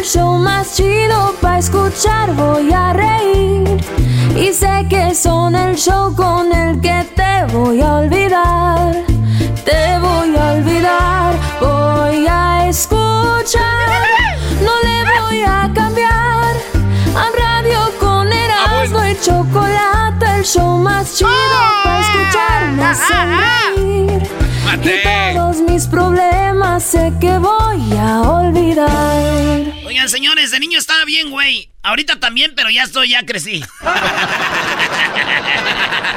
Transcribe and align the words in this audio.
el 0.00 0.06
show 0.06 0.38
más 0.38 0.76
chido 0.76 1.34
para 1.42 1.58
escuchar. 1.58 2.32
Voy 2.34 2.72
a 2.72 2.92
reír. 2.92 3.84
Y 4.34 4.52
sé 4.52 4.86
que 4.88 5.14
son 5.14 5.54
el 5.54 5.76
show 5.76 6.14
con 6.14 6.52
el 6.52 6.80
que 6.80 7.06
te 7.14 7.44
voy 7.52 7.82
a 7.82 7.96
olvidar. 7.96 8.94
Te 9.64 9.98
voy 9.98 10.36
a 10.36 10.52
olvidar. 10.52 11.34
Voy 11.60 12.26
a 12.26 12.68
escuchar. 12.68 13.88
No 14.66 14.72
le 14.86 15.20
voy 15.20 15.42
a 15.42 15.70
cambiar. 15.74 16.54
A 17.22 17.26
radio 17.44 17.80
con 17.98 18.32
Erasmo 18.32 19.04
y 19.04 19.14
chocolate, 19.20 20.26
el 20.36 20.44
show 20.44 20.78
más 20.78 21.14
chido 21.14 21.30
para 21.84 22.00
escucharme 22.00 22.94
sonreír. 23.08 24.22
Y 24.82 25.36
todos 25.36 25.60
mis 25.60 25.86
problemas 25.86 26.82
sé 26.84 27.12
que 27.20 27.36
voy 27.38 27.98
a 27.98 28.22
olvidar. 28.22 29.79
Oigan, 29.90 30.08
señores, 30.08 30.52
de 30.52 30.60
niño 30.60 30.78
estaba 30.78 31.04
bien, 31.04 31.30
güey. 31.30 31.68
Ahorita 31.82 32.20
también, 32.20 32.52
pero 32.54 32.70
ya 32.70 32.84
estoy, 32.84 33.08
ya 33.08 33.26
crecí. 33.26 33.54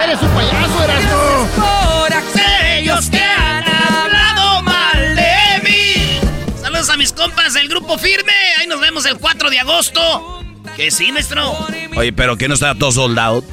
Eres 0.03 0.21
un 0.21 0.29
payaso, 0.29 0.83
Erasmo. 0.83 1.49
Por 1.55 2.13
aquellos 2.13 3.09
que 3.09 3.19
han 3.19 3.63
hablado 3.67 4.61
mal 4.61 5.15
de 5.15 5.59
mí. 5.63 6.19
Saludos 6.61 6.91
a 6.91 6.97
mis 6.97 7.13
compas 7.13 7.55
del 7.55 7.67
grupo 7.67 7.97
Firme. 7.97 8.31
Ahí 8.59 8.67
nos 8.67 8.79
vemos 8.79 9.07
el 9.07 9.17
4 9.17 9.49
de 9.49 9.59
agosto. 9.59 10.43
Que 10.75 10.91
sí, 10.91 11.11
maestro. 11.11 11.57
Oye, 11.95 12.13
pero 12.13 12.37
que 12.37 12.47
no 12.47 12.53
está 12.53 12.75
todo 12.75 12.91
soldado. 12.91 13.43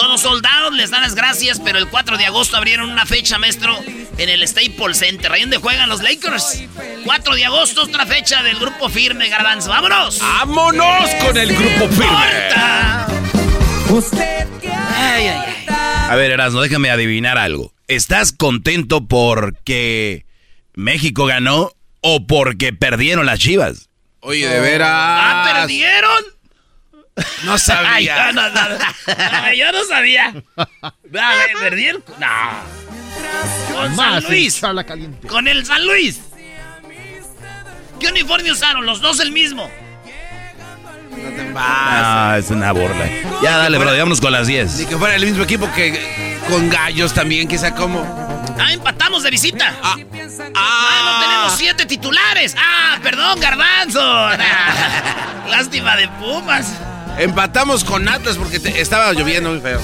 Todos 0.00 0.22
soldados 0.22 0.72
les 0.72 0.90
dan 0.90 1.02
las 1.02 1.14
gracias, 1.14 1.60
pero 1.62 1.78
el 1.78 1.86
4 1.86 2.16
de 2.16 2.24
agosto 2.24 2.56
abrieron 2.56 2.88
una 2.88 3.04
fecha, 3.04 3.36
maestro, 3.36 3.78
en 4.16 4.30
el 4.30 4.48
Staples 4.48 4.96
Center, 4.96 5.30
ahí 5.30 5.42
donde 5.42 5.58
juegan 5.58 5.90
los 5.90 6.02
Lakers. 6.02 6.64
4 7.04 7.34
de 7.34 7.44
agosto, 7.44 7.82
otra 7.82 8.06
fecha 8.06 8.42
del 8.42 8.58
grupo 8.58 8.88
firme, 8.88 9.28
Garbanzo. 9.28 9.68
¡Vámonos! 9.68 10.18
¡Vámonos 10.20 11.10
con 11.22 11.36
el 11.36 11.54
grupo 11.54 11.86
firme! 11.88 12.08
Ay, 14.96 15.26
ay, 15.26 15.26
ay. 15.26 15.66
A 16.08 16.14
ver, 16.16 16.30
Erasmo, 16.30 16.62
déjame 16.62 16.88
adivinar 16.90 17.36
algo. 17.36 17.74
¿Estás 17.86 18.32
contento 18.32 19.06
porque 19.06 20.24
México 20.72 21.26
ganó 21.26 21.72
o 22.00 22.26
porque 22.26 22.72
perdieron 22.72 23.26
las 23.26 23.38
chivas? 23.38 23.90
Oye, 24.20 24.48
de 24.48 24.60
veras. 24.60 24.88
¡Ah, 24.90 25.50
perdieron! 25.54 26.39
No 27.44 27.52
Ay, 27.54 27.58
sabía. 27.58 28.26
yo, 28.26 28.32
no, 28.32 28.48
no, 28.50 28.60
Ay, 29.32 29.58
yo 29.58 29.72
no 29.72 29.84
sabía. 29.84 30.34
Ah, 30.56 30.92
¿Perdieron? 31.60 32.04
No. 32.18 33.74
Con 33.74 33.96
Más 33.96 34.22
San 34.22 34.32
Luis. 34.32 34.60
charla 34.60 34.84
caliente. 34.84 35.26
Con 35.28 35.48
el 35.48 35.64
San 35.66 35.84
Luis. 35.86 36.20
¿Qué 37.98 38.08
uniforme 38.08 38.50
usaron? 38.52 38.86
Los 38.86 39.00
dos 39.00 39.20
el 39.20 39.32
mismo. 39.32 39.70
No 41.10 41.28
te 41.30 41.52
Ah, 41.56 42.36
es 42.38 42.50
una 42.50 42.72
burla. 42.72 43.06
Ya, 43.42 43.58
dale, 43.58 43.76
bro, 43.78 43.90
vámonos 43.90 44.20
con 44.20 44.32
las 44.32 44.46
10. 44.46 44.76
Ni 44.78 44.86
que 44.86 44.96
fuera 44.96 45.16
el 45.16 45.24
mismo 45.26 45.42
equipo 45.42 45.70
que 45.74 46.38
con 46.48 46.70
gallos 46.70 47.12
también, 47.12 47.46
quizá 47.48 47.74
como. 47.74 48.00
Ah, 48.58 48.72
empatamos 48.72 49.22
de 49.22 49.30
visita. 49.30 49.74
Ah, 49.82 49.96
Ah, 50.54 51.00
no 51.04 51.20
tenemos 51.26 51.56
siete 51.58 51.84
titulares. 51.86 52.54
Ah, 52.58 52.98
perdón, 53.02 53.38
Garbanzo. 53.40 54.00
Ah, 54.02 55.44
Lástima 55.50 55.96
de 55.96 56.08
Pumas. 56.08 56.72
Empatamos 57.18 57.84
con 57.84 58.08
Atlas 58.08 58.36
porque 58.36 58.58
te- 58.60 58.80
estaba 58.80 59.12
lloviendo 59.12 59.50
muy 59.50 59.60
feo. 59.60 59.80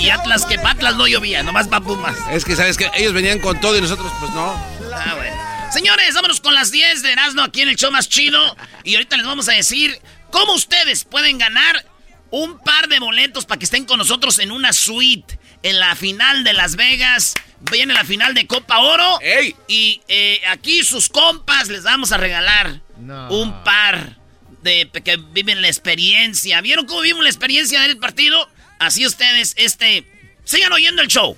Y 0.00 0.10
Atlas 0.10 0.44
que 0.46 0.58
pa' 0.58 0.70
Atlas 0.72 0.94
no 0.96 1.06
llovía, 1.06 1.42
nomás 1.42 1.66
pa' 1.68 1.80
Pumas. 1.80 2.16
Es 2.30 2.44
que 2.44 2.54
sabes 2.54 2.76
que 2.76 2.88
ellos 2.94 3.12
venían 3.12 3.40
con 3.40 3.60
todo 3.60 3.76
y 3.76 3.80
nosotros 3.80 4.12
pues 4.20 4.30
no. 4.32 4.52
Ah, 4.94 5.14
bueno. 5.16 5.36
Señores, 5.72 6.14
vámonos 6.14 6.40
con 6.40 6.54
las 6.54 6.70
10 6.70 7.02
de 7.02 7.12
Erasmo 7.12 7.42
aquí 7.42 7.62
en 7.62 7.68
el 7.70 7.76
show 7.76 7.90
más 7.90 8.08
chido. 8.08 8.38
Y 8.84 8.94
ahorita 8.94 9.16
les 9.16 9.26
vamos 9.26 9.48
a 9.48 9.52
decir 9.52 9.98
cómo 10.30 10.52
ustedes 10.54 11.04
pueden 11.04 11.38
ganar 11.38 11.84
un 12.30 12.58
par 12.60 12.88
de 12.88 12.98
boletos 13.00 13.44
para 13.46 13.58
que 13.58 13.64
estén 13.64 13.84
con 13.84 13.98
nosotros 13.98 14.38
en 14.38 14.52
una 14.52 14.72
suite 14.72 15.38
en 15.62 15.80
la 15.80 15.96
final 15.96 16.44
de 16.44 16.52
Las 16.52 16.76
Vegas. 16.76 17.34
Viene 17.72 17.92
la 17.94 18.04
final 18.04 18.34
de 18.34 18.46
Copa 18.46 18.78
Oro. 18.78 19.18
¡Ey! 19.20 19.56
Y 19.66 20.00
eh, 20.06 20.40
aquí 20.48 20.84
sus 20.84 21.08
compas 21.08 21.68
les 21.68 21.82
vamos 21.82 22.12
a 22.12 22.16
regalar 22.18 22.80
No. 22.98 23.28
un 23.30 23.64
par 23.64 24.16
de 24.70 25.02
que 25.04 25.16
viven 25.16 25.62
la 25.62 25.68
experiencia. 25.68 26.60
¿Vieron 26.60 26.86
cómo 26.86 27.00
vimos 27.00 27.22
la 27.22 27.30
experiencia 27.30 27.80
del 27.82 27.96
partido? 27.98 28.48
Así 28.78 29.06
ustedes, 29.06 29.54
este, 29.56 30.04
sigan 30.44 30.72
oyendo 30.72 31.00
el 31.02 31.08
show. 31.08 31.36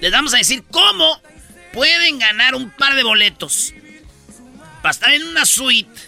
Les 0.00 0.10
vamos 0.12 0.34
a 0.34 0.38
decir 0.38 0.64
cómo 0.70 1.20
pueden 1.72 2.18
ganar 2.18 2.54
un 2.54 2.70
par 2.70 2.94
de 2.94 3.02
boletos 3.02 3.72
para 4.82 4.90
estar 4.92 5.12
en 5.12 5.22
una 5.24 5.44
suite 5.46 6.00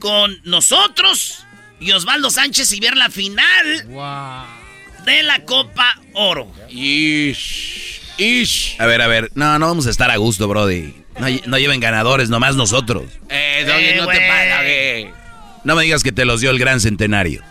con 0.00 0.40
nosotros 0.44 1.44
y 1.80 1.92
Osvaldo 1.92 2.30
Sánchez 2.30 2.72
y 2.72 2.80
ver 2.80 2.96
la 2.96 3.10
final 3.10 3.84
Wow. 3.88 5.04
de 5.04 5.22
la 5.22 5.44
Copa 5.44 6.00
Oro. 6.14 6.52
Ish. 6.70 8.00
Ish. 8.18 8.76
A 8.78 8.86
ver, 8.86 9.02
a 9.02 9.06
ver. 9.06 9.30
No, 9.34 9.58
no 9.58 9.66
vamos 9.66 9.86
a 9.86 9.90
estar 9.90 10.10
a 10.10 10.16
gusto, 10.16 10.48
Brody. 10.48 10.94
No, 11.18 11.26
no 11.46 11.58
lleven 11.58 11.80
ganadores, 11.80 12.28
nomás 12.28 12.56
nosotros. 12.56 13.04
Eh, 13.28 13.64
Doggy, 13.66 13.84
Eh, 13.84 13.94
no 13.96 14.06
te 14.06 14.18
güey. 14.18 15.23
No 15.64 15.74
me 15.74 15.84
digas 15.84 16.02
que 16.02 16.12
te 16.12 16.24
los 16.24 16.40
dio 16.40 16.50
el 16.50 16.58
gran 16.58 16.80
centenario. 16.80 17.42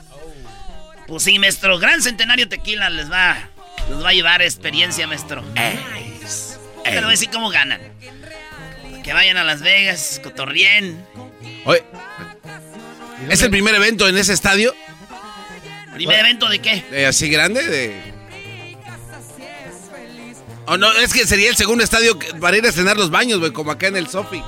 Pues 1.07 1.23
sí, 1.23 1.37
maestro, 1.39 1.77
Gran 1.79 2.01
Centenario 2.01 2.47
Tequila 2.47 2.89
les 2.89 3.11
va, 3.11 3.37
les 3.89 4.03
va 4.03 4.09
a 4.09 4.13
llevar 4.13 4.41
experiencia, 4.41 5.05
maestro. 5.05 5.43
Pero 6.83 7.01
voy 7.01 7.07
a 7.07 7.11
decir 7.11 7.29
cómo 7.31 7.49
ganan. 7.49 7.81
Que 9.03 9.13
vayan 9.13 9.37
a 9.37 9.43
Las 9.43 9.61
Vegas, 9.61 10.21
cotorrien. 10.23 11.05
Oye, 11.65 11.83
¿es 13.29 13.41
el 13.41 13.49
primer 13.49 13.75
evento 13.75 14.07
en 14.07 14.17
ese 14.17 14.33
estadio? 14.33 14.73
¿Primer 15.93 16.19
evento 16.19 16.47
de 16.49 16.59
qué? 16.59 16.83
Eh, 16.91 17.05
¿Así 17.05 17.29
grande? 17.29 17.67
De... 17.67 18.13
O 20.65 20.77
no, 20.77 20.91
es 20.93 21.13
que 21.13 21.27
sería 21.27 21.49
el 21.49 21.57
segundo 21.57 21.83
estadio 21.83 22.17
para 22.39 22.57
ir 22.57 22.65
a 22.65 22.69
estrenar 22.69 22.95
los 22.95 23.11
baños, 23.11 23.39
güey, 23.39 23.51
como 23.51 23.71
acá 23.71 23.87
en 23.87 23.97
el 23.97 24.07
Sofi. 24.07 24.41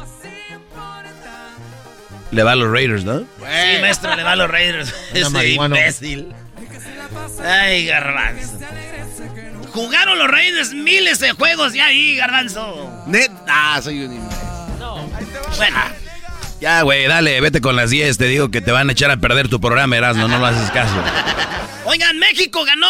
Le 2.31 2.43
va 2.43 2.53
a 2.53 2.55
los 2.55 2.71
Raiders, 2.71 3.03
¿no? 3.03 3.19
Sí, 3.19 3.81
maestro, 3.81 4.15
le 4.15 4.23
va 4.23 4.31
a 4.33 4.35
los 4.35 4.49
Raiders. 4.49 4.93
Ese 5.13 5.49
imbécil. 5.49 6.33
Ay, 7.43 7.85
garbanzo. 7.85 8.59
Jugaron 9.73 10.17
los 10.17 10.29
Raiders 10.29 10.73
miles 10.73 11.19
de 11.19 11.31
juegos 11.33 11.73
ya 11.73 11.87
ahí, 11.87 12.15
garbanzo. 12.15 13.03
Net. 13.07 13.31
Ah, 13.47 13.79
soy 13.83 14.03
un 14.05 14.13
imbécil. 14.13 14.45
Bueno, 15.57 15.77
Ya, 16.59 16.81
güey, 16.81 17.05
dale, 17.07 17.39
vete 17.41 17.61
con 17.61 17.75
las 17.75 17.89
10. 17.89 18.17
Te 18.17 18.25
digo 18.25 18.49
que 18.49 18.61
te 18.61 18.71
van 18.71 18.89
a 18.89 18.93
echar 18.93 19.11
a 19.11 19.17
perder 19.17 19.47
tu 19.49 19.59
programa, 19.61 19.95
Erasmo. 19.97 20.27
No 20.27 20.39
lo 20.39 20.45
haces 20.45 20.69
caso. 20.71 20.93
oigan, 21.85 22.17
México 22.19 22.63
ganó 22.65 22.87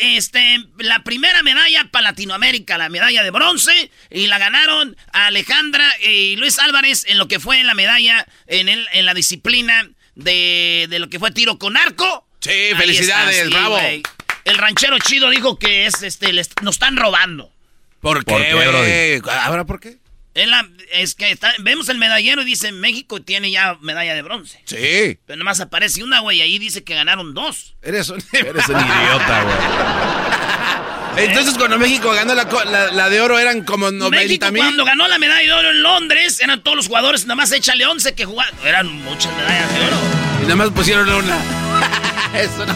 este, 0.00 0.58
la 0.78 1.04
primera 1.04 1.42
medalla 1.42 1.88
para 1.90 2.10
Latinoamérica, 2.10 2.78
la 2.78 2.88
medalla 2.88 3.22
de 3.22 3.30
bronce, 3.30 3.90
y 4.10 4.26
la 4.26 4.38
ganaron 4.38 4.96
Alejandra 5.12 5.86
y 6.00 6.36
Luis 6.36 6.58
Álvarez 6.58 7.04
en 7.06 7.18
lo 7.18 7.28
que 7.28 7.40
fue 7.40 7.62
la 7.62 7.74
medalla 7.74 8.26
en, 8.46 8.68
el, 8.68 8.86
en 8.92 9.04
la 9.04 9.14
disciplina 9.14 9.88
de, 10.14 10.86
de 10.88 10.98
lo 10.98 11.08
que 11.08 11.18
fue 11.18 11.30
tiro 11.30 11.58
con 11.58 11.76
arco. 11.76 12.26
Sí, 12.40 12.70
felicidades, 12.76 13.50
bravo. 13.50 13.78
El 14.44 14.58
ranchero 14.58 14.98
chido 15.00 15.28
dijo 15.30 15.58
que 15.58 15.86
es 15.86 16.02
este, 16.02 16.32
nos 16.62 16.76
están 16.76 16.96
robando. 16.96 17.52
¿Por 18.00 18.24
qué, 18.24 18.54
güey? 18.54 19.20
¿Ahora 19.28 19.64
por 19.64 19.80
qué? 19.80 19.98
Es, 20.36 21.14
que 21.14 21.38
vemos 21.60 21.88
el 21.88 21.96
medallero 21.96 22.42
y 22.42 22.44
dice 22.44 22.70
México 22.70 23.22
tiene 23.22 23.50
ya 23.50 23.78
medalla 23.80 24.14
de 24.14 24.20
bronce. 24.20 24.60
Sí. 24.66 25.18
Pero 25.26 25.38
nomás 25.38 25.60
aparece 25.60 26.04
una, 26.04 26.20
güey, 26.20 26.42
ahí 26.42 26.58
dice 26.58 26.84
que 26.84 26.94
ganaron 26.94 27.32
dos. 27.32 27.74
Eres 27.82 28.10
un, 28.10 28.22
Eres 28.32 28.68
un 28.68 28.76
idiota, 28.76 29.42
güey. 29.42 29.56
Entonces 31.28 31.54
cuando 31.56 31.78
México 31.78 32.12
ganó 32.12 32.34
la, 32.34 33.08
de 33.08 33.20
oro 33.22 33.38
eran 33.38 33.64
como 33.64 33.90
90 33.90 34.50
mil. 34.50 34.62
Cuando 34.62 34.84
ganó 34.84 35.08
la 35.08 35.18
medalla 35.18 35.46
de 35.46 35.52
oro 35.52 35.70
en 35.70 35.82
Londres, 35.82 36.40
eran 36.42 36.62
todos 36.62 36.76
los 36.76 36.88
jugadores, 36.88 37.24
nada 37.24 37.36
más 37.36 37.50
échale 37.52 37.86
11 37.86 38.14
que 38.14 38.26
jugaban. 38.26 38.52
Eran 38.62 38.92
muchas 38.92 39.34
medallas 39.34 39.72
de 39.72 39.80
oro. 39.86 39.96
Y 40.40 40.42
nada 40.42 40.56
más 40.56 40.68
pusieron 40.70 41.08
una. 41.08 41.38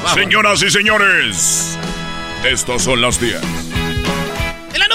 Señoras 0.14 0.62
y 0.62 0.70
señores, 0.70 1.78
estos 2.42 2.84
son 2.84 3.02
las 3.02 3.20
10 3.20 3.42
la 3.42 3.79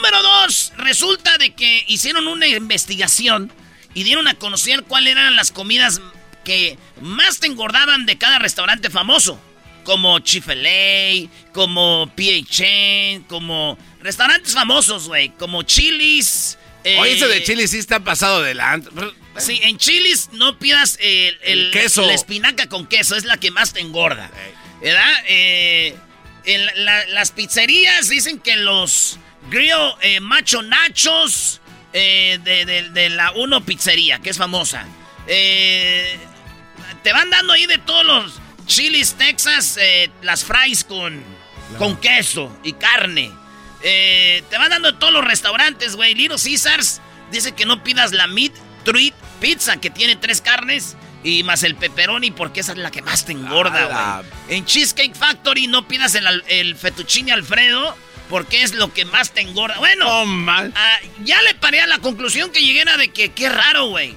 número 0.06 0.22
dos, 0.22 0.72
resulta 0.78 1.38
de 1.38 1.54
que 1.54 1.84
hicieron 1.88 2.28
una 2.28 2.48
investigación 2.48 3.52
y 3.96 4.04
dieron 4.04 4.28
a 4.28 4.36
conocer 4.36 4.84
cuáles 4.84 5.14
eran 5.14 5.36
las 5.36 5.52
comidas 5.52 6.00
que 6.44 6.78
más 7.02 7.40
te 7.40 7.48
engordaban 7.48 8.06
de 8.06 8.18
cada 8.18 8.38
restaurante 8.38 8.92
famoso. 8.92 9.40
Como 9.84 10.20
Chifelay, 10.20 11.30
como 11.54 12.12
PHN, 12.16 13.24
como 13.28 13.78
restaurantes 14.02 14.54
famosos, 14.54 15.08
güey. 15.08 15.30
Como 15.30 15.64
Chili's. 15.64 16.58
Eh, 16.84 16.98
Oye, 17.00 17.14
ese 17.14 17.28
de 17.28 17.44
Chili's 17.44 17.72
sí 17.72 17.78
está 17.78 18.00
pasado 18.00 18.42
delante. 18.44 18.90
Sí, 19.38 19.60
en 19.64 19.78
Chili's 19.78 20.30
no 20.34 20.60
pidas 20.60 21.00
el, 21.02 21.72
queso. 21.72 22.06
La 22.06 22.14
espinaca 22.14 22.68
con 22.68 22.86
queso, 22.88 23.16
es 23.16 23.26
la 23.26 23.38
que 23.38 23.50
más 23.50 23.74
te 23.74 23.80
engorda. 23.80 24.30
¿Verdad? 24.82 25.14
Eh, 25.28 25.96
en 26.46 27.14
las 27.14 27.32
pizzerías 27.32 28.10
dicen 28.10 28.40
que 28.40 28.56
los 28.56 29.18
Grill 29.50 29.94
eh, 30.02 30.20
Macho 30.20 30.62
Nachos 30.62 31.62
eh, 31.94 32.40
de, 32.44 33.10
la 33.10 33.32
Uno 33.32 33.64
Pizzería, 33.64 34.20
que 34.20 34.30
es 34.30 34.38
famosa. 34.38 34.86
Eh, 35.28 36.18
te 37.04 37.14
van 37.14 37.30
dando 37.30 37.54
ahí 37.54 37.66
de 37.66 37.78
todos 37.78 38.06
los 38.06 38.34
chilis 38.66 39.14
Texas, 39.14 39.78
las 40.22 40.44
fries 40.44 40.84
con, 40.84 41.24
con 41.78 41.98
queso 41.98 42.56
y 42.64 42.74
carne. 42.74 43.32
te 43.82 44.58
van 44.58 44.70
dando 44.70 44.92
de 44.92 44.98
todos 44.98 45.14
los 45.14 45.24
restaurantes, 45.24 45.96
güey. 45.96 46.16
Little 46.16 46.38
Caesars 46.38 47.02
dice 47.32 47.54
que 47.54 47.66
no 47.66 47.84
pidas 47.84 48.12
la 48.12 48.28
Meat 48.28 48.54
Treat 48.84 49.14
Pizza, 49.40 49.78
que 49.78 49.90
tiene 49.90 50.16
tres 50.16 50.42
carnes. 50.42 50.98
Y 51.24 51.42
más 51.42 51.64
el 51.64 51.74
pepperoni, 51.76 52.30
porque 52.30 52.60
esa 52.60 52.74
es 52.74 52.78
la 52.78 52.92
que 52.92 53.02
más 53.02 53.26
te 53.26 53.32
engorda, 53.32 54.22
güey. 54.22 54.58
En 54.58 54.64
Cheesecake 54.64 55.16
Factory 55.16 55.66
no 55.66 55.88
pidas 55.88 56.14
el, 56.14 56.44
el 56.48 56.76
fettuccine 56.76 57.32
Alfredo 57.32 57.98
porque 58.30 58.64
es 58.64 58.74
lo 58.74 58.94
que 58.94 59.06
más 59.06 59.32
te 59.32 59.42
engorda. 59.42 59.78
Bueno, 59.78 60.06
ah, 60.08 60.98
ya 61.24 61.42
le 61.44 61.54
paré 61.56 61.82
a 61.82 61.88
la 61.88 62.00
conclusión 62.00 62.52
que 62.52 62.62
llegué 62.62 62.84
a 62.90 62.98
de 62.98 63.10
que 63.10 63.30
qué 63.30 63.50
raro, 63.50 63.88
güey. 63.88 64.16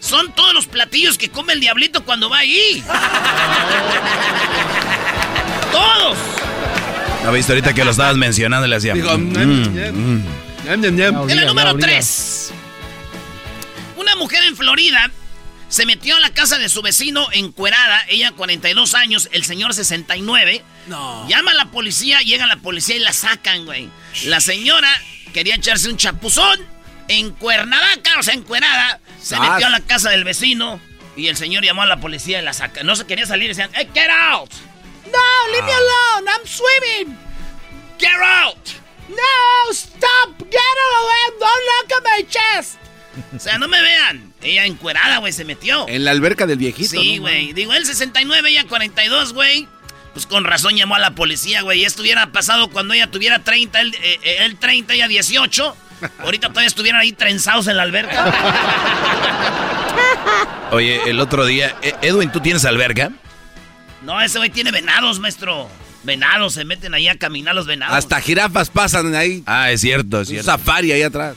Son 0.00 0.32
todos 0.32 0.52
los 0.52 0.66
platillos 0.66 1.16
que 1.16 1.28
come 1.28 1.52
el 1.52 1.60
diablito 1.60 2.04
cuando 2.04 2.28
va 2.28 2.38
ahí. 2.38 2.82
¡Todos! 5.72 6.18
¿No 7.24 7.32
viste 7.32 7.52
ahorita 7.52 7.72
que 7.72 7.84
lo 7.84 7.92
estabas 7.92 8.16
mencionando? 8.16 8.66
Le 8.66 8.76
hacía. 8.76 8.94
Digo, 8.94 9.16
mm, 9.16 9.22
mm, 9.22 9.92
mm. 9.92 10.26
En 10.66 10.84
el 10.84 11.46
número 11.46 11.76
3. 11.76 12.52
Una 13.96 14.16
mujer 14.16 14.42
en 14.44 14.56
Florida 14.56 15.10
se 15.72 15.86
metió 15.86 16.14
a 16.14 16.20
la 16.20 16.28
casa 16.28 16.58
de 16.58 16.68
su 16.68 16.82
vecino 16.82 17.26
encuerada, 17.32 18.04
ella 18.08 18.32
42 18.32 18.92
años, 18.92 19.30
el 19.32 19.42
señor 19.42 19.72
69. 19.72 20.62
No. 20.86 21.26
Llama 21.26 21.52
a 21.52 21.54
la 21.54 21.70
policía, 21.70 22.20
llega 22.20 22.46
la 22.46 22.58
policía 22.58 22.96
y 22.96 22.98
la 22.98 23.14
sacan, 23.14 23.64
güey. 23.64 23.88
La 24.24 24.42
señora 24.42 24.90
quería 25.32 25.54
echarse 25.54 25.88
un 25.88 25.96
chapuzón 25.96 26.60
en 27.08 27.30
Cuernavaca, 27.30 28.18
o 28.18 28.22
sea, 28.22 28.34
encuerada. 28.34 29.00
Se 29.18 29.40
metió 29.40 29.66
a 29.66 29.70
la 29.70 29.80
casa 29.80 30.10
del 30.10 30.24
vecino 30.24 30.78
y 31.16 31.28
el 31.28 31.38
señor 31.38 31.64
llamó 31.64 31.80
a 31.80 31.86
la 31.86 32.00
policía 32.00 32.42
y 32.42 32.44
la 32.44 32.52
saca. 32.52 32.82
No 32.82 32.94
se 32.94 33.06
quería 33.06 33.24
salir 33.24 33.46
y 33.46 33.48
decían, 33.48 33.70
hey, 33.72 33.88
get 33.94 34.10
out. 34.10 34.52
No, 35.06 35.52
leave 35.52 35.64
me 35.64 35.72
ah. 35.72 36.18
alone, 36.18 36.30
I'm 36.32 36.46
swimming. 36.46 37.18
Get 37.98 38.10
out. 38.22 38.58
No, 39.08 39.72
stop, 39.72 40.38
get 40.38 40.60
away, 41.00 41.38
don't 41.40 41.64
look 41.64 41.92
at 41.96 42.04
my 42.04 42.26
chest. 42.28 42.81
O 43.36 43.38
sea, 43.38 43.58
no 43.58 43.68
me 43.68 43.80
vean. 43.80 44.32
Ella 44.42 44.64
encuerada, 44.64 45.18
güey, 45.18 45.32
se 45.32 45.44
metió. 45.44 45.86
En 45.88 46.04
la 46.04 46.12
alberca 46.12 46.46
del 46.46 46.58
viejito. 46.58 46.90
Sí, 46.90 47.18
güey. 47.18 47.52
Digo, 47.52 47.74
él 47.74 47.84
69, 47.84 48.50
ella 48.50 48.64
42, 48.66 49.34
güey. 49.34 49.68
Pues 50.12 50.26
con 50.26 50.44
razón 50.44 50.76
llamó 50.76 50.94
a 50.94 50.98
la 50.98 51.14
policía, 51.14 51.62
güey. 51.62 51.84
Esto 51.84 52.02
hubiera 52.02 52.32
pasado 52.32 52.70
cuando 52.70 52.94
ella 52.94 53.10
tuviera 53.10 53.40
30, 53.40 53.80
él, 53.80 54.56
30, 54.58 54.92
eh, 54.92 54.96
ella 54.96 55.08
18. 55.08 55.76
Ahorita 56.20 56.48
todavía 56.48 56.68
estuvieran 56.68 57.00
ahí 57.00 57.12
trenzados 57.12 57.66
en 57.68 57.76
la 57.76 57.82
alberca. 57.82 58.32
Oye, 60.72 61.00
el 61.08 61.20
otro 61.20 61.46
día, 61.46 61.76
eh, 61.82 61.94
Edwin, 62.02 62.32
¿tú 62.32 62.40
tienes 62.40 62.64
alberca? 62.64 63.10
No, 64.02 64.20
ese 64.20 64.38
güey 64.38 64.50
tiene 64.50 64.70
venados, 64.70 65.20
maestro. 65.20 65.68
Venados, 66.02 66.54
se 66.54 66.64
meten 66.64 66.94
ahí 66.94 67.08
a 67.08 67.16
caminar 67.16 67.54
los 67.54 67.66
venados. 67.66 67.96
Hasta 67.96 68.20
jirafas 68.20 68.70
pasan 68.70 69.14
ahí. 69.14 69.42
Ah, 69.46 69.70
es 69.70 69.82
cierto, 69.82 70.22
es 70.22 70.28
cierto. 70.28 70.50
Un 70.50 70.58
safari 70.58 70.92
ahí 70.92 71.02
atrás 71.02 71.36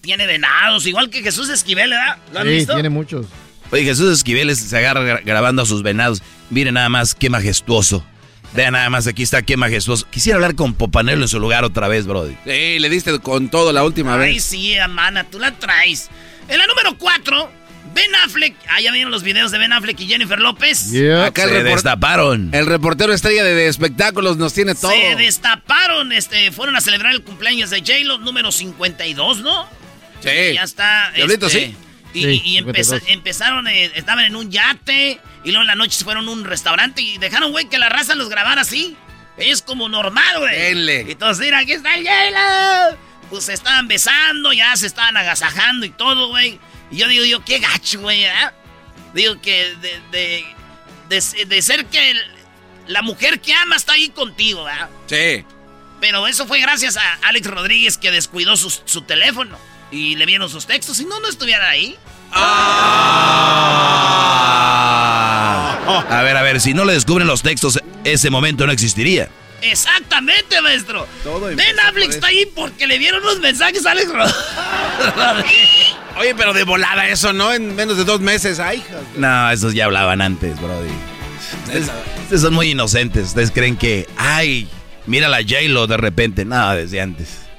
tiene 0.00 0.26
venados, 0.26 0.86
igual 0.86 1.10
que 1.10 1.22
Jesús 1.22 1.48
Esquivel, 1.48 1.90
¿verdad? 1.90 2.18
¿Lo 2.32 2.40
han 2.40 2.46
sí, 2.48 2.66
tiene 2.66 2.88
muchos. 2.88 3.26
Oye, 3.70 3.84
Jesús 3.84 4.12
Esquivel 4.12 4.54
se 4.54 4.76
agarra 4.76 5.20
grabando 5.20 5.62
a 5.62 5.66
sus 5.66 5.82
venados. 5.82 6.22
Miren 6.50 6.74
nada 6.74 6.88
más, 6.88 7.14
qué 7.14 7.30
majestuoso. 7.30 8.04
Vean 8.54 8.72
nada 8.72 8.90
más, 8.90 9.06
aquí 9.06 9.22
está, 9.22 9.42
qué 9.42 9.56
majestuoso. 9.56 10.06
Quisiera 10.10 10.36
hablar 10.36 10.56
con 10.56 10.74
Popanelo 10.74 11.22
en 11.22 11.28
su 11.28 11.38
lugar 11.38 11.64
otra 11.64 11.86
vez, 11.86 12.06
Brody. 12.06 12.36
Sí, 12.44 12.78
le 12.80 12.88
diste 12.88 13.16
con 13.20 13.48
todo 13.48 13.72
la 13.72 13.84
última 13.84 14.16
vez. 14.16 14.28
Ay, 14.28 14.40
sí, 14.40 14.76
Amana, 14.76 15.24
tú 15.24 15.38
la 15.38 15.52
traes. 15.52 16.10
En 16.48 16.58
la 16.58 16.66
número 16.66 16.98
4, 16.98 17.50
Ben 17.94 18.12
Affleck. 18.24 18.56
Ah, 18.68 18.80
ya 18.80 18.90
vieron 18.90 19.12
los 19.12 19.22
videos 19.22 19.52
de 19.52 19.58
Ben 19.58 19.72
Affleck 19.72 20.00
y 20.00 20.06
Jennifer 20.08 20.40
López. 20.40 20.92
Acá 21.24 21.46
se 21.46 21.62
destaparon. 21.62 22.50
El 22.52 22.66
reportero 22.66 23.12
estrella 23.12 23.44
de, 23.44 23.68
espectáculos 23.68 24.36
nos 24.36 24.52
tiene 24.52 24.74
todo. 24.74 24.90
Se 24.90 25.14
destaparon, 25.14 26.10
este, 26.10 26.50
fueron 26.50 26.74
a 26.74 26.80
celebrar 26.80 27.12
el 27.12 27.22
cumpleaños 27.22 27.70
de 27.70 27.78
J-Lo 27.78 28.18
número 28.18 28.50
52, 28.50 29.42
¿no? 29.42 29.68
Sí. 30.20 30.54
Ya 30.54 30.62
está. 30.62 31.10
Diablito, 31.14 31.46
este, 31.46 31.66
sí. 31.68 31.76
Y, 32.12 32.58
empezaron, 33.08 33.68
eh, 33.68 33.90
estaban 33.94 34.24
en 34.24 34.34
un 34.34 34.50
yate 34.50 35.20
y 35.44 35.50
luego 35.50 35.62
en 35.62 35.66
la 35.68 35.74
noche 35.74 36.02
fueron 36.04 36.28
a 36.28 36.30
un 36.30 36.44
restaurante 36.44 37.02
y 37.02 37.18
dejaron, 37.18 37.52
güey, 37.52 37.68
que 37.68 37.78
la 37.78 37.88
raza 37.88 38.14
los 38.14 38.28
grabara 38.28 38.62
así. 38.62 38.96
Es 39.36 39.62
como 39.62 39.88
normal, 39.88 40.38
güey. 40.38 41.10
Y 41.10 41.14
todos, 41.14 41.38
mira, 41.38 41.60
aquí 41.60 41.72
está 41.72 41.94
el 41.94 42.02
hielo. 42.02 42.98
Pues 43.30 43.44
se 43.44 43.52
estaban 43.52 43.86
besando, 43.86 44.52
ya 44.52 44.74
se 44.76 44.86
estaban 44.86 45.16
agasajando 45.16 45.86
y 45.86 45.90
todo, 45.90 46.28
güey. 46.28 46.58
Y 46.90 46.96
yo 46.96 47.08
digo, 47.08 47.24
yo, 47.24 47.44
qué 47.44 47.60
gacho, 47.60 48.00
güey, 48.00 48.24
¿eh? 48.24 48.32
Digo 49.14 49.40
que 49.40 49.74
de, 50.10 50.44
de, 51.08 51.62
ser 51.62 51.86
que 51.86 52.14
la 52.88 53.02
mujer 53.02 53.40
que 53.40 53.54
ama 53.54 53.76
está 53.76 53.92
ahí 53.92 54.08
contigo, 54.10 54.64
¿verdad? 54.64 54.90
Sí. 55.06 55.44
Pero 56.00 56.26
eso 56.26 56.46
fue 56.46 56.60
gracias 56.60 56.96
a 56.96 57.18
Alex 57.22 57.46
Rodríguez 57.46 57.98
que 57.98 58.10
descuidó 58.10 58.56
su, 58.56 58.70
su 58.70 59.02
teléfono 59.02 59.56
y 59.90 60.16
le 60.16 60.26
vieron 60.26 60.48
sus 60.48 60.66
textos. 60.66 60.96
Si 60.96 61.04
no, 61.04 61.20
no 61.20 61.28
estuviera 61.28 61.68
ahí. 61.68 61.96
Ah. 62.32 63.30
A 66.08 66.22
ver, 66.22 66.36
a 66.36 66.42
ver, 66.42 66.60
si 66.60 66.74
no 66.74 66.84
le 66.84 66.92
descubren 66.92 67.26
los 67.26 67.42
textos, 67.42 67.80
ese 68.04 68.30
momento 68.30 68.66
no 68.66 68.72
existiría. 68.72 69.28
Exactamente, 69.62 70.60
maestro. 70.62 71.06
Ben 71.54 71.80
Affleck 71.80 72.10
está 72.10 72.28
ahí 72.28 72.46
porque 72.54 72.86
le 72.86 72.98
vieron 72.98 73.22
los 73.22 73.40
mensajes 73.40 73.84
a 73.84 73.90
Alex 73.90 74.10
Oye, 76.18 76.34
pero 76.34 76.52
de 76.52 76.64
volada 76.64 77.08
eso, 77.08 77.32
¿no? 77.32 77.52
En 77.52 77.74
menos 77.76 77.96
de 77.96 78.04
dos 78.04 78.20
meses, 78.20 78.58
ay. 78.58 78.82
No, 79.16 79.50
esos 79.50 79.74
ya 79.74 79.84
hablaban 79.86 80.20
antes, 80.20 80.58
Brody. 80.60 80.90
Ustedes, 81.64 82.40
son 82.40 82.54
muy 82.54 82.70
inocentes. 82.70 83.28
Ustedes 83.28 83.50
creen 83.50 83.76
que, 83.76 84.08
ay, 84.16 84.68
mira 85.06 85.28
la 85.28 85.38
J-Lo 85.38 85.86
de 85.86 85.96
repente. 85.96 86.44
Nada, 86.44 86.76
desde 86.76 87.00
antes. 87.00 87.49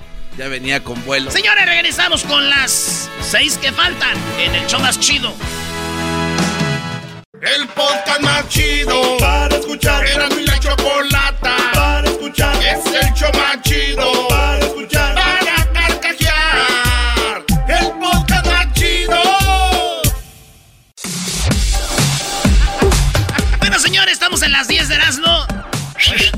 Ya 0.41 0.47
venía 0.47 0.83
con 0.83 1.05
vuelo. 1.05 1.29
Señores, 1.29 1.67
regresamos 1.67 2.23
con 2.23 2.49
las 2.49 3.07
seis 3.21 3.59
que 3.59 3.71
faltan 3.71 4.17
en 4.39 4.55
el 4.55 4.65
show 4.65 4.79
más 4.79 4.99
chido. 4.99 5.31
El 7.39 7.67
podcast 7.67 8.21
más 8.21 8.49
chido 8.49 9.17
para 9.19 9.55
escuchar. 9.55 10.03
Era 10.03 10.29
mi 10.29 10.43
la 10.43 10.59
chocolata 10.59 11.55
para 11.75 12.09
escuchar. 12.09 12.55
Es 12.55 12.83
el 12.87 13.13
show 13.13 13.29
más 13.33 13.61
chido 13.61 14.27
para 14.29 14.57
escuchar. 14.65 14.90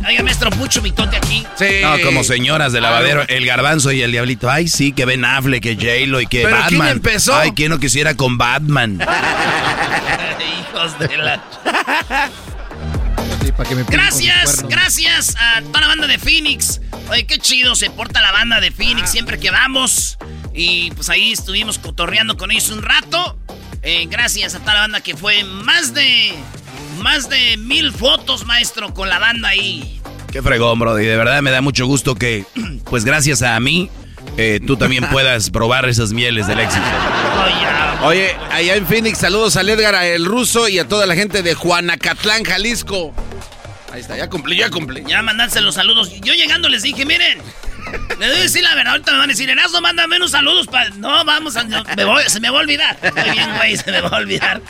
Oigan, 0.08 0.26
maestro, 0.26 0.52
mucho 0.52 0.82
mitote 0.82 1.18
aquí. 1.18 1.46
Sí. 1.56 1.66
No, 1.82 2.00
como 2.02 2.24
señoras 2.24 2.74
de 2.74 2.82
lavadero, 2.82 3.24
el 3.28 3.46
garbanzo 3.46 3.92
y 3.92 4.02
el 4.02 4.12
diablito. 4.12 4.50
Ay, 4.50 4.68
sí, 4.68 4.92
que 4.92 5.06
Ben 5.06 5.24
Affleck, 5.24 5.64
que 5.64 5.76
J-Lo 5.76 6.22
y 6.22 6.28
que 6.28 6.44
Batman. 6.44 6.68
¿quién 6.68 6.88
empezó? 6.88 7.36
Ay, 7.36 7.52
¿quién 7.52 7.70
no 7.70 7.80
quisiera 7.80 8.16
con 8.16 8.38
Batman? 8.38 9.00
Hijos 10.70 11.00
de 11.00 11.18
la... 11.18 11.44
gracias, 13.88 14.64
gracias 14.68 15.36
a 15.40 15.62
toda 15.62 15.82
la 15.82 15.88
banda 15.88 16.08
de 16.08 16.18
Phoenix. 16.18 16.82
Oye, 17.10 17.26
qué 17.26 17.38
chido 17.40 17.76
se 17.76 17.90
porta 17.90 18.22
la 18.22 18.32
banda 18.32 18.60
de 18.60 18.72
Phoenix 18.72 19.12
siempre 19.12 19.40
que 19.40 19.52
vamos. 19.52 20.18
Y 20.54 20.92
pues 20.92 21.10
ahí 21.10 21.32
estuvimos 21.32 21.80
cotorreando 21.80 22.38
con 22.38 22.52
ellos 22.52 22.70
un 22.70 22.82
rato. 22.82 23.38
Eh, 23.82 24.08
gracias 24.10 24.56
a 24.56 24.60
toda 24.60 24.76
la 24.76 24.80
banda 24.82 25.02
que 25.02 25.16
fue 25.16 25.44
más 25.44 25.94
de 25.94 26.34
más 27.04 27.30
de 27.30 27.58
mil 27.58 27.92
fotos, 27.92 28.46
maestro, 28.46 28.94
con 28.94 29.10
la 29.10 29.20
banda 29.20 29.50
ahí. 29.50 30.02
Qué 30.32 30.42
fregón, 30.42 30.80
bro. 30.80 30.98
Y 31.00 31.06
de 31.06 31.18
verdad 31.18 31.42
me 31.42 31.52
da 31.52 31.62
mucho 31.62 31.86
gusto 31.86 32.16
que, 32.16 32.46
pues 32.90 33.04
gracias 33.04 33.42
a 33.42 33.60
mí, 33.60 33.90
eh, 34.38 34.62
tú 34.66 34.78
también 34.78 35.08
puedas 35.12 35.50
probar 35.50 35.88
esas 35.88 36.14
mieles 36.14 36.48
del 36.48 36.62
éxito. 36.62 36.86
Oye, 38.04 38.36
allá 38.52 38.76
en 38.76 38.88
Phoenix, 38.88 39.20
saludos 39.20 39.58
a 39.58 39.62
Edgar, 39.62 39.96
a 39.96 40.06
el 40.08 40.26
ruso 40.26 40.68
y 40.68 40.80
a 40.80 40.88
toda 40.88 41.06
la 41.06 41.16
gente 41.16 41.44
de 41.44 41.54
Juanacatlán, 41.54 42.44
Jalisco. 42.44 43.14
Ahí 43.92 44.02
está, 44.02 44.18
ya 44.18 44.30
cumplí, 44.30 44.58
ya 44.58 44.70
cumplí. 44.70 45.04
Ya 45.08 45.22
mandarse 45.22 45.62
los 45.62 45.76
saludos. 45.76 46.10
Yo 46.22 46.34
llegando 46.34 46.68
les 46.68 46.84
dije, 46.84 47.06
miren, 47.06 47.40
les 48.20 48.30
voy 48.30 48.40
a 48.40 48.42
decir 48.42 48.64
la 48.64 48.76
verdad, 48.76 48.94
ahorita 48.94 49.12
me 49.12 49.18
van 49.20 49.30
a 49.30 49.34
decir, 49.34 49.50
Erasmo, 49.50 49.82
mándame 49.82 50.18
unos 50.18 50.32
saludos 50.32 50.68
para... 50.68 50.90
No, 50.92 51.24
vamos, 51.26 51.56
a... 51.58 51.64
me 51.64 52.06
voy, 52.06 52.24
se 52.28 52.40
me 52.40 52.50
va 52.50 52.60
a 52.60 52.62
olvidar. 52.62 52.98
Muy 53.14 53.32
bien, 53.32 53.56
güey, 53.56 53.78
se 53.78 53.92
me 53.92 54.02
va 54.02 54.10
a 54.10 54.18
olvidar. 54.18 54.62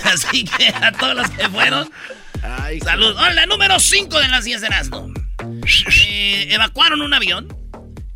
Así 0.04 0.44
que 0.44 0.68
a 0.68 0.92
todos 0.92 1.14
los 1.14 1.30
que 1.30 1.48
fueron, 1.48 1.90
saludos. 2.82 3.16
Hola, 3.20 3.46
número 3.46 3.78
5 3.78 4.20
de 4.20 4.28
las 4.28 4.44
10 4.44 4.60
de 4.60 4.66
Erasmo. 4.66 5.12
Eh, 6.06 6.48
evacuaron 6.50 7.02
un 7.02 7.14
avión. 7.14 7.48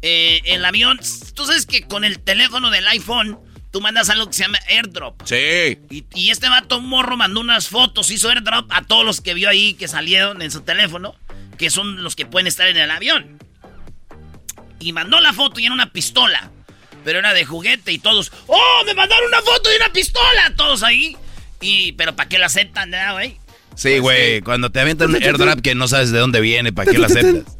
Eh, 0.03 0.43
el 0.45 0.64
avión, 0.64 1.00
tú 1.35 1.47
sabes 1.47 1.67
que 1.67 1.83
con 1.83 2.05
el 2.05 2.21
teléfono 2.21 2.71
del 2.71 2.87
iPhone 2.88 3.38
tú 3.71 3.81
mandas 3.81 4.11
algo 4.11 4.26
que 4.26 4.35
se 4.35 4.45
llama 4.45 4.59
airdrop. 4.69 5.21
Sí. 5.25 5.79
Y, 6.14 6.31
este 6.31 6.49
vato 6.49 6.81
morro 6.81 7.17
mandó 7.17 7.41
unas 7.41 7.69
fotos, 7.69 8.11
hizo 8.11 8.29
airdrop 8.29 8.71
a 8.71 8.83
todos 8.83 9.05
los 9.05 9.21
que 9.21 9.35
vio 9.35 9.49
ahí 9.49 9.75
que 9.75 9.88
salieron 9.88 10.43
en 10.43 10.50
su 10.50 10.61
teléfono, 10.61 11.17
que 11.59 11.71
son 11.71 12.03
los 12.03 12.14
que 12.14 12.26
pueden 12.26 12.47
estar 12.47 12.69
en 12.69 12.76
el 12.76 12.91
avión. 12.91 13.38
Y 14.79 14.93
mandó 14.93 15.21
la 15.21 15.33
foto 15.33 15.59
y 15.59 15.64
era 15.64 15.75
una 15.75 15.91
pistola. 15.91 16.50
Pero 17.05 17.19
era 17.19 17.35
de 17.35 17.45
juguete 17.45 17.93
y 17.93 17.99
todos, 17.99 18.31
¡Oh! 18.47 18.83
¡Me 18.87 18.95
mandaron 18.95 19.26
una 19.26 19.43
foto 19.43 19.69
de 19.69 19.76
una 19.76 19.93
pistola! 19.93 20.53
Todos 20.57 20.83
ahí. 20.83 21.17
Y, 21.64 21.92
pero 21.92 22.14
¿para 22.14 22.28
qué 22.28 22.38
la 22.38 22.47
aceptan, 22.47 22.92
güey? 23.12 23.38
Sí, 23.75 23.99
güey. 23.99 24.42
Cuando 24.42 24.71
te 24.71 24.80
aventan 24.80 25.11
un 25.11 25.16
airdrop 25.23 25.61
que 25.61 25.75
no 25.75 25.88
sabes 25.88 26.11
de 26.11 26.18
dónde 26.18 26.40
viene, 26.40 26.73
¿para 26.73 26.92
qué 26.92 26.99
la 26.99 27.06
aceptas? 27.09 27.56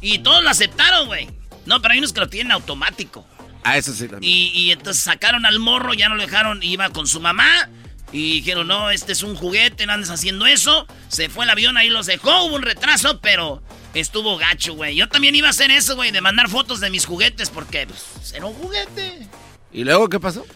Y 0.00 0.20
todos 0.20 0.44
lo 0.44 0.50
aceptaron, 0.50 1.08
güey. 1.08 1.28
No, 1.66 1.82
pero 1.82 1.92
hay 1.92 1.98
unos 1.98 2.12
que 2.12 2.20
lo 2.20 2.28
tienen 2.28 2.52
automático. 2.52 3.26
Ah, 3.64 3.76
eso 3.76 3.92
sí 3.92 4.06
también. 4.06 4.32
Y, 4.32 4.70
entonces 4.70 5.02
sacaron 5.02 5.44
al 5.44 5.58
morro, 5.58 5.92
ya 5.92 6.08
no 6.08 6.14
lo 6.14 6.22
dejaron, 6.22 6.62
iba 6.62 6.88
con 6.90 7.08
su 7.08 7.20
mamá. 7.20 7.68
Y 8.12 8.34
dijeron, 8.34 8.68
no, 8.68 8.90
este 8.90 9.12
es 9.12 9.22
un 9.22 9.34
juguete, 9.34 9.84
no 9.84 9.92
andes 9.92 10.08
haciendo 10.08 10.46
eso. 10.46 10.86
Se 11.08 11.28
fue 11.28 11.44
el 11.44 11.50
avión, 11.50 11.76
ahí 11.76 11.90
los 11.90 12.06
dejó, 12.06 12.44
hubo 12.44 12.54
un 12.54 12.62
retraso, 12.62 13.20
pero 13.20 13.60
estuvo 13.92 14.38
gacho, 14.38 14.74
güey. 14.74 14.94
Yo 14.94 15.08
también 15.08 15.34
iba 15.34 15.48
a 15.48 15.50
hacer 15.50 15.72
eso, 15.72 15.96
güey, 15.96 16.12
de 16.12 16.20
mandar 16.20 16.48
fotos 16.48 16.78
de 16.80 16.90
mis 16.90 17.04
juguetes, 17.04 17.50
porque 17.50 17.86
pues, 17.86 18.32
era 18.32 18.46
un 18.46 18.54
juguete. 18.54 19.26
¿Y 19.72 19.84
luego 19.84 20.08
qué 20.08 20.20
pasó? 20.20 20.46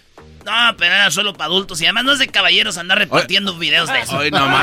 No, 0.45 0.77
pero 0.77 0.95
era 0.95 1.11
solo 1.11 1.33
para 1.33 1.47
adultos. 1.47 1.81
Y 1.81 1.85
además 1.85 2.05
no 2.05 2.13
es 2.13 2.19
de 2.19 2.29
caballeros 2.29 2.77
andar 2.79 2.99
repartiendo 2.99 3.57
videos 3.57 3.91
de 3.93 4.01
eso. 4.01 4.19
Ay, 4.19 4.31
no, 4.31 4.49
no. 4.49 4.59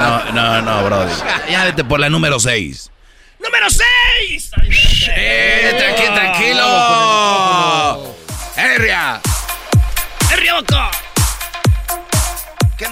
No, 0.00 0.32
no, 0.32 0.62
no, 0.62 0.84
bro. 0.84 1.06
Ya 1.50 1.64
vete 1.64 1.84
por 1.84 2.00
la 2.00 2.08
número 2.08 2.38
6. 2.38 2.90
¡Número 3.38 3.66
6! 3.70 4.50
¡Eh, 5.14 5.74
tranquilo, 5.78 6.14
tranquilo! 6.14 8.16
¡Herria! 8.56 9.20
¡Herria 10.32 10.54
Boca! 10.54 10.90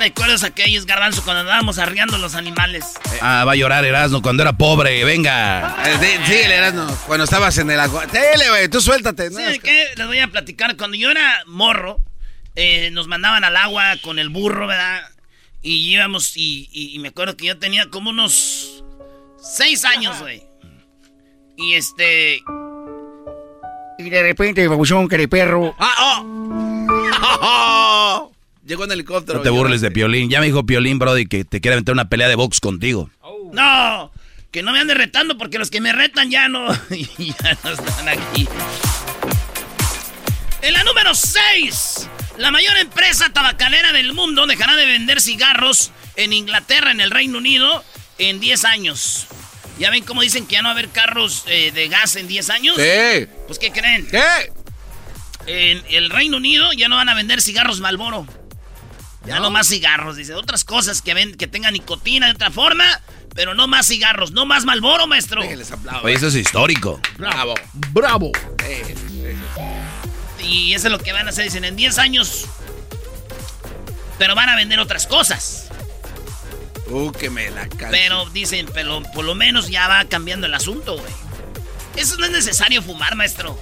¿Qué 0.05 0.11
me 0.11 0.13
acuerdas 0.13 0.45
aquellos 0.45 0.85
garbanzo 0.85 1.25
cuando 1.25 1.41
andábamos 1.41 1.79
arriando 1.79 2.19
los 2.19 2.35
animales? 2.35 2.93
Ah, 3.23 3.47
va 3.47 3.53
a 3.53 3.57
llorar 3.57 3.87
Erasmo 3.87 4.21
cuando 4.21 4.43
era 4.43 4.53
pobre, 4.53 5.03
venga. 5.03 5.77
Eh, 5.87 6.21
sí, 6.27 6.35
Erasmo, 6.35 6.95
cuando 7.07 7.25
estabas 7.25 7.57
en 7.57 7.71
el 7.71 7.81
agua. 7.81 8.07
Tele, 8.09 8.51
güey, 8.51 8.69
tú 8.69 8.83
suéltate. 8.83 9.31
¿no? 9.31 9.39
Sí, 9.39 9.59
¿qué? 9.61 9.87
Les 9.97 10.07
voy 10.07 10.19
a 10.19 10.29
platicar. 10.29 10.77
Cuando 10.77 10.99
yo 10.99 11.11
era 11.11 11.43
morro, 11.47 12.01
eh, 12.55 12.91
nos 12.91 13.09
mandaban 13.09 13.45
al 13.45 13.57
agua 13.57 13.95
con 14.03 14.19
el 14.19 14.29
burro, 14.29 14.67
¿verdad? 14.67 15.09
Y 15.63 15.95
íbamos, 15.95 16.33
y, 16.37 16.99
me 17.01 17.09
acuerdo 17.09 17.39
que 17.39 17.47
yo 17.47 17.59
tenía 17.59 17.89
como 17.89 18.11
unos 18.11 18.85
seis 19.41 19.87
años, 19.87 20.21
güey. 20.21 20.43
Y 21.57 21.73
este... 21.73 22.43
Y 23.99 24.11
de 24.11 24.23
repente, 24.23 24.69
babuchón, 24.69 25.09
perro. 25.09 25.75
¡Ah, 25.79 26.23
oh! 27.41 28.31
Llegó 28.67 28.85
en 28.85 28.93
helicóptero. 28.93 29.39
No 29.39 29.43
te 29.43 29.51
burles 29.51 29.81
de 29.81 29.91
Piolín. 29.91 30.31
Ya 30.31 30.41
me 30.41 30.47
dijo 30.47 30.65
Piolín, 30.65 30.99
Brody, 30.99 31.27
que 31.27 31.45
te 31.45 31.61
quiere 31.61 31.77
meter 31.77 31.93
una 31.93 32.09
pelea 32.09 32.29
de 32.29 32.35
box 32.35 32.61
contigo. 32.61 33.11
No, 33.53 34.11
que 34.51 34.63
no 34.63 34.73
me 34.73 34.81
ande 34.81 34.95
retando 34.95 35.37
porque 35.37 35.59
los 35.59 35.71
que 35.71 35.81
me 35.81 35.93
retan 35.93 36.31
ya 36.31 36.49
no, 36.49 36.73
ya 37.19 37.59
no 37.63 37.71
están 37.71 38.09
aquí. 38.09 38.49
En 40.63 40.73
la 40.73 40.83
número 40.83 41.15
6, 41.15 42.09
la 42.39 42.51
mayor 42.51 42.77
empresa 42.79 43.31
tabacalera 43.33 43.93
del 43.93 44.15
mundo 44.15 44.47
dejará 44.47 44.77
de 44.77 44.87
vender 44.87 45.21
cigarros 45.21 45.93
en 46.17 46.33
Inglaterra, 46.33 46.91
en 46.91 47.01
el 47.01 47.11
Reino 47.11 47.39
Unido, 47.39 47.85
en 48.19 48.41
10 48.41 48.65
años. 48.65 49.27
¿Ya 49.79 49.91
ven 49.91 50.05
cómo 50.05 50.23
dicen 50.23 50.47
que 50.47 50.55
ya 50.55 50.63
no 50.63 50.69
va 50.69 50.71
a 50.71 50.79
haber 50.79 50.89
carros 50.89 51.45
eh, 51.49 51.71
de 51.73 51.89
gas 51.89 52.17
en 52.17 52.29
10 52.29 52.51
años? 52.51 52.77
Sí. 52.77 53.27
Pues 53.47 53.59
¿qué 53.59 53.73
creen? 53.73 54.07
¿Qué? 54.07 54.53
En 55.47 55.83
el 55.91 56.09
Reino 56.11 56.39
Unido 56.39 56.73
ya 56.73 56.89
no 56.89 56.97
van 56.97 57.09
a 57.11 57.15
vender 57.15 57.43
cigarros 57.43 57.81
Malboro. 57.81 58.27
Ya 59.27 59.41
no, 59.41 59.51
más 59.51 59.69
cigarros, 59.69 60.17
dice. 60.17 60.35
Otras 60.35 60.65
cosas 60.65 61.01
que 61.01 61.15
ven 61.15 61.35
que 61.35 61.47
tengan 61.47 61.73
nicotina 61.73 62.27
de 62.27 62.33
otra 62.33 62.51
forma, 62.51 62.85
pero 63.35 63.55
no 63.55 63.67
más 63.67 63.87
cigarros, 63.87 64.33
no 64.33 64.45
más 64.47 64.65
Malboro, 64.65 65.07
maestro. 65.07 65.41
Oye, 65.41 66.15
eso 66.15 66.29
es 66.29 66.35
histórico. 66.35 67.01
Bravo. 67.17 67.55
Bravo. 67.93 68.33
Y 70.41 70.75
eso 70.75 70.89
es 70.89 70.93
lo 70.93 70.99
que 70.99 71.13
van 71.13 71.27
a 71.27 71.31
hacer, 71.31 71.45
dicen, 71.45 71.65
en 71.65 71.75
10 71.77 71.99
años. 71.99 72.47
Pero 74.19 74.35
van 74.35 74.49
a 74.49 74.57
vender 74.57 74.79
otras 74.79 75.07
cosas. 75.07 75.69
Uh, 76.87 77.11
que 77.13 77.31
me 77.31 77.51
la 77.51 77.67
Pero 77.91 78.27
dicen, 78.27 78.69
pero 78.75 79.03
por 79.15 79.25
lo 79.25 79.35
menos 79.35 79.69
ya 79.69 79.89
va 79.89 80.05
cambiando 80.05 80.47
el 80.47 80.55
asunto, 80.55 80.99
güey. 80.99 81.13
Eso 81.97 82.17
no 82.19 82.27
es 82.27 82.33
necesario 82.33 82.83
fumar, 82.83 83.17
maestro. 83.17 83.59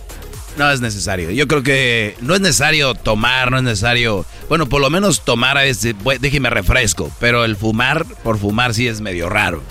No 0.56 0.70
es 0.70 0.80
necesario. 0.80 1.30
Yo 1.30 1.48
creo 1.48 1.62
que 1.62 2.16
no 2.20 2.34
es 2.34 2.40
necesario 2.40 2.94
tomar, 2.94 3.50
no 3.50 3.56
es 3.56 3.62
necesario. 3.62 4.26
Bueno, 4.48 4.68
por 4.68 4.80
lo 4.80 4.90
menos 4.90 5.24
tomar 5.24 5.56
a 5.56 5.62
veces, 5.62 5.94
déjeme 6.20 6.50
refresco. 6.50 7.10
Pero 7.18 7.44
el 7.44 7.56
fumar 7.56 8.04
por 8.22 8.38
fumar 8.38 8.74
sí 8.74 8.86
es 8.86 9.00
medio 9.00 9.28
raro. 9.28 9.62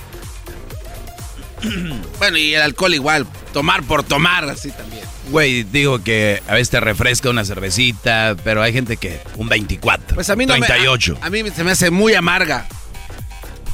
bueno, 2.19 2.37
y 2.37 2.55
el 2.55 2.61
alcohol 2.61 2.93
igual. 2.93 3.27
Tomar 3.53 3.83
por 3.83 4.03
tomar, 4.03 4.45
así 4.45 4.71
también. 4.71 5.03
Güey, 5.29 5.63
digo 5.63 6.03
que 6.03 6.41
a 6.47 6.53
veces 6.53 6.71
te 6.71 6.79
refresca 6.79 7.29
una 7.29 7.45
cervecita, 7.45 8.35
pero 8.43 8.63
hay 8.63 8.73
gente 8.73 8.97
que 8.97 9.19
un 9.37 9.49
24. 9.49 10.15
Pues 10.15 10.29
a 10.29 10.35
mí 10.35 10.45
no 10.45 10.53
38. 10.53 11.19
a, 11.21 11.29
mí 11.29 11.43
se 11.55 11.63
me 11.63 11.71
hace 11.71 11.91
muy 11.91 12.15
amarga. 12.15 12.65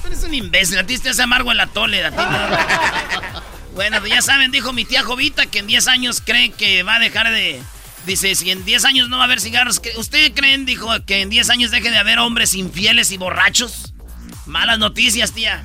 Eres 0.05 0.23
un 0.23 0.33
imbécil, 0.33 0.77
a 0.77 0.85
ti 0.85 0.97
te 0.97 1.09
hace 1.09 1.21
amargo 1.21 1.51
el 1.51 1.59
atole, 1.59 2.03
a 2.05 2.11
ti 2.11 2.17
Bueno, 3.77 3.99
pues 3.99 4.11
ya 4.11 4.23
saben, 4.23 4.49
dijo 4.49 4.73
mi 4.73 4.85
tía 4.85 5.03
Jovita 5.03 5.45
que 5.45 5.59
en 5.59 5.67
10 5.67 5.87
años 5.87 6.23
cree 6.25 6.49
que 6.49 6.81
va 6.81 6.95
a 6.95 6.99
dejar 6.99 7.29
de... 7.29 7.61
Dice, 8.07 8.33
si 8.33 8.49
en 8.49 8.65
10 8.65 8.85
años 8.85 9.07
no 9.07 9.17
va 9.17 9.23
a 9.23 9.25
haber 9.25 9.39
cigarros, 9.39 9.79
¿usted 9.97 10.33
creen, 10.33 10.65
dijo, 10.65 10.89
que 11.05 11.21
en 11.21 11.29
10 11.29 11.51
años 11.51 11.69
deje 11.69 11.91
de 11.91 11.97
haber 11.99 12.17
hombres 12.17 12.55
infieles 12.55 13.11
y 13.11 13.17
borrachos? 13.17 13.93
Malas 14.47 14.79
noticias, 14.79 15.31
tía. 15.31 15.63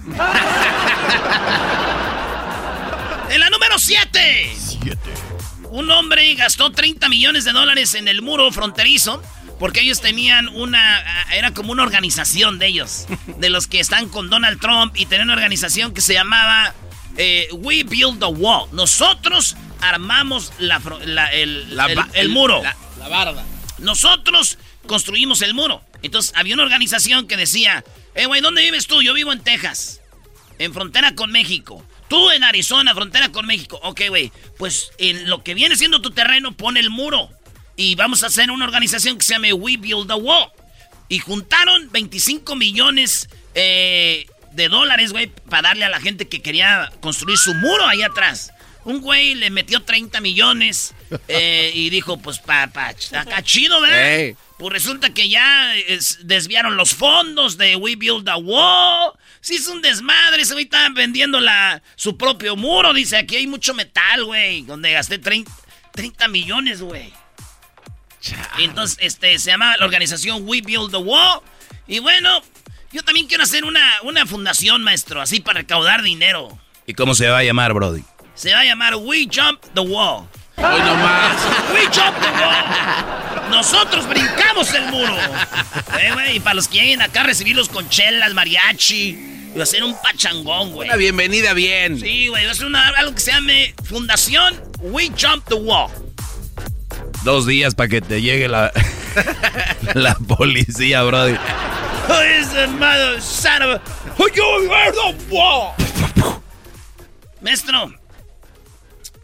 en 3.30 3.40
la 3.40 3.48
número 3.48 3.78
7. 3.78 4.56
7. 4.82 4.98
Un 5.70 5.90
hombre 5.90 6.34
gastó 6.34 6.70
30 6.70 7.08
millones 7.08 7.44
de 7.44 7.52
dólares 7.52 7.94
en 7.94 8.08
el 8.08 8.20
muro 8.20 8.52
fronterizo 8.52 9.22
porque 9.58 9.80
ellos 9.80 10.02
tenían 10.02 10.48
una, 10.48 11.02
era 11.32 11.54
como 11.54 11.72
una 11.72 11.82
organización 11.82 12.58
de 12.58 12.66
ellos, 12.66 13.06
de 13.38 13.48
los 13.48 13.68
que 13.68 13.80
están 13.80 14.10
con 14.10 14.28
Donald 14.28 14.60
Trump 14.60 14.94
y 14.98 15.06
tenían 15.06 15.28
una 15.28 15.34
organización 15.34 15.94
que 15.94 16.02
se 16.02 16.12
llamaba 16.12 16.74
eh, 17.16 17.48
we 17.52 17.82
build 17.82 18.18
the 18.20 18.26
wall. 18.26 18.68
Nosotros 18.72 19.56
armamos 19.80 20.52
la, 20.58 20.80
el, 21.32 22.28
muro. 22.30 22.62
La, 22.62 23.08
barda. 23.08 23.44
Nosotros 23.78 24.58
construimos 24.86 25.42
el 25.42 25.54
muro. 25.54 25.82
Entonces 26.02 26.32
había 26.36 26.54
una 26.54 26.62
organización 26.62 27.26
que 27.26 27.36
decía, 27.36 27.84
eh, 28.14 28.26
güey, 28.26 28.40
¿dónde 28.40 28.62
vives 28.62 28.86
tú? 28.86 29.02
Yo 29.02 29.14
vivo 29.14 29.32
en 29.32 29.40
Texas, 29.40 30.00
en 30.58 30.72
frontera 30.72 31.14
con 31.14 31.30
México. 31.30 31.84
Tú 32.08 32.30
en 32.30 32.44
Arizona, 32.44 32.94
frontera 32.94 33.30
con 33.30 33.46
México. 33.46 33.80
Ok, 33.82 34.02
güey, 34.08 34.32
pues 34.58 34.90
en 34.98 35.28
lo 35.28 35.42
que 35.42 35.54
viene 35.54 35.76
siendo 35.76 36.02
tu 36.02 36.10
terreno, 36.10 36.52
pone 36.52 36.80
el 36.80 36.90
muro. 36.90 37.30
Y 37.76 37.94
vamos 37.94 38.22
a 38.22 38.26
hacer 38.26 38.50
una 38.50 38.66
organización 38.66 39.16
que 39.16 39.24
se 39.24 39.34
llame 39.34 39.52
We 39.52 39.76
Build 39.76 40.08
the 40.08 40.14
Wall. 40.14 40.50
Y 41.08 41.18
juntaron 41.18 41.90
25 41.90 42.54
millones 42.56 43.28
eh, 43.54 44.26
de 44.54 44.68
dólares, 44.68 45.12
güey, 45.12 45.28
para 45.48 45.68
darle 45.68 45.84
a 45.84 45.88
la 45.88 46.00
gente 46.00 46.28
que 46.28 46.42
quería 46.42 46.90
construir 47.00 47.38
su 47.38 47.54
muro 47.54 47.86
ahí 47.86 48.02
atrás. 48.02 48.52
Un 48.84 49.00
güey 49.00 49.34
le 49.34 49.50
metió 49.50 49.82
30 49.82 50.20
millones 50.20 50.94
eh, 51.28 51.70
y 51.74 51.90
dijo, 51.90 52.18
pues, 52.18 52.38
pa, 52.40 52.66
pa, 52.68 52.88
acá 52.88 53.42
chido, 53.42 53.80
¿verdad? 53.80 54.36
Pues 54.58 54.72
resulta 54.72 55.12
que 55.12 55.28
ya 55.28 55.72
desviaron 56.20 56.76
los 56.76 56.94
fondos 56.94 57.58
de 57.58 57.76
We 57.76 57.96
Build 57.96 58.28
a 58.28 58.36
Wall. 58.36 59.12
Sí, 59.40 59.56
es 59.56 59.66
un 59.66 59.82
desmadre. 59.82 60.42
Ese 60.42 60.54
güey 60.54 60.64
estaba 60.64 60.88
vendiendo 60.90 61.40
la, 61.40 61.82
su 61.96 62.16
propio 62.16 62.54
muro. 62.54 62.92
Dice, 62.92 63.16
aquí 63.16 63.36
hay 63.36 63.46
mucho 63.46 63.74
metal, 63.74 64.24
güey. 64.24 64.62
Donde 64.62 64.92
gasté 64.92 65.18
30, 65.18 65.50
30 65.92 66.28
millones, 66.28 66.80
güey. 66.80 67.12
Entonces, 68.58 68.98
este, 69.00 69.38
se 69.38 69.50
llama 69.50 69.76
la 69.78 69.84
organización 69.84 70.42
We 70.46 70.60
Build 70.60 70.92
the 70.92 70.98
Wall. 70.98 71.40
Y 71.88 71.98
bueno, 71.98 72.42
yo 72.92 73.02
también 73.02 73.26
quiero 73.26 73.42
hacer 73.42 73.64
una, 73.64 73.80
una 74.02 74.26
fundación, 74.26 74.82
maestro, 74.82 75.20
así 75.20 75.40
para 75.40 75.60
recaudar 75.60 76.02
dinero. 76.02 76.58
¿Y 76.86 76.94
cómo 76.94 77.14
se 77.14 77.28
va 77.28 77.38
a 77.38 77.44
llamar, 77.44 77.72
Brody? 77.72 78.02
Se 78.34 78.52
va 78.52 78.60
a 78.60 78.64
llamar 78.64 78.96
We 78.96 79.28
Jump 79.32 79.60
the 79.74 79.80
Wall. 79.80 80.26
Hoy 80.56 80.80
nomás. 80.80 81.36
We 81.74 81.84
Jump 81.86 82.18
the 82.20 82.30
Wall. 82.30 83.50
Nosotros 83.50 84.08
brincamos 84.08 84.72
el 84.74 84.86
muro. 84.86 85.16
Eh, 85.98 86.34
y 86.34 86.40
para 86.40 86.54
los 86.54 86.68
que 86.68 86.78
lleguen 86.80 87.02
acá 87.02 87.20
a 87.20 87.24
recibirlos 87.24 87.68
con 87.68 87.88
chelas, 87.88 88.34
mariachi. 88.34 89.30
Y 89.54 89.58
va 89.58 89.64
a 89.64 89.66
ser 89.66 89.84
un 89.84 89.94
pachangón, 90.02 90.72
güey. 90.72 90.88
Una 90.88 90.96
bienvenida 90.96 91.52
bien. 91.52 92.00
Sí, 92.00 92.28
güey. 92.28 92.46
Va 92.46 92.52
a 92.52 92.54
ser 92.54 92.68
algo 92.74 93.14
que 93.14 93.20
se 93.20 93.32
llame 93.32 93.74
Fundación 93.84 94.60
We 94.80 95.08
Jump 95.08 95.46
the 95.48 95.54
Wall. 95.54 95.90
Dos 97.24 97.46
días 97.46 97.74
para 97.74 97.88
que 97.88 98.00
te 98.00 98.20
llegue 98.20 98.48
la, 98.48 98.72
la 99.94 100.14
policía, 100.14 101.02
brody. 101.02 101.36
Maestro, 107.40 107.94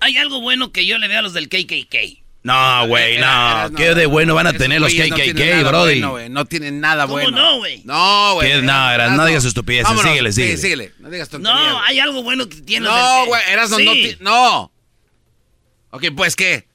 hay 0.00 0.16
algo 0.16 0.40
bueno 0.40 0.72
que 0.72 0.86
yo 0.86 0.98
le 0.98 1.08
veo 1.08 1.20
a 1.20 1.22
los 1.22 1.32
del 1.32 1.48
KKK. 1.48 2.22
No, 2.42 2.86
güey, 2.86 3.18
no. 3.18 3.70
¿Qué 3.76 3.94
de 3.94 4.06
bueno 4.06 4.34
van 4.34 4.46
a 4.46 4.52
tener 4.52 4.80
los 4.80 4.92
KKK, 4.92 5.66
brody? 5.66 6.00
no 6.30 6.44
tienen 6.44 6.80
nada 6.80 7.04
bueno. 7.04 7.30
¿Cómo 7.30 7.38
no, 7.38 7.58
güey? 7.58 7.82
No, 7.84 8.34
güey. 8.34 8.62
No, 8.62 9.08
no 9.16 9.26
digas 9.26 9.44
estupideces. 9.44 10.00
síguele, 10.00 10.32
síguele. 10.32 10.56
Sí, 10.56 10.62
síguele. 10.62 10.92
No 10.98 11.10
digas 11.10 11.28
tonterías. 11.28 11.60
No, 11.60 11.82
hay 11.82 11.98
algo 11.98 12.22
bueno 12.22 12.48
que 12.48 12.56
tienen 12.62 12.88
No, 12.90 13.26
güey, 13.26 13.42
eras 13.50 13.70
no, 13.70 13.78
no. 14.20 14.72
Ok, 15.90 16.04
pues, 16.14 16.36
¿qué? 16.36 16.68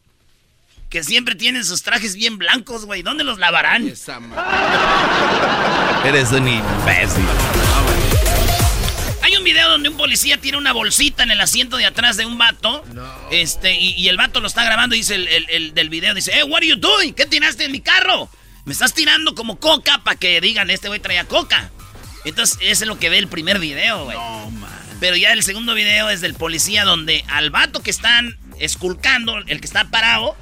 que 0.94 1.04
siempre 1.04 1.34
tienen 1.34 1.66
sus 1.66 1.82
trajes 1.82 2.16
bien 2.16 2.38
blancos, 2.38 2.86
güey. 2.86 3.02
¿Dónde 3.02 3.24
los 3.24 3.40
lavarán? 3.40 3.92
Eres 6.04 6.34
un 6.34 6.46
imbécil. 6.46 7.24
Hay 9.22 9.38
un 9.38 9.44
video 9.46 9.70
donde 9.70 9.88
un 9.88 9.96
policía 9.96 10.38
tiene 10.38 10.58
una 10.58 10.74
bolsita 10.74 11.24
en 11.24 11.32
el 11.32 11.40
asiento 11.40 11.78
de 11.78 11.86
atrás 11.86 12.18
de 12.18 12.26
un 12.26 12.38
vato. 12.38 12.84
Este, 13.32 13.74
y, 13.74 14.10
el 14.10 14.18
vato 14.18 14.42
lo 14.42 14.48
está 14.48 14.66
grabando 14.66 14.96
y 14.96 15.00
dice 15.00 15.16
el, 15.16 15.74
del 15.74 15.88
video, 15.88 16.14
dice, 16.14 16.38
eh, 16.38 16.44
what 16.44 16.58
are 16.58 16.68
you 16.68 16.76
doing? 16.76 17.14
¿Qué 17.14 17.26
tiraste 17.26 17.64
en 17.64 17.72
mi 17.72 17.80
carro? 17.80 18.30
Me 18.66 18.74
estás 18.74 18.94
tirando 18.94 19.34
como 19.34 19.60
coca 19.60 20.04
para 20.04 20.18
que 20.18 20.42
digan, 20.42 20.70
este 20.70 20.90
güey 20.90 21.00
traía 21.00 21.24
coca. 21.24 21.72
Entonces, 22.26 22.58
eso 22.62 22.84
es 22.84 22.88
lo 22.88 23.00
que 23.00 23.10
ve 23.10 23.18
el 23.18 23.30
primer 23.30 23.60
video, 23.60 24.04
güey. 24.04 24.18
No, 24.18 24.52
man. 24.52 24.72
Pero 25.00 25.16
ya 25.16 25.32
el 25.32 25.44
segundo 25.44 25.74
video 25.74 26.10
es 26.10 26.20
del 26.20 26.34
policía 26.34 26.84
donde 26.84 27.24
al 27.30 27.50
vato 27.50 27.82
que 27.82 27.92
están 27.92 28.38
esculcando, 28.60 29.38
el 29.38 29.62
que 29.62 29.68
está 29.68 29.86
parado, 29.86 30.36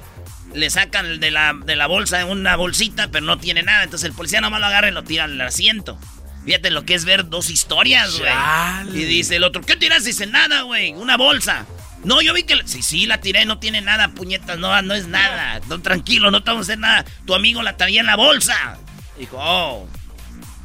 le 0.54 0.70
sacan 0.70 1.20
de 1.20 1.30
la, 1.30 1.54
de 1.54 1.76
la 1.76 1.86
bolsa 1.86 2.24
una 2.26 2.56
bolsita, 2.56 3.08
pero 3.10 3.24
no 3.24 3.38
tiene 3.38 3.62
nada. 3.62 3.84
Entonces 3.84 4.08
el 4.08 4.14
policía 4.14 4.40
nomás 4.40 4.60
lo 4.60 4.66
agarra 4.66 4.88
y 4.88 4.92
lo 4.92 5.04
tira 5.04 5.24
al 5.24 5.40
asiento. 5.40 5.98
Fíjate 6.44 6.70
lo 6.70 6.84
que 6.84 6.94
es 6.94 7.04
ver 7.04 7.28
dos 7.28 7.50
historias, 7.50 8.18
güey. 8.18 9.00
Y 9.00 9.04
dice 9.04 9.36
el 9.36 9.44
otro, 9.44 9.62
¿qué 9.62 9.76
tiras? 9.76 10.04
Dice, 10.04 10.26
nada, 10.26 10.62
güey, 10.62 10.92
una 10.92 11.16
bolsa. 11.16 11.66
No, 12.04 12.20
yo 12.20 12.34
vi 12.34 12.42
que... 12.42 12.60
Sí, 12.64 12.82
sí, 12.82 13.06
la 13.06 13.20
tiré, 13.20 13.44
no 13.44 13.58
tiene 13.58 13.80
nada, 13.80 14.08
puñetas, 14.08 14.58
no, 14.58 14.82
no 14.82 14.94
es 14.94 15.06
nada. 15.06 15.60
No, 15.68 15.80
tranquilo, 15.80 16.32
no 16.32 16.42
te 16.42 16.50
vamos 16.50 16.68
a 16.68 16.72
hacer 16.72 16.78
nada. 16.78 17.04
Tu 17.26 17.34
amigo 17.34 17.62
la 17.62 17.76
traía 17.76 18.00
en 18.00 18.06
la 18.06 18.16
bolsa. 18.16 18.78
Dijo, 19.16 19.36
oh. 19.38 19.86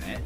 ¿Eh? 0.08 0.20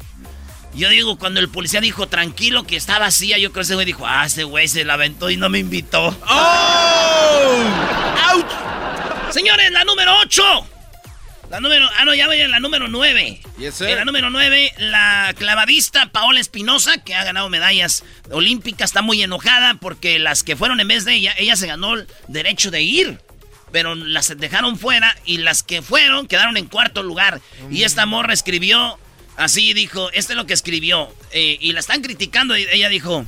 Yo 0.74 0.88
digo, 0.88 1.18
cuando 1.18 1.40
el 1.40 1.50
policía 1.50 1.82
dijo 1.82 2.08
tranquilo 2.08 2.64
que 2.64 2.76
está 2.76 2.98
vacía, 2.98 3.36
yo 3.36 3.52
creo 3.52 3.60
que 3.60 3.66
ese 3.66 3.74
güey 3.74 3.84
dijo, 3.84 4.06
ah, 4.06 4.24
ese 4.24 4.44
güey 4.44 4.68
se 4.68 4.86
la 4.86 4.94
aventó 4.94 5.28
y 5.28 5.36
no 5.36 5.50
me 5.50 5.58
invitó. 5.58 6.16
¡Oh! 6.28 7.64
¡Auch! 8.32 8.81
Señores, 9.32 9.70
la 9.70 9.84
número 9.84 10.14
8. 10.18 10.42
La 11.50 11.60
número. 11.60 11.88
Ah, 11.96 12.04
no, 12.04 12.14
ya 12.14 12.26
voy 12.26 12.38
a 12.40 12.48
la 12.48 12.60
número 12.60 12.88
9. 12.88 13.40
en 13.58 13.96
la 13.96 14.04
número 14.04 14.28
9, 14.28 14.74
la 14.76 15.34
clavadista 15.38 16.12
Paola 16.12 16.38
Espinosa, 16.38 16.98
que 16.98 17.14
ha 17.14 17.24
ganado 17.24 17.48
medallas 17.48 18.04
olímpicas, 18.30 18.90
está 18.90 19.00
muy 19.00 19.22
enojada 19.22 19.78
porque 19.80 20.18
las 20.18 20.42
que 20.42 20.54
fueron 20.54 20.80
en 20.80 20.88
vez 20.88 21.06
de 21.06 21.14
ella, 21.14 21.34
ella 21.38 21.56
se 21.56 21.66
ganó 21.66 21.94
el 21.94 22.06
derecho 22.28 22.70
de 22.70 22.82
ir. 22.82 23.20
Pero 23.70 23.94
las 23.94 24.36
dejaron 24.36 24.78
fuera 24.78 25.16
y 25.24 25.38
las 25.38 25.62
que 25.62 25.80
fueron 25.80 26.26
quedaron 26.26 26.58
en 26.58 26.66
cuarto 26.66 27.02
lugar. 27.02 27.40
Y 27.70 27.84
esta 27.84 28.04
morra 28.04 28.34
escribió 28.34 28.98
así, 29.38 29.72
dijo, 29.72 30.10
este 30.12 30.34
es 30.34 30.36
lo 30.36 30.44
que 30.44 30.52
escribió. 30.52 31.10
Eh, 31.32 31.56
y 31.58 31.72
la 31.72 31.80
están 31.80 32.02
criticando 32.02 32.54
y 32.54 32.66
ella 32.70 32.90
dijo, 32.90 33.24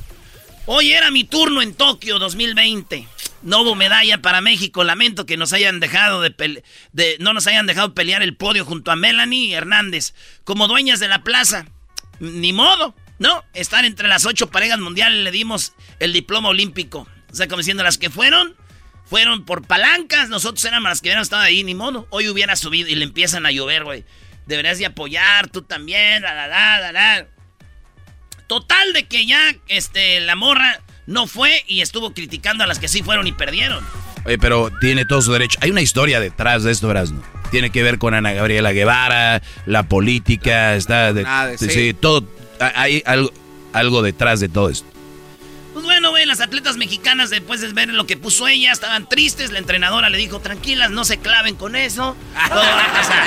hoy 0.67 0.91
era 0.91 1.09
mi 1.09 1.23
turno 1.23 1.63
en 1.63 1.73
Tokio 1.73 2.19
2020. 2.19 3.07
No 3.45 3.61
hubo 3.61 3.75
medalla 3.75 4.23
para 4.23 4.41
México. 4.41 4.83
Lamento 4.83 5.27
que 5.27 5.37
nos 5.37 5.53
hayan 5.53 5.79
dejado 5.79 6.19
de, 6.19 6.63
de, 6.93 7.17
no 7.19 7.31
nos 7.31 7.45
hayan 7.45 7.67
dejado 7.67 7.93
pelear 7.93 8.23
el 8.23 8.35
podio 8.35 8.65
junto 8.65 8.89
a 8.89 8.95
Melanie 8.95 9.53
Hernández 9.53 10.15
como 10.43 10.67
dueñas 10.67 10.99
de 10.99 11.07
la 11.07 11.23
plaza. 11.23 11.67
Ni 12.19 12.53
modo, 12.53 12.95
¿no? 13.19 13.45
Estar 13.53 13.85
entre 13.85 14.07
las 14.07 14.25
ocho 14.25 14.49
parejas 14.49 14.79
mundiales 14.79 15.23
le 15.23 15.29
dimos 15.29 15.73
el 15.99 16.11
diploma 16.11 16.49
olímpico. 16.49 17.07
O 17.31 17.35
sea, 17.35 17.47
como 17.47 17.59
diciendo, 17.59 17.83
las 17.83 17.99
que 17.99 18.09
fueron, 18.09 18.55
fueron 19.05 19.45
por 19.45 19.67
palancas. 19.67 20.27
Nosotros 20.29 20.65
éramos 20.65 20.89
las 20.89 21.01
que 21.01 21.09
hubieran 21.09 21.21
estado 21.21 21.43
ahí, 21.43 21.63
ni 21.63 21.75
modo. 21.75 22.07
Hoy 22.09 22.27
hubiera 22.29 22.55
subido 22.55 22.89
y 22.89 22.95
le 22.95 23.03
empiezan 23.03 23.45
a 23.45 23.51
llover, 23.51 23.83
güey. 23.83 24.05
Deberías 24.47 24.79
de 24.79 24.87
apoyar, 24.87 25.49
tú 25.49 25.61
también. 25.61 26.23
Total 28.47 28.93
de 28.93 29.07
que 29.07 29.27
ya, 29.27 29.55
este, 29.67 30.19
la 30.21 30.35
morra 30.35 30.81
no 31.05 31.27
fue 31.27 31.63
y 31.67 31.81
estuvo 31.81 32.13
criticando 32.13 32.63
a 32.63 32.67
las 32.67 32.79
que 32.79 32.87
sí 32.87 33.03
fueron 33.03 33.27
y 33.27 33.31
perdieron. 33.31 33.85
Oye, 34.25 34.37
pero 34.37 34.71
tiene 34.81 35.05
todo 35.05 35.21
su 35.21 35.31
derecho. 35.31 35.59
Hay 35.61 35.71
una 35.71 35.81
historia 35.81 36.19
detrás 36.19 36.63
de 36.63 36.71
esto, 36.71 36.89
Erasmo. 36.89 37.21
Tiene 37.51 37.69
que 37.69 37.83
ver 37.83 37.99
con 37.99 38.13
Ana 38.13 38.33
Gabriela 38.33 38.71
Guevara, 38.71 39.41
la 39.65 39.83
política, 39.83 40.75
está 40.75 41.13
de, 41.13 41.57
sí. 41.57 41.93
todo 41.93 42.27
hay 42.59 43.03
algo, 43.05 43.31
algo 43.73 44.01
detrás 44.01 44.39
de 44.39 44.49
todo 44.49 44.69
esto. 44.69 44.87
Pues 45.73 45.83
bueno, 45.83 46.11
güey, 46.11 46.25
las 46.25 46.39
atletas 46.39 46.77
mexicanas 46.77 47.29
después 47.29 47.59
de 47.59 47.67
ver 47.73 47.89
lo 47.89 48.07
que 48.07 48.15
puso 48.15 48.47
ella 48.47 48.71
estaban 48.71 49.09
tristes. 49.09 49.51
La 49.51 49.59
entrenadora 49.59 50.09
le 50.09 50.17
dijo, 50.17 50.39
tranquilas, 50.39 50.89
no 50.89 51.03
se 51.03 51.17
claven 51.17 51.55
con 51.55 51.75
eso. 51.75 52.15
Todo 52.47 52.61
va 52.61 52.85
a 52.85 52.93
pasar. 52.93 53.23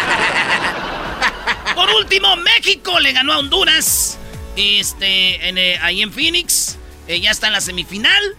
Por 1.75 1.91
último, 1.91 2.37
México 2.37 2.99
le 3.01 3.13
ganó 3.13 3.35
a 3.35 3.39
Honduras. 3.39 4.19
Este, 4.57 5.49
eh, 5.49 5.79
ahí 5.83 6.01
en 6.01 6.11
Phoenix. 6.11 6.78
Eh, 7.09 7.21
ya 7.21 7.31
está 7.31 7.47
en 7.49 7.55
la 7.55 7.61
semifinal. 7.61 8.37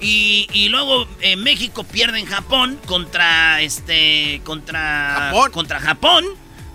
Y, 0.00 0.68
luego 0.70 1.08
eh, 1.20 1.36
México 1.36 1.82
pierde 1.82 2.20
en 2.20 2.26
Japón 2.26 2.78
contra 2.86 3.60
este 3.60 4.40
contra 4.44 5.30
Japón. 5.32 5.50
contra 5.50 5.80
Japón 5.80 6.24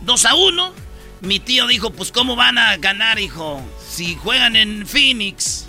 2 0.01 0.25
a 0.25 0.35
1. 0.35 0.73
Mi 1.21 1.39
tío 1.39 1.65
dijo, 1.67 1.91
"Pues 1.91 2.11
cómo 2.11 2.35
van 2.35 2.57
a 2.57 2.75
ganar, 2.77 3.19
hijo? 3.19 3.61
Si 3.89 4.15
juegan 4.15 4.57
en 4.57 4.85
Phoenix, 4.85 5.67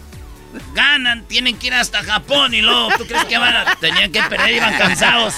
ganan, 0.74 1.26
tienen 1.28 1.58
que 1.58 1.66
ir 1.66 1.74
hasta 1.74 2.02
Japón 2.02 2.54
y 2.54 2.62
luego 2.62 2.88
tú 2.96 3.06
crees 3.06 3.26
que 3.26 3.36
van 3.36 3.54
a 3.54 3.76
tenían 3.76 4.10
que 4.10 4.22
perder, 4.22 4.54
iban 4.54 4.78
cansados. 4.78 5.34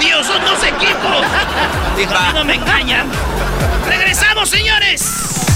Tío, 0.00 0.24
son 0.24 0.42
dos 0.44 0.60
equipos." 0.64 1.24
Dijo, 1.96 2.14
"A 2.16 2.32
mí 2.32 2.38
no 2.38 2.44
me 2.44 2.54
engañan." 2.54 3.06
Regresamos, 3.86 4.48
señores. 4.48 5.55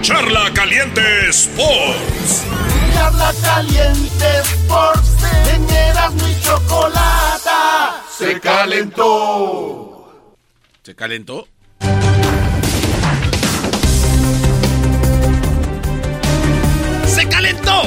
Charla 0.00 0.50
Caliente 0.54 1.28
Sports. 1.30 2.44
Charla 2.94 3.32
Caliente 3.42 4.26
Sports. 4.42 5.08
Y 6.28 6.42
Chocolata 6.42 8.02
se 8.18 8.40
calentó. 8.40 10.34
¿Se 10.82 10.94
calentó? 10.94 11.46
¡Se 17.06 17.28
calentó! 17.28 17.82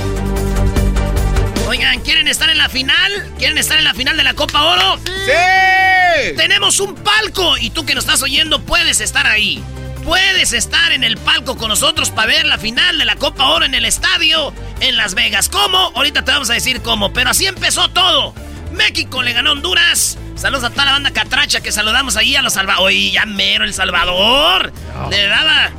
Oigan, 1.68 2.00
¿quieren 2.02 2.28
estar 2.28 2.50
en 2.50 2.58
la 2.58 2.70
final? 2.70 3.32
¿Quieren 3.38 3.58
estar 3.58 3.78
en 3.78 3.86
la 3.86 3.94
final 3.94 4.18
de 4.18 4.24
la 4.24 4.34
Copa 4.34 4.62
Oro? 4.64 5.00
¡Sí! 5.26 6.36
Tenemos 6.36 6.80
un 6.80 6.96
palco 6.96 7.58
y 7.58 7.70
tú 7.70 7.86
que 7.86 7.96
nos 7.96 8.04
estás 8.04 8.22
oyendo 8.22 8.62
puedes 8.62 9.02
estar 9.02 9.26
ahí. 9.26 9.64
Puedes 10.04 10.54
estar 10.54 10.92
en 10.92 11.04
el 11.04 11.18
palco 11.18 11.56
con 11.58 11.70
nosotros 11.70 12.10
para 12.10 12.28
ver 12.28 12.46
la 12.46 12.58
final 12.58 12.98
de 12.98 13.06
la 13.06 13.16
Copa 13.16 13.50
Oro 13.50 13.66
en 13.66 13.76
el 13.76 13.86
estadio 13.86 14.54
en 14.80 14.98
Las 14.98 15.14
Vegas. 15.14 15.48
¿Cómo? 15.48 15.92
Ahorita 15.96 16.26
te 16.26 16.32
vamos 16.32 16.50
a 16.50 16.54
decir 16.54 16.82
cómo, 16.82 17.14
pero 17.14 17.30
así 17.30 17.46
empezó 17.46 17.90
todo. 17.90 18.34
México 18.74 19.22
le 19.22 19.34
ganó 19.34 19.50
a 19.50 19.54
Honduras. 19.54 20.18
Saludos 20.36 20.64
a 20.64 20.70
toda 20.72 20.86
la 20.86 20.92
banda 20.94 21.12
catracha 21.12 21.62
que 21.62 21.72
saludamos 21.72 22.18
ahí 22.18 22.36
a 22.36 22.42
los 22.42 22.54
Salvador. 22.54 22.86
Oye, 22.86 23.12
ya 23.12 23.26
mero 23.26 23.64
El 23.64 23.74
Salvador. 23.74 24.74
Le 25.12 25.26
daba 25.28 25.70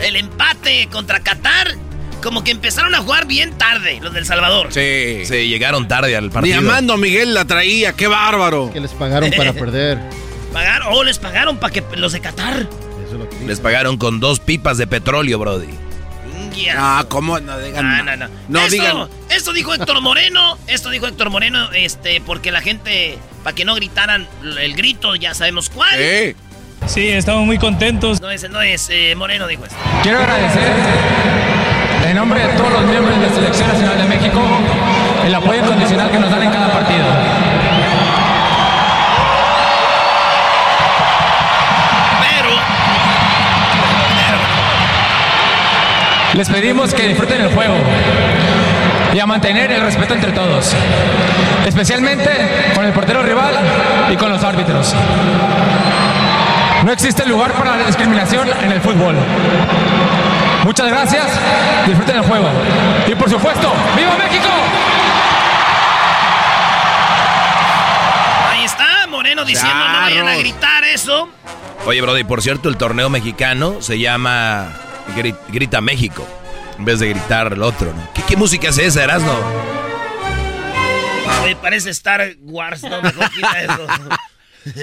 el 0.00 0.16
empate 0.16 0.88
contra 0.90 1.20
Qatar. 1.20 1.74
Como 2.22 2.42
que 2.42 2.50
empezaron 2.50 2.94
a 2.94 2.98
jugar 2.98 3.26
bien 3.26 3.56
tarde 3.58 3.98
los 4.00 4.14
del 4.14 4.24
Salvador. 4.24 4.72
Sí. 4.72 5.24
Sí, 5.26 5.48
llegaron 5.48 5.86
tarde 5.86 6.16
al 6.16 6.30
partido. 6.30 6.60
Ni 6.60 6.66
Amando 6.66 6.96
Miguel 6.96 7.34
la 7.34 7.44
traía, 7.44 7.92
qué 7.92 8.06
bárbaro. 8.06 8.72
Que 8.72 8.80
les 8.80 8.92
pagaron 8.92 9.30
para 9.32 9.52
perder. 9.52 9.98
Pagaron, 10.52 10.88
oh, 10.90 11.04
les 11.04 11.18
pagaron 11.18 11.58
para 11.58 11.70
que 11.70 11.84
los 11.96 12.12
de 12.12 12.20
Qatar. 12.20 12.66
Les 13.46 13.60
pagaron 13.60 13.96
con 13.96 14.20
dos 14.20 14.40
pipas 14.40 14.78
de 14.78 14.86
petróleo, 14.86 15.38
Brody. 15.38 15.68
Ya. 16.54 16.74
Ah, 16.76 17.04
¿cómo? 17.08 17.38
No 17.38 17.58
digan. 17.58 17.86
No, 17.86 18.02
no, 18.02 18.16
no. 18.16 18.26
No 18.48 18.60
esto, 18.60 18.70
digan. 18.70 19.08
esto 19.28 19.52
dijo 19.52 19.74
Héctor 19.74 20.00
Moreno. 20.00 20.58
Esto 20.66 20.90
dijo 20.90 21.06
Héctor 21.06 21.30
Moreno, 21.30 21.70
este, 21.72 22.20
porque 22.20 22.50
la 22.50 22.62
gente, 22.62 23.18
para 23.44 23.54
que 23.54 23.64
no 23.64 23.74
gritaran 23.74 24.26
el 24.58 24.74
grito, 24.74 25.14
ya 25.16 25.34
sabemos 25.34 25.68
cuál. 25.68 25.96
Sí. 25.98 26.36
Sí, 26.86 27.08
estamos 27.08 27.44
muy 27.44 27.58
contentos. 27.58 28.20
No 28.20 28.30
es, 28.30 28.48
no 28.48 28.62
es 28.62 28.88
eh, 28.90 29.14
Moreno, 29.16 29.46
dijo 29.46 29.64
esto. 29.64 29.76
Quiero 30.02 30.18
agradecer 30.18 30.72
en 32.06 32.16
nombre 32.16 32.40
de 32.46 32.52
todos 32.54 32.72
los 32.72 32.82
miembros 32.84 33.18
de 33.18 33.26
la 33.26 33.34
Selección 33.34 33.68
Nacional 33.68 33.98
de 33.98 34.04
México 34.04 34.40
el 35.26 35.34
apoyo 35.34 35.60
incondicional 35.60 36.10
que 36.10 36.18
nos 36.18 36.30
dan 36.30 36.42
en 36.42 36.50
cada 36.50 36.72
partido. 36.72 37.04
Les 46.36 46.48
pedimos 46.50 46.92
que 46.92 47.08
disfruten 47.08 47.40
el 47.40 47.52
juego 47.54 47.74
y 49.14 49.18
a 49.18 49.26
mantener 49.26 49.72
el 49.72 49.80
respeto 49.80 50.12
entre 50.14 50.32
todos, 50.32 50.74
especialmente 51.66 52.30
con 52.74 52.84
el 52.84 52.92
portero 52.92 53.22
rival 53.22 53.54
y 54.12 54.16
con 54.16 54.30
los 54.30 54.42
árbitros. 54.44 54.94
No 56.84 56.92
existe 56.92 57.24
lugar 57.26 57.52
para 57.52 57.76
la 57.76 57.86
discriminación 57.86 58.48
en 58.62 58.70
el 58.70 58.80
fútbol. 58.82 59.16
Muchas 60.64 60.88
gracias, 60.88 61.24
disfruten 61.86 62.16
el 62.16 62.22
juego. 62.22 62.48
Y 63.06 63.14
por 63.14 63.30
supuesto, 63.30 63.72
¡Viva 63.96 64.16
México! 64.18 64.48
ahí 68.52 68.64
está 68.64 69.06
Moreno 69.08 69.44
diciendo 69.44 69.74
no 69.74 70.00
vayan 70.00 70.26
a 70.26 70.30
Charros. 70.32 70.40
gritar 70.40 70.84
eso. 70.84 71.28
Oye, 71.86 72.00
Brody, 72.02 72.24
por 72.24 72.42
cierto, 72.42 72.68
el 72.68 72.76
torneo 72.76 73.08
mexicano 73.08 73.76
se 73.80 73.98
llama 73.98 74.68
Gri- 75.14 75.36
Grita 75.48 75.80
México. 75.80 76.26
En 76.78 76.84
vez 76.84 76.98
de 77.00 77.08
gritar 77.08 77.52
el 77.52 77.62
otro, 77.62 77.92
¿no? 77.94 78.08
¿Qué, 78.14 78.22
qué 78.28 78.36
música 78.36 78.68
es 78.68 78.78
esa, 78.78 79.04
Erasno? 79.04 79.32
Oye, 81.42 81.56
parece 81.56 81.90
Star 81.90 82.34
Wars, 82.42 82.82
no 82.82 83.00
quita 83.30 83.62
eso. 83.62 83.86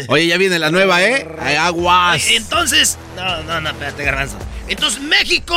Oye, 0.07 0.27
ya 0.27 0.38
viene 0.38 0.59
la 0.59 0.71
nueva, 0.71 1.03
¿eh? 1.03 1.27
Ay, 1.41 1.55
Aguas. 1.55 2.27
Entonces, 2.29 2.97
no, 3.15 3.43
no, 3.43 3.59
no, 3.62 3.69
espérate, 3.69 4.03
garbanzo. 4.03 4.38
Entonces, 4.67 5.01
México 5.01 5.55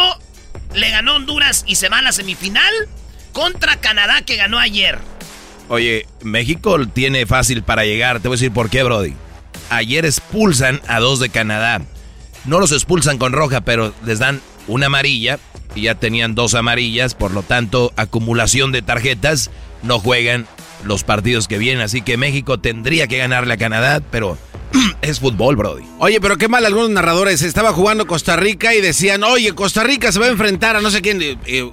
le 0.75 0.91
ganó 0.91 1.13
a 1.13 1.17
Honduras 1.17 1.65
y 1.67 1.77
se 1.77 1.89
va 1.89 1.99
a 1.99 2.03
la 2.03 2.13
semifinal 2.13 2.73
contra 3.33 3.77
Canadá 3.77 4.23
que 4.23 4.37
ganó 4.37 4.59
ayer. 4.59 4.99
Oye, 5.69 6.07
México 6.23 6.77
tiene 6.89 7.25
fácil 7.27 7.63
para 7.63 7.85
llegar. 7.85 8.21
Te 8.21 8.29
voy 8.29 8.35
a 8.37 8.39
decir 8.39 8.53
por 8.53 8.69
qué, 8.69 8.83
Brody. 8.83 9.15
Ayer 9.71 10.05
expulsan 10.05 10.81
a 10.89 10.99
dos 11.01 11.21
de 11.21 11.29
Canadá. 11.29 11.81
No 12.47 12.59
los 12.61 12.73
expulsan 12.73 13.19
con 13.19 13.33
roja, 13.33 13.61
pero 13.61 13.93
les 14.05 14.19
dan 14.19 14.41
una 14.69 14.87
amarilla 14.87 15.39
y 15.75 15.83
ya 15.83 15.95
tenían 15.95 16.35
dos 16.35 16.55
amarillas. 16.55 17.15
Por 17.15 17.33
lo 17.33 17.43
tanto, 17.43 17.93
acumulación 17.97 18.73
de 18.73 18.83
tarjetas. 18.83 19.51
No 19.83 19.99
juegan 19.99 20.47
los 20.85 21.05
partidos 21.05 21.49
que 21.49 21.59
vienen. 21.59 21.83
Así 21.83 22.03
que 22.03 22.17
México 22.17 22.59
tendría 22.59 23.07
que 23.07 23.19
ganarle 23.19 23.55
a 23.55 23.59
Canadá, 23.59 24.01
pero 24.11 24.39
es 25.03 25.21
fútbol, 25.21 25.57
Brody. 25.57 25.85
Oye, 25.99 26.21
pero 26.21 26.37
qué 26.37 26.49
mal 26.49 26.65
algunos 26.67 26.91
narradores. 26.91 27.43
Estaba 27.43 27.73
jugando 27.73 28.07
Costa 28.07 28.37
Rica 28.37 28.75
y 28.75 28.81
decían, 28.81 29.23
oye, 29.25 29.53
Costa 29.55 29.83
Rica 29.85 30.13
se 30.13 30.19
va 30.19 30.27
a 30.27 30.31
enfrentar 30.31 30.77
a 30.77 30.81
no 30.81 30.91
sé 30.91 31.01
quién. 31.03 31.21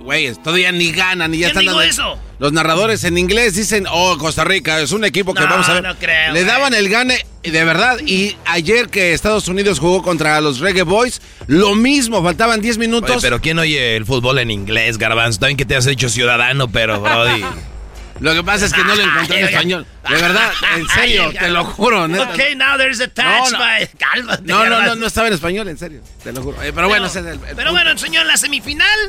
Güey, 0.03 0.33
todavía 0.35 0.71
ni 0.71 0.91
ganan 0.91 1.33
y 1.33 1.39
ya 1.39 1.47
¿Quién 1.47 1.49
están 1.49 1.61
dijo 1.63 1.77
dando- 1.77 2.13
eso? 2.13 2.19
Los 2.39 2.51
narradores 2.51 3.03
en 3.05 3.17
inglés 3.17 3.55
dicen, 3.55 3.85
oh, 3.89 4.17
Costa 4.17 4.43
Rica 4.43 4.81
es 4.81 4.91
un 4.91 5.05
equipo 5.05 5.33
que 5.33 5.41
No, 5.41 5.49
vamos 5.49 5.69
a 5.69 5.75
ver. 5.75 5.83
no 5.83 5.95
creo, 5.97 6.33
Le 6.33 6.43
daban 6.43 6.73
el 6.73 6.89
gane, 6.89 7.25
de 7.43 7.63
verdad. 7.63 7.99
Y 8.05 8.35
ayer 8.45 8.89
que 8.89 9.13
Estados 9.13 9.47
Unidos 9.47 9.79
jugó 9.79 10.01
contra 10.03 10.41
los 10.41 10.59
Reggae 10.59 10.81
Boys, 10.83 11.21
lo 11.47 11.73
mismo, 11.75 12.21
faltaban 12.21 12.59
10 12.59 12.77
minutos. 12.79 13.11
Oye, 13.11 13.21
pero 13.21 13.39
¿quién 13.39 13.59
oye 13.59 13.95
el 13.95 14.05
fútbol 14.05 14.39
en 14.39 14.51
inglés, 14.51 14.97
Garbanzo? 14.97 15.39
También 15.39 15.55
que 15.57 15.65
te 15.65 15.75
has 15.77 15.87
hecho 15.87 16.09
ciudadano, 16.09 16.67
pero, 16.67 16.99
Brody. 16.99 17.43
Lo 18.19 18.33
que 18.33 18.43
pasa 18.43 18.65
es 18.65 18.73
que 18.73 18.83
no 18.83 18.95
lo 18.95 19.01
encontré 19.01 19.39
en 19.39 19.45
español. 19.47 19.87
De 20.07 20.15
verdad, 20.15 20.51
en 20.75 20.87
serio, 20.89 21.31
te 21.37 21.49
lo 21.49 21.65
juro. 21.65 22.07
neta. 22.07 22.29
Ok, 22.31 22.39
now 22.55 22.77
there's 22.77 23.01
a 23.01 23.07
touch 23.07 23.25
No, 23.25 23.49
no. 23.51 23.59
by... 23.59 23.87
Cálmate, 23.97 24.43
No, 24.43 24.65
no, 24.69 24.81
no, 24.83 24.95
no 24.95 25.07
estaba 25.07 25.27
en 25.27 25.33
español, 25.33 25.67
en 25.67 25.77
serio. 25.77 26.01
Te 26.23 26.31
lo 26.31 26.41
juro. 26.43 26.57
Pero 26.59 26.87
bueno, 26.87 27.07
ese 27.07 27.19
es 27.19 27.25
el, 27.25 27.31
el 27.33 27.39
Pero 27.39 27.55
punto. 27.55 27.71
bueno, 27.71 27.97
señor, 27.97 28.25
la 28.25 28.37
semifinal, 28.37 28.99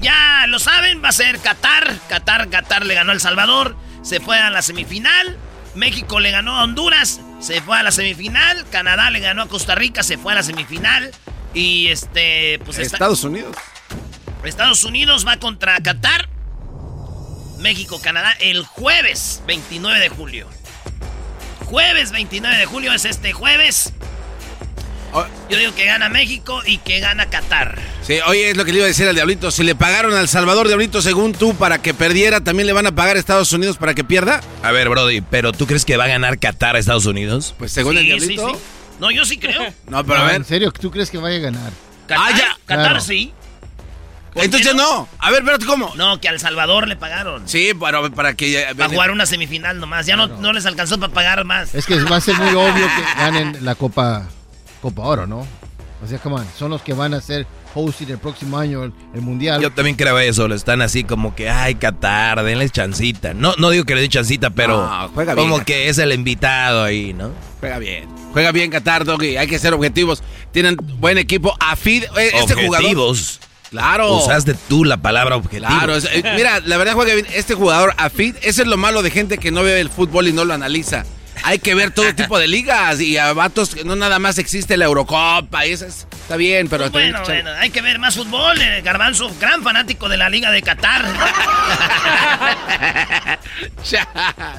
ya 0.00 0.44
lo 0.48 0.58
saben, 0.58 1.02
va 1.02 1.10
a 1.10 1.12
ser 1.12 1.38
Qatar. 1.38 1.94
Qatar, 2.08 2.48
Qatar 2.50 2.84
le 2.84 2.94
ganó 2.94 3.12
a 3.12 3.14
El 3.14 3.20
Salvador, 3.20 3.76
se 4.02 4.20
fue 4.20 4.38
a 4.38 4.50
la 4.50 4.60
semifinal. 4.62 5.36
México 5.74 6.18
le 6.18 6.30
ganó 6.32 6.56
a 6.56 6.64
Honduras, 6.64 7.20
se 7.40 7.60
fue 7.62 7.78
a 7.78 7.82
la 7.84 7.92
semifinal. 7.92 8.66
Canadá 8.72 9.10
le 9.10 9.20
ganó 9.20 9.42
a 9.42 9.48
Costa 9.48 9.76
Rica, 9.76 10.02
se 10.02 10.18
fue 10.18 10.32
a 10.32 10.36
la 10.36 10.42
semifinal. 10.42 11.12
Y 11.54 11.88
este, 11.88 12.58
pues 12.64 12.78
está- 12.78 12.96
Estados 12.96 13.22
Unidos. 13.24 13.56
Estados 14.44 14.82
Unidos 14.84 15.26
va 15.26 15.36
contra 15.38 15.78
Qatar. 15.80 16.28
México, 17.58 18.00
Canadá, 18.00 18.32
el 18.40 18.64
jueves 18.64 19.42
29 19.46 19.98
de 20.00 20.08
julio. 20.08 20.46
Jueves 21.66 22.12
29 22.12 22.56
de 22.56 22.66
julio 22.66 22.92
es 22.92 23.04
este 23.04 23.32
jueves. 23.32 23.92
Oh. 25.12 25.24
Yo 25.48 25.56
digo 25.58 25.74
que 25.74 25.86
gana 25.86 26.08
México 26.10 26.60
y 26.66 26.78
que 26.78 27.00
gana 27.00 27.26
Qatar. 27.30 27.78
Sí, 28.02 28.18
oye, 28.26 28.50
es 28.50 28.56
lo 28.56 28.64
que 28.64 28.72
le 28.72 28.78
iba 28.78 28.84
a 28.84 28.88
decir 28.88 29.08
al 29.08 29.14
Diablito. 29.14 29.50
Si 29.50 29.62
le 29.64 29.74
pagaron 29.74 30.14
al 30.14 30.28
Salvador 30.28 30.66
Diablito 30.66 31.00
según 31.00 31.32
tú 31.32 31.54
para 31.56 31.80
que 31.80 31.94
perdiera, 31.94 32.42
¿también 32.42 32.66
le 32.66 32.72
van 32.74 32.86
a 32.86 32.92
pagar 32.94 33.16
a 33.16 33.18
Estados 33.18 33.52
Unidos 33.52 33.78
para 33.78 33.94
que 33.94 34.04
pierda? 34.04 34.40
A 34.62 34.70
ver, 34.70 34.88
Brody, 34.90 35.22
¿pero 35.22 35.52
tú 35.52 35.66
crees 35.66 35.84
que 35.86 35.96
va 35.96 36.04
a 36.04 36.08
ganar 36.08 36.38
Qatar 36.38 36.76
a 36.76 36.78
Estados 36.78 37.06
Unidos? 37.06 37.54
Pues 37.58 37.72
según 37.72 37.96
el 37.96 38.04
Diablito. 38.04 38.48
sí, 38.50 38.54
sí. 38.54 38.60
No, 39.00 39.10
yo 39.10 39.24
sí 39.24 39.38
creo. 39.38 39.62
No, 39.88 40.04
pero 40.04 40.16
a 40.16 40.22
No, 40.22 40.26
ver. 40.26 40.36
¿En 40.36 40.44
serio? 40.44 40.70
¿Tú 40.72 40.90
crees 40.90 41.10
que 41.10 41.18
vaya 41.18 41.36
a 41.36 41.40
ganar? 41.40 41.72
Qatar, 42.06 42.32
Ah, 42.34 42.36
ya. 42.38 42.58
Qatar 42.66 42.84
Claro. 42.86 43.00
sí. 43.00 43.32
Entonces 44.44 44.74
no. 44.74 45.08
A 45.18 45.30
ver, 45.30 45.42
pero 45.44 45.58
¿cómo? 45.66 45.92
No, 45.96 46.20
que 46.20 46.28
al 46.28 46.40
Salvador 46.40 46.88
le 46.88 46.96
pagaron. 46.96 47.48
Sí, 47.48 47.72
para, 47.74 48.08
para 48.10 48.34
que... 48.34 48.66
Para 48.76 48.88
jugar 48.88 49.10
una 49.10 49.26
semifinal 49.26 49.78
nomás. 49.80 50.06
Ya 50.06 50.16
no, 50.16 50.26
no 50.26 50.52
les 50.52 50.66
alcanzó 50.66 50.98
para 50.98 51.12
pagar 51.12 51.44
más. 51.44 51.74
Es 51.74 51.86
que 51.86 51.98
va 52.04 52.16
a 52.16 52.20
ser 52.20 52.36
muy 52.36 52.48
obvio 52.54 52.86
que 52.86 53.20
ganen 53.20 53.58
la 53.64 53.74
Copa, 53.74 54.28
Copa 54.80 55.02
Oro, 55.02 55.26
¿no? 55.26 55.46
O 56.02 56.06
sea, 56.06 56.18
come 56.18 56.36
on, 56.36 56.46
son 56.56 56.70
los 56.70 56.82
que 56.82 56.92
van 56.92 57.12
a 57.12 57.20
ser 57.20 57.46
hosting 57.74 58.10
el 58.10 58.18
próximo 58.18 58.58
año 58.58 58.84
el, 58.84 59.20
Mundial. 59.20 59.60
Yo 59.60 59.72
también 59.72 59.96
creo 59.96 60.18
eso, 60.18 60.46
lo 60.46 60.54
están 60.54 60.80
así 60.80 61.04
como 61.04 61.34
que, 61.34 61.50
ay, 61.50 61.74
Qatar, 61.74 62.42
denles 62.44 62.70
chancita. 62.70 63.34
No, 63.34 63.54
no 63.58 63.70
digo 63.70 63.84
que 63.84 63.94
le 63.94 64.02
den 64.02 64.10
chancita, 64.10 64.50
pero 64.50 65.10
juega 65.14 65.34
bien, 65.34 65.48
como 65.48 65.64
que 65.64 65.88
es 65.88 65.98
el 65.98 66.12
invitado 66.12 66.84
ahí, 66.84 67.12
¿no? 67.14 67.32
Juega 67.60 67.78
bien. 67.78 68.08
Juega 68.32 68.52
bien 68.52 68.70
Qatar, 68.70 69.04
Doggy. 69.04 69.36
Hay 69.36 69.48
que 69.48 69.58
ser 69.58 69.74
objetivos. 69.74 70.22
Tienen 70.52 70.76
buen 70.98 71.18
equipo. 71.18 71.54
Afid, 71.58 72.04
eh, 72.16 72.30
este 72.34 72.54
objetivos. 72.54 73.40
Claro. 73.70 74.16
Usaste 74.16 74.54
tú 74.68 74.84
la 74.84 74.96
palabra 74.96 75.36
objetivo. 75.36 75.68
Claro, 75.68 75.96
eh, 75.96 76.22
mira, 76.36 76.60
la 76.60 76.76
verdad 76.76 76.94
juega 76.94 77.14
bien. 77.14 77.26
Este 77.34 77.54
jugador, 77.54 77.94
Afid, 77.98 78.36
ese 78.42 78.62
es 78.62 78.68
lo 78.68 78.76
malo 78.76 79.02
de 79.02 79.10
gente 79.10 79.38
que 79.38 79.50
no 79.50 79.62
ve 79.62 79.80
el 79.80 79.90
fútbol 79.90 80.28
y 80.28 80.32
no 80.32 80.44
lo 80.44 80.54
analiza 80.54 81.04
hay 81.44 81.58
que 81.58 81.74
ver 81.74 81.90
todo 81.90 82.14
tipo 82.14 82.38
de 82.38 82.46
ligas 82.46 83.00
y 83.00 83.16
a 83.16 83.32
vatos 83.32 83.84
no 83.84 83.96
nada 83.96 84.18
más 84.18 84.38
existe 84.38 84.76
la 84.76 84.86
Eurocopa 84.86 85.66
y 85.66 85.72
eso 85.72 85.86
está 85.86 86.36
bien, 86.36 86.68
pero... 86.68 86.90
bueno, 86.90 87.20
bueno, 87.24 87.50
hay 87.58 87.70
que 87.70 87.82
ver 87.82 87.98
más 87.98 88.16
fútbol. 88.16 88.60
Eh, 88.60 88.82
Garbanzo, 88.82 89.30
gran 89.40 89.62
fanático 89.62 90.08
de 90.08 90.16
la 90.16 90.28
Liga 90.28 90.50
de 90.50 90.62
Qatar. 90.62 91.04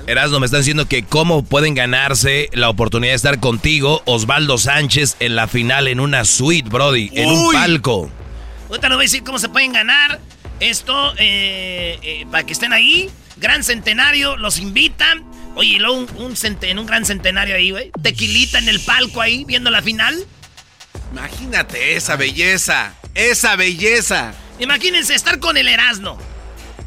Erasmo, 0.07 0.39
me 0.39 0.45
están 0.45 0.61
diciendo 0.61 0.87
que 0.87 1.03
cómo 1.03 1.43
pueden 1.43 1.75
ganarse 1.75 2.49
la 2.53 2.69
oportunidad 2.69 3.11
de 3.11 3.17
estar 3.17 3.39
contigo, 3.39 4.01
Osvaldo 4.05 4.57
Sánchez, 4.57 5.17
en 5.19 5.35
la 5.35 5.47
final 5.47 5.87
en 5.87 5.99
una 5.99 6.25
suite, 6.25 6.69
Brody, 6.69 7.11
en 7.13 7.29
un 7.29 7.53
palco. 7.53 8.09
Ahorita 8.69 8.87
nos 8.87 8.97
voy 8.97 9.03
a 9.03 9.07
decir 9.07 9.23
cómo 9.23 9.39
se 9.39 9.49
pueden 9.49 9.73
ganar 9.73 10.19
esto 10.59 11.13
eh, 11.17 11.99
eh, 12.01 12.25
para 12.31 12.45
que 12.45 12.53
estén 12.53 12.71
ahí. 12.71 13.09
Gran 13.37 13.63
centenario, 13.63 14.37
los 14.37 14.59
invitan. 14.59 15.23
Oye, 15.55 15.69
y 15.69 15.79
luego 15.79 16.05
un, 16.17 16.35
en 16.61 16.79
un 16.79 16.85
gran 16.85 17.05
centenario 17.05 17.55
ahí, 17.55 17.71
güey. 17.71 17.91
Tequilita 18.01 18.59
en 18.59 18.69
el 18.69 18.79
palco 18.79 19.21
ahí, 19.21 19.43
viendo 19.45 19.71
la 19.71 19.81
final. 19.81 20.15
Imagínate 21.11 21.95
esa 21.95 22.15
belleza, 22.15 22.93
esa 23.15 23.55
belleza. 23.55 24.33
Imagínense 24.59 25.15
estar 25.15 25.39
con 25.39 25.57
el 25.57 25.67
Erasmo, 25.67 26.19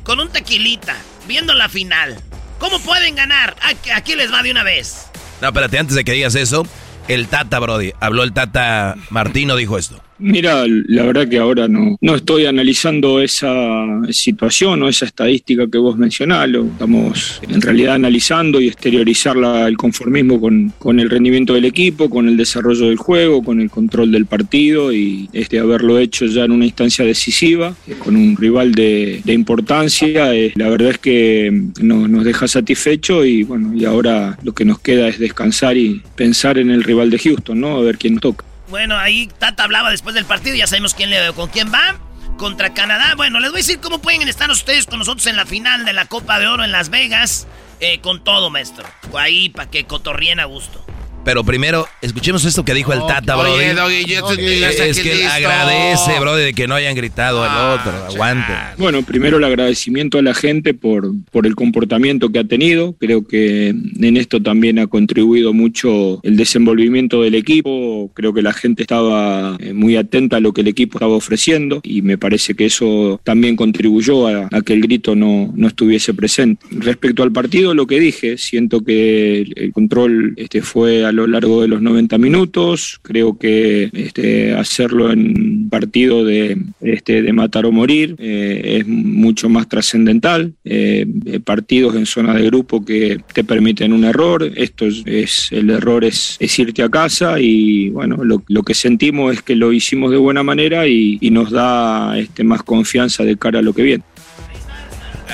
con 0.05 0.21
un 0.21 0.29
tequilita, 0.29 0.97
viendo 1.27 1.55
la 1.55 1.69
final. 1.69 2.23
¿Cómo 2.59 2.79
pueden 2.81 3.17
ganar? 3.17 3.57
Aquí 3.95 4.15
les 4.15 4.33
va 4.33 4.43
de 4.43 4.53
una 4.53 4.63
vez. 4.63 5.09
No, 5.41 5.49
espérate, 5.49 5.79
antes 5.79 5.97
de 5.97 6.05
que 6.05 6.13
digas 6.13 6.37
eso, 6.37 6.65
el 7.09 7.27
Tata, 7.27 7.59
Brody, 7.59 7.93
habló 7.99 8.23
el 8.23 8.33
Tata 8.33 8.95
Martino, 9.11 9.57
dijo 9.57 9.79
esto. 9.79 10.01
Mira, 10.23 10.65
la 10.67 11.03
verdad 11.03 11.27
que 11.27 11.39
ahora 11.39 11.67
no, 11.67 11.99
no 12.01 12.15
estoy 12.15 12.47
analizando 12.47 13.21
esa 13.21 13.85
situación 14.11 14.81
o 14.83 14.89
esa 14.89 15.05
estadística 15.05 15.67
que 15.67 15.79
vos 15.79 15.99
mencionás, 15.99 16.49
lo 16.49 16.67
estamos 16.67 17.41
en 17.43 17.61
realidad 17.61 17.97
analizando 17.97 18.61
y 18.61 18.69
exteriorizar 18.69 19.37
el 19.67 19.77
conformismo 19.77 20.41
con, 20.41 20.73
con, 20.79 21.01
el 21.01 21.11
rendimiento 21.11 21.55
del 21.55 21.65
equipo, 21.65 22.09
con 22.09 22.29
el 22.29 22.37
desarrollo 22.37 22.87
del 22.87 22.99
juego, 22.99 23.43
con 23.43 23.61
el 23.61 23.69
control 23.69 24.13
del 24.13 24.27
partido 24.27 24.93
y 24.93 25.29
este, 25.33 25.59
haberlo 25.59 25.99
hecho 25.99 26.27
ya 26.27 26.45
en 26.45 26.53
una 26.53 26.67
instancia 26.67 27.05
decisiva, 27.05 27.75
eh, 27.89 27.97
con 27.99 28.15
un 28.15 28.37
rival 28.37 28.77
de, 28.77 29.23
de 29.25 29.33
importancia, 29.33 30.33
eh, 30.37 30.53
la 30.55 30.69
verdad 30.69 30.91
es 30.91 30.99
que 30.99 31.51
nos, 31.81 32.09
nos 32.09 32.25
deja 32.25 32.47
satisfecho 32.47 33.25
y 33.25 33.43
bueno, 33.43 33.75
y 33.75 33.85
ahora 33.87 34.39
lo 34.45 34.53
que 34.53 34.65
nos 34.65 34.79
queda 34.79 35.09
es 35.09 35.19
descansar 35.19 35.77
y 35.77 36.01
pensar 36.15 36.59
en 36.59 36.71
el 36.71 36.85
rival 36.85 37.11
de 37.11 37.19
Houston, 37.19 37.61
¿no? 37.61 37.77
A 37.77 37.83
ver 37.83 37.99
quién 37.99 38.15
nos 38.15 38.23
toca. 38.23 38.52
Bueno, 38.73 38.97
ahí 38.97 39.27
Tata 39.27 39.65
hablaba 39.65 39.91
después 39.91 40.15
del 40.15 40.25
partido, 40.25 40.57
ya 40.57 40.67
sabemos 40.67 40.95
quién 40.95 41.11
le 41.11 41.35
con 41.35 41.51
quién 41.51 41.71
va. 41.71 41.99
Contra 42.39 42.73
Canadá. 42.73 43.13
Bueno, 43.17 43.39
les 43.39 43.51
voy 43.51 43.59
a 43.59 43.63
decir 43.63 43.81
cómo 43.81 43.99
pueden 43.99 44.27
estar 44.27 44.51
ustedes 44.51 44.87
con 44.87 44.99
nosotros 44.99 45.27
en 45.27 45.37
la 45.37 45.45
final 45.45 45.85
de 45.85 45.93
la 45.93 46.07
Copa 46.07 46.39
de 46.39 46.47
Oro 46.47 46.65
en 46.65 46.73
Las 46.73 46.89
Vegas. 46.89 47.47
Eh, 47.81 48.01
con 48.01 48.25
todo, 48.25 48.49
maestro. 48.49 48.89
Ahí 49.15 49.51
para 49.51 49.69
que 49.69 49.85
cotorrien 49.85 50.41
a 50.41 50.47
gusto. 50.47 50.83
Pero 51.25 51.45
primero, 51.45 51.87
escuchemos 52.01 52.45
esto 52.45 52.65
que 52.65 52.75
dijo 52.75 52.93
el 52.93 53.01
Tata, 53.07 53.37
bro. 53.37 53.53
Oye, 53.53 53.71
es 53.71 55.01
que 55.01 55.25
agradece, 55.27 56.19
bro, 56.21 56.35
de 56.35 56.53
que 56.53 56.67
no 56.67 56.75
hayan 56.75 56.97
gritado 56.97 57.43
al 57.43 57.51
ah, 57.51 57.79
otro. 57.79 58.07
Aguante. 58.07 58.53
Bueno, 58.77 59.03
primero 59.03 59.39
el 59.39 59.45
agradecimiento 59.45 60.19
a 60.19 60.23
la 60.23 60.35
gente 60.35 60.75
por, 60.75 61.13
por 61.31 61.47
el 61.47 61.55
comportamiento 61.55 62.31
que 62.31 62.41
ha 62.41 62.45
tenido. 62.45 62.95
Creo 62.99 63.27
que 63.27 63.69
en 63.69 64.17
esto 64.17 64.43
también 64.43 64.79
ha 64.79 64.87
contribuido 64.89 65.53
mucho 65.53 66.21
el 66.23 66.37
desenvolvimiento 66.37 67.23
del 67.23 67.35
equipo. 67.35 68.11
Creo 68.15 68.35
que 68.35 68.43
la 68.43 68.53
gente 68.53 68.83
estaba 68.83 69.57
eh, 69.61 69.73
muy 69.73 69.97
atenta 69.97 70.39
a 70.39 70.41
lo 70.41 70.53
que 70.53 70.63
el 70.63 70.69
equipo 70.69 70.99
estaba 70.99 71.15
ofreciendo 71.15 71.81
y 71.85 72.03
me 72.03 72.19
parece 72.19 72.55
que 72.55 72.67
eso 72.67 73.21
también 73.25 73.57
contribuyó 73.57 74.27
a, 74.27 74.49
que 74.65 74.73
el 74.73 74.83
grito 74.83 75.15
no, 75.15 75.53
no 75.55 75.69
estuviese 75.69 76.15
presente. 76.15 76.65
Respecto 76.71 77.23
al 77.23 77.33
partido, 77.33 77.75
lo 77.75 77.87
que 77.87 78.01
dije, 78.01 78.39
siento 78.39 78.83
que 78.85 79.43
el, 79.43 79.73
control 79.73 80.35
este, 80.37 80.63
fue 80.63 81.05
a 81.13 81.15
lo 81.15 81.27
largo 81.27 81.63
de 81.63 81.69
los 81.69 81.83
90 81.83 82.19
minutos. 82.19 82.99
Creo 83.03 83.39
que 83.39 83.91
este, 83.93 84.55
hacerlo 84.55 85.13
en 85.13 85.69
partido 85.69 86.25
de, 86.25 86.59
este, 86.81 87.23
de 87.23 87.33
matar 87.33 87.67
o 87.67 87.73
morir 87.73 88.17
eh, 88.19 88.79
es 88.79 88.87
mucho 88.87 89.49
más 89.49 89.69
trascendental. 89.69 90.55
Eh, 90.65 91.07
partidos 91.45 91.95
en 91.97 92.07
zona 92.07 92.35
de 92.35 92.47
grupo 92.47 92.85
que 92.85 93.21
te 93.33 93.45
permiten 93.45 93.93
un 93.93 94.05
error. 94.05 94.51
Esto 94.57 94.87
es, 94.87 95.53
el 95.53 95.71
error 95.71 96.05
es, 96.05 96.39
irte 96.59 96.83
a 96.83 96.89
casa 96.89 97.41
y 97.41 97.91
bueno, 97.91 98.19
lo, 98.25 98.63
que 98.63 98.75
sentimos 98.75 99.35
es 99.35 99.43
que 99.43 99.57
lo 99.57 99.73
hicimos 99.73 100.11
de 100.11 100.17
buena 100.17 100.43
manera 100.43 100.87
y, 100.87 101.19
nos 101.33 101.51
da 101.51 102.19
este, 102.19 102.45
más 102.45 102.63
confianza 102.63 103.25
de 103.25 103.39
cara 103.39 103.61
a 103.61 103.63
lo 103.63 103.73
que 103.73 103.83
viene. 103.83 104.05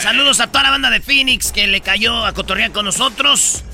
Saludos 0.00 0.38
a 0.40 0.46
toda 0.46 0.62
la 0.62 0.70
banda 0.70 0.90
de 0.90 1.00
Phoenix 1.00 1.50
que 1.50 1.66
le 1.66 1.80
cayó 1.80 2.24
a 2.24 2.32
cotorrear 2.32 2.70
con 2.70 2.84
nosotros. 2.84 3.64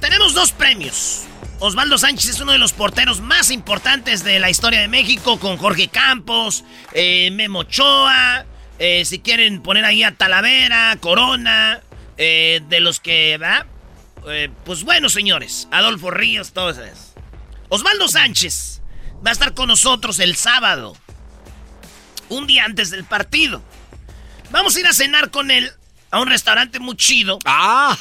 Tenemos 0.00 0.34
dos 0.34 0.52
premios. 0.52 1.24
Osvaldo 1.58 1.96
Sánchez 1.96 2.30
es 2.30 2.40
uno 2.40 2.52
de 2.52 2.58
los 2.58 2.72
porteros 2.72 3.20
más 3.20 3.50
importantes 3.50 4.22
de 4.24 4.38
la 4.38 4.50
historia 4.50 4.80
de 4.80 4.88
México, 4.88 5.38
con 5.38 5.56
Jorge 5.56 5.88
Campos, 5.88 6.64
eh, 6.92 7.30
Memo 7.32 7.60
Ochoa, 7.60 8.44
eh, 8.78 9.04
si 9.06 9.20
quieren 9.20 9.62
poner 9.62 9.86
ahí 9.86 10.02
a 10.02 10.14
Talavera, 10.14 10.96
Corona, 11.00 11.80
eh, 12.18 12.60
de 12.68 12.80
los 12.80 13.00
que, 13.00 13.38
¿verdad? 13.38 13.66
pues 14.64 14.82
bueno, 14.82 15.08
señores, 15.08 15.68
Adolfo 15.70 16.10
Ríos, 16.10 16.52
todos 16.52 16.78
esos. 16.78 17.14
Osvaldo 17.68 18.08
Sánchez 18.08 18.82
va 19.24 19.30
a 19.30 19.32
estar 19.32 19.54
con 19.54 19.68
nosotros 19.68 20.18
el 20.18 20.34
sábado, 20.34 20.96
un 22.28 22.48
día 22.48 22.64
antes 22.64 22.90
del 22.90 23.04
partido. 23.04 23.62
Vamos 24.50 24.74
a 24.74 24.80
ir 24.80 24.86
a 24.88 24.92
cenar 24.92 25.30
con 25.30 25.52
él 25.52 25.70
a 26.16 26.20
un 26.20 26.28
restaurante 26.28 26.78
muy 26.80 26.96
chido. 26.96 27.38
¡Ah! 27.44 27.96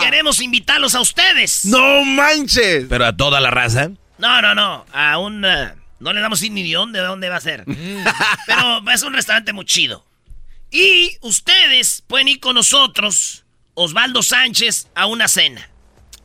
Y 0.00 0.04
queremos 0.04 0.40
invitarlos 0.40 0.94
a 0.94 1.00
ustedes. 1.00 1.64
¡No 1.64 2.04
manches! 2.04 2.86
¿Pero 2.88 3.06
a 3.06 3.16
toda 3.16 3.40
la 3.40 3.50
raza? 3.50 3.90
No, 4.18 4.42
no, 4.42 4.54
no. 4.54 4.84
A 4.92 5.18
un... 5.18 5.44
Eh, 5.44 5.72
no 6.00 6.12
le 6.12 6.20
damos 6.20 6.42
ni 6.42 6.62
de 6.62 6.74
dónde, 6.74 7.00
de 7.00 7.06
dónde 7.06 7.28
va 7.30 7.36
a 7.36 7.40
ser. 7.40 7.64
Pero 8.46 8.90
es 8.92 9.02
un 9.02 9.14
restaurante 9.14 9.52
muy 9.52 9.64
chido. 9.64 10.04
Y 10.70 11.16
ustedes 11.22 12.02
pueden 12.06 12.28
ir 12.28 12.40
con 12.40 12.54
nosotros, 12.54 13.44
Osvaldo 13.74 14.22
Sánchez, 14.22 14.88
a 14.94 15.06
una 15.06 15.28
cena. 15.28 15.70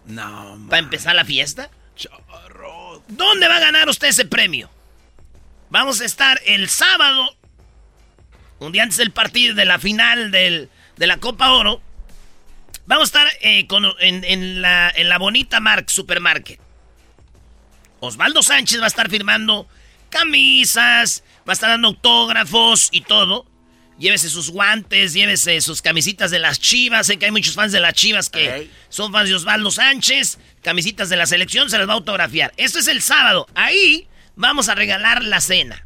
No, 0.06 0.60
¿Para 0.70 0.80
empezar 0.80 1.16
la 1.16 1.24
fiesta? 1.24 1.70
¿Dónde 3.08 3.48
va 3.48 3.58
a 3.58 3.60
ganar 3.60 3.88
usted 3.90 4.10
ese 4.10 4.26
premio? 4.26 4.70
Vamos 5.70 6.02
a 6.02 6.06
estar 6.06 6.42
el 6.46 6.68
sábado 6.68 7.36
un 8.60 8.72
día 8.72 8.84
antes 8.84 8.98
del 8.98 9.12
partido 9.12 9.56
de 9.56 9.66
la 9.66 9.80
final 9.80 10.32
de 10.32 10.70
la 10.98 11.18
Copa 11.18 11.52
Oro, 11.52 11.82
vamos 12.86 13.04
a 13.04 13.24
estar 13.24 13.28
eh, 13.42 13.68
en, 14.00 14.62
la, 14.62 14.92
en 14.96 15.10
la 15.10 15.18
bonita 15.18 15.60
Mark 15.60 15.90
Supermarket. 15.90 16.60
Osvaldo 18.02 18.42
Sánchez 18.42 18.80
va 18.80 18.86
a 18.86 18.88
estar 18.88 19.10
firmando 19.10 19.68
camisas, 20.10 21.24
va 21.48 21.52
a 21.52 21.54
estar 21.54 21.70
dando 21.70 21.90
autógrafos 21.90 22.90
y 22.92 23.02
todo. 23.02 23.46
Llévese 23.98 24.30
sus 24.30 24.50
guantes, 24.50 25.14
llévese 25.14 25.60
sus 25.60 25.82
camisitas 25.82 26.32
de 26.32 26.40
las 26.40 26.60
chivas. 26.60 27.08
Sé 27.08 27.20
que 27.20 27.26
hay 27.26 27.32
muchos 27.32 27.56
fans 27.56 27.74
de 27.74 27.82
las 27.82 27.94
chivas 27.94 28.30
que 28.30 28.70
son 28.88 29.12
fans 29.12 29.28
de 29.28 29.36
Osvaldo 29.36 29.72
Sánchez. 29.72 30.38
Camisitas 30.64 31.10
de 31.10 31.18
la 31.18 31.26
selección, 31.26 31.70
se 31.70 31.78
las 31.78 31.88
va 31.88 31.94
a 31.94 31.96
autografiar. 31.98 32.54
Esto 32.56 32.80
es 32.80 32.88
el 32.88 33.02
sábado. 33.02 33.46
Ahí 33.56 34.08
vamos 34.38 34.70
a 34.70 34.76
regalar 34.76 35.22
la 35.24 35.42
cena. 35.42 35.86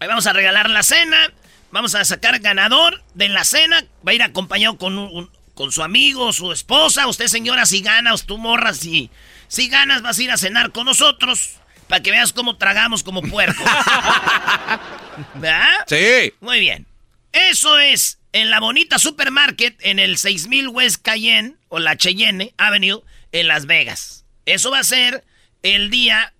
Ahí 0.00 0.08
vamos 0.08 0.26
a 0.26 0.32
regalar 0.32 0.70
la 0.70 0.82
cena. 0.82 1.32
Vamos 1.70 1.94
a 1.94 2.04
sacar 2.04 2.38
ganador 2.40 3.02
de 3.14 3.28
la 3.28 3.44
cena. 3.44 3.84
Va 4.06 4.12
a 4.12 4.14
ir 4.14 4.22
acompañado 4.22 4.76
con, 4.78 5.30
con 5.54 5.72
su 5.72 5.82
amigo, 5.82 6.32
su 6.32 6.52
esposa. 6.52 7.06
Usted, 7.06 7.26
señora, 7.26 7.66
si 7.66 7.80
ganas, 7.80 8.26
tú 8.26 8.38
morras, 8.38 8.78
si, 8.78 9.10
si 9.48 9.68
ganas, 9.68 10.02
vas 10.02 10.18
a 10.18 10.22
ir 10.22 10.30
a 10.30 10.36
cenar 10.36 10.72
con 10.72 10.86
nosotros. 10.86 11.56
Para 11.88 12.02
que 12.02 12.10
veas 12.10 12.32
cómo 12.32 12.56
tragamos 12.56 13.02
como 13.02 13.22
puerco. 13.22 13.62
¿Verdad? 15.34 15.84
Sí. 15.86 16.32
Muy 16.40 16.60
bien. 16.60 16.86
Eso 17.32 17.78
es 17.78 18.18
en 18.32 18.50
la 18.50 18.60
bonita 18.60 18.98
supermarket 18.98 19.76
en 19.80 19.98
el 19.98 20.18
6000 20.18 20.68
West 20.68 21.02
Cayenne 21.02 21.56
o 21.68 21.78
la 21.78 21.96
Cheyenne 21.96 22.52
Avenue 22.56 23.02
en 23.32 23.48
Las 23.48 23.66
Vegas. 23.66 24.24
Eso 24.46 24.70
va 24.70 24.80
a 24.80 24.84
ser 24.84 25.24
el 25.62 25.88
día 25.90 26.33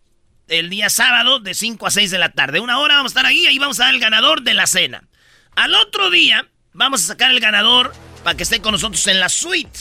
el 0.48 0.70
día 0.70 0.90
sábado 0.90 1.40
de 1.40 1.54
5 1.54 1.87
a 1.87 1.90
6 1.90 2.11
de 2.11 2.18
la 2.18 2.33
tarde. 2.33 2.61
Una 2.61 2.78
hora 2.78 2.96
vamos 2.96 3.11
a 3.11 3.14
estar 3.14 3.26
ahí, 3.26 3.46
ahí 3.46 3.59
vamos 3.59 3.80
a 3.80 3.85
dar 3.85 3.94
el 3.94 4.00
ganador 4.00 4.42
de 4.42 4.54
la 4.54 4.66
cena. 4.66 5.04
Al 5.57 5.74
otro 5.74 6.11
día 6.11 6.48
vamos 6.72 7.04
a 7.04 7.07
sacar 7.07 7.30
el 7.30 7.40
ganador 7.40 7.92
para 8.22 8.37
que 8.37 8.42
esté 8.42 8.61
con 8.61 8.72
nosotros 8.72 9.07
en 9.07 9.20
la 9.20 9.28
suite, 9.28 9.78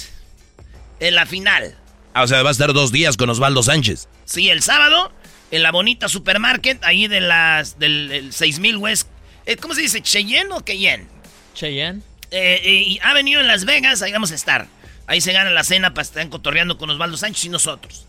en 0.99 1.15
la 1.15 1.25
final. 1.25 1.75
Ah, 2.13 2.23
o 2.23 2.27
sea, 2.27 2.43
va 2.43 2.49
a 2.49 2.51
estar 2.51 2.73
dos 2.73 2.91
días 2.91 3.17
con 3.17 3.29
Osvaldo 3.29 3.63
Sánchez. 3.63 4.07
Sí, 4.25 4.49
el 4.49 4.61
sábado, 4.61 5.11
en 5.51 5.63
la 5.63 5.71
bonita 5.71 6.07
supermarket, 6.07 6.83
ahí 6.83 7.07
de 7.07 7.21
las, 7.21 7.79
del 7.79 8.31
6000 8.31 8.77
West. 8.77 9.07
Eh, 9.45 9.57
¿Cómo 9.57 9.73
se 9.73 9.81
dice? 9.81 10.01
¿Cheyenne 10.01 10.53
o 10.53 10.61
Cheyenne? 10.61 11.07
Cheyenne. 11.55 12.01
Eh, 12.31 12.61
eh, 12.63 12.83
y 12.87 12.99
ha 13.03 13.13
venido 13.13 13.41
en 13.41 13.47
Las 13.47 13.65
Vegas, 13.65 14.01
ahí 14.01 14.11
vamos 14.11 14.31
a 14.31 14.35
estar. 14.35 14.67
Ahí 15.05 15.21
se 15.21 15.33
gana 15.33 15.49
la 15.49 15.63
cena 15.63 15.93
para 15.93 16.03
estar 16.03 16.27
cotorreando 16.29 16.77
con 16.77 16.89
Osvaldo 16.89 17.17
Sánchez 17.17 17.45
y 17.45 17.49
nosotros. 17.49 18.07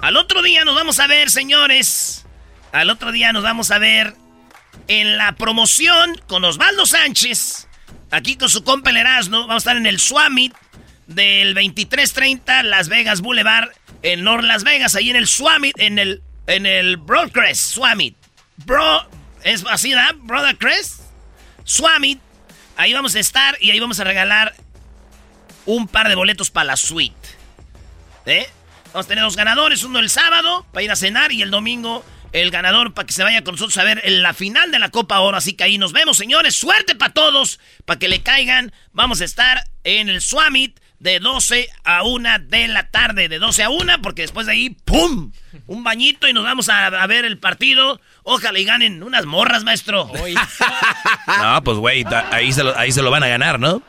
Al 0.00 0.16
otro 0.16 0.42
día 0.42 0.64
nos 0.64 0.76
vamos 0.76 1.00
a 1.00 1.06
ver, 1.06 1.30
señores. 1.30 2.24
Al 2.72 2.90
otro 2.90 3.10
día 3.10 3.32
nos 3.32 3.42
vamos 3.42 3.70
a 3.70 3.78
ver 3.78 4.14
en 4.86 5.16
la 5.16 5.32
promoción 5.32 6.20
con 6.28 6.44
Osvaldo 6.44 6.86
Sánchez. 6.86 7.66
Aquí 8.10 8.36
con 8.36 8.48
su 8.48 8.62
compa 8.62 8.90
el 8.90 8.96
Erasmo. 8.96 9.40
Vamos 9.40 9.54
a 9.54 9.58
estar 9.58 9.76
en 9.76 9.86
el 9.86 9.98
Swamit 9.98 10.54
del 11.08 11.54
2330 11.54 12.62
Las 12.62 12.88
Vegas 12.88 13.20
Boulevard 13.22 13.70
en 14.02 14.22
North 14.22 14.44
Las 14.44 14.62
Vegas. 14.62 14.94
Ahí 14.94 15.10
en 15.10 15.16
el 15.16 15.26
Swamit, 15.26 15.78
en 15.78 15.98
el, 15.98 16.22
en 16.46 16.64
el 16.64 16.96
Broadcrest 16.96 17.74
Swamit. 17.74 18.16
Bro, 18.64 19.08
¿es 19.42 19.64
así, 19.68 19.94
¿verdad? 19.94 20.14
Brother 20.16 20.56
Crest. 20.56 21.00
Swamit. 21.64 22.20
Ahí 22.76 22.92
vamos 22.92 23.16
a 23.16 23.18
estar 23.18 23.56
y 23.60 23.72
ahí 23.72 23.80
vamos 23.80 23.98
a 23.98 24.04
regalar 24.04 24.54
un 25.66 25.88
par 25.88 26.08
de 26.08 26.14
boletos 26.14 26.50
para 26.50 26.64
la 26.64 26.76
suite. 26.76 27.16
¿Eh? 28.26 28.48
Vamos 28.92 29.06
a 29.06 29.08
tener 29.08 29.24
dos 29.24 29.36
ganadores, 29.36 29.84
uno 29.84 29.98
el 29.98 30.08
sábado 30.08 30.66
para 30.72 30.82
ir 30.82 30.90
a 30.90 30.96
cenar 30.96 31.30
y 31.32 31.42
el 31.42 31.50
domingo 31.50 32.04
el 32.32 32.50
ganador 32.50 32.94
para 32.94 33.06
que 33.06 33.12
se 33.12 33.22
vaya 33.22 33.42
con 33.44 33.54
nosotros 33.54 33.76
a 33.78 33.84
ver 33.84 34.00
en 34.04 34.22
la 34.22 34.34
final 34.34 34.70
de 34.70 34.78
la 34.78 34.90
Copa 34.90 35.20
Oro. 35.20 35.36
Así 35.36 35.54
que 35.54 35.64
ahí 35.64 35.78
nos 35.78 35.92
vemos, 35.92 36.16
señores. 36.16 36.54
Suerte 36.56 36.94
para 36.94 37.12
todos, 37.12 37.58
para 37.84 37.98
que 37.98 38.08
le 38.08 38.22
caigan. 38.22 38.72
Vamos 38.92 39.20
a 39.20 39.24
estar 39.24 39.64
en 39.84 40.08
el 40.08 40.20
Swamit 40.20 40.78
de 41.00 41.20
12 41.20 41.68
a 41.84 42.02
1 42.02 42.38
de 42.40 42.68
la 42.68 42.90
tarde. 42.90 43.28
De 43.28 43.38
12 43.38 43.62
a 43.62 43.70
1, 43.70 44.02
porque 44.02 44.22
después 44.22 44.46
de 44.46 44.52
ahí, 44.52 44.70
¡pum! 44.70 45.32
Un 45.66 45.84
bañito 45.84 46.28
y 46.28 46.32
nos 46.32 46.44
vamos 46.44 46.68
a, 46.68 47.06
ver 47.06 47.24
el 47.24 47.38
partido. 47.38 48.00
Ojalá 48.22 48.58
y 48.58 48.64
ganen 48.64 49.02
unas 49.02 49.26
morras, 49.26 49.64
maestro. 49.64 50.10
no, 51.26 51.64
pues 51.64 51.78
güey, 51.78 52.04
ahí 52.30 52.52
se, 52.52 52.64
lo, 52.64 52.76
ahí 52.76 52.92
se 52.92 53.02
lo 53.02 53.10
van 53.10 53.22
a 53.22 53.28
ganar, 53.28 53.58
¿no? 53.58 53.82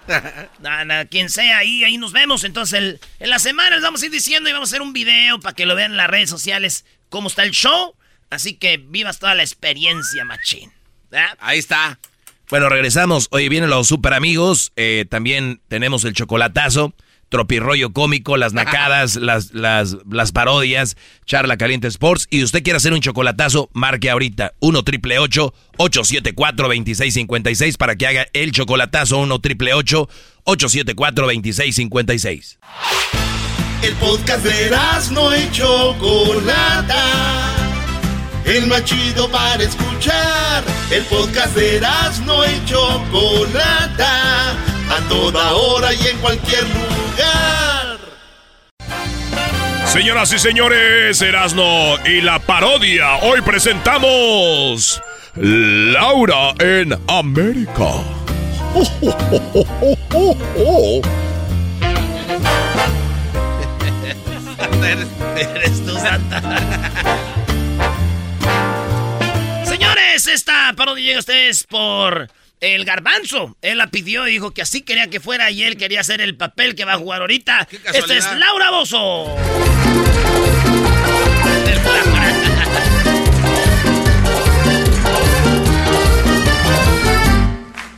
quien 1.10 1.30
sea, 1.30 1.60
ahí, 1.60 1.84
ahí 1.84 1.98
nos 1.98 2.12
vemos. 2.12 2.44
Entonces, 2.44 3.00
en 3.20 3.30
la 3.30 3.40
semana 3.40 3.76
les 3.76 3.84
vamos 3.84 4.02
a 4.02 4.06
ir 4.06 4.12
diciendo 4.12 4.50
y 4.50 4.54
vamos 4.54 4.70
a 4.70 4.72
hacer 4.72 4.82
un 4.82 4.94
video 4.94 5.40
para 5.40 5.56
que 5.56 5.66
lo 5.66 5.76
vean 5.76 5.92
en 5.92 5.98
las 5.98 6.10
redes 6.10 6.30
sociales 6.30 6.86
cómo 7.10 7.28
está 7.28 7.44
el 7.44 7.52
show. 7.52 7.96
Así 8.30 8.54
que 8.54 8.78
vivas 8.78 9.20
toda 9.20 9.34
la 9.34 9.42
experiencia, 9.42 10.24
machín. 10.24 10.72
Ahí 11.40 11.58
está. 11.58 11.98
Bueno, 12.50 12.68
regresamos. 12.68 13.28
Hoy 13.30 13.48
vienen 13.48 13.70
los 13.70 13.88
super 13.88 14.14
amigos. 14.14 14.72
Eh, 14.76 15.06
también 15.08 15.62
tenemos 15.68 16.04
el 16.04 16.14
chocolatazo, 16.14 16.96
tropirroyo 17.30 17.94
cómico, 17.94 18.38
las 18.38 18.54
nacadas, 18.54 19.16
las, 19.22 19.54
las, 19.54 19.98
las 20.10 20.32
parodias, 20.32 20.98
charla 21.26 21.58
caliente 21.58 21.88
sports. 21.88 22.28
Y 22.32 22.44
usted 22.44 22.64
quiere 22.64 22.78
hacer 22.78 22.94
un 22.94 23.02
chocolatazo, 23.02 23.70
marque 23.74 24.10
ahorita 24.10 24.54
1 24.62 24.84
triple 24.84 25.20
874 25.20 26.68
2656 26.68 27.78
para 27.78 27.96
que 27.96 28.08
haga 28.08 28.26
el 28.34 28.52
chocolatazo 28.52 29.20
1 29.20 29.40
triple 29.40 29.74
874 29.76 31.26
2656. 31.26 32.60
El 33.84 33.94
podcast 33.94 34.44
de 34.44 34.72
no 35.12 35.32
hecho 35.32 35.96
Chocolata 36.00 37.69
el 38.50 38.68
más 38.68 38.84
chido 38.84 39.30
para 39.30 39.64
escuchar. 39.64 40.64
El 40.92 41.06
podcast 41.06 41.56
de 41.56 41.80
no 42.26 42.46
y 42.46 42.66
Chocolata, 42.66 44.52
a 44.52 45.00
toda 45.08 45.54
hora 45.54 45.94
y 45.94 46.08
en 46.08 46.18
cualquier 46.18 46.64
lugar. 46.64 48.00
Señoras 49.86 50.34
y 50.34 50.40
señores, 50.40 51.22
Erasno 51.22 51.96
y 52.06 52.20
la 52.22 52.40
parodia. 52.40 53.18
Hoy 53.22 53.40
presentamos 53.42 55.02
Laura 55.36 56.54
en 56.60 56.98
América. 57.08 58.04
eres 65.36 65.86
tú, 65.86 65.98
Santa. 65.98 67.39
Esta 70.28 70.74
parodia 70.76 71.06
llega 71.06 71.18
a 71.18 71.20
ustedes 71.20 71.64
por 71.64 72.30
el 72.60 72.86
garbanzo. 72.86 73.56
Él 73.62 73.78
la 73.78 73.88
pidió 73.88 74.28
y 74.28 74.32
dijo 74.32 74.52
que 74.52 74.62
así 74.62 74.82
quería 74.82 75.10
que 75.10 75.20
fuera 75.20 75.50
y 75.52 75.64
él 75.64 75.78
quería 75.78 76.02
hacer 76.02 76.22
el 76.22 76.36
papel 76.36 76.76
que 76.76 76.86
va 76.86 76.94
a 76.94 76.98
jugar 76.98 77.22
ahorita. 77.22 77.68
Este 77.94 78.18
es 78.18 78.26
Laura 78.38 78.72
Bozo. 78.72 79.36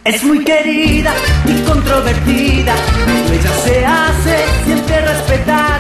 Es 0.03 0.23
muy 0.23 0.43
querida 0.43 1.13
y 1.45 1.61
controvertida, 1.61 2.75
ella 3.31 3.53
se 3.63 3.85
hace 3.85 4.45
siempre 4.65 5.01
respetar. 5.01 5.70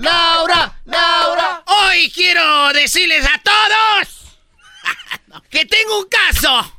Laura, 0.00 0.80
Laura. 0.86 1.62
Hoy 1.66 2.10
quiero 2.10 2.72
decirles 2.72 3.26
a 3.26 3.38
todos 3.42 5.42
que 5.50 5.66
tengo 5.66 6.00
un 6.00 6.08
caso. 6.08 6.72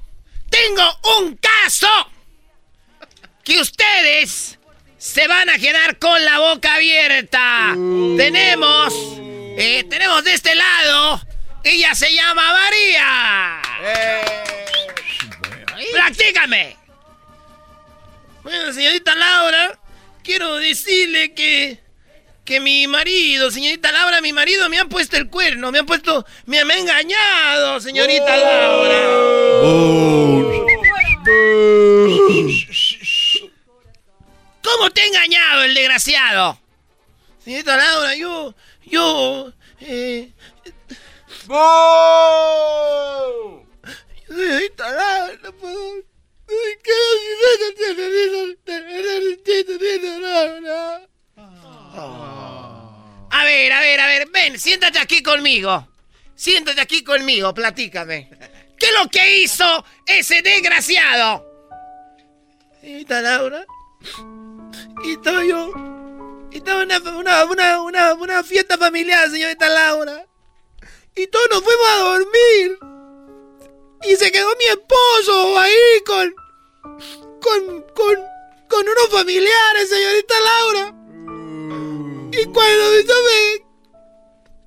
Tengo 0.49 0.99
un 1.19 1.37
caso 1.37 1.87
que 3.43 3.59
ustedes 3.59 4.57
se 4.97 5.27
van 5.27 5.49
a 5.49 5.59
quedar 5.59 5.99
con 5.99 6.23
la 6.25 6.39
boca 6.39 6.75
abierta. 6.75 7.73
Tenemos, 8.17 8.93
eh, 9.57 9.85
tenemos 9.87 10.23
de 10.23 10.33
este 10.33 10.55
lado, 10.55 11.21
ella 11.63 11.93
se 11.93 12.11
llama 12.13 12.53
María. 12.53 13.61
Eh. 13.83 14.21
Practícame. 15.93 16.75
Bueno, 18.41 18.73
señorita 18.73 19.13
Laura, 19.13 19.79
quiero 20.23 20.55
decirle 20.55 21.35
que 21.35 21.90
que 22.51 22.59
mi 22.59 22.85
marido, 22.85 23.49
señorita 23.49 23.93
Laura, 23.93 24.19
mi 24.19 24.33
marido 24.33 24.67
me 24.67 24.77
ha 24.77 24.83
puesto 24.83 25.15
el 25.15 25.29
cuerno, 25.29 25.71
me 25.71 25.79
ha 25.79 25.83
puesto, 25.85 26.25
me 26.47 26.59
ha 26.59 26.63
engañado, 26.63 27.79
señorita 27.79 28.35
Laura. 28.35 28.99
¿Cómo 34.61 34.89
te 34.91 35.01
ha 35.01 35.05
engañado 35.05 35.63
el 35.63 35.73
desgraciado? 35.73 36.59
Señorita 37.41 37.77
Laura, 37.77 38.15
yo, 38.15 38.53
yo, 38.83 39.53
eh... 39.79 40.33
Señorita 44.27 44.91
Laura, 44.91 45.39
no 45.41 45.53
puedo... 45.53 46.03
A 51.93 53.43
ver, 53.43 53.73
a 53.73 53.79
ver, 53.79 53.99
a 53.99 54.05
ver, 54.07 54.29
ven, 54.29 54.59
siéntate 54.59 54.99
aquí 54.99 55.21
conmigo. 55.21 55.87
Siéntate 56.35 56.81
aquí 56.81 57.03
conmigo, 57.03 57.53
platícame. 57.53 58.29
¿Qué 58.77 58.87
es 58.87 58.93
lo 58.99 59.09
que 59.09 59.41
hizo 59.41 59.85
ese 60.05 60.41
desgraciado? 60.41 61.45
Señorita 62.81 63.21
Laura, 63.21 63.65
estaba 65.05 65.43
yo. 65.45 65.71
Estaba 66.51 66.83
una, 66.83 67.45
una, 67.45 67.81
una, 67.81 68.13
una, 68.15 68.43
fiesta 68.43 68.77
familiar, 68.77 69.29
señorita 69.29 69.69
Laura. 69.69 70.25
Y 71.15 71.27
todos 71.27 71.47
nos 71.51 71.63
fuimos 71.63 71.87
a 71.87 71.99
dormir. 71.99 72.79
Y 74.09 74.15
se 74.15 74.31
quedó 74.31 74.49
mi 74.57 74.65
esposo 74.65 75.59
ahí 75.59 76.01
con. 76.05 76.33
con. 77.39 77.85
con. 77.93 78.15
con 78.67 78.89
unos 78.89 79.09
familiares, 79.11 79.89
señorita 79.89 80.35
Laura. 80.39 81.00
Y 82.31 82.45
cuando 82.45 82.91
me 82.91 83.03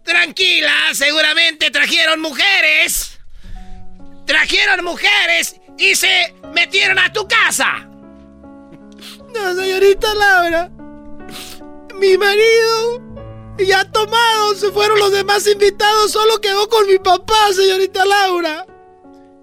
Tranquila, 0.03 0.75
seguramente 0.93 1.71
trajeron 1.71 2.21
mujeres. 2.21 3.19
Trajeron 4.27 4.85
mujeres 4.85 5.57
y 5.79 5.95
se 5.95 6.35
metieron 6.53 6.99
a 6.99 7.11
tu 7.13 7.27
casa. 7.27 7.89
No, 9.33 9.55
señorita 9.55 10.15
Laura. 10.15 10.71
Mi 11.99 12.19
marido 12.19 13.01
ya 13.59 13.91
tomado, 13.91 14.55
se 14.57 14.71
fueron 14.73 14.99
los 14.99 15.13
demás 15.13 15.47
invitados, 15.47 16.13
solo 16.13 16.41
quedó 16.41 16.69
con 16.69 16.87
mi 16.87 16.99
papá, 16.99 17.53
señorita 17.55 18.05
Laura. 18.05 18.67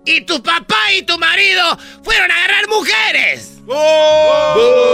Y 0.05 0.21
tu 0.21 0.43
papá 0.43 0.93
y 0.95 1.01
tu 1.03 1.17
marido 1.17 1.77
fueron 2.03 2.29
a 2.29 2.35
agarrar 2.35 2.67
mujeres. 2.67 3.53
¡Oh! 3.67 4.91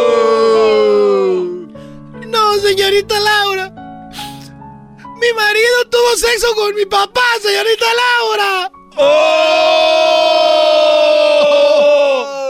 No, 2.28 2.56
señorita 2.60 3.20
Laura. 3.20 3.72
Mi 5.20 5.34
marido 5.34 5.90
tuvo 5.90 6.16
sexo 6.18 6.54
con 6.56 6.76
mi 6.76 6.86
papá, 6.86 7.24
señorita 7.42 7.86
Laura. 8.04 8.72
¡Oh! 8.98 9.38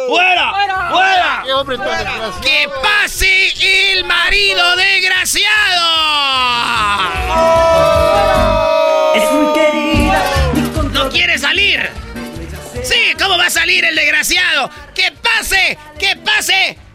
¡Fuera! 0.09 0.53
¡Fuera! 0.91 1.43
¡Que 2.41 2.67
pase 2.81 3.53
el 3.93 4.03
marido 4.03 4.75
desgraciado! 4.75 5.85
¡Oh! 7.29 9.13
Es 9.15 9.23
¡Oh! 9.23 9.53
¡Oh! 10.77 10.83
¡No 10.91 11.09
quiere 11.09 11.37
salir! 11.37 11.89
Sí, 12.83 13.13
¿cómo 13.21 13.37
va 13.37 13.45
a 13.45 13.49
salir 13.49 13.85
el 13.85 13.95
desgraciado? 13.95 14.69
¡Que 14.93 15.11
pase! 15.11 15.77
¡Que 15.99 16.16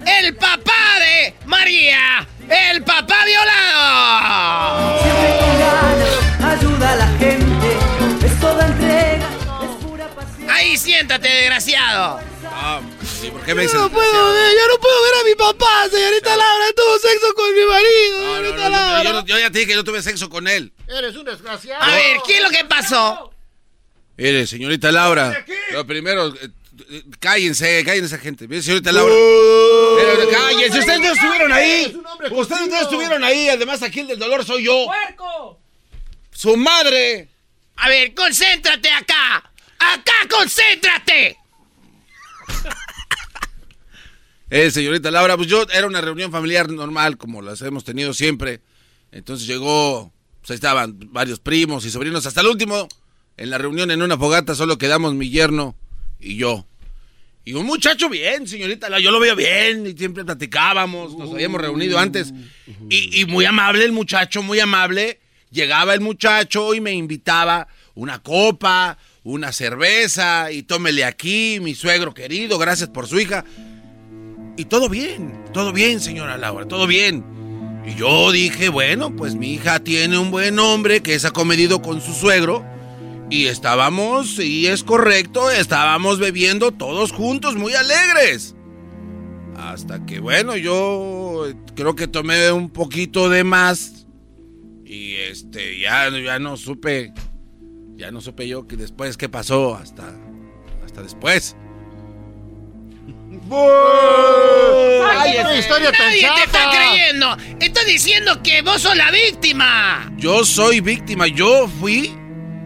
el 0.06 0.34
papá 0.36 0.98
de 1.00 1.34
María! 1.46 2.26
¡El 2.48 2.82
papá 2.84 3.24
violado! 3.24 5.02
siempre 5.02 5.38
con 5.38 5.58
ganas, 5.58 6.58
ayuda 6.60 6.92
a 6.92 6.96
la 6.96 7.06
gente, 7.18 8.26
es 8.26 8.40
toda 8.40 8.66
entrega, 8.66 9.28
es 9.62 9.84
pura 9.84 10.08
pasión. 10.08 10.50
Ahí 10.50 10.76
siéntate, 10.76 11.28
desgraciado. 11.28 12.20
Ah, 12.44 12.80
sí, 13.20 13.30
¿por 13.30 13.42
qué 13.42 13.54
me 13.54 13.62
dices? 13.62 13.78
No 13.80 13.88
puedo 13.90 14.32
ver, 14.34 14.52
yo 14.52 14.68
no 14.74 14.80
puedo 14.80 15.02
ver 15.02 15.12
a 15.20 15.24
mi 15.24 15.34
papá, 15.34 15.88
señorita 15.90 16.36
Laura. 16.36 16.64
Tuvo 16.76 16.98
sexo 16.98 17.34
con 17.34 17.54
mi 17.54 17.64
marido, 17.64 18.36
señorita 18.36 18.56
no, 18.56 18.70
no, 18.70 18.70
Laura. 18.70 19.02
yo, 19.04 19.12
no- 19.14 19.24
yo 19.26 19.38
ya 19.38 19.50
te 19.50 19.58
dije 19.60 19.68
que 19.70 19.74
yo 19.76 19.84
tuve 19.84 20.02
sexo 20.02 20.28
con 20.28 20.46
él. 20.48 20.72
Eres 20.88 21.16
un 21.16 21.24
desgraciado. 21.24 21.82
A 21.82 21.86
ver, 21.94 22.18
¿qué 22.26 22.36
es 22.38 22.42
lo 22.42 22.50
que 22.50 22.64
pasó? 22.64 23.32
Mire, 24.16 24.46
señorita 24.46 24.92
Laura. 24.92 25.44
Lo 25.72 25.86
primero, 25.86 26.28
eh, 26.36 26.48
cállense, 27.18 27.84
cállense, 27.84 28.18
gente. 28.18 28.48
Mire, 28.48 28.62
señorita 28.62 28.92
Laura. 28.92 29.14
Uh. 29.14 29.96
Pero, 29.96 30.30
cállense, 30.30 30.78
ustedes 30.78 31.00
no 31.00 31.12
estuvieron 31.12 31.52
ahí. 31.52 32.02
Ustedes 32.30 32.68
no 32.68 32.80
estuvieron 32.80 33.24
ahí. 33.24 33.48
Además, 33.48 33.82
aquí 33.82 34.00
el 34.00 34.08
del 34.08 34.18
dolor 34.18 34.44
soy 34.44 34.64
yo. 34.64 34.86
Su 36.30 36.56
madre. 36.56 37.28
A 37.76 37.88
ver, 37.88 38.14
concéntrate 38.14 38.90
acá. 38.90 39.50
Acá, 39.78 40.12
concéntrate. 40.30 41.36
Eh, 44.54 44.70
señorita 44.70 45.10
Laura, 45.10 45.34
pues 45.38 45.48
yo 45.48 45.64
era 45.72 45.86
una 45.86 46.02
reunión 46.02 46.30
familiar 46.30 46.68
normal, 46.68 47.16
como 47.16 47.40
las 47.40 47.62
hemos 47.62 47.84
tenido 47.84 48.12
siempre. 48.12 48.60
Entonces 49.10 49.46
llegó, 49.46 50.12
pues 50.42 50.50
ahí 50.50 50.56
estaban 50.56 50.98
varios 51.10 51.40
primos 51.40 51.86
y 51.86 51.90
sobrinos. 51.90 52.26
Hasta 52.26 52.42
el 52.42 52.48
último, 52.48 52.86
en 53.38 53.48
la 53.48 53.56
reunión 53.56 53.90
en 53.90 54.02
una 54.02 54.18
fogata, 54.18 54.54
solo 54.54 54.76
quedamos 54.76 55.14
mi 55.14 55.30
yerno 55.30 55.74
y 56.22 56.36
yo. 56.36 56.66
Y 57.44 57.54
un 57.54 57.66
muchacho 57.66 58.08
bien, 58.08 58.46
señorita 58.46 58.98
yo 59.00 59.10
lo 59.10 59.18
veo 59.18 59.34
bien 59.34 59.86
y 59.86 59.98
siempre 59.98 60.24
platicábamos, 60.24 61.16
nos 61.18 61.32
habíamos 61.32 61.60
reunido 61.60 61.98
antes. 61.98 62.32
Y, 62.88 63.20
y 63.20 63.24
muy 63.26 63.44
amable 63.44 63.84
el 63.84 63.92
muchacho, 63.92 64.42
muy 64.42 64.60
amable. 64.60 65.18
Llegaba 65.50 65.92
el 65.92 66.00
muchacho 66.00 66.72
y 66.72 66.80
me 66.80 66.92
invitaba 66.92 67.66
una 67.94 68.22
copa, 68.22 68.96
una 69.24 69.52
cerveza 69.52 70.50
y 70.52 70.62
tómele 70.62 71.04
aquí, 71.04 71.58
mi 71.60 71.74
suegro 71.74 72.14
querido, 72.14 72.58
gracias 72.58 72.88
por 72.88 73.06
su 73.06 73.20
hija. 73.20 73.44
Y 74.56 74.66
todo 74.66 74.88
bien, 74.88 75.44
todo 75.52 75.72
bien, 75.72 76.00
señora 76.00 76.38
Laura, 76.38 76.66
todo 76.66 76.86
bien. 76.86 77.24
Y 77.84 77.96
yo 77.96 78.30
dije, 78.30 78.68
bueno, 78.68 79.14
pues 79.16 79.34
mi 79.34 79.54
hija 79.54 79.80
tiene 79.80 80.18
un 80.18 80.30
buen 80.30 80.58
hombre 80.58 81.02
que 81.02 81.14
es 81.14 81.24
acomedido 81.24 81.82
con 81.82 82.00
su 82.00 82.12
suegro. 82.12 82.64
Y 83.32 83.46
estábamos, 83.46 84.38
y 84.38 84.66
es 84.66 84.84
correcto, 84.84 85.50
estábamos 85.50 86.18
bebiendo 86.18 86.70
todos 86.70 87.12
juntos, 87.12 87.54
muy 87.54 87.72
alegres. 87.72 88.54
Hasta 89.56 90.04
que, 90.04 90.20
bueno, 90.20 90.54
yo 90.54 91.46
creo 91.74 91.96
que 91.96 92.08
tomé 92.08 92.52
un 92.52 92.68
poquito 92.68 93.30
de 93.30 93.42
más. 93.42 94.06
Y 94.84 95.14
este, 95.14 95.80
ya, 95.80 96.10
ya 96.10 96.38
no 96.40 96.58
supe, 96.58 97.14
ya 97.96 98.10
no 98.10 98.20
supe 98.20 98.46
yo 98.46 98.68
que 98.68 98.76
después 98.76 99.16
qué 99.16 99.30
pasó 99.30 99.76
hasta, 99.76 100.12
hasta 100.84 101.00
después. 101.00 101.56
¡Ay, 105.10 105.36
esa 105.38 105.56
historia 105.56 105.90
tan 105.90 106.08
Nadie 106.08 106.28
te 106.36 106.44
está 106.44 106.70
creyendo. 106.70 107.36
Estás 107.60 107.86
diciendo 107.86 108.42
que 108.42 108.60
vos 108.60 108.82
sos 108.82 108.94
la 108.94 109.10
víctima. 109.10 110.12
Yo 110.18 110.44
soy 110.44 110.80
víctima, 110.80 111.28
yo 111.28 111.66
fui, 111.80 112.12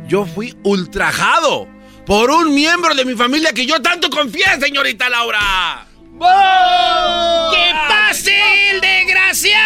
yo 0.07 0.25
fui 0.25 0.57
ultrajado 0.63 1.69
por 2.07 2.31
un 2.31 2.55
miembro 2.55 2.95
de 2.95 3.05
mi 3.05 3.15
familia 3.15 3.53
que 3.53 3.67
yo 3.67 3.83
tanto 3.83 4.09
confié, 4.09 4.45
señorita 4.61 5.09
Laura. 5.09 5.87
¡Que 7.51 7.73
pase 7.89 8.71
el 8.71 8.81
desgraciado! 8.81 9.57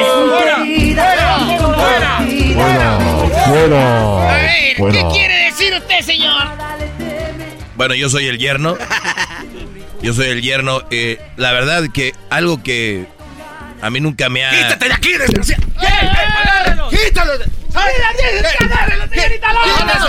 Es 0.00 0.16
muy 0.16 0.64
querida 0.72 1.38
y 1.38 1.56
controvertida. 1.58 2.96
A 4.26 4.36
ver, 4.36 4.76
¿qué 4.76 5.04
quiere 5.12 5.34
decir 5.44 5.74
usted, 5.74 6.00
señor? 6.00 6.48
Bueno, 7.76 7.94
yo 7.94 8.08
soy 8.08 8.26
el 8.26 8.38
yerno. 8.38 8.76
Yo 10.02 10.12
soy 10.14 10.26
el 10.28 10.42
yerno. 10.42 10.82
eh, 10.90 11.20
la 11.36 11.52
verdad 11.52 11.84
que 11.92 12.14
algo 12.30 12.62
que 12.62 13.06
a 13.82 13.90
mí 13.90 14.00
nunca 14.00 14.28
me 14.28 14.44
ha... 14.44 14.50
¡Quítate 14.50 14.88
de 14.88 14.94
aquí, 14.94 15.12
desgraciado! 15.12 15.62
¡Agárralo! 15.78 16.90
¡Quítalo! 16.90 17.32
¡Agárralo, 17.74 19.08
señorita 19.08 19.52
Laura! 19.52 20.00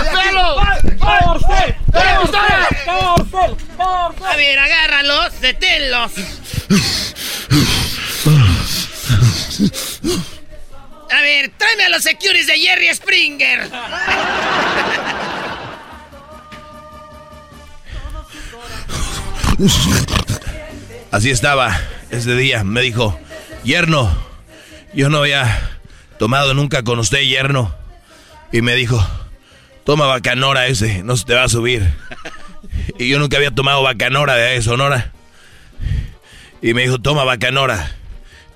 A 4.24 4.36
ver, 4.36 4.58
agárralos, 4.58 5.40
deténlos. 5.40 6.12
A 11.10 11.20
ver, 11.20 11.50
tráeme 11.58 11.84
a 11.84 11.88
los 11.90 12.02
securities 12.02 12.46
de 12.46 12.58
Jerry 12.58 12.94
Springer. 12.94 13.70
Así 21.10 21.30
estaba 21.30 21.78
ese 22.10 22.34
día. 22.34 22.64
Me 22.64 22.80
dijo, 22.80 23.18
yerno, 23.64 24.10
yo 24.94 25.08
no 25.08 25.18
había 25.18 25.70
tomado 26.18 26.54
nunca 26.54 26.82
con 26.82 26.98
usted, 26.98 27.20
yerno. 27.20 27.74
Y 28.52 28.62
me 28.62 28.74
dijo, 28.74 29.04
toma 29.84 30.06
bacanora 30.06 30.66
ese, 30.66 31.02
no 31.02 31.16
se 31.16 31.24
te 31.24 31.34
va 31.34 31.44
a 31.44 31.48
subir. 31.48 31.82
Y 32.98 33.08
yo 33.08 33.18
nunca 33.18 33.36
había 33.36 33.50
tomado 33.50 33.82
bacanora 33.82 34.34
de 34.34 34.62
Sonora. 34.62 35.12
Y 36.62 36.74
me 36.74 36.82
dijo, 36.82 37.00
toma 37.00 37.24
bacanora. 37.24 37.96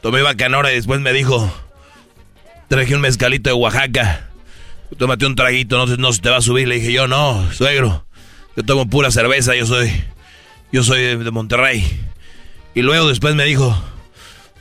Tomé 0.01 0.23
bacanora 0.23 0.73
y 0.73 0.77
después 0.77 1.01
me 1.01 1.13
dijo, 1.13 1.53
traje 2.69 2.95
un 2.95 3.03
mezcalito 3.03 3.51
de 3.51 3.55
Oaxaca. 3.55 4.31
Tómate 4.97 5.27
un 5.27 5.35
traguito, 5.35 5.77
no, 5.77 5.97
no 5.97 6.13
se 6.13 6.23
te 6.23 6.31
va 6.31 6.39
a 6.39 6.41
subir. 6.41 6.67
Le 6.69 6.77
dije 6.77 6.93
yo, 6.93 7.09
no, 7.09 7.53
suegro. 7.53 8.07
Yo 8.57 8.65
tomo 8.65 8.89
pura 8.89 9.11
cerveza, 9.11 9.55
yo 9.55 9.67
soy... 9.67 9.93
Yo 10.73 10.83
soy 10.83 11.01
de, 11.17 11.31
Monterrey. 11.31 11.85
Y 12.75 12.83
luego 12.83 13.09
después 13.09 13.35
me 13.35 13.45
dijo, 13.45 13.77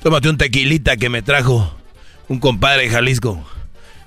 tómate 0.02 0.30
un 0.30 0.38
tequilita 0.38 0.98
que 0.98 1.10
me 1.10 1.22
trajo 1.22 1.76
un 2.28 2.40
compadre 2.40 2.84
de 2.84 2.90
Jalisco. 2.90 3.46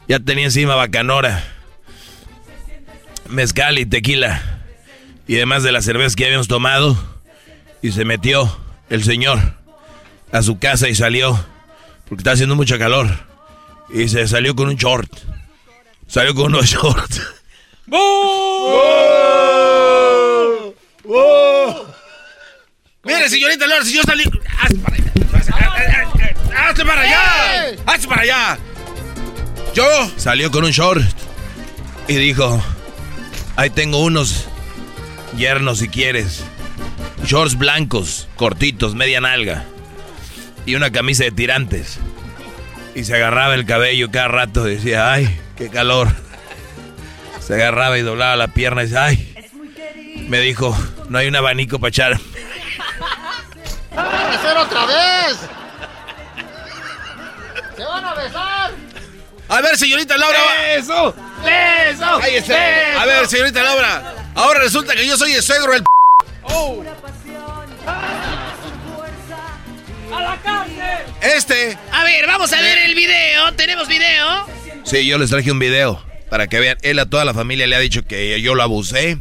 Ya 0.09 0.18
tenía 0.18 0.44
encima 0.44 0.74
bacanora, 0.74 1.44
mezcal 3.28 3.78
y 3.78 3.86
tequila. 3.86 4.42
Y 5.26 5.36
además 5.36 5.62
de 5.62 5.72
la 5.72 5.82
cerveza 5.82 6.16
que 6.16 6.24
habíamos 6.24 6.49
tomado. 6.49 6.96
Y 7.82 7.92
se 7.92 8.05
metió 8.05 8.59
el 8.88 9.05
señor 9.05 9.38
a 10.32 10.42
su 10.42 10.59
casa 10.59 10.88
y 10.88 10.94
salió. 10.94 11.38
Porque 12.09 12.22
está 12.22 12.32
haciendo 12.32 12.57
mucho 12.57 12.78
calor. 12.78 13.09
Y 13.92 14.09
se 14.09 14.26
salió 14.26 14.57
con 14.57 14.68
un 14.68 14.76
short. 14.76 15.11
Salió 16.07 16.34
con 16.34 16.46
unos 16.46 16.66
shorts. 16.70 17.22
Mire, 23.09 23.30
señorita 23.30 23.66
Laura, 23.66 23.84
si 23.86 23.94
yo 23.94 24.02
salí. 24.02 24.24
¡Hazte 24.61 24.76
para 24.76 24.94
allá! 24.94 25.12
¡Hazte 26.68 26.84
para 26.84 27.00
allá! 27.00 27.76
¡Hazte 27.86 28.06
para 28.06 28.22
allá! 28.22 28.59
Yo. 29.74 29.86
Salió 30.18 30.50
con 30.50 30.64
un 30.64 30.72
short. 30.72 31.02
Y 32.06 32.16
dijo, 32.16 32.62
ahí 33.56 33.70
tengo 33.70 34.02
unos 34.02 34.46
yernos 35.38 35.78
si 35.78 35.88
quieres. 35.88 36.44
Shorts 37.24 37.56
blancos, 37.56 38.28
cortitos, 38.36 38.94
media 38.94 39.22
nalga. 39.22 39.64
Y 40.66 40.74
una 40.74 40.92
camisa 40.92 41.24
de 41.24 41.30
tirantes. 41.30 41.98
Y 42.94 43.04
se 43.04 43.14
agarraba 43.14 43.54
el 43.54 43.64
cabello 43.64 44.11
cada 44.11 44.28
rato 44.28 44.68
y 44.68 44.74
decía, 44.74 45.11
ay, 45.11 45.34
qué 45.56 45.70
calor. 45.70 46.09
Se 47.40 47.54
agarraba 47.54 47.98
y 47.98 48.02
doblaba 48.02 48.36
la 48.36 48.48
pierna 48.48 48.82
y 48.82 48.86
decía, 48.86 49.04
ay. 49.04 49.34
Me 50.28 50.40
dijo, 50.40 50.76
no 51.09 51.16
hay 51.16 51.26
un 51.26 51.36
abanico 51.36 51.78
para 51.78 51.88
echar. 51.88 52.20
¡Van 53.95 54.14
a 54.14 54.30
besar 54.30 54.57
otra 54.59 54.86
vez! 54.86 55.39
¡Se 57.76 57.84
van 57.84 58.05
a 58.05 58.14
besar! 58.14 58.72
A 59.49 59.61
ver, 59.61 59.76
señorita 59.78 60.16
Laura. 60.16 60.39
¡Eso! 60.74 61.14
¡Eso! 61.45 62.16
Ahí 62.22 62.36
está. 62.36 62.55
¡Beso! 62.55 63.01
A 63.01 63.07
ver, 63.07 63.26
señorita 63.28 63.62
Laura. 63.62 64.14
Ahora 64.34 64.61
resulta 64.61 64.95
que 64.95 65.07
yo 65.07 65.16
soy 65.16 65.32
el 65.32 65.43
suegro 65.43 65.72
del 65.72 65.82
p. 65.82 65.89
¡Oh! 66.43 66.84
¡A 70.14 70.20
la 70.20 70.36
cárcel! 70.43 71.07
Este. 71.20 71.78
A 71.93 72.05
ver, 72.05 72.26
vamos 72.26 72.53
a 72.53 72.61
ver 72.61 72.78
eh. 72.78 72.84
el 72.86 72.95
video. 72.95 73.55
¿Tenemos 73.55 73.89
video? 73.89 74.47
Sí, 74.84 75.07
yo 75.07 75.18
les 75.18 75.30
traje 75.30 75.51
un 75.51 75.59
video 75.59 76.03
para 76.28 76.47
que 76.47 76.61
vean. 76.61 76.78
Él 76.82 76.99
a 76.99 77.07
toda 77.09 77.24
la 77.24 77.32
familia 77.34 77.66
le 77.66 77.76
ha 77.76 77.80
dicho 77.80 78.05
que 78.05 78.41
yo 78.43 78.55
lo 78.55 78.62
abusé. 78.62 79.18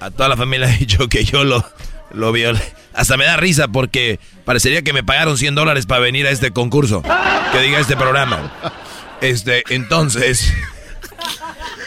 A 0.00 0.10
toda 0.10 0.28
la 0.28 0.36
familia 0.36 0.68
le 0.68 0.74
ha 0.74 0.76
dicho 0.78 1.08
que 1.08 1.24
yo 1.24 1.44
lo, 1.44 1.64
lo 2.12 2.32
violé. 2.32 2.62
Hasta 2.96 3.16
me 3.16 3.24
da 3.26 3.36
risa 3.36 3.68
porque 3.68 4.18
parecería 4.44 4.82
que 4.82 4.92
me 4.92 5.04
pagaron 5.04 5.36
100 5.38 5.54
dólares 5.54 5.86
para 5.86 6.00
venir 6.00 6.26
a 6.26 6.30
este 6.30 6.50
concurso. 6.52 7.02
Que 7.52 7.60
diga 7.60 7.78
este 7.78 7.96
programa. 7.96 8.52
Este, 9.20 9.62
entonces. 9.70 10.52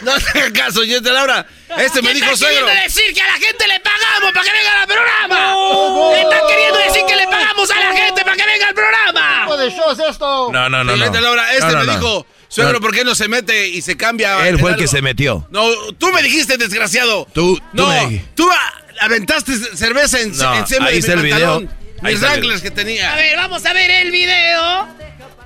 No 0.02 0.12
te 0.32 0.50
caso, 0.52 0.82
yo 0.82 0.98
de 1.02 1.12
Laura. 1.12 1.46
Este 1.76 2.00
me 2.00 2.14
dijo 2.14 2.30
está 2.30 2.46
queriendo 2.48 2.72
decir 2.72 3.12
que 3.12 3.20
a 3.20 3.26
la 3.26 3.32
gente 3.34 3.68
le 3.68 3.80
pagamos 3.80 4.32
para 4.32 4.46
que 4.46 4.52
venga 4.52 4.80
al 4.80 4.86
programa? 4.88 5.50
No. 5.52 6.14
Está 6.16 6.36
queriendo 6.48 6.78
decir 6.78 7.02
que 7.06 7.16
le 7.16 7.24
pagamos 7.26 7.70
a 7.70 7.80
la 7.80 7.92
gente 7.94 8.22
para 8.24 8.34
que 8.36 8.46
venga 8.46 8.68
al 8.68 8.74
programa? 8.74 9.46
¿Qué 9.50 9.56
de 9.62 9.70
show 9.70 9.90
es 9.92 9.98
esto? 10.10 10.50
No, 10.52 10.68
no, 10.70 10.84
no. 10.84 10.94
Sí, 10.94 10.98
no. 11.00 11.04
vete, 11.04 11.20
Laura, 11.20 11.52
este 11.52 11.66
No, 11.66 11.72
no, 11.72 11.78
me 11.80 11.86
no. 11.86 11.92
dijo, 11.92 12.26
suegro, 12.48 12.72
No. 12.72 12.80
¿por 12.80 12.94
qué 12.94 13.04
no 13.04 13.14
se 13.14 13.28
mete 13.28 13.68
y 13.68 13.82
se 13.82 13.94
cambia? 13.98 14.48
Él 14.48 14.58
fue 14.58 14.70
el 14.70 14.76
que 14.76 14.84
algo?" 14.84 14.90
se 14.92 15.02
metió. 15.02 15.46
No, 15.50 15.66
tú 15.98 16.10
me 16.12 16.22
dijiste, 16.22 16.56
desgraciado. 16.56 17.26
Tú, 17.34 17.56
tú 17.58 17.62
No, 17.74 17.88
me- 17.88 18.24
tú 18.34 18.50
a- 18.50 18.82
aventaste 19.00 19.52
cerveza 19.76 20.20
en, 20.20 20.36
No, 20.36 20.54
encima 20.54 20.86
ahí 20.86 20.94
de 20.94 20.98
está 21.00 21.16
mi 21.16 21.20
el 21.20 21.34
video. 21.34 21.56
Ahí 22.02 22.14
Mis 22.14 22.22
Wranglers 22.22 22.62
que 22.62 22.68
A 22.68 22.74
tenía. 22.74 23.14
ver, 23.14 23.36
vamos 23.36 23.64
a 23.66 23.72
ver 23.72 23.90
el 23.90 24.10
video. 24.10 24.88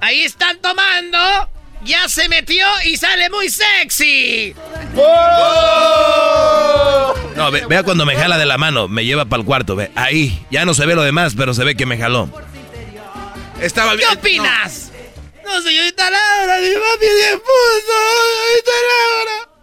Ahí 0.01 0.23
están 0.23 0.59
tomando. 0.61 1.19
Ya 1.85 2.09
se 2.09 2.29
metió 2.29 2.67
y 2.87 2.97
sale 2.97 3.29
muy 3.31 3.51
sexy. 3.51 4.55
No, 7.37 7.51
ve- 7.51 7.67
vea 7.69 7.83
cuando 7.83 8.07
me 8.07 8.17
jala 8.17 8.39
de 8.39 8.47
la 8.47 8.57
mano, 8.57 8.89
me 8.89 9.05
lleva 9.05 9.25
para 9.27 9.41
el 9.41 9.47
cuarto, 9.47 9.77
ve. 9.77 9.91
Ahí, 9.97 10.47
ya 10.51 10.65
no 10.65 10.73
se 10.75 10.87
ve 10.87 10.95
lo 10.95 11.03
demás, 11.03 11.35
pero 11.37 11.53
se 11.53 11.65
ve 11.65 11.75
que 11.77 11.85
me 11.85 11.99
jaló. 11.99 12.31
Estaba 13.61 13.97
¿Qué 13.97 14.07
opinas? 14.07 14.91
No, 15.45 15.61
señorita 15.61 16.11
Laura, 16.11 16.59
mi 16.61 16.69
papi 16.75 17.05
es 17.05 17.27
esposo, 17.27 17.97
señorita 18.31 18.73
Laura. 18.89 19.54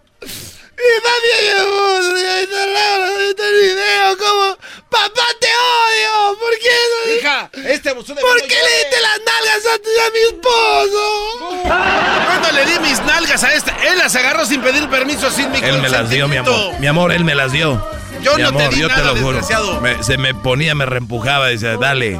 Mi 0.82 0.96
papi 1.04 1.30
es 1.32 1.54
esposo, 1.60 2.18
señorita 2.18 2.66
Laura, 2.68 3.08
señorita 3.08 3.44
el 3.48 3.56
video, 3.62 4.18
como... 4.18 4.58
¡Papá, 4.90 5.24
te 5.40 5.48
odio! 5.48 6.38
¿Por 6.38 6.54
qué? 6.60 7.16
Hija, 7.18 7.50
este 7.66 7.90
abusó 7.90 8.14
de 8.14 8.22
¿Por 8.22 8.36
qué 8.42 8.56
le 8.56 8.78
diste 8.78 8.98
las 9.02 9.20
nalgas 9.26 9.66
a, 9.74 9.78
tu, 9.78 9.90
a 9.90 10.08
mi 10.12 10.20
esposo? 10.36 11.64
Cuando 12.26 12.52
le 12.52 12.66
di 12.66 12.80
mis 12.80 13.02
nalgas 13.06 13.44
a 13.44 13.54
este, 13.54 13.72
él 13.88 13.98
las 13.98 14.16
agarró 14.16 14.46
sin 14.46 14.62
pedir 14.62 14.90
permiso, 14.90 15.32
sin 15.32 15.50
mi 15.52 15.60
Él 15.60 15.82
me 15.82 15.88
las 15.90 16.10
dio, 16.10 16.28
mi 16.28 16.38
amor. 16.38 16.80
Mi 16.80 16.88
amor, 16.88 17.12
él 17.14 17.24
me 17.24 17.36
las 17.36 17.52
dio. 17.54 17.82
Yo 18.22 18.36
mi 18.36 18.44
no 18.44 18.50
te 18.52 18.58
amor, 18.64 18.74
di 18.74 18.82
yo 18.82 18.88
nada, 18.90 19.02
te 19.02 19.08
lo 19.08 19.16
juro. 19.22 19.82
Me- 19.82 20.04
se 20.04 20.18
me 20.18 20.34
ponía, 20.36 20.76
me 20.76 20.86
reempujaba, 20.86 21.48
decía, 21.48 21.78
dale. 21.78 22.20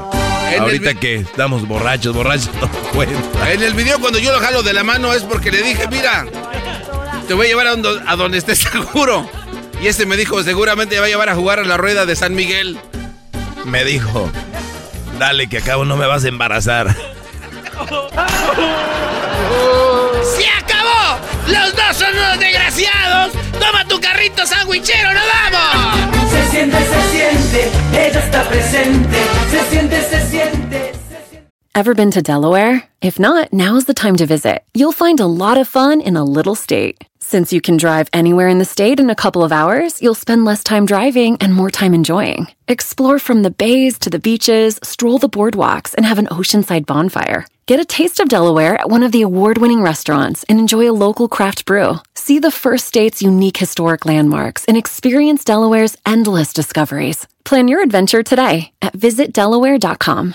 Ahorita 0.58 0.94
que 0.94 1.16
estamos 1.16 1.66
borrachos, 1.68 2.14
borrachos, 2.14 2.50
no 2.60 2.68
cuenta. 2.92 3.52
En 3.52 3.62
el 3.62 3.74
video 3.74 4.00
cuando 4.00 4.18
yo 4.18 4.32
lo 4.32 4.40
jalo 4.40 4.62
de 4.62 4.72
la 4.72 4.82
mano 4.84 5.12
es 5.12 5.22
porque 5.24 5.50
le 5.50 5.62
dije, 5.62 5.86
mira, 5.88 6.26
te 7.26 7.34
voy 7.34 7.46
a 7.46 7.48
llevar 7.50 7.66
a 7.66 7.70
donde, 7.70 8.02
a 8.06 8.16
donde 8.16 8.38
estés 8.38 8.58
seguro. 8.72 9.28
Y 9.80 9.88
este 9.88 10.06
me 10.06 10.16
dijo, 10.16 10.42
seguramente 10.42 10.94
me 10.96 11.00
va 11.00 11.06
a 11.06 11.10
llevar 11.10 11.28
a 11.28 11.34
jugar 11.34 11.58
a 11.58 11.64
la 11.64 11.76
rueda 11.76 12.06
de 12.06 12.14
San 12.16 12.34
Miguel. 12.34 12.78
Me 13.64 13.84
dijo, 13.84 14.30
dale 15.18 15.48
que 15.48 15.58
acabo 15.58 15.84
no 15.84 15.96
me 15.96 16.06
vas 16.06 16.24
a 16.24 16.28
embarazar. 16.28 16.94
¡Se 20.36 20.46
acabó! 20.48 21.18
¡Los 21.48 21.74
dos 21.74 21.96
son 21.96 22.16
unos 22.16 22.38
desgraciados! 22.38 23.32
¡Toma 23.58 23.86
tu 23.88 24.00
carrito 24.00 24.46
sandwichero, 24.46 25.12
nos 25.12 25.22
vamos! 25.52 26.30
Se 26.30 26.50
siente, 26.50 26.76
se 26.78 27.10
siente, 27.10 27.70
ella 27.92 28.20
está 28.20 28.48
presente. 28.48 29.18
Se 29.50 29.70
siente, 29.70 30.02
se 30.08 30.30
siente. 30.30 30.92
Ever 31.74 31.94
been 31.94 32.10
to 32.12 32.20
Delaware? 32.22 32.84
If 33.00 33.18
not, 33.18 33.52
now's 33.52 33.86
the 33.86 33.94
time 33.94 34.16
to 34.16 34.26
visit. 34.26 34.62
You'll 34.74 34.92
find 34.92 35.18
a 35.20 35.26
lot 35.26 35.56
of 35.58 35.66
fun 35.66 36.00
in 36.00 36.16
a 36.16 36.24
little 36.24 36.54
state. 36.54 36.98
Since 37.32 37.50
you 37.50 37.62
can 37.62 37.78
drive 37.78 38.10
anywhere 38.12 38.48
in 38.48 38.58
the 38.58 38.66
state 38.66 39.00
in 39.00 39.08
a 39.08 39.14
couple 39.14 39.42
of 39.42 39.52
hours, 39.52 40.02
you'll 40.02 40.14
spend 40.14 40.44
less 40.44 40.62
time 40.62 40.84
driving 40.84 41.38
and 41.40 41.54
more 41.54 41.70
time 41.70 41.94
enjoying. 41.94 42.48
Explore 42.68 43.18
from 43.18 43.42
the 43.42 43.50
bays 43.50 43.98
to 44.00 44.10
the 44.10 44.18
beaches, 44.18 44.78
stroll 44.82 45.18
the 45.18 45.30
boardwalks, 45.30 45.94
and 45.94 46.04
have 46.04 46.18
an 46.18 46.26
oceanside 46.26 46.84
bonfire. 46.84 47.46
Get 47.64 47.80
a 47.80 47.86
taste 47.86 48.20
of 48.20 48.28
Delaware 48.28 48.78
at 48.78 48.90
one 48.90 49.02
of 49.02 49.12
the 49.12 49.22
award 49.22 49.56
winning 49.56 49.80
restaurants 49.80 50.44
and 50.44 50.58
enjoy 50.58 50.90
a 50.90 50.92
local 50.92 51.26
craft 51.26 51.64
brew. 51.64 51.94
See 52.12 52.38
the 52.38 52.50
first 52.50 52.86
state's 52.86 53.22
unique 53.22 53.56
historic 53.56 54.04
landmarks 54.04 54.66
and 54.66 54.76
experience 54.76 55.42
Delaware's 55.42 55.96
endless 56.04 56.52
discoveries. 56.52 57.26
Plan 57.44 57.66
your 57.66 57.82
adventure 57.82 58.22
today 58.22 58.72
at 58.82 58.92
visitdelaware.com. 58.92 60.34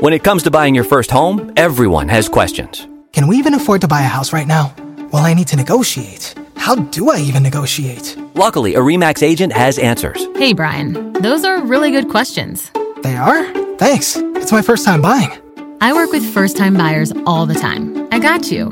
When 0.00 0.12
it 0.12 0.22
comes 0.22 0.42
to 0.42 0.50
buying 0.50 0.74
your 0.74 0.84
first 0.84 1.10
home, 1.10 1.54
everyone 1.56 2.08
has 2.10 2.28
questions. 2.28 2.86
Can 3.14 3.26
we 3.26 3.38
even 3.38 3.54
afford 3.54 3.80
to 3.80 3.88
buy 3.88 4.02
a 4.02 4.14
house 4.16 4.34
right 4.34 4.46
now? 4.46 4.74
Well, 5.16 5.24
I 5.24 5.32
need 5.32 5.48
to 5.48 5.56
negotiate. 5.56 6.34
How 6.58 6.74
do 6.74 7.08
I 7.08 7.20
even 7.20 7.42
negotiate? 7.42 8.18
Luckily, 8.34 8.74
a 8.74 8.80
REMAX 8.80 9.22
agent 9.22 9.50
has 9.54 9.78
answers. 9.78 10.22
Hey, 10.36 10.52
Brian, 10.52 11.14
those 11.14 11.42
are 11.42 11.64
really 11.64 11.90
good 11.90 12.10
questions. 12.10 12.70
They 13.02 13.16
are? 13.16 13.50
Thanks. 13.78 14.16
It's 14.18 14.52
my 14.52 14.60
first 14.60 14.84
time 14.84 15.00
buying. 15.00 15.30
I 15.80 15.94
work 15.94 16.12
with 16.12 16.22
first 16.34 16.58
time 16.58 16.74
buyers 16.74 17.14
all 17.24 17.46
the 17.46 17.54
time. 17.54 18.06
I 18.12 18.18
got 18.18 18.50
you. 18.50 18.66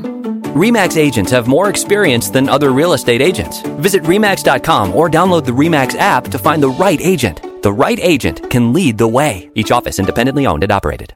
REMAX 0.53 0.97
agents 0.97 1.31
have 1.31 1.47
more 1.47 1.67
experience 1.67 2.29
than 2.29 2.47
other 2.47 2.71
real 2.71 2.93
estate 2.93 3.21
agents. 3.23 3.63
Visit 3.81 4.03
REMAX.com 4.03 4.93
or 4.93 5.09
download 5.09 5.45
the 5.45 5.51
REMAX 5.51 5.97
app 5.97 6.25
to 6.25 6.37
find 6.37 6.61
the 6.61 6.69
right 6.69 7.01
agent. 7.01 7.41
The 7.63 7.73
right 7.73 7.99
agent 7.99 8.51
can 8.51 8.71
lead 8.71 8.99
the 8.99 9.07
way. 9.07 9.49
Each 9.55 9.71
office 9.71 9.97
independently 9.97 10.45
owned 10.45 10.61
and 10.61 10.71
operated. 10.71 11.15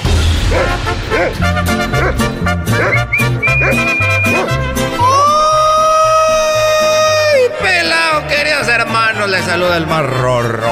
¡Ay, 6.13 7.49
pelado, 7.61 8.27
queridos 8.27 8.67
hermanos! 8.67 9.29
Les 9.29 9.45
saluda 9.45 9.77
el 9.77 9.87
más 9.87 10.05
rorro. 10.05 10.71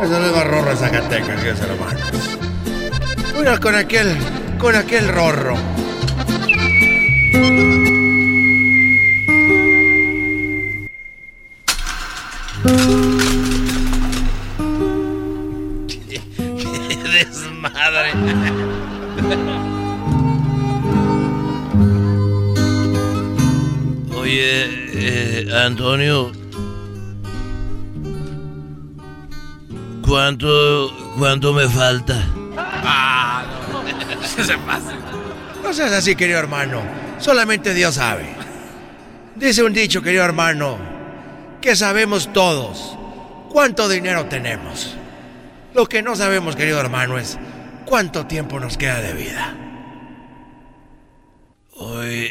Les 0.00 0.10
saluda 0.10 0.26
el 0.26 0.32
más 0.34 0.46
rorro 0.46 0.70
de 0.70 0.76
Zacatecas, 0.76 1.40
queridos 1.40 1.60
hermanos. 1.60 2.02
Mira, 3.38 3.58
con 3.58 3.74
aquel, 3.74 4.16
con 4.58 4.74
aquel 4.74 5.08
rorro. 5.08 5.54
Desmadre. 17.78 18.12
Oye, 24.16 24.66
eh, 24.94 25.48
Antonio. 25.54 26.32
¿Cuánto, 30.06 30.90
¿Cuánto 31.18 31.52
me 31.52 31.68
falta? 31.68 32.24
Ah, 32.56 33.44
no. 33.70 33.82
se 34.44 34.58
pasa. 34.58 34.94
No 35.62 35.72
seas 35.72 35.92
así, 35.92 36.16
querido 36.16 36.40
hermano. 36.40 36.82
Solamente 37.18 37.74
Dios 37.74 37.94
sabe. 37.94 38.34
Dice 39.36 39.62
un 39.62 39.72
dicho, 39.72 40.02
querido 40.02 40.24
hermano, 40.24 40.78
que 41.60 41.76
sabemos 41.76 42.32
todos 42.32 42.98
cuánto 43.50 43.88
dinero 43.88 44.26
tenemos. 44.26 44.96
Lo 45.74 45.86
que 45.86 46.02
no 46.02 46.16
sabemos, 46.16 46.56
querido 46.56 46.80
hermano, 46.80 47.18
es 47.18 47.38
cuánto 47.88 48.26
tiempo 48.26 48.60
nos 48.60 48.76
queda 48.76 49.00
de 49.00 49.14
vida. 49.14 49.56
Oye, 51.74 52.30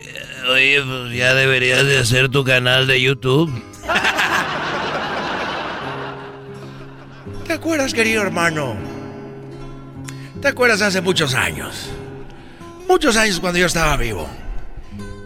oye, 0.52 0.84
pues 0.84 1.14
ya 1.14 1.34
deberías 1.34 1.84
de 1.86 1.98
hacer 1.98 2.30
tu 2.30 2.44
canal 2.44 2.86
de 2.86 3.02
YouTube. 3.02 3.50
¿Te 7.48 7.54
acuerdas, 7.54 7.92
querido 7.94 8.22
hermano? 8.22 8.76
¿Te 10.42 10.50
acuerdas 10.50 10.84
hace 10.84 11.02
muchos 11.02 11.34
años? 11.34 11.90
Muchos 12.88 13.18
años 13.18 13.40
cuando 13.40 13.58
yo 13.58 13.66
estaba 13.66 13.98
vivo. 13.98 14.30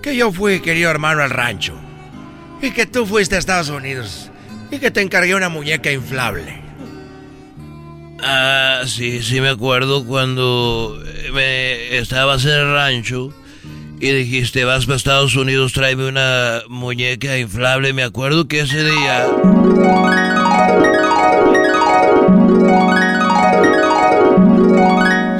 Que 0.02 0.16
yo 0.16 0.32
fui, 0.32 0.62
querido 0.62 0.90
hermano, 0.90 1.24
al 1.24 1.30
rancho. 1.30 1.76
Y 2.62 2.72
que 2.72 2.86
tú 2.86 3.06
fuiste 3.06 3.36
a 3.36 3.40
Estados 3.40 3.68
Unidos 3.70 4.32
y 4.70 4.80
que 4.80 4.92
te 4.92 5.02
encargué 5.02 5.36
una 5.36 5.50
muñeca 5.50 5.92
inflable. 5.92 6.61
Ah, 8.24 8.84
sí, 8.86 9.24
sí 9.24 9.42
me 9.42 9.50
acuerdo 9.50 10.06
cuando 10.06 11.02
me 11.34 11.98
estabas 11.98 12.46
en 12.46 12.52
el 12.52 12.72
rancho 12.74 13.34
y 14.00 14.12
dijiste, 14.12 14.64
vas 14.64 14.86
para 14.86 14.98
Estados 14.98 15.36
Unidos, 15.36 15.74
tráeme 15.74 16.08
una 16.08 16.62
muñeca 16.68 17.38
inflable. 17.38 17.94
Me 17.94 18.04
acuerdo 18.04 18.48
que 18.48 18.62
ese 18.62 18.84
día... 18.84 19.28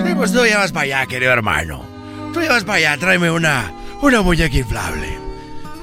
Sí, 0.06 0.16
pues 0.16 0.32
tú 0.32 0.44
llevas 0.44 0.72
para 0.72 0.84
allá, 0.84 1.06
querido 1.08 1.32
hermano. 1.32 1.84
Tú 2.34 2.40
llevas 2.40 2.64
para 2.64 2.78
allá, 2.78 2.98
tráeme 2.98 3.32
una, 3.32 3.72
una 4.02 4.22
muñeca 4.22 4.58
inflable. 4.58 5.18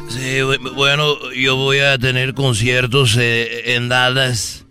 Sí, 0.09 0.41
bueno, 0.75 1.17
yo 1.33 1.57
voy 1.57 1.81
a 1.81 1.99
tener 1.99 2.35
conciertos 2.35 3.17
eh, 3.19 3.75
en 3.75 3.89
Dallas 3.89 4.65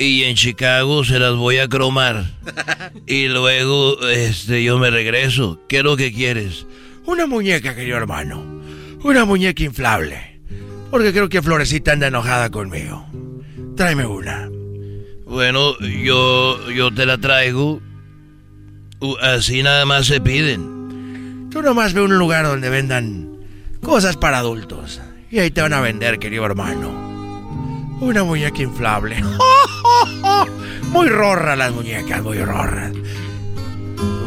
y 0.00 0.24
en 0.24 0.34
Chicago 0.34 1.04
se 1.04 1.18
las 1.18 1.36
voy 1.36 1.58
a 1.58 1.68
cromar. 1.68 2.24
Y 3.06 3.26
luego, 3.26 4.08
este, 4.08 4.62
yo 4.62 4.78
me 4.78 4.88
regreso. 4.88 5.60
¿Qué 5.68 5.78
es 5.78 5.84
lo 5.84 5.96
que 5.96 6.12
quieres? 6.12 6.66
Una 7.06 7.26
muñeca, 7.26 7.74
querido 7.74 7.96
hermano. 7.96 8.62
Una 9.02 9.24
muñeca 9.24 9.64
inflable. 9.64 10.40
Porque 10.90 11.12
creo 11.12 11.28
que 11.28 11.42
Florecita 11.42 11.92
anda 11.92 12.06
enojada 12.06 12.50
conmigo. 12.50 13.04
Tráeme 13.76 14.06
una. 14.06 14.48
Bueno, 15.26 15.76
yo, 15.80 16.70
yo 16.70 16.92
te 16.92 17.04
la 17.04 17.18
traigo. 17.18 17.80
Así 19.20 19.62
nada 19.62 19.84
más 19.86 20.06
se 20.06 20.20
piden. 20.20 21.48
Tú 21.50 21.62
nomás 21.62 21.94
ve 21.94 22.02
un 22.02 22.16
lugar 22.16 22.44
donde 22.44 22.70
vendan 22.70 23.28
cosas 23.82 24.16
para 24.16 24.38
adultos. 24.38 25.00
Y 25.32 25.40
ahí 25.40 25.50
te 25.50 25.62
van 25.62 25.72
a 25.72 25.80
vender, 25.80 26.20
querido 26.20 26.46
hermano. 26.46 27.09
Una 28.00 28.24
muñeca 28.24 28.62
inflable. 28.62 29.22
Muy 30.90 31.08
rorra 31.08 31.54
las 31.54 31.72
muñecas, 31.72 32.20
muy 32.22 32.38
rorras. 32.38 32.92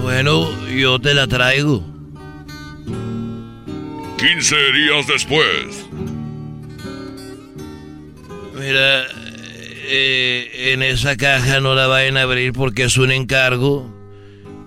Bueno, 0.02 0.48
yo 0.68 0.98
te 1.00 1.14
la 1.14 1.28
traigo. 1.28 1.84
15 4.18 4.56
días 4.72 5.08
después. 5.08 5.90
Mira, 8.56 9.04
eh, 9.88 10.72
en 10.72 10.84
esa 10.84 11.18
caja 11.18 11.60
no 11.60 11.76
la 11.76 11.88
vayan 11.88 12.16
a 12.16 12.22
abrir 12.22 12.54
porque 12.54 12.84
es 12.84 12.98
un 12.98 13.12
encargo. 13.12 13.92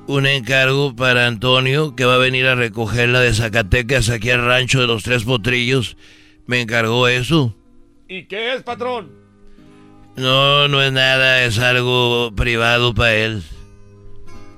Un 0.07 0.27
encargo 0.27 0.95
para 0.95 1.27
Antonio 1.27 1.97
que 1.97 2.05
va 2.05 2.17
a 2.17 2.19
venir 2.19 2.47
a 2.47 2.55
recogerla 2.55 3.21
de 3.21 3.33
Zacatecas 3.33 4.11
aquí 4.11 4.31
al 4.31 4.45
rancho 4.45 4.81
de 4.81 4.87
los 4.87 5.03
Tres 5.03 5.25
Potrillos. 5.25 5.97
Me 6.47 6.61
encargó 6.61 7.09
eso. 7.09 7.57
¿Y 8.09 8.27
qué 8.27 8.55
es, 8.55 8.63
patrón? 8.63 9.11
No, 10.17 10.69
no 10.69 10.83
es 10.83 10.93
nada, 10.93 11.45
es 11.45 11.59
algo 11.59 12.33
privado 12.35 12.95
para 12.95 13.15
él. 13.15 13.43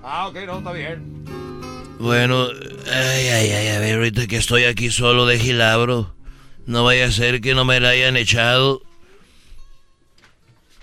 Ah, 0.02 0.28
ok, 0.28 0.36
no, 0.46 0.58
está 0.58 0.72
bien. 0.72 1.24
Bueno, 1.98 2.48
ay, 2.92 3.28
ay, 3.28 3.50
ay, 3.50 3.68
a 3.68 3.78
ver, 3.80 3.96
ahorita 3.96 4.26
que 4.26 4.36
estoy 4.36 4.64
aquí 4.64 4.90
solo 4.90 5.26
de 5.26 5.38
Gilabro, 5.38 6.14
no 6.66 6.84
vaya 6.84 7.06
a 7.06 7.10
ser 7.10 7.40
que 7.40 7.54
no 7.54 7.64
me 7.64 7.80
la 7.80 7.88
hayan 7.90 8.16
echado. 8.16 8.82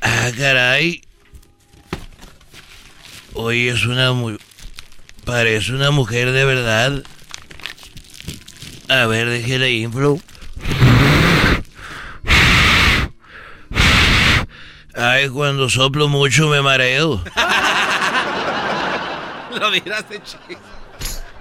Ah, 0.02 0.30
caray. 0.38 1.02
Hoy 3.34 3.68
es 3.68 3.86
una 3.86 4.12
muy... 4.12 4.38
Parece 5.24 5.72
una 5.72 5.92
mujer 5.92 6.32
de 6.32 6.46
verdad. 6.46 7.04
A 8.90 9.06
ver, 9.06 9.30
déjele 9.30 9.72
inflo. 9.72 10.20
Ay, 14.96 15.30
cuando 15.30 15.70
soplo 15.70 16.08
mucho 16.08 16.48
me 16.48 16.62
mareo. 16.62 17.22
Lo 19.60 19.72
miraste, 19.72 20.22
chico. 20.24 20.62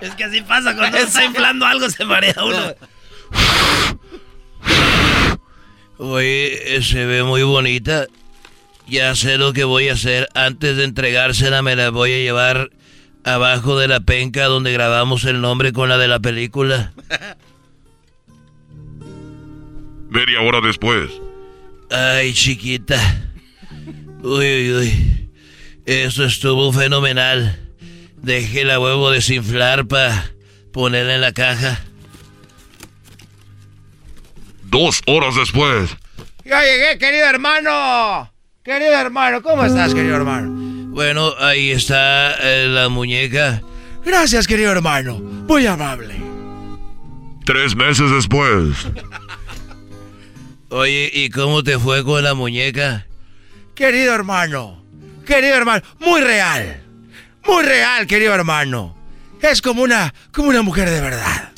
Es 0.01 0.15
que 0.15 0.25
así 0.25 0.41
pasa 0.43 0.75
cuando 0.75 0.99
está 0.99 1.25
inflando 1.25 1.65
algo, 1.65 1.89
se 1.89 2.05
marea 2.05 2.35
uno. 2.45 2.75
Oye, 5.99 6.83
se 6.83 7.07
ve 7.07 7.23
muy 7.23 7.43
bonita. 7.43 8.07
Ya 8.87 9.15
sé 9.15 9.39
lo 9.39 9.53
que 9.53 9.65
voy 9.65 9.89
a 9.89 9.95
hacer. 9.95 10.29
Antes 10.35 10.77
de 10.77 10.85
entregársela 10.85 11.63
me 11.63 11.77
la 11.77 11.91
voy 11.91 12.13
a 12.13 12.19
llevar 12.19 12.71
abajo 13.25 13.79
de 13.79 13.89
la 13.89 14.01
penca 14.01 14.45
donde 14.45 14.73
grabamos 14.73 15.25
el 15.25 15.41
nombre 15.41 15.73
con 15.73 15.89
la 15.89 15.97
de 15.97 16.09
la 16.09 16.21
película. 16.21 16.93
Media 20.11 20.41
hora 20.43 20.61
después. 20.61 21.11
Ay, 21.91 22.35
chiquita. 22.35 22.99
Uy, 24.25 24.47
uy, 24.47 24.73
uy. 24.73 25.31
Eso 25.85 26.25
estuvo 26.25 26.73
fenomenal. 26.73 27.61
Dejé 28.17 28.65
la 28.65 28.81
huevo 28.81 29.11
desinflar 29.11 29.87
para 29.87 30.33
ponerla 30.73 31.17
en 31.17 31.21
la 31.21 31.33
caja. 31.33 31.79
Dos 34.63 35.03
horas 35.07 35.35
después. 35.37 35.95
Ya 36.43 36.63
llegué, 36.63 36.97
querido 36.99 37.27
hermano. 37.27 38.33
Querido 38.65 38.93
hermano, 38.93 39.43
¿cómo 39.43 39.63
estás, 39.63 39.93
querido 39.93 40.17
hermano? 40.17 40.51
Bueno, 40.95 41.35
ahí 41.39 41.71
está 41.71 42.35
eh, 42.41 42.67
la 42.67 42.89
muñeca. 42.89 43.61
Gracias, 44.07 44.47
querido 44.47 44.73
hermano. 44.73 45.19
Muy 45.19 45.67
amable. 45.67 46.15
Tres 47.45 47.77
meses 47.77 48.11
después. 48.11 48.75
Oye, 50.71 51.11
¿y 51.13 51.29
cómo 51.29 51.63
te 51.63 51.79
fue 51.79 52.03
con 52.03 52.25
la 52.25 52.33
muñeca? 52.33 53.07
Querido 53.75 54.15
hermano, 54.15 54.85
querido 55.27 55.57
hermano, 55.57 55.83
muy 55.99 56.21
real. 56.21 56.81
Muy 57.45 57.65
real, 57.65 58.07
querido 58.07 58.33
hermano. 58.33 58.97
Es 59.43 59.61
como 59.61 59.83
una, 59.83 60.15
como 60.33 60.49
una 60.49 60.63
mujer 60.63 60.89
de 60.89 61.01
verdad. 61.01 61.51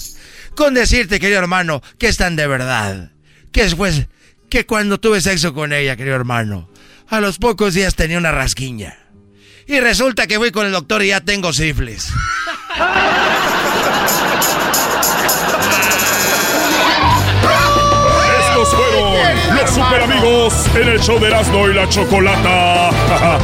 Con 0.57 0.75
decirte, 0.75 1.21
querido 1.21 1.39
hermano, 1.39 1.83
que 1.99 2.09
es 2.09 2.17
tan 2.17 2.35
de 2.35 2.47
verdad. 2.47 3.13
Que 3.53 3.65
después, 3.65 4.07
que 4.49 4.65
cuando 4.65 4.99
tuve 4.99 5.21
sexo 5.21 5.53
con 5.53 5.73
ella, 5.73 5.97
querido 5.97 6.17
hermano, 6.17 6.69
a 7.09 7.21
los 7.21 7.39
pocos 7.39 7.75
días 7.75 7.95
tenía 7.95 8.19
una 8.19 8.33
rasquiña. 8.33 8.99
Y 9.67 9.81
resulta 9.81 10.27
que 10.27 10.39
voy 10.39 10.51
con 10.51 10.67
el 10.67 10.73
doctor 10.73 11.03
y 11.03 11.09
ya 11.09 11.21
tengo 11.21 11.53
sífilis. 11.53 12.09
los 19.55 19.71
super 19.71 20.03
amigos 20.03 20.53
en 20.75 20.89
el 20.89 21.01
show 21.01 21.19
de 21.19 21.29
Erasmo 21.29 21.69
y 21.69 21.75
la 21.75 21.89
Chocolata. 21.89 22.91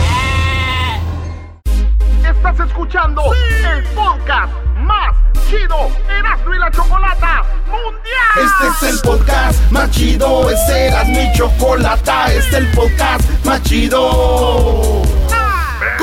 Estás 2.24 2.60
escuchando 2.66 3.22
el 3.34 3.84
podcast 3.94 4.52
más 4.76 5.14
chido 5.48 5.88
Erasmo 6.08 6.54
y 6.54 6.58
la 6.58 6.70
Chocolata 6.70 7.44
Mundial. 7.66 8.36
Este 8.36 8.86
es 8.86 8.94
el 8.94 9.00
podcast 9.00 9.70
más 9.70 9.90
chido, 9.90 10.50
este 10.50 10.86
era 10.86 11.04
mi 11.04 11.32
chocolata, 11.32 12.32
este 12.32 12.38
es 12.38 12.54
el 12.54 12.66
podcast 12.68 13.44
más 13.44 13.62
chido. 13.62 15.11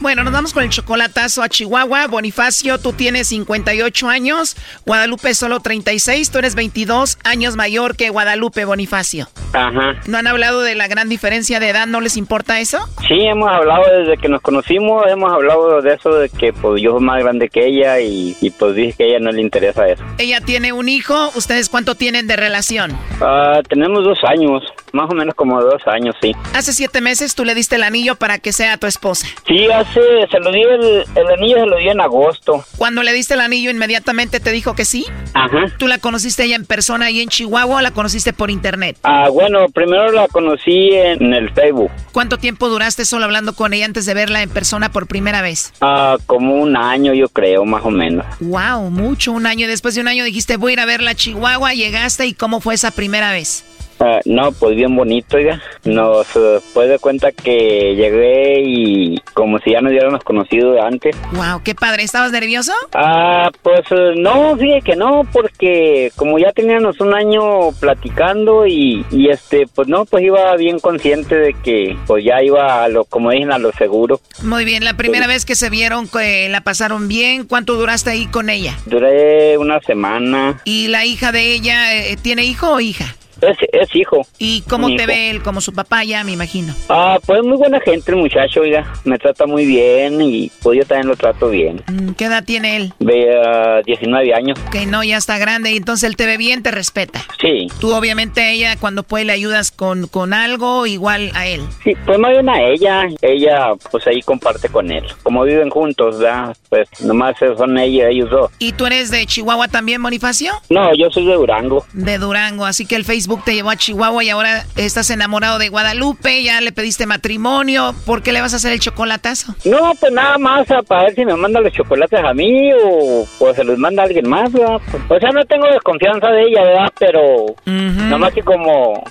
Bueno, 0.00 0.24
nos 0.24 0.32
vamos 0.32 0.54
con 0.54 0.64
el 0.64 0.70
chocolatazo 0.70 1.42
a 1.42 1.48
Chihuahua. 1.50 2.06
Bonifacio, 2.06 2.78
tú 2.78 2.94
tienes 2.94 3.28
58 3.28 4.08
años. 4.08 4.56
Guadalupe 4.86 5.34
solo 5.34 5.60
36. 5.60 6.30
Tú 6.30 6.38
eres 6.38 6.54
22 6.54 7.18
años 7.22 7.54
mayor 7.56 7.96
que 7.96 8.08
Guadalupe, 8.08 8.64
Bonifacio. 8.64 9.28
Ajá. 9.52 9.96
¿No 10.06 10.16
han 10.16 10.26
hablado 10.26 10.62
de 10.62 10.74
la 10.74 10.88
gran 10.88 11.10
diferencia 11.10 11.60
de 11.60 11.68
edad? 11.68 11.86
¿No 11.86 12.00
les 12.00 12.16
importa 12.16 12.60
eso? 12.60 12.78
Sí, 13.06 13.20
hemos 13.26 13.50
hablado 13.50 13.82
desde 13.98 14.16
que 14.16 14.30
nos 14.30 14.40
conocimos, 14.40 15.04
hemos 15.06 15.30
hablado 15.30 15.82
de 15.82 15.92
eso, 15.92 16.14
de 16.14 16.30
que 16.30 16.54
pues 16.54 16.80
yo 16.80 16.92
soy 16.92 17.02
más 17.02 17.22
grande 17.22 17.50
que 17.50 17.66
ella 17.66 18.00
y, 18.00 18.34
y 18.40 18.50
pues 18.50 18.74
dije 18.74 18.94
que 18.96 19.04
a 19.04 19.06
ella 19.08 19.18
no 19.20 19.32
le 19.32 19.42
interesa 19.42 19.86
eso. 19.86 20.02
Ella 20.16 20.40
tiene 20.40 20.72
un 20.72 20.88
hijo. 20.88 21.30
¿Ustedes 21.34 21.68
cuánto 21.68 21.94
tienen 21.94 22.26
de 22.26 22.36
relación? 22.36 22.96
Ah, 23.20 23.60
tenemos 23.68 24.02
dos 24.04 24.18
años, 24.26 24.62
más 24.92 25.10
o 25.10 25.14
menos 25.14 25.34
como 25.34 25.60
dos 25.60 25.82
años, 25.86 26.16
sí. 26.22 26.32
Hace 26.54 26.72
siete 26.72 27.02
meses 27.02 27.34
tú 27.34 27.44
le 27.44 27.54
diste 27.54 27.76
el 27.76 27.82
anillo 27.82 28.16
para 28.16 28.38
que 28.38 28.52
sea 28.52 28.78
tu 28.78 28.86
esposa. 28.86 29.26
Sí, 29.46 29.66
hace, 29.70 29.89
se 29.92 30.40
lo 30.40 30.52
di, 30.52 30.62
el, 30.62 31.04
el 31.14 31.26
anillo 31.36 31.58
se 31.58 31.66
lo 31.66 31.76
di 31.76 31.88
en 31.88 32.00
agosto. 32.00 32.64
Cuando 32.76 33.02
le 33.02 33.12
diste 33.12 33.34
el 33.34 33.40
anillo, 33.40 33.70
inmediatamente 33.70 34.40
te 34.40 34.52
dijo 34.52 34.74
que 34.74 34.84
sí. 34.84 35.06
Ajá. 35.34 35.66
¿Tú 35.78 35.86
la 35.86 35.98
conociste 35.98 36.44
ella 36.44 36.56
en 36.56 36.64
persona 36.64 37.06
ahí 37.06 37.20
en 37.20 37.28
Chihuahua 37.28 37.76
o 37.76 37.80
la 37.80 37.90
conociste 37.90 38.32
por 38.32 38.50
internet? 38.50 38.96
Ah, 39.02 39.28
bueno, 39.30 39.66
primero 39.68 40.12
la 40.12 40.28
conocí 40.28 40.90
en 40.92 41.32
el 41.34 41.50
Facebook. 41.50 41.90
¿Cuánto 42.12 42.38
tiempo 42.38 42.68
duraste 42.68 43.04
solo 43.04 43.24
hablando 43.24 43.54
con 43.54 43.72
ella 43.72 43.86
antes 43.86 44.06
de 44.06 44.14
verla 44.14 44.42
en 44.42 44.50
persona 44.50 44.90
por 44.90 45.06
primera 45.06 45.42
vez? 45.42 45.72
Ah, 45.80 46.16
como 46.26 46.54
un 46.54 46.76
año, 46.76 47.14
yo 47.14 47.28
creo, 47.28 47.64
más 47.64 47.84
o 47.84 47.90
menos. 47.90 48.24
Wow, 48.40 48.90
mucho, 48.90 49.32
un 49.32 49.46
año. 49.46 49.66
Después 49.66 49.94
de 49.94 50.00
un 50.00 50.08
año 50.08 50.24
dijiste, 50.24 50.56
voy 50.56 50.72
a 50.72 50.74
ir 50.74 50.80
a 50.80 50.86
verla 50.86 51.10
a 51.12 51.14
Chihuahua, 51.14 51.74
llegaste 51.74 52.26
y 52.26 52.34
cómo 52.34 52.60
fue 52.60 52.74
esa 52.74 52.90
primera 52.90 53.32
vez. 53.32 53.64
Ah, 54.00 54.20
no, 54.24 54.50
pues 54.52 54.76
bien 54.76 54.96
bonito, 54.96 55.36
oiga. 55.36 55.60
Nos 55.84 56.26
eh, 56.34 56.58
pues 56.72 56.88
de 56.88 56.98
cuenta 56.98 57.32
que 57.32 57.94
llegué 57.94 58.62
y 58.62 59.18
como 59.34 59.58
si 59.58 59.72
ya 59.72 59.82
nos 59.82 59.92
hubiéramos 59.92 60.24
conocido 60.24 60.72
de 60.72 60.80
antes. 60.80 61.16
Wow, 61.32 61.62
qué 61.62 61.74
padre. 61.74 62.02
¿Estabas 62.02 62.32
nervioso? 62.32 62.72
Ah, 62.94 63.50
pues 63.62 63.80
eh, 63.90 64.14
no, 64.16 64.56
fíjate 64.56 64.82
que 64.82 64.96
no, 64.96 65.22
porque 65.30 66.10
como 66.16 66.38
ya 66.38 66.52
teníamos 66.52 66.98
un 67.00 67.14
año 67.14 67.72
platicando 67.78 68.66
y, 68.66 69.04
y 69.10 69.28
este, 69.28 69.66
pues 69.74 69.86
no, 69.88 70.06
pues 70.06 70.24
iba 70.24 70.56
bien 70.56 70.80
consciente 70.80 71.34
de 71.34 71.54
que 71.62 71.96
pues 72.06 72.24
ya 72.24 72.42
iba 72.42 72.82
a 72.82 72.88
lo, 72.88 73.04
como 73.04 73.30
dicen, 73.30 73.52
a 73.52 73.58
lo 73.58 73.70
seguro. 73.72 74.20
Muy 74.42 74.64
bien, 74.64 74.84
la 74.84 74.94
primera 74.94 75.26
vez 75.26 75.44
que 75.44 75.54
se 75.54 75.68
vieron, 75.68 76.08
que 76.08 76.48
la 76.48 76.62
pasaron 76.62 77.06
bien, 77.06 77.46
¿cuánto 77.46 77.74
duraste 77.74 78.10
ahí 78.10 78.26
con 78.26 78.48
ella? 78.48 78.74
Duré 78.86 79.58
una 79.58 79.80
semana. 79.80 80.60
¿Y 80.64 80.88
la 80.88 81.04
hija 81.04 81.32
de 81.32 81.52
ella 81.52 81.94
eh, 81.94 82.16
tiene 82.20 82.44
hijo 82.44 82.72
o 82.72 82.80
hija? 82.80 83.14
Es, 83.40 83.56
es 83.72 83.94
hijo. 83.94 84.26
¿Y 84.38 84.62
cómo 84.62 84.88
te 84.88 84.94
hijo. 84.94 85.06
ve 85.06 85.30
él? 85.30 85.42
Como 85.42 85.60
su 85.60 85.72
papá 85.72 86.04
ya, 86.04 86.24
me 86.24 86.32
imagino. 86.32 86.74
Ah, 86.88 87.18
pues 87.24 87.42
muy 87.42 87.56
buena 87.56 87.80
gente 87.80 88.10
el 88.12 88.18
muchacho, 88.18 88.60
oiga. 88.60 88.92
Me 89.04 89.18
trata 89.18 89.46
muy 89.46 89.64
bien 89.66 90.20
y 90.20 90.50
pues 90.62 90.78
yo 90.78 90.84
también 90.84 91.08
lo 91.08 91.16
trato 91.16 91.48
bien. 91.48 91.82
Mm, 91.88 92.10
¿Qué 92.12 92.24
edad 92.26 92.44
tiene 92.44 92.76
él? 92.76 92.92
Ve 92.98 93.28
a 93.34 93.82
19 93.82 94.34
años. 94.34 94.58
Que 94.72 94.86
no, 94.86 95.02
ya 95.04 95.16
está 95.16 95.38
grande 95.38 95.72
y 95.72 95.76
entonces 95.76 96.08
él 96.08 96.16
te 96.16 96.26
ve 96.26 96.36
bien, 96.36 96.62
te 96.62 96.70
respeta. 96.70 97.20
Sí. 97.40 97.68
Tú 97.80 97.94
obviamente 97.94 98.50
ella 98.52 98.76
cuando 98.78 99.02
puede 99.02 99.24
le 99.24 99.32
ayudas 99.32 99.70
con, 99.70 100.06
con 100.06 100.32
algo, 100.32 100.86
igual 100.86 101.30
a 101.34 101.46
él. 101.46 101.62
Sí, 101.84 101.92
pues 102.04 102.18
más 102.18 102.32
bien 102.32 102.48
a 102.48 102.62
ella. 102.62 103.06
Ella 103.22 103.68
pues 103.90 104.06
ahí 104.06 104.20
comparte 104.22 104.68
con 104.68 104.90
él. 104.90 105.04
Como 105.22 105.44
viven 105.44 105.70
juntos, 105.70 106.18
¿verdad? 106.18 106.56
Pues 106.68 106.88
nomás 107.02 107.36
son 107.38 107.78
ella, 107.78 108.08
ellos 108.08 108.30
dos. 108.30 108.50
¿Y 108.58 108.72
tú 108.72 108.86
eres 108.86 109.10
de 109.10 109.24
Chihuahua 109.26 109.68
también, 109.68 110.02
Bonifacio? 110.02 110.52
No, 110.68 110.94
yo 110.94 111.10
soy 111.10 111.26
de 111.26 111.34
Durango. 111.34 111.84
De 111.92 112.18
Durango, 112.18 112.64
así 112.64 112.86
que 112.86 112.96
el 112.96 113.04
Facebook 113.04 113.29
te 113.38 113.54
llevó 113.54 113.70
a 113.70 113.76
Chihuahua 113.76 114.24
y 114.24 114.30
ahora 114.30 114.64
estás 114.76 115.10
enamorado 115.10 115.58
de 115.58 115.68
Guadalupe, 115.68 116.42
ya 116.42 116.60
le 116.60 116.72
pediste 116.72 117.06
matrimonio, 117.06 117.94
¿por 118.06 118.22
qué 118.22 118.32
le 118.32 118.40
vas 118.40 118.52
a 118.52 118.56
hacer 118.56 118.72
el 118.72 118.80
chocolatazo? 118.80 119.54
No, 119.64 119.92
pues 119.98 120.12
nada 120.12 120.38
más 120.38 120.70
a- 120.70 120.82
para 120.82 121.04
ver 121.04 121.14
si 121.14 121.24
me 121.24 121.34
manda 121.36 121.60
los 121.60 121.72
chocolates 121.72 122.20
a 122.24 122.34
mí 122.34 122.70
o 122.72 123.26
pues 123.38 123.56
se 123.56 123.64
los 123.64 123.78
manda 123.78 124.02
alguien 124.02 124.28
más, 124.28 124.52
¿verdad? 124.52 124.76
O 125.08 125.18
sea, 125.18 125.30
no 125.30 125.44
tengo 125.44 125.66
desconfianza 125.66 126.28
de 126.28 126.42
ella, 126.42 126.62
¿verdad? 126.62 126.92
Pero 126.98 127.46
nada 127.64 128.18
más 128.18 128.32
que 128.34 128.42
como 128.42 129.02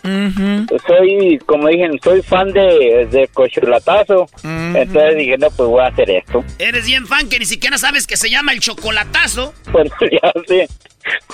soy, 0.88 1.40
como 1.46 1.68
dije, 1.68 1.90
soy 2.04 2.22
fan 2.22 2.52
de, 2.52 3.08
de 3.12 3.30
chocolatazo, 3.50 4.28
entonces 4.44 5.16
dije, 5.18 5.38
no, 5.38 5.48
pues 5.52 5.70
voy 5.70 5.82
a 5.84 5.88
hacer 5.88 6.10
esto. 6.10 6.44
Eres 6.58 6.86
bien 6.86 7.06
fan 7.08 7.28
que 7.30 7.40
ni 7.40 7.46
siquiera 7.46 7.78
sabes 7.78 8.06
que 8.08 8.18
se 8.18 8.30
llama 8.30 8.52
el 8.54 8.60
chocolatazo. 8.60 9.54
Pues 9.72 9.88
ya 10.12 10.32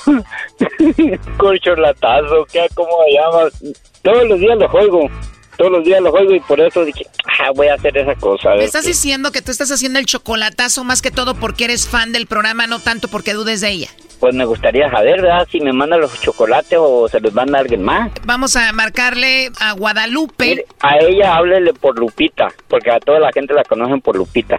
sé. 0.57 1.19
Corcholatazo, 1.37 2.45
¿qué? 2.51 2.67
¿Cómo 2.73 2.89
se 3.05 3.13
llama? 3.13 3.75
Todos 4.01 4.27
los 4.27 4.39
días 4.39 4.57
lo 4.57 4.69
juego. 4.69 5.09
Todos 5.57 5.71
los 5.71 5.85
días 5.85 6.01
lo 6.01 6.11
juego 6.11 6.33
y 6.35 6.39
por 6.41 6.59
eso 6.59 6.83
dije, 6.83 7.05
ah, 7.39 7.49
voy 7.55 7.67
a 7.67 7.75
hacer 7.75 7.97
esa 7.97 8.13
cosa. 8.15 8.51
a 8.51 8.55
Me 8.55 8.65
estás 8.65 8.81
qué". 8.83 8.89
diciendo 8.89 9.31
que 9.31 9.41
tú 9.41 9.51
estás 9.51 9.71
haciendo 9.71 9.99
el 9.99 10.05
chocolatazo 10.05 10.83
más 10.83 11.01
que 11.01 11.11
todo 11.11 11.33
porque 11.35 11.63
eres 11.63 11.87
fan 11.87 12.11
del 12.11 12.27
programa, 12.27 12.67
no 12.67 12.79
tanto 12.79 13.07
porque 13.07 13.33
dudes 13.33 13.61
de 13.61 13.69
ella. 13.69 13.87
Pues 14.19 14.35
me 14.35 14.43
gustaría 14.45 14.89
saber, 14.91 15.21
¿verdad? 15.21 15.47
Si 15.49 15.59
me 15.61 15.71
manda 15.71 15.97
los 15.97 16.19
chocolates 16.21 16.77
o 16.81 17.07
se 17.07 17.19
los 17.21 17.33
manda 17.33 17.59
alguien 17.59 17.83
más. 17.83 18.11
Vamos 18.25 18.55
a 18.57 18.71
marcarle 18.73 19.49
a 19.59 19.71
Guadalupe. 19.73 20.65
A 20.81 20.97
ella 20.97 21.35
háblele 21.35 21.73
por 21.73 21.97
Lupita, 21.99 22.47
porque 22.67 22.91
a 22.91 22.99
toda 22.99 23.19
la 23.19 23.31
gente 23.31 23.53
la 23.53 23.63
conocen 23.63 24.01
por 24.01 24.15
Lupita. 24.17 24.57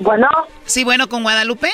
Bueno. 0.00 0.28
Sí, 0.66 0.84
bueno, 0.84 1.08
con 1.08 1.22
Guadalupe. 1.22 1.68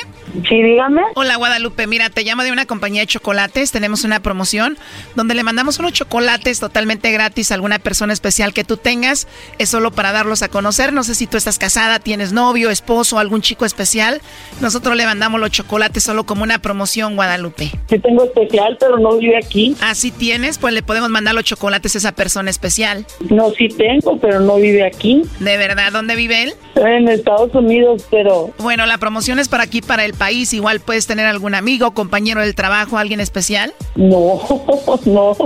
Sí, 0.49 0.63
dígame. 0.63 1.03
Hola, 1.15 1.37
Guadalupe. 1.37 1.87
Mira, 1.87 2.11
te 2.11 2.23
llamo 2.23 2.43
de 2.43 2.53
una 2.53 2.67
compañía 2.67 3.03
de 3.03 3.07
chocolates. 3.07 3.71
Tenemos 3.71 4.05
una 4.05 4.21
promoción 4.21 4.79
donde 5.15 5.35
le 5.35 5.43
mandamos 5.45 5.79
unos 5.79 5.93
chocolates 5.93 6.61
totalmente 6.61 7.11
gratis 7.13 7.51
a 7.51 7.55
alguna 7.55 7.79
persona 7.79 8.13
especial 8.13 8.53
que 8.53 8.65
tú 8.65 8.77
tengas. 8.77 9.29
Es 9.59 9.69
solo 9.69 9.91
para 9.91 10.13
darlos 10.13 10.43
a 10.43 10.49
conocer. 10.49 10.93
No 10.93 11.05
sé 11.05 11.15
si 11.15 11.27
tú 11.27 11.37
estás 11.37 11.59
casada, 11.59 11.99
tienes 12.01 12.33
novio, 12.33 12.71
esposo, 12.71 13.19
algún 13.19 13.43
chico 13.43 13.65
especial. 13.65 14.21
Nosotros 14.61 14.97
le 14.97 15.07
mandamos 15.07 15.41
los 15.41 15.51
chocolates 15.51 16.03
solo 16.03 16.25
como 16.25 16.43
una 16.43 16.61
promoción, 16.61 17.17
Guadalupe. 17.17 17.71
Sí 17.89 17.99
tengo 17.99 18.25
especial, 18.25 18.77
pero 18.81 18.99
no 18.99 19.17
vive 19.17 19.37
aquí. 19.37 19.77
Ah, 19.81 19.95
sí 19.95 20.11
tienes, 20.11 20.59
pues 20.59 20.75
le 20.75 20.83
podemos 20.83 21.11
mandar 21.11 21.35
los 21.35 21.45
chocolates 21.45 21.95
a 21.95 21.99
esa 21.99 22.13
persona 22.13 22.51
especial. 22.51 23.07
No, 23.29 23.51
sí 23.51 23.69
tengo, 23.69 24.19
pero 24.19 24.41
no 24.41 24.57
vive 24.57 24.85
aquí. 24.85 25.23
¿De 25.39 25.57
verdad? 25.57 25.93
¿Dónde 25.93 26.17
vive 26.17 26.43
él? 26.43 26.55
En 26.77 27.09
Estados 27.09 27.55
Unidos, 27.55 28.07
pero... 28.11 28.53
Bueno, 28.59 28.80
la 28.87 28.99
promoción 28.99 29.39
es 29.39 29.49
para 29.49 29.65
aquí, 29.65 29.81
para 29.83 30.05
el 30.05 30.15
país. 30.15 30.53
Igual 30.53 30.81
puedes 30.81 31.07
tener 31.07 31.27
algún 31.27 31.55
amigo, 31.55 31.93
compañero 31.93 32.41
del 32.41 32.55
trabajo, 32.55 32.99
alguien 32.99 33.21
especial. 33.21 33.75
No, 33.97 34.41
no, 35.07 35.37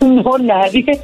no, 0.00 0.38
nadie. 0.38 1.00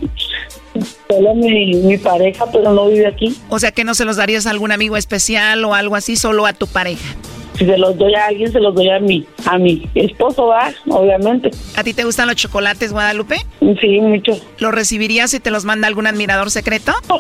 Solo 1.09 1.35
mi, 1.35 1.75
mi 1.75 1.99
pareja, 1.99 2.47
pero 2.51 2.73
no 2.73 2.89
vive 2.89 3.07
aquí. 3.07 3.37
O 3.49 3.59
sea 3.59 3.73
que 3.73 3.85
no 3.85 3.95
se 3.95 4.05
los 4.05 4.17
darías 4.17 4.47
a 4.47 4.51
algún 4.51 4.73
amigo 4.73 4.97
especial 4.97 5.65
o 5.65 5.75
algo 5.75 5.97
así, 5.97 6.17
solo 6.17 6.47
a 6.47 6.53
tu 6.53 6.67
pareja. 6.67 7.15
Si 7.59 7.67
se 7.67 7.77
los 7.79 7.97
doy 7.99 8.15
a 8.15 8.27
alguien, 8.27 8.51
se 8.51 8.61
los 8.61 8.75
doy 8.75 8.89
a 8.91 8.99
mi, 8.99 9.27
a 9.47 9.59
mi 9.59 9.89
esposo, 9.95 10.47
va, 10.47 10.73
obviamente. 10.89 11.51
¿A 11.77 11.85
ti 11.85 11.93
te 11.95 12.05
gustan 12.05 12.27
los 12.27 12.37
chocolates, 12.37 12.93
Guadalupe? 12.93 13.37
Sí, 13.81 14.01
mucho. 14.01 14.33
¿Los 14.59 14.73
recibirías 14.73 15.31
si 15.31 15.41
te 15.41 15.51
los 15.51 15.65
manda 15.65 15.87
algún 15.87 16.07
admirador 16.07 16.51
secreto? 16.51 16.93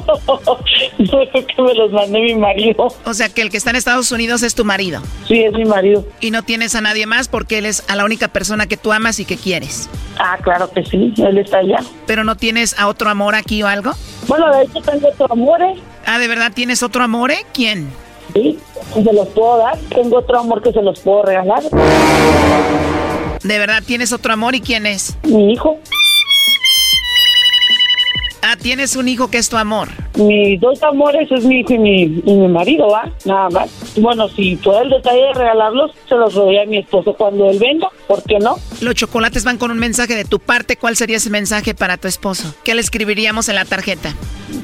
No, 0.99 1.21
que 1.31 1.63
me 1.63 1.75
los 1.75 1.93
mande 1.93 2.21
mi 2.21 2.35
marido. 2.35 2.89
O 3.05 3.15
sea 3.15 3.29
que 3.29 3.43
el 3.43 3.51
que 3.51 3.57
está 3.57 3.71
en 3.71 3.77
Estados 3.77 4.13
Unidos 4.13 4.43
es 4.43 4.55
tu 4.55 4.65
marido. 4.65 5.03
Sí, 5.27 5.43
es 5.43 5.53
mi 5.53 5.65
marido. 5.65 6.07
Y 6.21 6.31
no 6.31 6.43
tienes 6.43 6.75
a 6.75 6.81
nadie 6.81 7.07
más 7.07 7.29
porque 7.29 7.59
él 7.59 7.67
es 7.67 7.83
a 7.89 7.97
la 7.97 8.05
única 8.05 8.29
persona 8.29 8.67
que 8.67 8.77
tú 8.77 8.93
amas 8.93 9.19
y 9.19 9.25
que 9.25 9.37
quieres. 9.37 9.89
Ah, 10.19 10.39
claro 10.43 10.71
que 10.71 10.85
sí, 10.85 11.13
él 11.17 11.39
está 11.39 11.59
allá. 11.59 11.79
¿Pero 12.07 12.25
no 12.25 12.37
tienes 12.37 12.79
a 12.79 12.89
otro 12.89 13.11
amor 13.11 13.35
aquí 13.35 13.63
o 13.63 13.67
algo? 13.67 13.93
Bueno, 14.29 14.55
de 14.55 14.65
hecho 14.65 14.81
tengo 14.81 15.09
otro 15.09 15.27
amor, 15.31 15.61
¿eh? 15.63 15.75
Ah, 16.07 16.19
¿de 16.19 16.29
verdad 16.29 16.53
tienes 16.55 16.83
otro 16.83 17.03
amor? 17.03 17.31
eh? 17.31 17.45
¿Quién? 17.53 17.89
Sí, 18.33 18.59
se 18.95 19.13
los 19.13 19.29
puedo 19.29 19.59
dar. 19.59 19.79
Tengo 19.95 20.19
otro 20.19 20.41
amor 20.41 20.63
que 20.63 20.73
se 20.73 20.83
los 20.83 21.01
puedo 21.01 21.23
regalar. 21.23 21.63
¿De 23.43 23.59
verdad 23.59 23.83
tienes 23.85 24.13
otro 24.13 24.33
amor 24.33 24.55
y 24.55 24.61
quién 24.61 24.87
es? 24.87 25.17
Mi 25.25 25.53
hijo. 25.53 25.79
Ah, 28.43 28.57
tienes 28.61 28.97
un 28.97 29.09
hijo 29.09 29.31
que 29.31 29.39
es 29.39 29.49
tu 29.49 29.57
amor. 29.57 29.89
Mis 30.17 30.61
dos 30.61 30.83
amores 30.83 31.31
es 31.31 31.45
mi 31.45 31.61
hijo 31.61 31.75
y 31.75 31.79
mi, 31.79 32.03
y 32.03 32.35
mi 32.35 32.49
marido, 32.49 32.89
¿va? 32.89 33.11
Nada 33.25 33.49
más. 33.51 33.71
Bueno, 33.97 34.29
si 34.29 34.57
puedo 34.57 34.83
el 34.83 34.91
detalle 34.91 35.21
de 35.21 35.35
regalarlos, 35.35 35.91
se 36.09 36.15
los 36.15 36.35
doy 36.35 36.59
a 36.59 36.65
mi 36.65 36.79
esposo 36.79 37.15
cuando 37.15 37.51
él 37.51 37.59
venga. 37.59 37.89
¿Por 38.07 38.23
qué 38.23 38.39
no? 38.39 38.57
Los 38.81 38.95
chocolates 38.95 39.45
van 39.45 39.59
con 39.59 39.71
un 39.71 39.79
mensaje 39.79 40.15
de 40.15 40.25
tu 40.25 40.39
parte. 40.39 40.77
¿Cuál 40.77 40.97
sería 40.97 41.19
ese 41.19 41.31
mensaje 41.31 41.75
para 41.75 41.99
tu 41.99 42.09
esposo? 42.09 42.55
¿Qué 42.65 42.75
le 42.75 42.81
escribiríamos 42.81 43.49
en 43.49 43.57
la 43.57 43.65
tarjeta? 43.65 44.15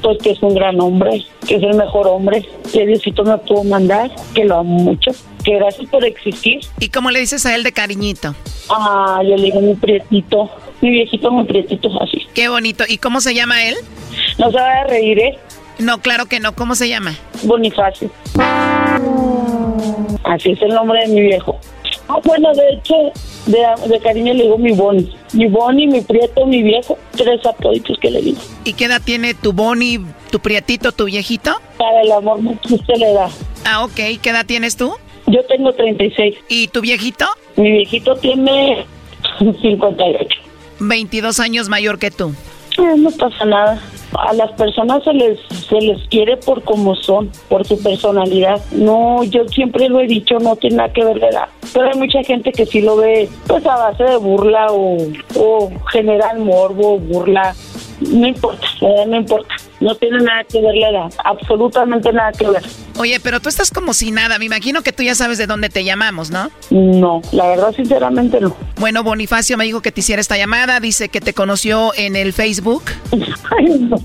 Pues 0.03 0.19
que 0.23 0.31
es 0.31 0.43
un 0.43 0.55
gran 0.55 0.81
hombre, 0.81 1.25
que 1.47 1.57
es 1.57 1.63
el 1.63 1.75
mejor 1.75 2.07
hombre 2.09 2.47
que 2.73 2.87
Diosito 2.87 3.25
me 3.25 3.37
pudo 3.39 3.65
mandar, 3.65 4.11
que 4.35 4.45
lo 4.45 4.59
amo 4.59 4.79
mucho, 4.79 5.11
que 5.45 5.55
gracias 5.57 5.89
por 5.91 6.05
existir. 6.05 6.61
¿Y 6.81 6.89
cómo 6.89 7.11
le 7.11 7.21
dices 7.21 7.45
a 7.47 7.55
él 7.55 7.63
de 7.63 7.73
cariñito? 7.73 8.35
Ah, 8.71 9.21
yo 9.25 9.37
le 9.37 9.45
digo 9.45 9.61
mi 9.61 9.75
prietito, 9.75 10.51
mi 10.81 10.91
viejito, 10.91 11.31
mi 11.31 11.45
prietito, 11.45 11.91
así. 12.03 12.27
Qué 12.35 12.49
bonito. 12.49 12.85
¿Y 12.89 12.99
cómo 12.99 13.21
se 13.21 13.35
llama 13.35 13.65
él? 13.65 13.77
No 14.39 14.51
se 14.51 14.57
va 14.57 14.81
a 14.81 14.85
reír, 14.85 15.19
¿eh? 15.19 15.39
No, 15.79 15.99
claro 16.01 16.27
que 16.27 16.41
no. 16.41 16.55
¿Cómo 16.55 16.75
se 16.75 16.89
llama? 16.89 17.15
Bonifacio. 17.43 18.11
Así 20.25 20.51
es 20.51 20.63
el 20.63 20.69
nombre 20.71 21.01
de 21.07 21.09
mi 21.15 21.21
viejo. 21.23 21.59
Ah, 22.09 22.19
bueno, 22.25 22.53
de 22.55 22.71
hecho, 22.71 22.95
de, 23.47 23.59
de 23.89 24.01
cariño 24.01 24.33
le 24.35 24.45
digo 24.45 24.59
mi 24.59 24.73
Boni. 24.73 25.15
mi 25.35 25.47
Bonnie, 25.47 25.87
mi 25.87 26.01
Prieto, 26.01 26.47
mi 26.47 26.63
viejo, 26.63 26.99
tres 27.13 27.45
apoditos 27.47 27.99
que 27.99 28.11
le 28.11 28.23
digo. 28.23 28.39
¿Y 28.65 28.73
qué 28.73 28.87
edad 28.87 29.01
tiene 29.05 29.35
tu 29.35 29.53
Bonnie, 29.53 30.01
tu 30.31 30.41
Prietito, 30.41 30.93
tu 30.93 31.05
viejito? 31.05 31.55
Para 31.77 32.03
el 32.03 32.13
amor 32.13 32.43
no 32.43 32.53
existe 32.53 32.97
la 32.97 33.09
edad. 33.11 33.31
Ah, 33.67 33.85
ok. 33.85 33.95
¿Qué 34.23 34.31
edad 34.31 34.47
tienes 34.47 34.77
tú? 34.77 34.95
Yo 35.27 35.45
tengo 35.45 35.73
36. 35.75 36.35
¿Y 36.49 36.69
tu 36.69 36.81
viejito? 36.81 37.27
Mi 37.57 37.71
viejito 37.71 38.15
tiene 38.17 38.85
58. 39.39 40.29
22 40.81 41.41
años 41.41 41.69
mayor 41.69 41.99
que 41.99 42.11
tú. 42.11 42.35
Eh, 42.79 42.95
no 42.97 43.11
pasa 43.11 43.45
nada. 43.45 43.83
A 44.15 44.33
las 44.33 44.53
personas 44.53 45.05
se 45.05 45.13
les 45.13 45.39
se 45.69 45.81
les 45.81 46.09
quiere 46.09 46.37
por 46.37 46.63
como 46.63 46.95
son, 46.97 47.31
por 47.49 47.67
su 47.67 47.83
personalidad. 47.83 48.61
No, 48.73 49.23
yo 49.25 49.47
siempre 49.49 49.89
lo 49.89 50.01
he 50.01 50.07
dicho, 50.07 50.39
no 50.39 50.57
tiene 50.57 50.77
nada 50.77 50.93
que 50.93 51.05
ver 51.05 51.19
la 51.19 51.29
edad. 51.29 51.49
Pero 51.73 51.91
hay 51.91 51.99
mucha 51.99 52.23
gente 52.23 52.53
que 52.53 52.67
sí 52.67 52.81
lo 52.81 52.97
ve 52.97 53.29
pues 53.47 53.65
a 53.67 53.77
base 53.77 54.05
de 54.05 54.17
burla 54.17 54.69
o, 54.71 54.97
o 55.37 55.71
general 55.93 56.39
morbo, 56.41 56.99
burla. 56.99 57.55
No 58.01 58.27
importa, 58.27 58.67
no 59.07 59.17
importa. 59.17 59.55
No 59.81 59.95
tiene 59.95 60.19
nada 60.19 60.45
que 60.45 60.61
ver 60.61 60.75
la 60.75 60.89
edad, 60.91 61.13
absolutamente 61.25 62.13
nada 62.13 62.33
que 62.33 62.49
ver. 62.49 62.63
Oye, 62.99 63.21
pero 63.21 63.41
tú 63.41 63.49
estás 63.49 63.71
como 63.71 63.95
si 63.95 64.11
nada. 64.11 64.39
Me 64.39 64.45
imagino 64.45 64.83
que 64.83 64.93
tú 64.93 65.05
ya 65.05 65.15
sabes 65.15 65.39
de 65.39 65.47
dónde 65.47 65.69
te 65.69 65.85
llamamos, 65.85 66.31
¿no? 66.31 66.51
No, 66.71 67.23
la 67.33 67.47
verdad, 67.47 67.73
sinceramente 67.73 68.41
no. 68.41 68.57
Bueno, 68.77 69.05
Bonifacio 69.05 69.57
me 69.57 69.65
dijo 69.65 69.81
que 69.81 69.93
te 69.93 70.01
hiciera 70.01 70.21
esta 70.21 70.37
llamada. 70.37 70.81
Dice 70.81 71.09
que 71.09 71.21
te 71.21 71.33
conoció 71.33 71.93
en 71.97 72.17
el 72.17 72.33
Facebook. 72.33 72.83
Ay, 73.13 73.79
no. 73.79 73.97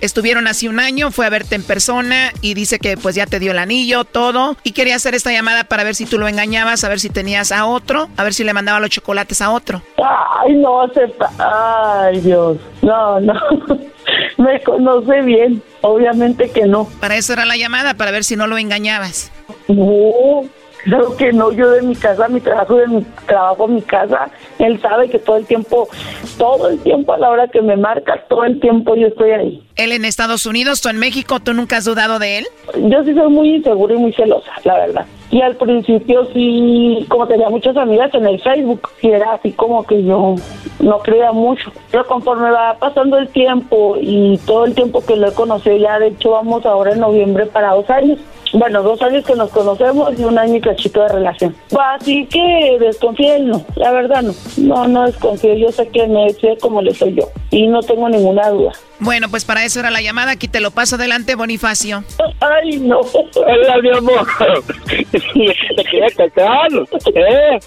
Estuvieron 0.00 0.46
hace 0.46 0.68
un 0.68 0.78
año, 0.78 1.10
fue 1.10 1.26
a 1.26 1.30
verte 1.30 1.56
en 1.56 1.64
persona 1.64 2.32
y 2.40 2.54
dice 2.54 2.78
que 2.78 2.96
pues 2.96 3.16
ya 3.16 3.26
te 3.26 3.40
dio 3.40 3.50
el 3.50 3.58
anillo, 3.58 4.04
todo. 4.04 4.56
Y 4.62 4.72
quería 4.72 4.94
hacer 4.94 5.14
esta 5.14 5.32
llamada 5.32 5.64
para 5.64 5.82
ver 5.82 5.96
si 5.96 6.06
tú 6.06 6.18
lo 6.18 6.28
engañabas, 6.28 6.84
a 6.84 6.88
ver 6.88 7.00
si 7.00 7.10
tenías 7.10 7.50
a 7.50 7.66
otro, 7.66 8.08
a 8.16 8.22
ver 8.22 8.32
si 8.32 8.44
le 8.44 8.52
mandaba 8.52 8.78
los 8.78 8.90
chocolates 8.90 9.42
a 9.42 9.50
otro. 9.50 9.82
Ay, 9.96 10.54
no, 10.54 10.82
acepta. 10.82 11.30
Ay, 11.38 12.20
Dios. 12.20 12.58
No, 12.82 13.20
no. 13.20 13.34
Me 14.38 14.60
conoce 14.62 15.22
bien. 15.22 15.62
Obviamente 15.80 16.50
que 16.50 16.66
no. 16.66 16.86
Para 17.00 17.16
eso 17.16 17.32
era 17.32 17.44
la 17.44 17.56
llamada, 17.56 17.94
para 17.94 18.10
ver 18.10 18.24
si 18.24 18.36
no 18.36 18.46
lo 18.46 18.58
engañabas. 18.58 19.30
No, 19.68 20.44
claro 20.84 21.16
que 21.16 21.32
no. 21.32 21.52
Yo 21.52 21.70
de 21.70 21.82
mi 21.82 21.94
casa, 21.94 22.28
mi 22.28 22.40
trabajo, 22.40 22.76
de 22.76 22.88
mi 22.88 23.02
trabajo, 23.26 23.68
mi 23.68 23.82
casa. 23.82 24.30
Él 24.58 24.80
sabe 24.80 25.08
que 25.08 25.18
todo 25.18 25.36
el 25.36 25.46
tiempo, 25.46 25.88
todo 26.36 26.68
el 26.68 26.78
tiempo 26.80 27.12
a 27.12 27.18
la 27.18 27.30
hora 27.30 27.48
que 27.48 27.62
me 27.62 27.76
marca, 27.76 28.24
todo 28.28 28.44
el 28.44 28.60
tiempo 28.60 28.96
yo 28.96 29.08
estoy 29.08 29.30
ahí. 29.30 29.62
Él 29.76 29.92
en 29.92 30.04
Estados 30.04 30.46
Unidos, 30.46 30.80
tú 30.80 30.88
en 30.88 30.98
México, 30.98 31.40
¿tú 31.40 31.54
nunca 31.54 31.76
has 31.76 31.84
dudado 31.84 32.18
de 32.18 32.38
él? 32.38 32.46
Yo 32.74 33.04
sí 33.04 33.14
soy 33.14 33.30
muy 33.30 33.54
insegura 33.56 33.94
y 33.94 33.98
muy 33.98 34.12
celosa, 34.12 34.50
la 34.64 34.74
verdad. 34.74 35.06
Y 35.30 35.42
al 35.42 35.56
principio 35.56 36.26
sí, 36.32 37.04
como 37.08 37.26
tenía 37.26 37.50
muchas 37.50 37.76
amigas 37.76 38.12
en 38.14 38.26
el 38.26 38.40
Facebook, 38.40 38.88
sí 39.00 39.08
era 39.08 39.34
así 39.34 39.52
como 39.52 39.84
que 39.86 40.02
yo 40.02 40.36
no 40.80 40.98
creía 41.00 41.32
mucho. 41.32 41.70
Pero 41.90 42.06
conforme 42.06 42.50
va 42.50 42.78
pasando 42.78 43.18
el 43.18 43.28
tiempo 43.28 43.96
y 44.00 44.38
todo 44.46 44.64
el 44.64 44.74
tiempo 44.74 45.04
que 45.04 45.16
lo 45.16 45.28
he 45.28 45.34
conocido, 45.34 45.76
ya 45.76 45.98
de 45.98 46.08
hecho 46.08 46.30
vamos 46.30 46.64
ahora 46.64 46.92
en 46.92 47.00
noviembre 47.00 47.44
para 47.46 47.74
dos 47.74 47.88
años. 47.90 48.18
Bueno, 48.52 48.82
dos 48.82 49.00
años 49.02 49.24
que 49.24 49.34
nos 49.34 49.50
conocemos 49.50 50.18
y 50.18 50.24
un 50.24 50.38
año 50.38 50.56
y 50.56 50.60
cachito 50.60 51.02
de 51.02 51.08
relación. 51.08 51.54
Así 51.96 52.26
que 52.26 52.76
desconfío 52.80 53.34
él, 53.34 53.48
no, 53.48 53.64
la 53.76 53.92
verdad 53.92 54.22
no. 54.22 54.34
No, 54.56 54.88
no 54.88 55.06
desconfío. 55.06 55.54
Yo 55.54 55.70
sé 55.70 55.88
que 55.88 56.06
me 56.06 56.30
sé 56.30 56.56
como 56.60 56.82
le 56.82 56.94
soy 56.94 57.14
yo 57.14 57.28
y 57.50 57.66
no 57.66 57.80
tengo 57.80 58.08
ninguna 58.08 58.48
duda. 58.50 58.72
Bueno, 59.00 59.28
pues 59.30 59.44
para 59.44 59.64
eso 59.64 59.80
era 59.80 59.90
la 59.90 60.00
llamada. 60.00 60.32
Aquí 60.32 60.48
te 60.48 60.60
lo 60.60 60.70
paso 60.70 60.96
adelante, 60.96 61.34
Bonifacio. 61.34 62.02
Ay, 62.40 62.78
no. 62.78 63.00
Hola, 63.00 63.78
mi 63.82 63.90
amor. 63.90 64.26
Te 64.86 65.84
quería 65.84 66.08
casar. 66.16 66.68
¿eh? 67.14 67.58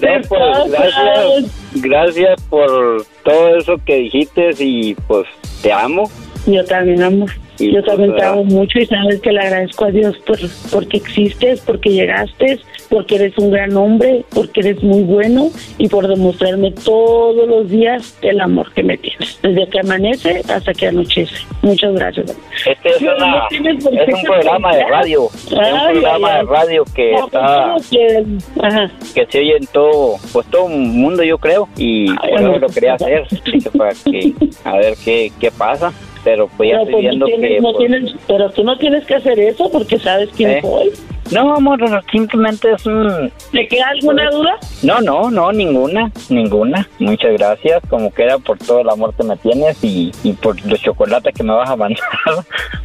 No, 0.00 0.28
pues, 0.28 0.70
gracias, 0.70 1.72
gracias 1.74 2.42
por 2.48 3.04
todo 3.24 3.56
eso 3.56 3.76
que 3.84 3.96
dijiste 3.96 4.50
y 4.58 4.94
pues 4.94 5.26
te 5.62 5.72
amo. 5.72 6.10
Yo 6.46 6.64
también 6.64 7.02
amo. 7.02 7.26
Yo 7.58 7.82
también 7.82 8.10
pues, 8.10 8.20
te 8.22 8.26
amo 8.26 8.44
mucho 8.44 8.78
y 8.78 8.86
sabes 8.86 9.20
que 9.20 9.32
le 9.32 9.40
agradezco 9.40 9.84
a 9.86 9.90
Dios 9.90 10.16
por 10.26 10.38
porque 10.72 10.96
existes, 10.98 11.60
porque 11.62 11.90
llegaste, 11.90 12.60
porque 12.88 13.16
eres 13.16 13.36
un 13.38 13.50
gran 13.50 13.76
hombre, 13.76 14.24
porque 14.34 14.60
eres 14.60 14.82
muy 14.82 15.02
bueno 15.02 15.50
y 15.76 15.88
por 15.88 16.06
demostrarme 16.06 16.70
todos 16.72 17.48
los 17.48 17.68
días 17.68 18.16
el 18.22 18.40
amor 18.40 18.72
que 18.74 18.82
me 18.82 18.96
tienes, 18.96 19.38
desde 19.42 19.68
que 19.68 19.80
amanece 19.80 20.42
hasta 20.48 20.72
que 20.72 20.86
anochece. 20.88 21.34
Muchas 21.62 21.92
gracias. 21.94 22.36
Este 22.66 22.88
es, 22.90 23.00
una- 23.02 23.16
no 23.26 24.16
un 24.16 24.22
programa 24.24 24.76
de 24.76 24.84
radio. 24.84 25.28
Es 25.34 25.52
un 25.52 25.58
programa 25.92 26.34
ay, 26.34 26.46
de 26.46 26.52
radio 26.52 26.84
que 26.94 27.12
No, 27.12 27.26
está 27.26 27.72
pues, 27.74 27.88
que- 27.90 28.24
ajá. 28.62 28.90
que 29.14 29.26
se 29.26 29.38
oye 29.40 29.56
en 29.56 29.66
todo, 29.66 30.14
pues 30.32 30.46
todo 30.48 30.68
el 30.68 30.76
mundo 30.78 31.22
yo 31.24 31.38
creo 31.38 31.68
y 31.76 32.12
por 32.14 32.28
eso 32.40 32.58
lo 32.58 32.68
quería 32.68 32.94
hacer, 32.94 33.26
dije, 33.52 33.70
para 33.76 33.92
que 34.10 34.32
a 34.64 34.76
ver 34.76 34.94
qué, 35.04 35.32
qué 35.40 35.50
pasa, 35.50 35.92
pero 36.24 36.48
pues 36.56 36.70
ya 36.70 36.78
Pero, 36.84 36.84
estoy 36.84 36.92
pues, 36.92 37.16
no 37.18 37.26
viendo 37.26 37.26
tienes- 37.26 37.48
que 37.48 37.60
no 37.60 37.72
pues, 37.72 37.78
tienes- 37.78 38.14
pero 38.26 38.50
tú 38.50 38.64
no 38.64 38.78
tienes 38.78 39.06
que 39.06 39.14
hacer 39.16 39.38
eso 39.40 39.70
porque 39.70 39.98
sabes 39.98 40.28
quién 40.36 40.50
¿Eh? 40.50 40.60
soy. 40.62 40.90
no 41.32 41.54
amor, 41.54 41.78
simplemente 42.10 42.72
es 42.72 42.86
un 42.86 43.30
¿Te 43.52 43.68
queda 43.68 43.88
alguna 43.90 44.30
duda? 44.30 44.56
no, 44.82 45.00
no, 45.00 45.30
no, 45.30 45.52
ninguna, 45.52 46.10
ninguna. 46.30 46.88
Muchas 46.98 47.32
gracias, 47.34 47.82
como 47.88 48.10
queda 48.12 48.38
por 48.38 48.58
todo 48.58 48.80
el 48.80 48.88
amor 48.88 49.14
que 49.14 49.24
me 49.24 49.36
tienes 49.36 49.82
y, 49.84 50.10
y 50.24 50.32
por 50.32 50.58
los 50.66 50.80
chocolates 50.80 51.34
que 51.34 51.42
me 51.42 51.52
vas 51.54 51.68
a 51.70 51.76
mandar. 51.76 51.98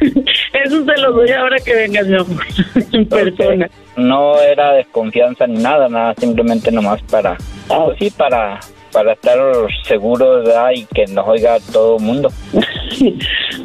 Eso 0.00 0.84
se 0.84 1.00
lo 1.00 1.12
doy 1.12 1.30
ahora 1.30 1.56
que 1.64 1.74
vengas, 1.74 2.06
mi 2.06 2.14
amor, 2.16 2.44
en 2.92 3.06
persona. 3.08 3.70
No 3.96 4.40
era 4.40 4.72
desconfianza 4.72 5.46
ni 5.46 5.62
nada, 5.62 5.88
nada, 5.88 6.14
simplemente 6.18 6.70
nomás 6.72 7.00
para, 7.02 7.36
pues 7.68 7.98
sí, 7.98 8.10
para 8.10 8.60
para 8.94 9.12
estar 9.12 9.36
seguros 9.86 10.44
¿verdad? 10.46 10.70
y 10.74 10.84
que 10.86 11.04
nos 11.08 11.26
oiga 11.28 11.58
todo 11.72 11.98
el 11.98 12.02
mundo. 12.02 12.30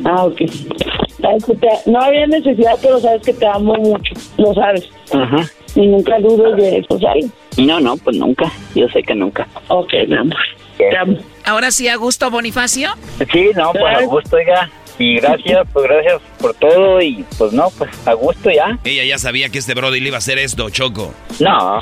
Ah, 0.06 0.26
ok. 0.26 0.38
Te- 0.38 1.92
no 1.92 2.00
había 2.02 2.26
necesidad, 2.28 2.74
pero 2.82 3.00
sabes 3.00 3.22
que 3.22 3.34
te 3.34 3.46
amo 3.46 3.74
mucho, 3.76 4.14
lo 4.38 4.54
sabes. 4.54 4.90
Ajá. 5.14 5.46
Y 5.76 5.88
nunca 5.88 6.18
dudes 6.20 6.56
de 6.58 6.78
eso, 6.80 7.00
¿sabes? 7.00 7.28
No, 7.58 7.80
no, 7.80 7.98
pues 7.98 8.16
nunca. 8.18 8.52
Yo 8.76 8.88
sé 8.90 9.04
que 9.04 9.14
nunca. 9.16 9.48
Ok, 9.68 9.92
mi 10.08 10.16
amor. 10.18 10.38
Te 10.78 10.98
amo. 10.98 11.18
Ahora 11.46 11.72
sí, 11.72 11.88
a 11.90 11.96
gusto, 11.98 12.32
Bonifacio. 12.32 12.90
Sí, 13.32 13.50
no, 13.56 13.72
pues 13.74 13.98
a 13.98 14.04
gusto, 14.06 14.36
oiga. 14.38 14.70
Y 14.98 15.16
gracias, 15.20 15.68
pues 15.74 15.86
gracias 15.88 16.22
por 16.42 16.54
todo 16.56 17.02
y 17.02 17.26
pues 17.38 17.54
no, 17.54 17.70
pues 17.78 17.90
a 18.08 18.14
gusto 18.14 18.50
ya. 18.50 18.78
Ella 18.84 19.04
ya 19.06 19.18
sabía 19.18 19.50
que 19.50 19.60
este 19.60 19.74
Brody 19.74 20.00
le 20.00 20.08
iba 20.08 20.18
a 20.18 20.20
hacer 20.20 20.38
esto, 20.40 20.70
Choco. 20.70 21.14
No. 21.40 21.80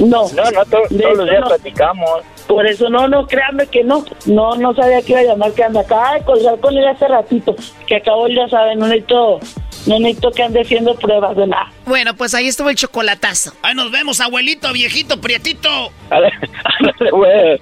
No. 0.00 0.28
No, 0.34 0.50
no, 0.50 0.64
to- 0.66 0.82
De 0.90 1.02
todos 1.02 1.16
los 1.18 1.28
días 1.30 1.40
no. 1.42 1.46
platicamos. 1.48 2.10
Por 2.50 2.66
eso 2.66 2.90
no, 2.90 3.06
no, 3.06 3.28
créanme 3.28 3.68
que 3.68 3.84
no. 3.84 4.04
No, 4.26 4.56
no 4.56 4.74
sabía 4.74 5.00
que 5.02 5.12
iba 5.12 5.20
a 5.20 5.22
llamar, 5.22 5.52
que 5.52 5.62
anda 5.62 5.82
acá 5.82 6.14
de 6.14 6.24
colgar 6.24 6.58
con 6.58 6.76
él 6.76 6.84
hace 6.84 7.06
ratito. 7.06 7.54
Que 7.86 7.94
acabo 7.94 8.26
ya 8.26 8.48
saben, 8.48 8.80
no 8.80 8.88
necesito, 8.88 9.38
no 9.86 10.00
necesito 10.00 10.32
que 10.32 10.42
ande 10.42 10.62
haciendo 10.62 10.96
pruebas 10.96 11.36
de 11.36 11.46
nada. 11.46 11.70
Bueno, 11.86 12.12
pues 12.14 12.34
ahí 12.34 12.48
estuvo 12.48 12.68
el 12.68 12.74
chocolatazo. 12.74 13.52
Ahí 13.62 13.76
nos 13.76 13.92
vemos, 13.92 14.20
abuelito, 14.20 14.72
viejito, 14.72 15.20
prietito. 15.20 15.68
Ándale, 16.10 17.10
güey. 17.12 17.60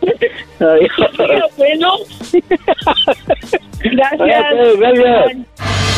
Adiós. 0.59 1.53
bueno. 1.59 1.93
Gracias. 3.80 4.20
Ok, 4.20 4.78
gracias. 4.78 5.97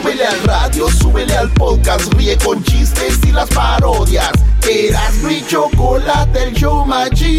Súbele 0.00 0.24
al 0.24 0.40
radio, 0.44 0.88
súbele 0.88 1.36
al 1.36 1.50
podcast, 1.50 2.14
ríe 2.14 2.38
con 2.38 2.62
chistes 2.62 3.18
y 3.26 3.32
las 3.32 3.48
parodias. 3.48 4.30
Eras 4.70 5.14
mi 5.24 5.44
chocolate, 5.44 6.44
el 6.44 6.54
show 6.54 6.86
más 6.86 7.10
chido. 7.10 7.32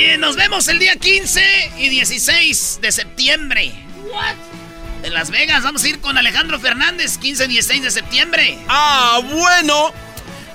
Oye, 0.00 0.16
nos 0.16 0.34
vemos 0.34 0.66
el 0.68 0.78
día 0.78 0.96
15 0.96 1.42
y 1.78 1.90
16 1.90 2.78
de 2.80 2.90
septiembre. 2.90 3.70
What? 4.10 4.34
En 5.04 5.12
Las 5.12 5.30
Vegas 5.30 5.62
vamos 5.62 5.84
a 5.84 5.88
ir 5.90 6.00
con 6.00 6.16
Alejandro 6.16 6.58
Fernández, 6.58 7.18
15 7.18 7.44
y 7.44 7.48
16 7.48 7.82
de 7.82 7.90
septiembre. 7.90 8.58
Ah, 8.66 9.20
bueno. 9.22 9.92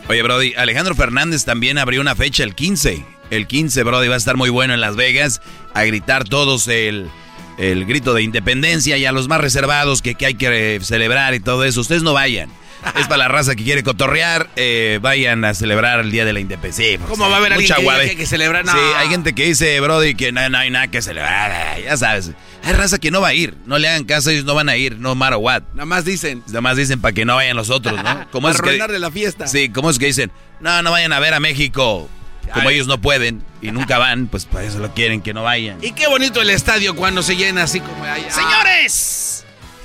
Oye, 0.10 0.24
Brody, 0.24 0.56
Alejandro 0.56 0.96
Fernández 0.96 1.46
también 1.46 1.78
abrió 1.78 2.02
una 2.02 2.16
fecha 2.16 2.43
el 2.43 2.56
15. 2.56 3.06
El 3.30 3.46
15, 3.46 3.84
Brody, 3.84 4.08
va 4.08 4.16
a 4.16 4.18
estar 4.18 4.36
muy 4.36 4.50
bueno 4.50 4.74
en 4.74 4.82
Las 4.82 4.96
Vegas. 4.96 5.41
A 5.76 5.84
gritar 5.84 6.24
todos 6.24 6.68
el, 6.68 7.08
el 7.60 7.86
grito 7.86 8.16
de 8.16 8.24
independencia 8.24 8.98
y 8.98 9.06
a 9.06 9.12
los 9.12 9.28
más 9.28 9.41
reservados 9.41 10.02
que, 10.02 10.16
que 10.16 10.26
hay 10.26 10.34
que 10.34 10.80
celebrar 10.82 11.36
y 11.36 11.39
todo 11.39 11.66
eso. 11.66 11.82
Ustedes 11.82 12.02
no 12.02 12.14
vayan. 12.14 12.50
Es 12.98 13.08
para 13.08 13.18
la 13.18 13.28
raza 13.28 13.56
que 13.56 13.64
quiere 13.64 13.84
cotorrear. 13.84 14.50
Eh, 14.56 15.00
vayan 15.02 15.44
a 15.46 15.54
celebrar 15.54 16.00
el 16.00 16.12
Día 16.12 16.26
de 16.26 16.34
la 16.34 16.40
Independencia. 16.40 17.00
¿Cómo 17.08 17.30
va 17.30 17.36
a 17.36 17.38
haber 17.40 17.54
alguien 17.54 17.74
que, 18.10 18.16
que, 18.16 18.26
celebrar? 18.26 18.66
Sí, 18.66 18.78
hay 18.98 19.10
gente 19.10 19.34
que 19.34 19.46
dice, 19.46 19.80
Brody, 19.80 20.16
que 20.16 20.32
no, 20.32 20.42
hay 20.42 20.70
nada 20.70 20.88
que 20.88 21.02
celebrar. 21.02 21.80
Ya 21.82 21.98
sabes. 21.98 22.32
Hay 22.64 22.74
raza 22.74 22.98
que 22.98 23.12
no 23.12 23.22
va 23.22 23.30
a 23.30 23.34
ir. 23.34 23.56
No 23.66 23.78
le 23.78 23.88
hagan 23.88 24.06
caso, 24.06 24.30
ellos 24.30 24.46
no 24.46 24.56
van 24.56 24.70
a 24.70 24.76
ir, 24.76 24.98
no 24.98 25.16
matter 25.16 25.38
what. 25.38 25.64
Nada 25.74 25.86
más 25.86 26.06
dicen. 26.06 26.44
Nada 26.48 26.62
más 26.62 26.78
dicen 26.78 27.02
para 27.02 27.14
que 27.14 27.26
no 27.26 27.36
vayan 27.36 27.56
los 27.56 27.70
otros, 27.70 28.02
¿no? 28.04 28.28
Como 28.32 28.50
es 28.50 28.62
que, 28.62 28.78
la 28.78 29.12
fiesta. 29.12 29.48
Sí, 29.48 29.70
como 29.70 29.90
es 29.90 30.00
que 30.00 30.08
dicen, 30.08 30.32
no, 30.60 30.82
no 30.82 30.92
vayan 30.92 31.14
a 31.14 31.20
ver 31.20 31.34
a 31.34 31.40
México. 31.40 32.10
Como 32.54 32.70
ellos 32.70 32.88
no 32.88 33.02
pueden 33.02 33.44
y 33.62 33.72
nunca 33.72 33.98
van, 33.98 34.28
pues 34.28 34.46
para 34.46 34.66
eso 34.66 34.80
lo 34.80 34.94
quieren 34.94 35.22
que 35.22 35.34
no 35.34 35.44
vayan. 35.44 35.78
Y 35.82 35.92
qué 35.94 36.08
bonito 36.08 36.42
el 36.42 36.50
estadio 36.50 36.96
cuando 36.96 37.24
se 37.24 37.36
llena 37.36 37.64
así 37.64 37.80
como 37.80 38.04
allá. 38.04 38.30
Señores, 38.30 39.24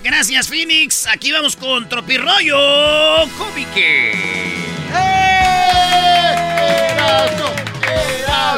Gracias, 0.03 0.49
Phoenix. 0.49 1.07
Aquí 1.07 1.31
vamos 1.31 1.57
con 1.57 1.89
Tropirollo 1.89 3.29
Cómique. 3.37 4.13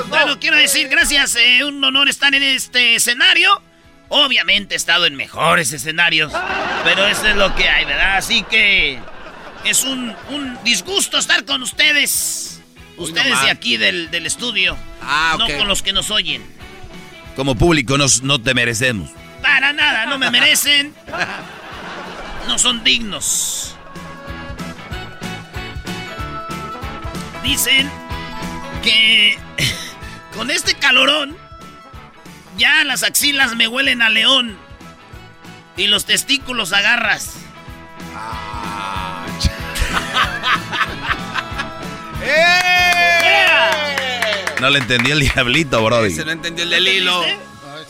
Bueno, 0.09 0.39
quiero 0.39 0.57
decir 0.57 0.89
gracias. 0.89 1.37
Eh, 1.37 1.65
un 1.65 1.83
honor 1.83 2.09
estar 2.09 2.35
en 2.35 2.43
este 2.43 2.95
escenario. 2.95 3.61
Obviamente 4.09 4.75
he 4.75 4.77
estado 4.77 5.07
en 5.07 5.17
mejores 5.17 5.73
escenarios. 5.73 6.33
Pero 6.85 7.07
eso 7.07 7.27
es 7.27 7.37
lo 7.37 7.55
que 7.57 7.69
hay, 7.69 7.85
¿verdad? 7.87 8.19
Así 8.19 8.45
que 8.45 9.01
es 9.65 9.85
un, 9.85 10.15
disgusto 10.65 11.19
estar 11.19 11.45
con 11.45 11.63
ustedes. 11.63 12.61
Ustedes 12.99 13.43
de 13.43 13.51
aquí 13.51 13.79
del, 13.79 14.27
estudio. 14.27 14.77
Ah, 15.01 15.37
No 15.39 15.49
con 15.57 15.67
los 15.67 15.83
que 15.83 15.93
nos 15.93 16.11
oyen. 16.11 16.43
Como 17.35 17.57
público 17.57 17.99
nos, 17.99 18.23
no 18.23 18.41
te 18.41 18.55
merecemos. 18.55 19.11
Para 19.43 19.73
nada, 19.73 20.07
no 20.07 20.19
me 20.19 20.31
merecen. 20.31 20.95
No 22.47 22.59
son 22.59 22.85
dignos. 22.85 23.75
Dicen 27.43 27.91
que 28.83 29.37
con 30.37 30.51
este 30.51 30.75
calorón 30.75 31.37
ya 32.57 32.85
las 32.85 33.03
axilas 33.03 33.57
me 33.57 33.67
huelen 33.67 34.01
a 34.01 34.09
león 34.09 34.57
y 35.77 35.89
los 35.89 36.07
testículos 36.07 36.73
agarras. 36.73 37.35
No 44.61 44.71
le 44.71 44.79
entendí 44.79 45.11
el 45.11 45.19
diablito, 45.19 45.85
Brody. 45.85 46.13
Se 46.13 46.25
no 46.25 46.31
entendió 46.31 46.63
el 46.63 46.71
del 46.71 46.87
hilo. 46.87 47.25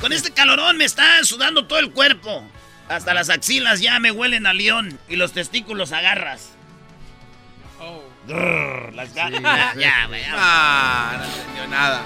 Con 0.02 0.12
este 0.12 0.32
calorón 0.32 0.78
me 0.78 0.84
está 0.84 1.22
sudando 1.22 1.66
todo 1.66 1.78
el 1.78 1.92
cuerpo. 1.92 2.44
Hasta 2.88 3.14
las 3.14 3.30
axilas 3.30 3.80
ya 3.80 4.00
me 4.00 4.10
huelen 4.10 4.48
a 4.48 4.52
león 4.52 4.98
y 5.08 5.14
los 5.14 5.32
testículos 5.32 5.92
agarras. 5.92 6.48
Oh. 7.78 8.02
las 8.92 9.14
ya, 9.14 9.30
ya, 9.78 10.08
Ah, 10.32 11.18
no 11.18 11.24
entendió 11.24 11.68
nada. 11.68 12.02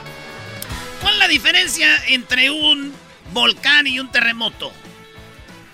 ¿Cuál 1.00 1.14
es 1.14 1.18
la 1.20 1.28
diferencia 1.28 1.88
entre 2.08 2.50
un 2.50 2.92
volcán 3.32 3.86
y 3.86 3.98
un 3.98 4.12
terremoto? 4.12 4.70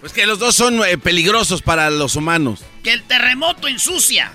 Pues 0.01 0.13
que 0.13 0.25
los 0.25 0.39
dos 0.39 0.55
son 0.55 0.81
eh, 0.85 0.99
peligrosos 0.99 1.61
para 1.61 1.91
los 1.91 2.15
humanos. 2.15 2.65
Que 2.85 2.93
el 2.93 3.03
terremoto 3.03 3.67
ensucia. 3.67 4.31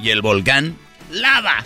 ¿Y 0.00 0.10
el 0.10 0.22
volcán? 0.22 0.78
Lava. 1.10 1.64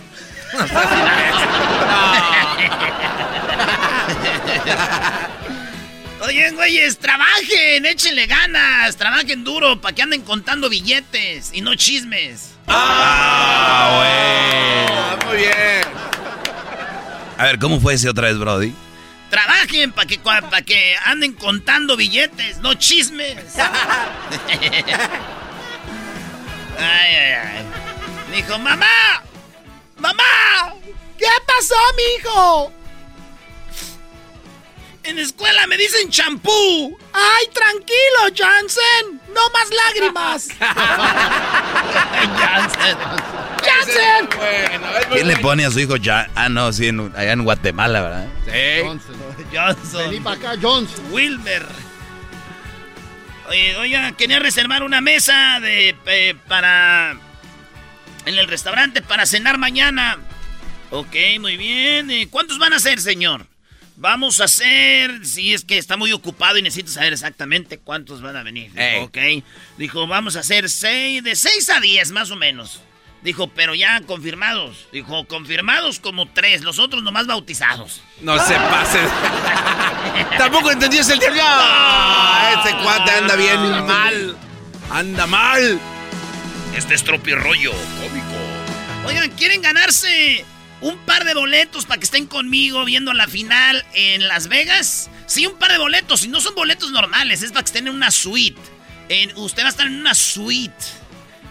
Oye, 6.23 6.51
güeyes, 6.51 6.99
trabajen, 6.99 7.87
échenle 7.87 8.27
ganas, 8.27 8.97
trabajen 8.97 9.43
duro 9.43 9.81
para 9.81 9.95
que 9.95 10.03
anden 10.03 10.23
contando 10.23 10.69
billetes 10.69 11.51
y 11.53 11.61
no 11.61 11.75
chismes. 11.77 12.55
Ah, 12.67 13.97
güey. 15.19 15.29
muy 15.29 15.37
bien. 15.39 15.83
A 17.39 17.45
ver, 17.45 17.59
¿cómo 17.59 17.81
fue 17.81 17.95
ese 17.95 18.09
otra 18.09 18.29
vez, 18.29 18.39
Brody? 18.39 18.75
Trabajen 19.31 19.93
para 19.93 20.07
que, 20.07 20.19
pa 20.19 20.63
que 20.63 20.95
anden 21.05 21.33
contando 21.33 21.97
billetes, 21.97 22.59
no 22.59 22.75
chismes. 22.75 23.39
ay, 26.79 26.79
ay, 26.79 27.33
ay. 27.33 27.65
Dijo, 28.35 28.59
mamá, 28.59 29.23
mamá, 30.01 30.75
¿qué 31.19 31.27
pasó, 31.47 31.77
mijo? 31.97 32.73
En 35.03 35.19
escuela 35.19 35.67
me 35.67 35.77
dicen 35.79 36.11
champú. 36.11 36.99
¡Ay, 37.13 37.47
tranquilo, 37.55 38.21
Jansen! 38.37 39.21
¡No 39.35 39.41
más 39.51 39.71
lágrimas! 39.71 40.49
Jansen. 42.39 42.97
¡Jansen! 43.65 44.29
¿Quién 45.11 45.27
le 45.27 45.37
pone 45.39 45.65
a 45.65 45.71
su 45.71 45.81
hijo 45.81 45.97
ya? 45.97 46.29
Ah, 46.35 46.51
no, 46.51 46.73
sí, 46.73 46.91
allá 47.17 47.33
en 47.33 47.45
Guatemala, 47.45 48.03
¿verdad? 48.03 48.29
Sí. 48.45 48.83
Johnson. 48.85 49.17
Johnson. 49.53 50.11
Vení 50.11 50.21
para 50.21 50.37
acá, 50.37 50.55
Johnson. 50.61 51.05
Wilmer. 51.11 51.67
Oye, 53.49 53.77
oiga, 53.79 54.13
quería 54.13 54.39
reservar 54.39 54.83
una 54.83 55.01
mesa 55.01 55.59
de 55.61 55.97
eh, 56.07 56.37
para 56.47 57.17
en 58.27 58.39
el 58.39 58.49
restaurante 58.49 59.03
para 59.03 59.27
cenar 59.27 59.59
mañana. 59.59 60.19
Ok, 60.91 61.15
muy 61.41 61.57
bien. 61.57 62.29
¿Cuántos 62.31 62.59
van 62.59 62.73
a 62.73 62.81
ser, 62.81 63.01
señor? 63.01 63.47
Vamos 63.97 64.41
a 64.41 64.45
hacer, 64.45 65.27
si 65.27 65.53
es 65.53 65.65
que 65.65 65.77
está 65.77 65.99
muy 65.99 66.13
ocupado 66.13 66.57
y 66.57 66.63
necesito 66.63 66.91
saber 66.91 67.13
exactamente 67.13 67.79
cuántos 67.79 68.23
van 68.23 68.35
a 68.37 68.43
venir. 68.43 68.73
Ok. 69.03 69.19
Dijo, 69.77 70.07
vamos 70.07 70.37
a 70.37 70.41
hacer 70.41 70.71
seis, 70.71 71.23
de 71.23 71.37
6 71.37 71.71
a 71.71 71.81
10 71.81 72.11
más 72.13 72.31
o 72.31 72.37
menos. 72.37 72.81
Dijo, 73.23 73.49
pero 73.49 73.75
ya 73.75 74.01
confirmados. 74.07 74.87
Dijo, 74.93 75.27
confirmados 75.27 76.01
como 76.01 76.27
tres, 76.27 76.63
los 76.63 76.79
otros 76.79 77.03
nomás 77.03 77.27
bautizados. 77.27 78.01
No 78.23 78.39
se 78.39 78.55
pase. 78.55 79.01
Tampoco 80.39 80.71
entendías 80.71 81.11
el 81.11 81.19
día. 81.19 81.31
No, 81.31 82.61
ese 82.63 82.77
cuate 82.79 83.11
anda 83.11 83.37
bien 83.37 83.87
mal. 83.87 84.37
Anda 84.91 85.27
mal. 85.27 85.79
Este 86.77 86.95
es 86.95 87.05
rollo 87.07 87.73
cómico. 88.01 89.07
Oigan, 89.07 89.31
¿quieren 89.33 89.63
ganarse 89.63 90.45
un 90.81 90.97
par 90.99 91.25
de 91.25 91.35
boletos 91.35 91.85
para 91.85 91.99
que 91.99 92.05
estén 92.05 92.27
conmigo 92.27 92.85
viendo 92.85 93.13
la 93.13 93.29
final 93.29 93.85
en 93.95 94.29
Las 94.29 94.49
Vegas. 94.49 95.11
Sí, 95.27 95.47
un 95.47 95.57
par 95.57 95.73
de 95.73 95.79
boletos. 95.79 96.25
Y 96.25 96.29
no 96.29 96.41
son 96.41 96.55
boletos 96.55 96.91
normales, 96.91 97.43
es 97.43 97.53
para 97.53 97.63
que 97.63 97.69
estén 97.69 97.89
en 97.89 97.95
una 97.95 98.11
suite. 98.11 98.61
En, 99.09 99.37
usted 99.37 99.63
va 99.63 99.67
a 99.67 99.71
estar 99.71 99.87
en 99.87 100.01
una 100.01 100.15
suite, 100.15 100.85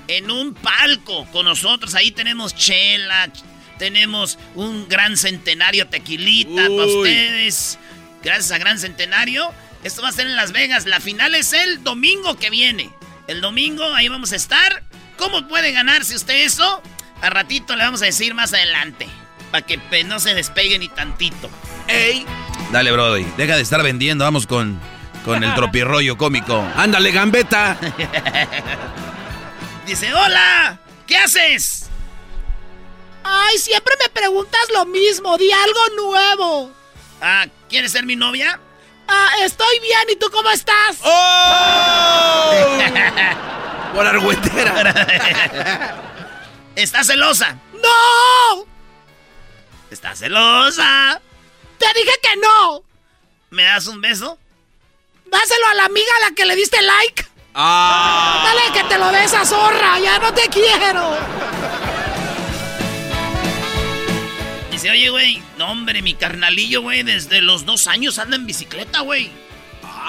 en 0.08 0.32
un 0.32 0.54
palco 0.54 1.26
con 1.32 1.46
nosotros. 1.46 1.94
Ahí 1.96 2.12
tenemos 2.12 2.56
chela, 2.56 3.32
tenemos 3.78 4.40
un 4.56 4.88
gran 4.88 5.18
centenario 5.18 5.88
tequilita 5.88 6.64
para 6.64 6.86
ustedes. 6.86 7.78
Gracias 8.24 8.52
a 8.52 8.58
Gran 8.58 8.80
Centenario. 8.80 9.54
Esto 9.84 10.02
va 10.02 10.10
a 10.10 10.12
ser 10.12 10.28
en 10.28 10.36
Las 10.36 10.52
Vegas. 10.52 10.86
La 10.86 11.00
final 11.00 11.36
es 11.36 11.54
el 11.54 11.84
domingo 11.84 12.38
que 12.38 12.50
viene. 12.50 12.90
El 13.28 13.42
domingo 13.42 13.84
ahí 13.94 14.10
vamos 14.10 14.34
a 14.34 14.36
estar. 14.36 14.84
¿Cómo 15.20 15.46
puede 15.50 15.74
ganarse 15.74 16.16
usted 16.16 16.46
eso? 16.46 16.82
A 17.22 17.30
ratito 17.30 17.76
le 17.76 17.84
vamos 17.84 18.02
a 18.02 18.06
decir 18.06 18.34
más 18.34 18.54
adelante. 18.54 19.08
Para 19.52 19.66
que 19.66 19.78
pues, 19.78 20.06
no 20.06 20.20
se 20.22 20.34
despegue 20.34 20.80
ni 20.80 20.88
tantito. 20.88 21.50
¡Ey! 21.88 22.26
Dale, 22.72 22.92
Brody. 22.94 23.26
Deja 23.36 23.58
de 23.58 23.62
estar 23.62 23.84
vendiendo. 23.84 24.24
Vamos 24.24 24.48
con, 24.48 24.80
con 25.26 25.44
el 25.44 25.54
tropirroyo 25.56 26.18
cómico. 26.18 26.66
Ándale, 26.78 27.12
gambeta. 27.12 27.78
Dice, 29.86 30.14
hola. 30.14 30.80
¿Qué 31.06 31.18
haces? 31.18 31.90
Ay, 33.24 33.58
siempre 33.58 33.96
me 34.02 34.10
preguntas 34.10 34.62
lo 34.74 34.86
mismo. 34.86 35.38
Di 35.38 35.52
algo 35.52 35.82
nuevo. 35.98 36.72
Ah, 37.22 37.46
¿quieres 37.68 37.92
ser 37.92 38.06
mi 38.06 38.16
novia? 38.16 38.58
Ah, 39.10 39.32
estoy 39.42 39.80
bien. 39.80 40.02
¿Y 40.14 40.16
tú 40.16 40.28
cómo 40.32 40.50
estás? 40.50 40.98
¡Oh! 41.04 42.78
Por 43.94 44.06
argüetera. 44.06 45.96
¿Estás 46.76 47.08
celosa? 47.08 47.58
¡No! 47.74 48.66
¿Estás 49.92 50.20
celosa? 50.20 51.20
Te 51.78 51.88
dije 52.00 52.12
que 52.22 52.36
no. 52.38 52.84
¿Me 53.50 53.64
das 53.64 53.88
un 53.88 54.00
beso? 54.02 54.38
Dáselo 55.26 55.68
a 55.72 55.74
la 55.76 55.86
amiga 55.86 56.12
a 56.18 56.30
la 56.30 56.36
que 56.36 56.46
le 56.46 56.56
diste 56.56 56.82
like. 56.82 57.26
Ah. 57.54 58.44
Dale 58.46 58.74
que 58.74 58.88
te 58.88 58.98
lo 59.00 59.12
des 59.12 59.34
a 59.34 59.46
zorra. 59.46 60.00
Ya 60.00 60.20
no 60.20 60.34
te 60.34 60.48
quiero. 60.50 61.18
Dice, 64.72 64.92
oye, 64.92 65.10
güey, 65.10 65.44
no, 65.58 65.72
hombre, 65.72 66.02
mi 66.02 66.14
carnalillo, 66.14 66.82
güey, 66.82 67.04
desde 67.04 67.42
los 67.42 67.66
dos 67.66 67.88
años 67.88 68.18
anda 68.18 68.38
en 68.38 68.46
bicicleta, 68.46 69.02
güey. 69.02 69.30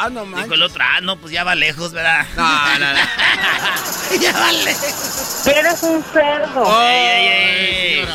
Ah, 0.02 0.08
no 0.08 0.24
manches. 0.24 0.44
Dijo 0.44 0.54
el 0.54 0.62
otro, 0.62 0.82
ah, 0.82 1.00
no, 1.02 1.16
pues 1.16 1.30
ya 1.30 1.44
va 1.44 1.54
lejos, 1.54 1.92
¿verdad? 1.92 2.26
No, 2.34 2.78
no, 2.78 2.92
no. 2.94 4.20
ya 4.22 4.32
va 4.32 4.50
lejos. 4.52 5.46
Eres 5.46 5.82
un 5.82 6.02
cerdo. 6.10 6.82
Ey, 6.82 7.26
ey, 7.26 7.98
ey. 7.98 8.06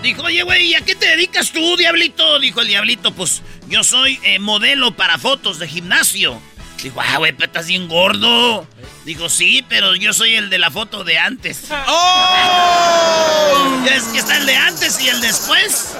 Dijo, 0.00 0.22
oye, 0.22 0.44
güey, 0.44 0.66
¿y 0.66 0.74
a 0.76 0.80
qué 0.82 0.94
te 0.94 1.06
dedicas 1.06 1.50
tú, 1.50 1.76
diablito? 1.76 2.38
Dijo 2.38 2.60
el 2.60 2.68
diablito, 2.68 3.12
pues 3.12 3.42
yo 3.66 3.82
soy 3.82 4.20
eh, 4.22 4.38
modelo 4.38 4.94
para 4.94 5.18
fotos 5.18 5.58
de 5.58 5.66
gimnasio. 5.66 6.40
Dijo, 6.80 7.00
ah, 7.00 7.18
güey, 7.18 7.32
pero 7.32 7.46
estás 7.46 7.66
bien 7.66 7.88
gordo. 7.88 8.64
Digo, 9.04 9.28
sí, 9.28 9.64
pero 9.68 9.96
yo 9.96 10.12
soy 10.12 10.34
el 10.34 10.50
de 10.50 10.58
la 10.58 10.70
foto 10.70 11.02
de 11.02 11.18
antes. 11.18 11.64
¡Oh! 11.88 13.84
Es 13.90 14.04
que 14.04 14.18
está 14.18 14.36
el 14.36 14.46
de 14.46 14.56
antes 14.56 15.00
y 15.00 15.08
el 15.08 15.20
después. 15.20 15.96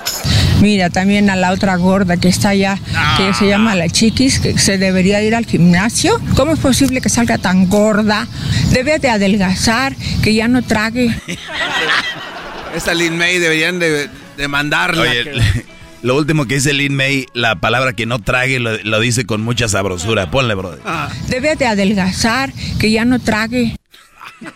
Mira, 0.62 0.90
también 0.90 1.28
a 1.28 1.34
la 1.34 1.50
otra 1.50 1.74
gorda 1.74 2.16
que 2.16 2.28
está 2.28 2.50
allá, 2.50 2.78
que 3.16 3.34
se 3.34 3.48
llama 3.48 3.74
la 3.74 3.88
chiquis, 3.88 4.38
que 4.38 4.56
se 4.58 4.78
debería 4.78 5.20
ir 5.20 5.34
al 5.34 5.44
gimnasio. 5.44 6.20
¿Cómo 6.36 6.52
es 6.52 6.60
posible 6.60 7.00
que 7.00 7.08
salga 7.08 7.36
tan 7.36 7.68
gorda? 7.68 8.28
Debe 8.70 9.00
de 9.00 9.08
adelgazar, 9.10 9.96
que 10.22 10.32
ya 10.34 10.46
no 10.46 10.62
trague. 10.62 11.12
Esta 12.76 12.94
Lin 12.94 13.18
May 13.18 13.38
deberían 13.40 13.80
de, 13.80 14.08
de 14.36 14.48
mandarla. 14.48 15.02
Oye, 15.02 15.24
que- 15.24 15.64
lo 16.02 16.16
último 16.16 16.46
que 16.46 16.54
dice 16.54 16.72
Lin 16.72 16.94
May, 16.94 17.26
la 17.34 17.56
palabra 17.56 17.92
que 17.94 18.06
no 18.06 18.20
trague, 18.20 18.60
lo, 18.60 18.78
lo 18.84 19.00
dice 19.00 19.26
con 19.26 19.42
mucha 19.42 19.68
sabrosura. 19.68 20.30
Ponle, 20.30 20.54
Brody. 20.54 20.80
Debe 21.28 21.56
de 21.56 21.66
adelgazar, 21.66 22.52
que 22.78 22.92
ya 22.92 23.04
no 23.04 23.18
trague. 23.18 23.76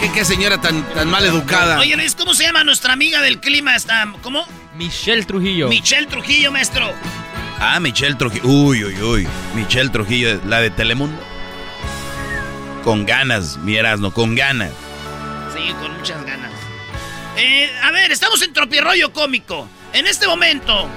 ¿Qué, 0.00 0.12
qué 0.12 0.24
señora 0.24 0.60
tan, 0.60 0.82
tan 0.94 1.08
mal 1.08 1.24
educada. 1.24 1.78
Oye, 1.78 1.96
Luis, 1.96 2.14
¿cómo 2.14 2.34
se 2.34 2.44
llama 2.44 2.64
nuestra 2.64 2.92
amiga 2.92 3.22
del 3.22 3.40
clima? 3.40 3.74
Esta, 3.74 4.06
¿Cómo? 4.22 4.46
Michelle 4.74 5.24
Trujillo. 5.24 5.68
Michelle 5.68 6.06
Trujillo, 6.06 6.52
maestro. 6.52 6.92
Ah, 7.58 7.80
Michelle 7.80 8.14
Trujillo. 8.16 8.46
Uy, 8.46 8.84
uy, 8.84 9.00
uy. 9.02 9.28
Michelle 9.54 9.88
Trujillo, 9.88 10.40
la 10.44 10.60
de 10.60 10.70
Telemundo. 10.70 11.18
Con 12.84 13.06
ganas, 13.06 13.56
mi 13.58 13.76
Erasmo, 13.76 14.12
con 14.12 14.34
ganas. 14.34 14.70
Sí, 15.56 15.72
con 15.80 15.96
muchas 15.96 16.24
ganas. 16.24 16.52
Eh, 17.38 17.70
a 17.82 17.90
ver, 17.90 18.12
estamos 18.12 18.42
en 18.42 18.52
tropirroyo 18.52 19.12
cómico. 19.12 19.68
En 19.92 20.06
este 20.06 20.26
momento, 20.26 20.88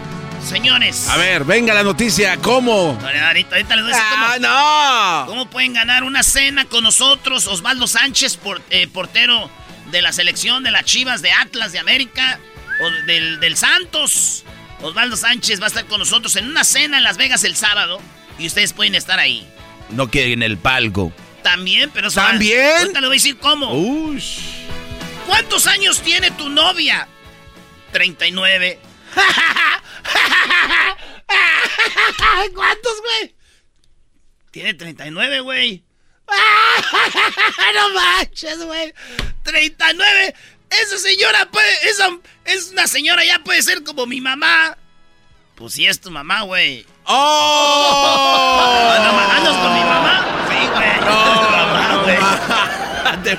señores. 0.48 1.08
A 1.10 1.18
ver, 1.18 1.44
venga 1.44 1.74
la 1.74 1.84
noticia. 1.84 2.38
¿Cómo? 2.38 2.98
Ahorita, 3.02 3.56
ahorita 3.56 3.76
les 3.76 3.86
voy 3.86 3.94
a 3.94 3.96
decir 3.96 4.10
¡Ah, 4.12 4.34
cómo, 4.36 4.48
no! 4.48 5.26
cómo 5.28 5.50
pueden 5.50 5.74
ganar 5.74 6.04
una 6.04 6.24
cena 6.24 6.66
con 6.66 6.84
nosotros. 6.84 7.48
Osvaldo 7.48 7.88
Sánchez, 7.88 8.38
por- 8.38 8.62
eh, 8.70 8.88
portero 8.88 9.50
de 9.92 10.02
la 10.02 10.12
selección 10.12 10.64
de 10.64 10.72
las 10.72 10.86
Chivas 10.86 11.22
de 11.22 11.32
Atlas 11.32 11.72
de 11.72 11.80
América, 11.80 12.40
o 12.82 13.06
del, 13.06 13.40
del 13.40 13.58
Santos. 13.58 14.44
Osvaldo 14.82 15.18
Sánchez 15.18 15.60
va 15.60 15.66
a 15.66 15.68
estar 15.68 15.86
con 15.86 16.00
nosotros 16.00 16.36
en 16.36 16.48
una 16.48 16.64
cena 16.64 16.98
en 16.98 17.04
Las 17.04 17.18
Vegas 17.18 17.44
el 17.44 17.56
sábado. 17.56 18.00
Y 18.38 18.48
ustedes 18.48 18.72
pueden 18.74 18.96
estar 18.96 19.20
ahí. 19.20 19.46
No 19.90 20.10
que 20.10 20.32
en 20.32 20.44
el 20.44 20.58
palco. 20.58 21.12
También, 21.44 21.90
pero... 21.94 22.10
¿También? 22.12 22.78
Ahorita 22.80 23.02
le 23.02 23.08
voy 23.08 23.16
a 23.16 23.20
decir 23.20 23.38
cómo. 23.38 23.74
¿Cuántos 25.26 25.68
años 25.68 26.00
tiene 26.02 26.32
tu 26.32 26.50
novia? 26.50 27.08
39. 27.92 28.80
¿Cuántos, 32.56 32.94
güey? 33.02 33.36
Tiene 34.52 34.74
39, 34.74 35.42
güey. 35.42 35.84
no 37.76 37.90
manches, 37.90 38.64
güey. 38.64 38.94
39. 39.44 40.34
Esa 40.70 40.98
señora 40.98 41.46
puede. 41.52 41.90
Esa 41.90 42.08
es 42.46 42.70
una 42.72 42.88
señora, 42.88 43.24
ya 43.26 43.40
puede 43.40 43.62
ser 43.62 43.84
como 43.84 44.06
mi 44.06 44.22
mamá. 44.22 44.78
Pues 45.56 45.74
sí, 45.74 45.86
es 45.86 46.00
tu 46.00 46.10
mamá, 46.12 46.44
güey. 46.44 46.86
¡Oh! 47.06 48.96
No, 49.10 49.20
¿Andas 49.20 49.56
con 49.56 49.74
mi 49.74 49.80
mamá? 49.80 50.46
Sí, 50.50 50.68
güey. 50.68 51.00
No, 51.02 52.04
güey. 52.04 52.18
Te 53.24 53.34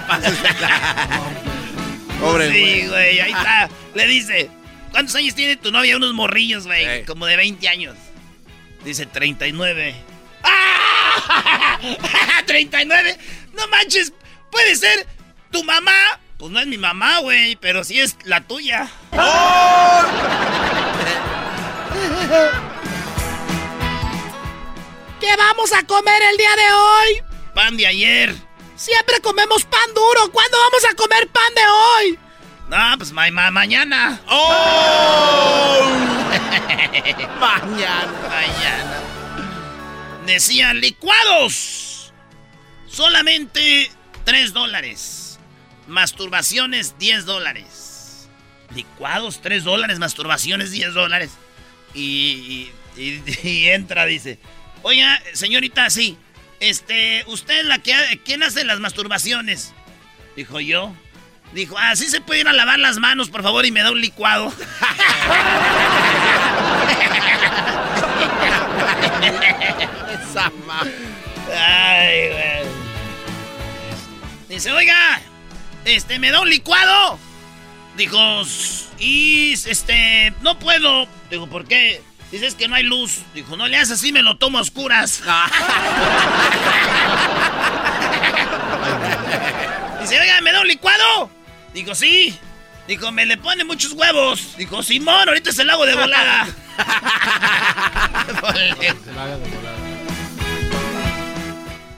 la- 0.61 1.21
Pobre 2.21 2.51
Sí, 2.53 2.87
güey, 2.89 3.21
ahí 3.21 3.31
está. 3.33 3.69
Le 3.95 4.07
dice, 4.07 4.51
¿cuántos 4.91 5.15
años 5.15 5.35
tiene 5.35 5.57
tu 5.57 5.71
novia? 5.71 5.97
Unos 5.97 6.15
morrillos, 6.15 6.67
güey. 6.67 7.05
Como 7.05 7.27
de 7.27 7.37
20 7.37 7.69
años. 7.69 7.97
Dice 8.85 9.07
39. 9.07 9.95
¡Ah! 10.43 11.79
¿39? 12.47 13.19
No 13.55 13.69
manches, 13.69 14.13
puede 14.51 14.77
ser 14.77 15.07
tu 15.51 15.63
mamá. 15.65 16.21
Pues 16.39 16.51
no 16.53 16.61
es 16.61 16.67
mi 16.67 16.79
mamá, 16.79 17.19
güey, 17.19 17.57
pero 17.57 17.85
sí 17.85 18.01
es 18.01 18.17
la 18.25 18.41
tuya. 18.41 18.89
¿Qué 25.21 25.37
vamos 25.37 25.73
a 25.75 25.85
comer 25.87 26.23
el 26.31 26.37
día 26.39 26.57
de 26.57 26.73
hoy? 26.73 27.23
Pan 27.55 27.77
de 27.77 27.87
ayer. 27.87 28.35
Siempre 28.77 29.21
comemos 29.21 29.65
pan 29.65 29.95
duro. 29.95 30.33
¿Cuándo 30.33 30.57
vamos 30.59 30.85
a 30.91 30.95
comer 30.95 31.29
pan 31.29 31.55
de 31.55 31.63
hoy? 31.67 32.19
No, 32.71 32.77
pues 32.99 33.11
ma- 33.13 33.31
ma- 33.33 33.51
mañana. 33.51 34.21
¡Oh! 34.29 35.91
mañana. 37.41 38.13
Mañana. 38.29 39.01
Decían 40.25 40.81
licuados. 40.81 42.13
Solamente 42.89 43.91
3 44.25 44.53
dólares. 44.53 45.39
Masturbaciones 45.89 46.97
10 46.99 47.27
dólares. 47.27 48.29
Licuados 48.75 49.41
3 49.43 49.65
dólares, 49.65 49.99
masturbaciones 49.99 50.71
10 50.71 50.95
dólares. 50.95 51.33
Y, 51.93 52.71
y- 52.97 53.03
y- 53.03 53.23
y 53.49 53.69
entra, 53.69 54.07
dice. 54.07 54.39
Oiga, 54.83 55.21
señorita, 55.33 55.91
sí. 55.91 56.17
Este, 56.61 57.25
usted 57.27 57.61
es 57.61 57.65
la 57.67 57.79
que... 57.81 57.95
¿Quién 58.25 58.45
hace 58.45 58.65
las 58.65 58.79
masturbaciones? 58.79 59.73
Dijo 60.37 60.61
yo. 60.61 60.95
Dijo, 61.53 61.77
ah, 61.79 61.97
sí 61.97 62.07
se 62.09 62.21
puede 62.21 62.41
ir 62.41 62.49
a 62.49 62.53
lavar 62.53 62.79
las 62.79 62.99
manos, 62.99 63.29
por 63.29 63.43
favor, 63.43 63.67
y 63.67 63.73
me 63.73 63.83
da 63.83 63.91
un 63.91 64.01
licuado. 64.01 64.53
Esa 70.31 70.51
Ay, 71.53 72.29
güey. 72.29 72.71
Dice, 74.49 74.73
oiga, 74.73 75.21
este, 75.85 76.19
¿me 76.19 76.31
da 76.31 76.41
un 76.41 76.49
licuado? 76.49 77.19
Dijo, 77.97 78.43
"S- 78.43 78.87
y 78.99 79.53
este, 79.53 80.33
no 80.43 80.59
puedo. 80.59 81.07
Digo, 81.31 81.47
¿por 81.49 81.67
qué? 81.67 82.03
Dice, 82.31 82.47
es 82.47 82.55
que 82.55 82.69
no 82.69 82.77
hay 82.77 82.85
luz. 82.85 83.21
Dijo, 83.35 83.57
no 83.57 83.67
le 83.67 83.77
haces 83.77 83.93
así, 83.99 84.13
me 84.13 84.23
lo 84.23 84.37
tomo 84.39 84.59
a 84.59 84.61
oscuras. 84.61 85.23
Dice, 90.01 90.21
oiga, 90.21 90.41
¿me 90.41 90.53
da 90.53 90.61
un 90.61 90.69
licuado? 90.69 91.31
Digo, 91.75 91.95
sí. 91.95 92.39
Dijo, 92.89 93.13
me 93.13 93.25
le 93.27 93.37
pone 93.37 93.65
muchos 93.65 93.93
huevos. 93.93 94.57
Dijo, 94.57 94.83
Simón, 94.83 95.29
ahorita 95.29 95.53
se 95.53 95.65
lo 95.65 95.73
hago 95.75 95.87
de 95.87 95.95
volada. 95.95 96.49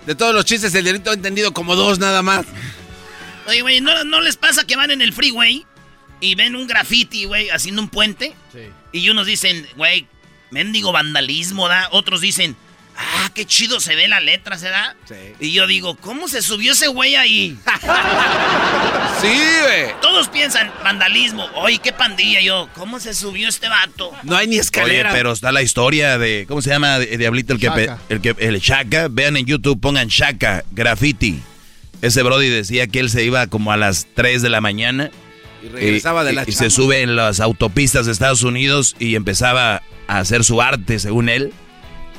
De 0.06 0.14
todos 0.14 0.34
los 0.34 0.44
chistes, 0.44 0.74
el 0.74 0.84
diablito 0.84 1.10
ha 1.10 1.14
entendido 1.14 1.52
como 1.52 1.76
dos 1.76 1.98
nada 1.98 2.22
más. 2.22 2.44
Oye, 3.46 3.62
güey, 3.62 3.80
¿no, 3.80 4.04
¿no 4.04 4.20
les 4.20 4.36
pasa 4.36 4.66
que 4.66 4.76
van 4.76 4.90
en 4.90 5.00
el 5.00 5.12
freeway 5.12 5.64
y 6.20 6.34
ven 6.34 6.56
un 6.56 6.66
graffiti, 6.66 7.24
güey, 7.24 7.50
haciendo 7.50 7.82
un 7.82 7.88
puente? 7.88 8.34
Sí. 8.52 8.60
Y 8.92 9.08
unos 9.08 9.26
dicen, 9.26 9.66
güey, 9.76 10.06
mendigo 10.50 10.92
vandalismo, 10.92 11.68
¿da? 11.68 11.88
Otros 11.92 12.20
dicen, 12.20 12.56
ah, 12.96 13.30
qué 13.34 13.44
chido 13.46 13.80
se 13.80 13.94
ve 13.96 14.08
la 14.08 14.20
letra, 14.20 14.58
¿se 14.58 14.68
da? 14.68 14.96
Sí. 15.08 15.14
Y 15.40 15.52
yo 15.52 15.66
digo, 15.66 15.96
¿cómo 15.96 16.28
se 16.28 16.42
subió 16.42 16.72
ese 16.72 16.88
güey 16.88 17.16
ahí? 17.16 17.56
Sí, 19.20 19.28
güey. 19.62 19.92
Todos 20.00 20.28
piensan, 20.28 20.72
vandalismo. 20.82 21.44
Oye, 21.54 21.78
qué 21.78 21.92
pandilla. 21.92 22.40
Yo, 22.40 22.68
¿cómo 22.74 22.98
se 22.98 23.14
subió 23.14 23.48
este 23.48 23.68
vato? 23.68 24.10
No 24.24 24.36
hay 24.36 24.46
ni 24.48 24.54
Oye, 24.56 24.62
escalera. 24.62 25.12
pero 25.12 25.30
está 25.32 25.52
la 25.52 25.62
historia 25.62 26.18
de, 26.18 26.44
¿cómo 26.48 26.60
se 26.60 26.70
llama? 26.70 26.98
De- 26.98 27.16
Diablito, 27.18 27.52
el 27.52 27.60
que, 27.60 27.66
Shaka. 27.66 27.98
el 28.08 28.20
que, 28.20 28.34
el 28.38 28.58
Shaka. 28.58 29.06
Vean 29.08 29.36
en 29.36 29.46
YouTube, 29.46 29.80
pongan 29.80 30.08
Shaka, 30.08 30.64
graffiti. 30.72 31.40
Ese 32.00 32.22
Brody 32.24 32.48
decía 32.48 32.88
que 32.88 32.98
él 32.98 33.10
se 33.10 33.22
iba 33.24 33.46
como 33.46 33.70
a 33.70 33.76
las 33.76 34.08
3 34.14 34.42
de 34.42 34.48
la 34.48 34.60
mañana. 34.60 35.10
Y 35.64 35.68
regresaba 35.68 36.24
de 36.24 36.32
la 36.32 36.40
y, 36.42 36.44
y 36.50 36.52
chamba. 36.52 36.58
se 36.64 36.70
sube 36.74 37.02
en 37.02 37.14
las 37.14 37.38
autopistas 37.38 38.06
de 38.06 38.12
Estados 38.12 38.42
Unidos 38.42 38.96
y 38.98 39.14
empezaba 39.14 39.82
a 40.08 40.18
hacer 40.18 40.42
su 40.42 40.60
arte, 40.60 40.98
según 40.98 41.28
él. 41.28 41.52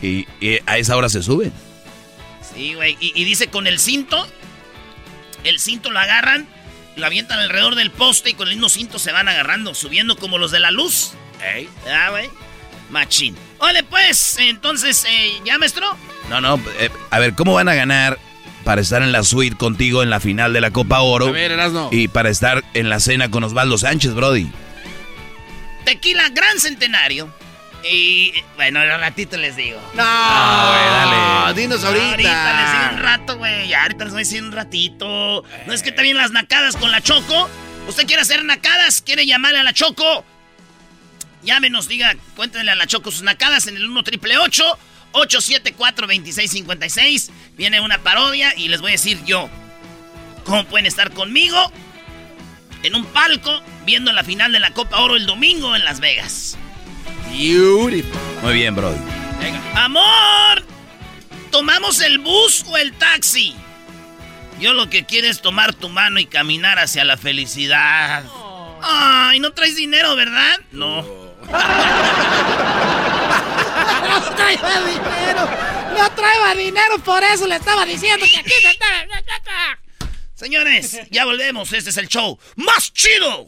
Y, 0.04 0.28
y 0.40 0.60
a 0.66 0.78
esa 0.78 0.96
hora 0.98 1.10
se 1.10 1.24
sube. 1.24 1.52
Sí, 2.54 2.74
güey. 2.74 2.98
Y, 3.00 3.20
y 3.20 3.24
dice 3.24 3.48
con 3.48 3.66
el 3.66 3.80
cinto, 3.80 4.28
el 5.44 5.60
cinto 5.60 5.90
lo 5.92 6.00
agarran, 6.00 6.46
lo 6.98 7.06
avientan 7.06 7.40
alrededor 7.40 7.76
del 7.76 7.90
poste 7.90 8.32
y 8.32 8.34
con 8.34 8.48
el 8.50 8.56
mismo 8.56 8.70
cinto 8.70 9.00
se 9.00 9.12
van 9.12 9.28
agarrando, 9.28 9.74
subiendo 9.74 10.18
como 10.18 10.38
los 10.38 10.52
de 10.52 10.60
la 10.60 10.72
luz. 10.72 11.12
Ey. 11.56 11.70
Ah, 11.90 12.10
güey. 12.12 12.30
Machín. 12.90 13.36
Órale, 13.60 13.84
pues, 13.84 14.38
entonces, 14.40 15.06
eh, 15.10 15.42
¿ya, 15.46 15.58
maestro? 15.58 15.98
No, 16.30 16.42
no, 16.42 16.62
eh, 16.80 16.90
a 17.10 17.20
ver, 17.20 17.34
¿cómo 17.34 17.54
van 17.54 17.70
a 17.70 17.74
ganar 17.74 18.20
para 18.64 18.82
estar 18.82 19.02
en 19.02 19.12
la 19.12 19.24
suite 19.24 19.56
contigo 19.56 20.04
en 20.04 20.10
la 20.10 20.20
final 20.20 20.54
de 20.54 20.62
la 20.62 20.72
Copa 20.72 21.00
Oro? 21.02 21.28
A 21.28 21.32
ver, 21.32 21.52
Erasno. 21.52 21.90
Y 21.92 22.10
para 22.10 22.30
estar 22.30 22.64
en 22.74 22.90
la 22.90 23.00
cena 23.00 23.32
con 23.32 23.44
Osvaldo 23.44 23.78
Sánchez, 23.78 24.14
Brody. 24.14 24.52
Tequila 25.86 26.30
Gran 26.30 26.60
Centenario. 26.60 27.34
Y, 27.84 28.34
bueno, 28.56 28.80
al 28.80 29.00
ratito 29.00 29.38
les 29.38 29.56
digo. 29.56 29.80
No, 29.94 30.04
güey, 30.04 30.86
dale. 30.86 31.62
Dinos 31.62 31.84
ahorita. 31.84 32.10
Ahorita 32.12 32.62
les 32.62 32.72
digo 32.72 32.94
un 32.94 33.04
rato, 33.04 33.38
güey. 33.38 33.68
Ya, 33.68 33.84
ahorita 33.84 34.06
les 34.06 34.14
voy 34.14 34.22
a 34.22 34.26
decir 34.26 34.44
un 34.44 34.52
ratito. 34.52 35.44
No 35.68 35.74
es 35.74 35.84
que 35.84 35.92
también 35.92 36.18
las 36.18 36.32
nacadas 36.32 36.78
con 36.78 36.92
la 36.92 37.02
Choco. 37.02 37.50
¿Usted 37.88 38.08
quiere 38.08 38.22
hacer 38.22 38.46
nacadas? 38.46 39.02
¿Quiere 39.02 39.26
llamarle 39.26 39.60
a 39.60 39.64
la 39.64 39.74
Choco? 39.74 40.24
Llámenos, 41.44 41.90
diga, 41.90 42.16
cuéntenle 42.38 42.72
a 42.72 42.76
la 42.76 42.88
Choco 42.88 43.12
sus 43.12 43.24
nacadas 43.24 43.68
en 43.68 43.76
el 43.76 43.86
1 43.86 44.04
triple 44.04 44.38
874 44.38 46.08
2656 46.08 47.32
Viene 47.58 47.82
una 47.82 48.02
parodia 48.02 48.54
y 48.56 48.70
les 48.70 48.80
voy 48.80 48.92
a 48.92 48.94
decir 48.94 49.22
yo 49.26 49.50
cómo 50.46 50.64
pueden 50.66 50.86
estar 50.86 51.12
conmigo 51.12 51.58
en 52.84 52.96
un 52.96 53.06
palco 53.06 53.62
viendo 53.86 54.14
la 54.14 54.24
final 54.24 54.54
de 54.54 54.62
la 54.62 54.72
Copa 54.72 55.02
Oro 55.02 55.16
el 55.16 55.26
domingo 55.26 55.76
en 55.76 55.84
Las 55.84 56.00
Vegas. 56.00 56.58
Beautiful. 57.34 58.20
Muy 58.42 58.54
bien, 58.54 58.76
Brody. 58.76 58.98
¡Amor! 59.76 60.64
¿Tomamos 61.52 62.02
el 62.02 62.20
bus 62.20 62.64
o 62.68 62.78
el 62.78 62.94
taxi? 62.94 63.56
Yo 64.60 64.74
lo 64.74 64.90
que 64.90 65.06
quiero 65.06 65.28
es 65.28 65.42
tomar 65.42 65.74
tu 65.74 65.90
mano 65.90 66.20
y 66.20 66.26
caminar 66.26 66.80
hacia 66.80 67.04
la 67.04 67.18
felicidad. 67.18 68.24
Ay, 68.82 69.40
no 69.40 69.52
traes 69.54 69.76
dinero, 69.76 70.16
¿verdad? 70.16 70.60
No. 70.72 71.02
No 71.02 71.34
traía 74.36 74.82
dinero. 74.86 75.50
No 75.98 76.10
traía 76.12 76.56
dinero, 76.56 77.00
por 77.00 77.24
eso 77.24 77.48
le 77.48 77.56
estaba 77.56 77.86
diciendo 77.86 78.26
que 78.26 78.38
aquí 78.38 78.52
se 78.62 78.70
está. 78.70 79.08
Señores, 80.36 81.00
ya 81.10 81.26
volvemos. 81.26 81.74
Este 81.74 81.90
es 81.90 81.98
el 81.98 82.08
show 82.08 82.38
más 82.56 82.94
chido. 82.94 83.48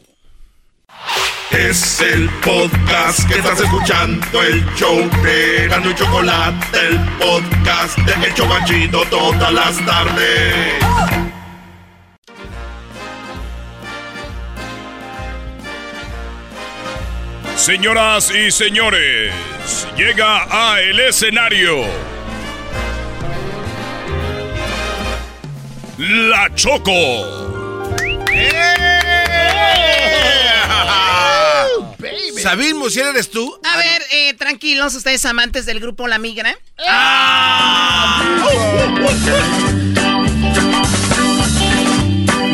Es 1.50 2.00
el 2.00 2.28
podcast 2.44 3.26
que 3.28 3.38
estás 3.38 3.60
escuchando, 3.60 4.42
el 4.42 4.64
show 4.74 5.08
de 5.22 5.68
Gano 5.68 5.90
y 5.90 5.94
Chocolate, 5.94 6.78
el 6.78 6.98
podcast 7.18 7.98
de 7.98 8.26
El 8.26 8.34
Chobachito 8.34 9.02
todas 9.10 9.52
las 9.52 9.86
tardes. 9.86 10.74
Señoras 17.56 18.30
y 18.30 18.50
señores, 18.50 19.32
llega 19.96 20.46
a 20.50 20.80
el 20.80 21.00
escenario 21.00 21.84
La 25.98 26.50
Choco. 26.54 26.92
Sabine 32.42 32.74
Musier, 32.74 33.06
¿eres 33.06 33.30
tú? 33.30 33.58
A 33.64 33.76
ver, 33.76 34.02
eh, 34.12 34.34
tranquilos, 34.34 34.94
ustedes 34.94 35.24
amantes 35.24 35.66
del 35.66 35.80
grupo 35.80 36.06
La 36.06 36.18
Migra. 36.18 36.56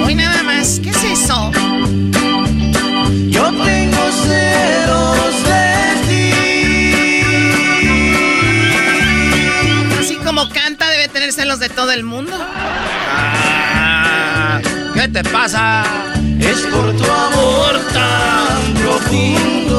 Hoy 0.05 0.15
nada 0.15 0.43
más, 0.43 0.81
¿qué 0.83 0.89
es 0.91 1.05
eso? 1.05 1.51
Yo 3.29 3.51
tengo 3.51 4.13
celos 4.25 5.45
de 5.45 5.97
ti. 6.09 6.33
Así 10.01 10.17
como 10.25 10.49
canta, 10.49 10.89
debe 10.89 11.09
tener 11.09 11.33
celos 11.33 11.59
de 11.59 11.69
todo 11.69 11.91
el 11.93 12.05
mundo. 12.05 12.33
¿Qué 14.95 15.09
te 15.09 15.23
pasa? 15.25 15.85
Es 16.53 16.61
por 16.67 16.97
tu 16.97 17.05
amor 17.11 17.81
tan 17.93 18.75
profundo. 18.75 19.73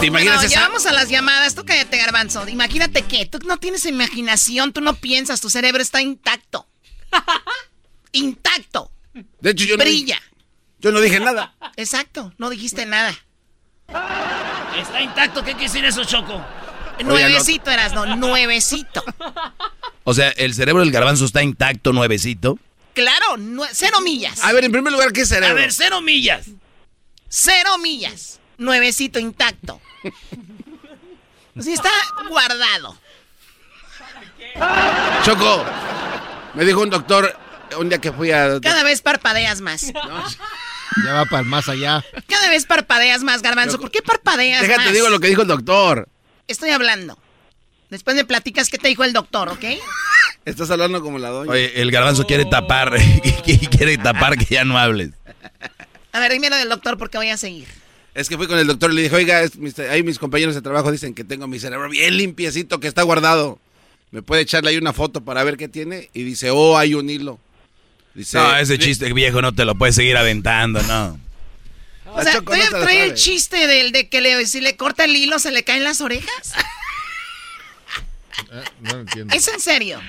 ¿Te 0.00 0.06
imaginas 0.06 0.36
Bueno, 0.36 0.50
ya 0.50 0.60
vamos 0.62 0.86
a 0.86 0.92
las 0.92 1.08
llamadas. 1.08 1.54
Tú 1.54 1.64
cállate, 1.64 1.96
garbanzo. 1.96 2.46
Imagínate 2.48 3.02
que 3.02 3.26
tú 3.26 3.38
no 3.46 3.58
tienes 3.58 3.84
imaginación, 3.86 4.72
tú 4.72 4.80
no 4.80 4.94
piensas, 4.94 5.40
tu 5.40 5.48
cerebro 5.50 5.80
está 5.82 6.00
intacto. 6.02 6.66
intacto. 8.12 8.90
De 9.40 9.50
hecho, 9.50 9.64
yo 9.64 9.76
no, 9.76 9.84
Brilla. 9.84 10.16
dije- 10.16 10.28
yo 10.80 10.92
no 10.92 11.00
dije 11.00 11.20
nada. 11.20 11.54
Exacto, 11.76 12.32
no 12.38 12.50
dijiste 12.50 12.86
nada. 12.86 13.14
Está 14.80 15.00
intacto. 15.02 15.40
¿Qué 15.44 15.52
quiere 15.52 15.66
decir 15.68 15.84
eso, 15.84 16.04
Choco? 16.04 16.44
Nuevecito 17.04 17.70
eras, 17.70 17.92
no, 17.92 18.06
nuevecito. 18.16 19.04
O 20.04 20.14
sea, 20.14 20.30
el 20.30 20.52
cerebro 20.54 20.80
del 20.82 20.90
garbanzo 20.90 21.24
está 21.24 21.42
intacto, 21.42 21.92
nuevecito. 21.92 22.58
Claro, 22.98 23.36
cero 23.72 24.00
millas. 24.00 24.42
A 24.42 24.52
ver, 24.52 24.64
en 24.64 24.72
primer 24.72 24.92
lugar, 24.92 25.12
¿qué 25.12 25.20
es 25.20 25.30
A 25.30 25.52
ver, 25.52 25.72
cero 25.72 26.00
millas. 26.00 26.46
Cero 27.28 27.78
millas. 27.78 28.40
Nuevecito 28.56 29.20
intacto. 29.20 29.80
Sí, 31.60 31.74
está 31.74 31.90
guardado. 32.28 32.98
Choco, 35.24 35.64
me 36.54 36.64
dijo 36.64 36.80
un 36.80 36.90
doctor 36.90 37.38
un 37.78 37.88
día 37.88 37.98
que 37.98 38.10
fui 38.10 38.32
a... 38.32 38.60
Cada 38.60 38.82
vez 38.82 39.00
parpadeas 39.00 39.60
más. 39.60 39.92
Ya 41.04 41.12
va 41.12 41.24
para 41.26 41.42
el 41.42 41.46
más 41.46 41.68
allá. 41.68 42.04
Cada 42.26 42.48
vez 42.48 42.66
parpadeas 42.66 43.22
más, 43.22 43.42
garbanzo. 43.42 43.78
¿Por 43.78 43.92
qué 43.92 44.02
parpadeas 44.02 44.62
Déjate, 44.62 44.86
más? 44.86 44.92
digo 44.92 45.08
lo 45.08 45.20
que 45.20 45.28
dijo 45.28 45.42
el 45.42 45.48
doctor. 45.48 46.08
Estoy 46.48 46.70
hablando. 46.70 47.16
Después 47.90 48.16
me 48.16 48.24
platicas 48.24 48.68
qué 48.68 48.78
te 48.78 48.88
dijo 48.88 49.04
el 49.04 49.12
doctor, 49.12 49.48
¿ok? 49.48 49.64
Estás 50.44 50.70
hablando 50.70 51.00
como 51.02 51.18
la 51.18 51.30
doña. 51.30 51.50
Oye, 51.50 51.80
el 51.80 51.90
garbanzo 51.90 52.26
quiere 52.26 52.44
tapar, 52.44 52.96
quiere 53.70 53.98
tapar 53.98 54.36
que 54.36 54.46
ya 54.54 54.64
no 54.64 54.78
hables. 54.78 55.10
A 56.12 56.20
ver, 56.20 56.32
dime 56.32 56.50
lo 56.50 56.56
del 56.56 56.68
doctor 56.68 56.98
porque 56.98 57.18
voy 57.18 57.28
a 57.30 57.36
seguir. 57.36 57.66
Es 58.14 58.28
que 58.28 58.36
fui 58.36 58.46
con 58.46 58.58
el 58.58 58.66
doctor 58.66 58.90
y 58.90 58.94
le 58.96 59.02
dije, 59.02 59.14
oiga, 59.16 59.42
es 59.42 59.56
mis- 59.56 59.78
ahí 59.78 60.02
mis 60.02 60.18
compañeros 60.18 60.54
de 60.54 60.62
trabajo 60.62 60.90
dicen 60.90 61.14
que 61.14 61.22
tengo 61.24 61.46
mi 61.46 61.58
cerebro 61.60 61.88
bien 61.88 62.16
limpiecito, 62.16 62.80
que 62.80 62.88
está 62.88 63.02
guardado. 63.02 63.58
¿Me 64.10 64.22
puede 64.22 64.42
echarle 64.42 64.70
ahí 64.70 64.78
una 64.78 64.92
foto 64.92 65.20
para 65.22 65.44
ver 65.44 65.56
qué 65.56 65.68
tiene? 65.68 66.08
Y 66.14 66.24
dice, 66.24 66.50
oh, 66.50 66.76
hay 66.78 66.94
un 66.94 67.08
hilo. 67.10 67.38
Dice, 68.14 68.38
No, 68.38 68.56
ese 68.56 68.78
chiste 68.78 69.12
viejo 69.12 69.40
no 69.42 69.54
te 69.54 69.64
lo 69.64 69.76
puedes 69.76 69.94
seguir 69.94 70.16
aventando, 70.16 70.82
no. 70.82 71.20
O 72.06 72.22
sea, 72.22 72.34
no 72.34 72.42
¿trae, 72.42 73.04
el 73.04 73.14
chiste 73.14 73.66
del 73.66 73.92
de 73.92 74.08
que 74.08 74.20
le- 74.20 74.46
si 74.46 74.60
le 74.62 74.76
corta 74.76 75.04
el 75.04 75.14
hilo 75.14 75.38
se 75.38 75.52
le 75.52 75.62
caen 75.62 75.84
las 75.84 76.00
orejas? 76.00 76.54
Eh, 78.52 78.64
no 78.80 78.92
lo 78.94 79.00
entiendo. 79.00 79.34
¿Es 79.34 79.48
en 79.48 79.60
serio? 79.60 80.00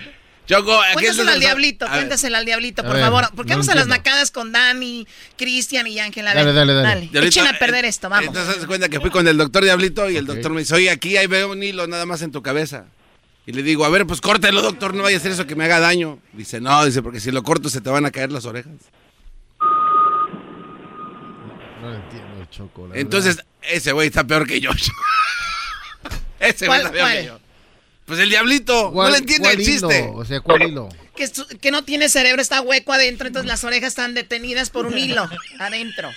Choco, 0.47 0.79
Cuéntaselo 0.93 1.29
al 1.29 1.39
diablito, 1.39 1.85
cuéntaselo 1.87 2.37
al 2.37 2.43
diablito, 2.45 2.81
por 2.81 2.93
ver, 2.93 3.03
favor. 3.03 3.29
Porque 3.35 3.51
no 3.51 3.57
vamos 3.57 3.69
a 3.69 3.75
las 3.75 3.85
nacadas 3.85 4.31
con 4.31 4.51
Dani, 4.51 5.05
Cristian 5.37 5.85
y 5.85 5.99
Ángel. 5.99 6.25
A 6.27 6.33
Dale, 6.33 6.45
ver, 6.47 6.55
dale, 6.55 6.73
dale. 6.73 7.01
Diablito, 7.01 7.27
Echen 7.27 7.45
a 7.45 7.59
perder 7.59 7.85
eh, 7.85 7.89
esto, 7.89 8.09
vamos. 8.09 8.29
Entonces, 8.29 8.59
de 8.61 8.65
cuenta 8.65 8.89
que 8.89 8.99
fui 8.99 9.11
con 9.11 9.27
el 9.27 9.37
doctor 9.37 9.63
Diablito 9.63 10.09
y 10.09 10.17
el 10.17 10.25
doctor 10.25 10.51
me 10.51 10.61
dice, 10.61 10.73
oye, 10.73 10.89
aquí 10.89 11.17
ahí 11.17 11.27
veo 11.27 11.51
un 11.51 11.61
hilo 11.61 11.85
nada 11.85 12.07
más 12.07 12.23
en 12.23 12.31
tu 12.31 12.41
cabeza. 12.41 12.85
Y 13.45 13.51
le 13.51 13.61
digo, 13.61 13.85
a 13.85 13.89
ver, 13.89 14.07
pues 14.07 14.21
córtalo, 14.21 14.63
doctor, 14.63 14.95
no 14.95 15.03
vaya 15.03 15.17
a 15.17 15.19
hacer 15.19 15.31
eso 15.31 15.45
que 15.45 15.55
me 15.55 15.65
haga 15.65 15.79
daño. 15.79 16.17
Dice, 16.33 16.59
no, 16.59 16.83
dice, 16.83 17.03
porque 17.03 17.19
si 17.19 17.29
lo 17.29 17.43
corto 17.43 17.69
se 17.69 17.79
te 17.81 17.91
van 17.91 18.07
a 18.07 18.11
caer 18.11 18.31
las 18.31 18.45
orejas. 18.45 18.73
No 21.81 21.89
lo 21.91 21.95
entiendo, 21.95 22.45
Choco. 22.49 22.87
la 22.87 22.97
Entonces, 22.97 23.37
ese 23.61 23.91
güey 23.91 24.07
está 24.07 24.23
peor 24.25 24.47
que 24.47 24.59
yo. 24.59 24.71
ese 26.39 26.65
güey 26.67 26.79
¿Cuál- 26.81 26.81
está 26.81 26.91
peor 26.91 27.03
cuál? 27.05 27.17
que 27.19 27.25
yo. 27.25 27.39
Pues 28.09 28.19
el 28.21 28.29
diablito. 28.31 28.91
No 28.91 29.07
le 29.07 29.19
entiende 29.19 29.51
el 29.51 29.63
chiste. 29.63 30.09
O 30.11 30.25
sea, 30.25 30.41
¿cuál 30.41 30.63
hilo? 30.63 30.89
Que, 31.15 31.29
que 31.61 31.69
no 31.69 31.83
tiene 31.83 32.09
cerebro, 32.09 32.41
está 32.41 32.59
hueco 32.59 32.91
adentro, 32.91 33.27
entonces 33.27 33.47
las 33.47 33.63
orejas 33.63 33.89
están 33.89 34.15
detenidas 34.15 34.71
por 34.71 34.87
un 34.87 34.97
hilo 34.97 35.29
adentro. 35.59 36.09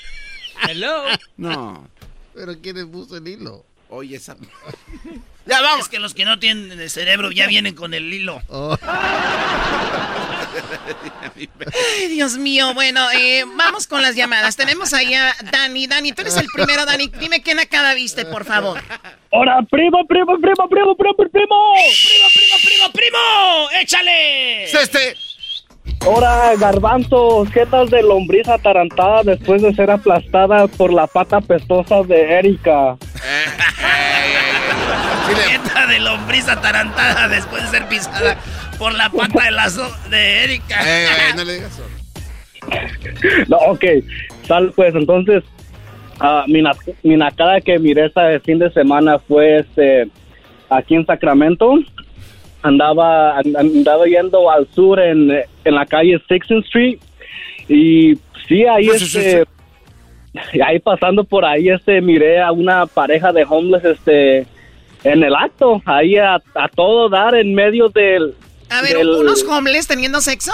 Hello. 0.66 1.04
No. 1.36 1.86
¿Pero 2.34 2.58
quién 2.62 2.76
le 2.76 2.86
puso 2.86 3.18
el 3.18 3.28
hilo? 3.28 3.66
Oye, 3.90 4.16
esa... 4.16 4.36
Ya 5.44 5.60
vamos. 5.60 5.86
Es 5.86 5.88
que 5.88 5.98
los 5.98 6.14
que 6.14 6.24
no 6.24 6.38
tienen 6.38 6.80
el 6.80 6.88
cerebro 6.88 7.32
ya 7.32 7.48
vienen 7.48 7.74
con 7.74 7.94
el 7.94 8.12
hilo. 8.14 8.40
Oh. 8.48 8.78
Ay, 11.36 12.08
Dios 12.08 12.36
mío. 12.36 12.74
Bueno, 12.74 13.00
eh, 13.12 13.44
vamos 13.56 13.86
con 13.86 14.02
las 14.02 14.16
llamadas. 14.16 14.56
Tenemos 14.56 14.92
ahí 14.92 15.14
a 15.14 15.34
Dani. 15.50 15.86
Dani, 15.86 16.12
tú 16.12 16.22
eres 16.22 16.36
el 16.36 16.46
primero, 16.54 16.84
Dani. 16.84 17.08
Dime 17.20 17.42
qué 17.42 17.54
nacada 17.54 17.94
viste, 17.94 18.24
por 18.24 18.44
favor. 18.44 18.80
¡Hola, 19.30 19.64
primo, 19.70 20.06
primo, 20.06 20.38
primo, 20.38 20.68
primo, 20.68 20.94
primo, 20.96 21.14
primo! 21.16 21.28
¡Primo, 21.32 22.28
primo, 22.34 22.56
primo, 22.64 22.92
primo! 22.92 23.70
¡Échale! 23.80 24.64
¡Este! 24.64 25.16
Ahora, 26.02 26.54
garbanzo, 26.56 27.46
¿qué 27.52 27.64
tal 27.66 27.88
de 27.88 28.02
lombriz 28.02 28.48
atarantada 28.48 29.22
después 29.22 29.62
de 29.62 29.72
ser 29.72 29.90
aplastada 29.90 30.66
por 30.66 30.92
la 30.92 31.06
pata 31.06 31.40
pestosa 31.40 32.02
de 32.02 32.38
Erika? 32.38 32.96
¿Qué 35.48 35.60
tal 35.72 35.88
de 35.88 36.00
lombriz 36.00 36.48
atarantada 36.48 37.28
después 37.28 37.62
de 37.62 37.68
ser 37.78 37.86
pisada 37.88 38.36
por 38.82 38.94
la 38.94 39.08
pata 39.10 39.44
de, 39.44 39.50
la 39.52 39.70
de 40.10 40.44
Erika? 40.44 40.80
Eh, 40.84 41.06
no 41.36 41.44
le 41.44 41.54
digas 41.54 41.72
eso. 41.72 41.84
No, 43.48 43.56
ok. 43.56 43.84
Sal, 44.46 44.72
pues 44.74 44.92
entonces, 44.94 45.44
ah, 46.18 46.44
mi, 46.48 46.62
mi 47.04 47.16
nacada 47.16 47.60
que 47.60 47.78
miré 47.78 48.06
este 48.06 48.40
fin 48.40 48.58
de 48.58 48.72
semana 48.72 49.20
fue 49.20 49.60
este 49.60 50.08
aquí 50.68 50.96
en 50.96 51.06
Sacramento 51.06 51.74
andaba 52.62 53.38
andaba 53.38 54.06
yendo 54.06 54.50
al 54.50 54.66
sur 54.68 54.98
en, 54.98 55.30
en 55.64 55.74
la 55.74 55.84
calle 55.84 56.20
Sixth 56.28 56.50
Street 56.66 56.98
y 57.68 58.14
sí 58.48 58.64
ahí 58.64 58.88
este 58.88 59.44
ahí 60.64 60.78
pasando 60.78 61.24
por 61.24 61.44
ahí 61.44 61.68
este 61.68 62.00
miré 62.00 62.40
a 62.40 62.52
una 62.52 62.86
pareja 62.86 63.32
de 63.32 63.44
homeless 63.44 63.84
este 63.84 64.46
en 65.04 65.22
el 65.22 65.34
acto 65.34 65.82
ahí 65.84 66.16
a, 66.16 66.40
todo 66.74 67.08
dar 67.08 67.34
en 67.34 67.54
medio 67.54 67.88
del 67.88 68.34
a 68.78 68.82
ver 68.82 68.96
unos 68.98 69.44
homeless 69.44 69.86
teniendo 69.86 70.20
sexo 70.20 70.52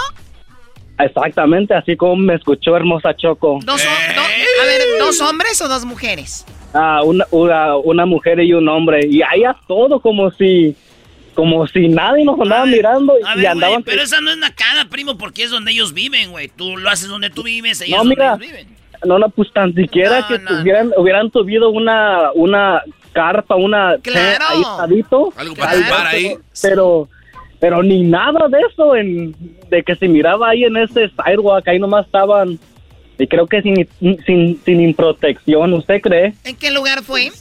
exactamente 0.99 1.75
así 1.75 1.97
como 1.97 2.17
me 2.17 2.35
escuchó 2.35 2.77
hermosa 2.77 3.15
Choco 3.15 3.61
dos 3.65 3.83
a 3.85 4.65
ver 4.65 4.83
dos 4.99 5.21
hombres 5.21 5.61
o 5.63 5.69
dos 5.69 5.85
mujeres 5.85 6.45
ah 6.75 7.03
una, 7.05 7.25
una, 7.31 7.77
una 7.77 8.07
mujer 8.07 8.41
y 8.41 8.53
un 8.53 8.69
hombre 8.69 9.07
y 9.07 9.23
ahí 9.23 9.45
a 9.45 9.57
todo 9.67 10.01
como 10.01 10.31
si 10.33 10.77
como 11.39 11.65
si 11.69 11.87
nadie 11.87 12.25
nos 12.25 12.41
andaba 12.41 12.67
mirando 12.67 13.15
y, 13.17 13.47
andaban... 13.47 13.85
pero 13.85 14.03
esa 14.03 14.21
no 14.21 14.33
es 14.33 14.39
nacada, 14.39 14.87
primo, 14.87 15.17
porque 15.17 15.45
es 15.45 15.53
donde 15.53 15.71
ellos 15.71 15.95
viven, 15.95 16.33
güey. 16.33 16.49
Tú 16.49 16.77
lo 16.77 16.91
haces 16.91 17.07
donde 17.07 17.31
tú 17.31 17.45
vives, 17.45 17.81
ellos 17.81 17.97
no, 17.97 18.03
mira, 18.11 18.31
donde 18.31 18.47
ellos 18.47 18.57
viven. 18.59 18.77
No, 19.05 19.21
no, 19.21 19.29
pues 19.29 19.53
tan 19.53 19.73
siquiera 19.73 20.27
que 20.27 20.41
Tuvieran, 20.41 20.93
hubieran 20.97 21.31
tuvido 21.31 21.71
una, 21.71 22.33
una 22.35 22.83
carpa, 23.13 23.55
una... 23.55 23.99
Claro. 24.03 24.47
Ahí 24.81 25.05
Algo 25.37 25.55
para 25.55 26.09
ahí. 26.09 26.37
Pero, 26.61 27.09
pero 27.61 27.83
ni 27.83 28.03
nada 28.03 28.49
de 28.49 28.59
eso, 28.71 28.97
en, 28.97 29.35
de 29.69 29.83
que 29.83 29.95
se 29.97 30.09
miraba 30.09 30.51
ahí 30.51 30.65
en 30.65 30.77
ese 30.77 31.11
sidewalk, 31.11 31.67
ahí 31.69 31.79
nomás 31.79 32.07
estaban... 32.07 32.59
Y 33.21 33.27
creo 33.27 33.49
que 33.49 33.61
sin, 33.63 33.89
sin, 34.25 34.61
sin 34.65 34.95
protección, 34.95 35.73
¿usted 35.73 36.01
cree? 36.01 36.35
¿En 36.45 36.55
qué 36.55 36.71
lugar 36.71 37.03
fue? 37.03 37.33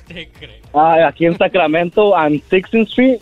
Ah, 0.73 1.07
aquí 1.07 1.27
en 1.27 1.38
Sacramento, 1.38 2.18
en 2.18 2.41
16th 2.41 2.88
Street. 2.88 3.19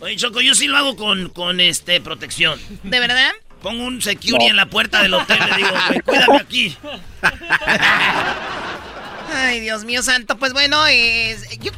Oye, 0.00 0.16
Choco, 0.16 0.40
yo 0.40 0.54
sí 0.54 0.66
lo 0.66 0.76
hago 0.76 0.96
con, 0.96 1.28
con 1.28 1.60
este 1.60 2.00
protección. 2.00 2.58
¿De 2.82 2.98
verdad? 2.98 3.30
Pongo 3.62 3.84
un 3.84 4.02
security 4.02 4.46
en 4.46 4.56
la 4.56 4.66
puerta 4.66 5.02
del 5.02 5.14
hotel 5.14 5.38
y 5.40 5.50
le 5.50 5.56
digo, 5.56 5.68
cuídame 6.04 6.38
aquí. 6.38 6.76
Ay, 9.34 9.60
Dios 9.60 9.84
mío 9.84 10.02
santo. 10.02 10.38
Pues 10.38 10.52
bueno, 10.52 10.78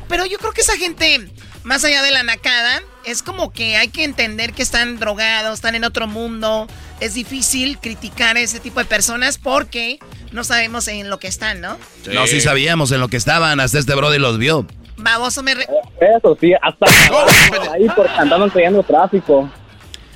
pero 0.08 0.26
yo 0.26 0.38
creo 0.38 0.52
que 0.52 0.60
esa 0.60 0.76
gente, 0.76 1.28
más 1.68 1.84
allá 1.84 2.02
de 2.02 2.10
la 2.10 2.22
nacada, 2.22 2.80
es 3.04 3.22
como 3.22 3.52
que 3.52 3.76
hay 3.76 3.88
que 3.88 4.02
entender 4.02 4.54
que 4.54 4.62
están 4.62 4.98
drogados, 4.98 5.52
están 5.52 5.74
en 5.74 5.84
otro 5.84 6.06
mundo. 6.06 6.66
Es 6.98 7.12
difícil 7.12 7.78
criticar 7.78 8.38
a 8.38 8.40
ese 8.40 8.58
tipo 8.58 8.80
de 8.80 8.86
personas 8.86 9.36
porque 9.36 9.98
no 10.32 10.44
sabemos 10.44 10.88
en 10.88 11.10
lo 11.10 11.18
que 11.18 11.26
están, 11.26 11.60
¿no? 11.60 11.76
No, 12.10 12.26
sí 12.26 12.40
sabíamos 12.40 12.90
en 12.90 13.00
lo 13.00 13.08
que 13.08 13.18
estaban, 13.18 13.60
hasta 13.60 13.78
este 13.78 13.94
brody 13.94 14.18
los 14.18 14.38
vio. 14.38 14.66
Baboso 14.96 15.42
me... 15.42 15.52
Eso 15.52 16.38
sí, 16.40 16.54
hasta 16.54 16.86
ahí 17.74 17.86
porque 17.94 18.12
andaban 18.16 18.48
creando 18.48 18.82
tráfico. 18.82 19.50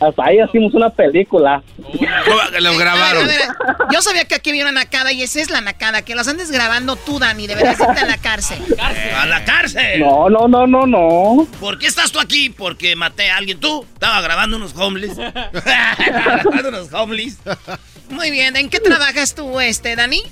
Hasta 0.03 0.25
ahí 0.25 0.39
hicimos 0.43 0.75
una 0.75 0.91
película. 0.91 1.63
Lo 2.61 2.77
grabaron. 2.77 3.29
Yo 3.93 4.03
sabía 4.03 4.25
que 4.25 4.35
aquí 4.35 4.51
había 4.51 4.65
una 4.65 4.73
nacada 4.73 5.13
y 5.13 5.23
esa 5.23 5.41
es 5.41 5.51
la 5.51 5.61
nacada. 5.61 6.03
Que 6.03 6.15
los 6.15 6.27
andes 6.27 6.51
grabando 6.51 6.97
tú, 6.97 7.21
Dani. 7.21 7.47
Deberías 7.47 7.79
irte 7.79 8.01
a 8.01 8.07
la 8.07 8.17
cárcel. 8.19 8.59
¡A 9.17 9.27
la 9.27 9.45
cárcel! 9.45 10.01
No, 10.01 10.29
no, 10.29 10.49
no, 10.49 10.67
no, 10.67 10.87
no. 10.87 11.47
¿Por 11.61 11.79
qué 11.79 11.87
estás 11.87 12.11
tú 12.11 12.19
aquí? 12.19 12.51
Porque 12.51 12.97
maté 12.97 13.31
a 13.31 13.37
alguien. 13.37 13.61
¿Tú? 13.61 13.85
Estaba 13.95 14.21
grabando 14.21 14.57
unos 14.57 14.75
homeless. 14.77 15.17
grabando 15.53 16.69
unos 16.69 16.93
homeless. 16.93 17.39
Muy 18.11 18.31
bien. 18.31 18.57
¿En 18.57 18.69
qué 18.69 18.81
trabajas 18.81 19.35
tú, 19.35 19.61
este, 19.61 19.95
Dani? 19.95 20.23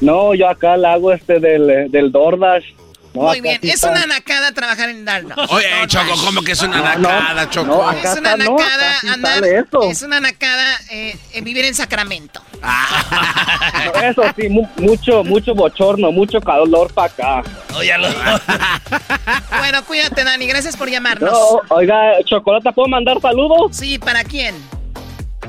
No, 0.00 0.34
yo 0.34 0.48
acá 0.48 0.76
le 0.76 0.86
hago 0.86 1.12
este 1.12 1.40
del, 1.40 1.90
del 1.90 2.12
DoorDash. 2.12 2.64
Muy 3.12 3.40
bien, 3.40 3.58
es 3.62 3.82
una 3.82 4.06
nacada 4.06 4.52
trabajar 4.52 4.88
en 4.88 5.04
Dallas. 5.04 5.36
Oye, 5.50 5.66
Choco, 5.86 6.12
¿cómo 6.24 6.42
que 6.42 6.52
es 6.52 6.62
una 6.62 6.80
nacada, 6.80 7.50
Choco? 7.50 7.90
es 7.90 8.16
una 8.16 8.36
nacada 8.36 8.98
andar, 9.12 9.44
es 9.88 10.02
una 10.02 10.20
nacada 10.20 10.78
eh, 10.90 11.16
vivir 11.42 11.64
en 11.64 11.74
Sacramento. 11.74 12.40
Eso 14.02 14.22
sí, 14.36 14.48
mucho, 14.48 15.24
mucho 15.24 15.54
bochorno, 15.54 16.12
mucho 16.12 16.40
calor 16.40 16.92
para 16.92 17.12
acá. 17.12 17.42
bueno, 19.58 19.84
cuídate, 19.86 20.24
Dani, 20.24 20.46
gracias 20.46 20.76
por 20.76 20.88
llamarnos. 20.90 21.32
oiga, 21.68 22.22
Chocolata, 22.24 22.72
¿puedo 22.72 22.88
mandar 22.88 23.20
saludos? 23.20 23.76
Sí, 23.76 23.98
¿para 23.98 24.22
quién? 24.24 24.54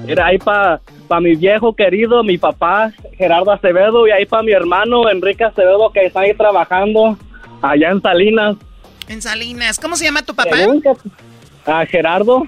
Mira, 0.06 0.28
ahí 0.28 0.38
para 0.38 0.80
pa 1.08 1.20
mi 1.20 1.36
viejo 1.36 1.76
querido, 1.76 2.24
mi 2.24 2.38
papá, 2.38 2.92
Gerardo 3.18 3.52
Acevedo, 3.52 4.08
y 4.08 4.12
ahí 4.12 4.26
para 4.26 4.44
mi 4.44 4.52
hermano, 4.52 5.10
Enrique 5.10 5.44
Acevedo, 5.44 5.92
que 5.92 6.06
está 6.06 6.22
ahí 6.22 6.34
trabajando. 6.34 7.18
Allá 7.62 7.92
en 7.92 8.02
Salinas. 8.02 8.56
En 9.08 9.22
Salinas. 9.22 9.80
¿Cómo 9.80 9.96
se 9.96 10.06
llama 10.06 10.24
tu 10.24 10.36
papá? 10.36 10.56
A 11.66 11.86
Gerardo. 11.86 12.44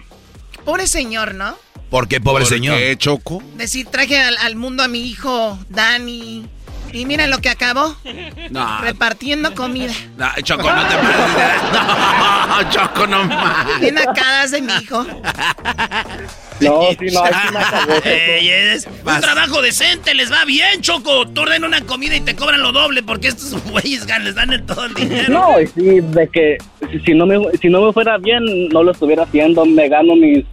Pobre 0.66 0.88
señor, 0.88 1.36
¿no? 1.36 1.56
¿Por 1.90 2.08
qué 2.08 2.20
pobre 2.20 2.46
señor? 2.46 2.78
¿Qué, 2.78 2.98
Choco? 2.98 3.44
Decir, 3.56 3.86
traje 3.88 4.20
al, 4.20 4.56
mundo 4.56 4.82
a 4.82 4.88
mi 4.88 5.02
hijo, 5.02 5.60
Dani. 5.70 6.48
Y 6.94 7.06
mira 7.06 7.26
lo 7.28 7.40
que 7.40 7.50
acabó. 7.50 7.96
No. 8.52 8.82
Repartiendo 8.82 9.54
comida. 9.56 9.92
No, 10.16 10.28
Choco, 10.44 10.72
no 10.72 10.88
te 10.88 10.96
No, 12.48 12.70
Choco, 12.70 13.08
no 13.08 13.24
más. 13.26 13.80
Qué 13.80 13.92
nacadas 13.92 14.52
de 14.52 14.62
mi 14.62 14.74
hijo. 14.74 15.04
No, 16.62 16.82
sí, 16.92 17.08
no, 17.12 17.26
es 18.06 18.88
un 18.88 19.22
trabajo 19.22 19.62
decente, 19.62 20.14
les 20.14 20.32
va 20.32 20.46
bien, 20.46 20.82
Choco. 20.82 21.28
Tú 21.28 21.42
ordenas 21.42 21.68
una 21.68 21.82
comida 21.82 22.16
y 22.16 22.22
te 22.22 22.36
cobran 22.36 22.62
lo 22.62 22.72
doble 22.72 23.02
porque 23.04 23.30
estos 23.30 23.62
güeyes 23.72 24.06
les 24.22 24.36
dan 24.36 24.54
el 24.54 24.64
todo 24.64 24.86
el 24.86 24.94
dinero. 24.94 25.34
No, 25.34 25.60
y 25.60 25.68
sí, 25.68 26.00
de 26.00 26.30
que 26.30 26.58
si 27.04 27.14
no, 27.16 27.26
me, 27.26 27.40
si 27.60 27.70
no 27.70 27.82
me 27.82 27.92
fuera 27.92 28.18
bien, 28.18 28.70
no 28.70 28.84
lo 28.84 28.92
estuviera 28.92 29.24
haciendo. 29.24 29.66
Me 29.66 29.90
gano 29.90 30.16
mis 30.16 30.46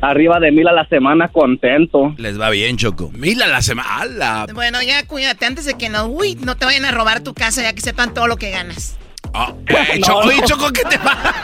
arriba 0.00 0.38
de 0.40 0.52
mil 0.52 0.68
a 0.68 0.72
la 0.72 0.86
semana 0.86 1.28
contento. 1.28 2.14
Les 2.16 2.40
va 2.40 2.50
bien, 2.50 2.76
Choco. 2.76 3.10
Mil 3.12 3.42
a 3.42 3.46
la 3.46 3.62
semana. 3.62 4.46
Bueno, 4.54 4.82
ya 4.82 5.06
cuídate 5.06 5.46
antes 5.46 5.64
de 5.64 5.74
que 5.74 5.88
no, 5.88 6.06
uy, 6.06 6.36
no 6.36 6.56
te 6.56 6.64
vayan 6.64 6.84
a 6.84 6.90
robar 6.92 7.20
tu 7.20 7.34
casa 7.34 7.62
ya 7.62 7.72
que 7.72 7.80
sepan 7.80 8.14
todo 8.14 8.26
lo 8.26 8.36
que 8.36 8.50
ganas. 8.50 8.96
Oh, 9.34 9.54
eh, 9.66 10.00
Choco, 10.04 10.30
Choco, 10.46 10.72
¿qué 10.72 10.82
te 10.84 10.98
va? 10.98 11.34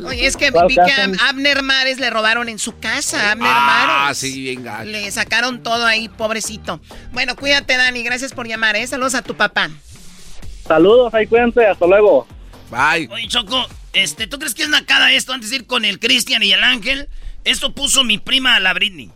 Oye, 0.06 0.26
es 0.26 0.36
que 0.36 0.50
vi 0.50 0.74
que 0.74 0.80
a 0.80 1.28
Abner 1.28 1.62
Mares 1.62 1.98
le 1.98 2.10
robaron 2.10 2.48
en 2.48 2.58
su 2.58 2.78
casa. 2.78 3.32
Abner 3.32 3.52
ah, 3.52 4.02
Mares. 4.04 4.18
sí, 4.18 4.42
bien 4.42 4.64
Le 4.84 5.10
sacaron 5.10 5.62
todo 5.62 5.86
ahí, 5.86 6.08
pobrecito. 6.08 6.80
Bueno, 7.12 7.36
cuídate, 7.36 7.76
Dani. 7.76 8.02
Gracias 8.02 8.32
por 8.32 8.46
llamar, 8.46 8.76
¿eh? 8.76 8.86
Saludos 8.86 9.14
a 9.14 9.22
tu 9.22 9.34
papá. 9.34 9.70
Saludos, 10.66 11.12
ahí 11.14 11.26
cuídense. 11.26 11.66
Hasta 11.66 11.86
luego. 11.86 12.26
Bye. 12.70 13.08
Oye, 13.12 13.26
Choco, 13.28 13.66
este, 13.92 14.26
¿tú 14.26 14.38
crees 14.38 14.54
que 14.54 14.62
es 14.62 14.68
nacada 14.68 15.12
esto 15.12 15.32
antes 15.32 15.50
de 15.50 15.56
ir 15.56 15.66
con 15.66 15.84
el 15.84 15.98
Cristian 15.98 16.42
y 16.42 16.52
el 16.52 16.62
Ángel? 16.62 17.08
Esto 17.44 17.74
puso 17.74 18.04
mi 18.04 18.18
prima 18.18 18.60
la 18.60 18.72
Britney. 18.72 19.10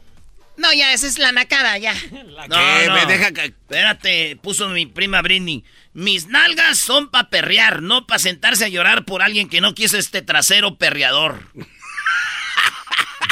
No, 0.57 0.73
ya, 0.73 0.93
esa 0.93 1.09
es 1.09 1.19
la 1.19 1.33
nacada, 1.33 1.77
ya. 1.79 1.95
no, 2.49 2.95
me 2.95 3.07
deja 3.07 3.33
que... 3.33 3.47
Espérate, 3.47 4.39
puso 4.41 4.69
mi 4.69 4.87
prima 4.87 5.21
Britney. 5.23 5.65
Mis 5.93 6.27
nalgas 6.29 6.79
son 6.79 7.11
para 7.11 7.29
perrear, 7.29 7.83
no 7.83 8.07
para 8.07 8.19
sentarse 8.19 8.65
a 8.65 8.69
llorar 8.69 9.05
por 9.05 9.23
alguien 9.23 9.49
que 9.49 9.61
no 9.61 9.75
quiso 9.75 9.99
este 9.99 10.23
trasero 10.23 10.77
perreador. 10.77 11.43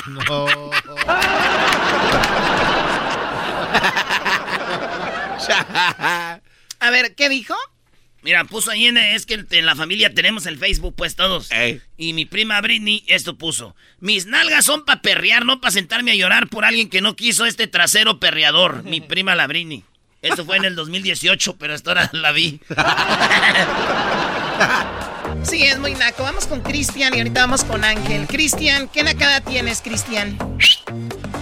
No. 0.05 0.47
a 6.81 6.90
ver, 6.90 7.14
¿qué 7.14 7.28
dijo? 7.28 7.55
Mira, 8.23 8.44
puso 8.44 8.70
ahí 8.70 8.86
en, 8.86 8.97
es 8.99 9.27
que 9.27 9.44
en 9.51 9.66
la 9.66 9.74
familia 9.74 10.15
tenemos 10.15 10.47
el 10.47 10.57
Facebook, 10.59 10.94
pues 10.97 11.16
todos. 11.16 11.49
Y 11.97 12.12
mi 12.12 12.24
prima 12.24 12.61
Britney 12.61 13.03
esto 13.09 13.36
puso. 13.36 13.74
Mis 13.99 14.27
nalgas 14.27 14.65
son 14.65 14.85
para 14.85 15.03
perrear, 15.03 15.44
no 15.44 15.61
para 15.61 15.73
sentarme 15.73 16.12
a 16.12 16.15
llorar 16.15 16.49
por 16.49 16.65
alguien 16.65 16.89
que 16.89 17.01
no 17.01 17.16
quiso 17.16 17.47
este 17.47 17.66
trasero 17.66 18.20
perreador. 18.20 18.85
Mi 18.85 19.01
prima 19.01 19.35
la 19.35 19.47
Britney. 19.49 19.82
Esto 20.23 20.44
fue 20.44 20.57
en 20.57 20.65
el 20.65 20.77
2018, 20.77 21.57
pero 21.59 21.74
hasta 21.74 21.90
ahora 21.90 22.11
la 22.12 22.31
vi. 22.32 22.61
Sí, 25.44 25.65
es 25.65 25.78
muy 25.81 25.94
naco. 25.94 26.23
Vamos 26.23 26.47
con 26.47 26.61
Cristian 26.61 27.15
y 27.15 27.19
ahorita 27.19 27.40
vamos 27.40 27.65
con 27.65 27.82
Ángel. 27.85 28.27
Cristian, 28.28 28.89
¿qué 28.89 29.03
nacada 29.03 29.40
tienes, 29.40 29.81
Cristian? 29.81 30.39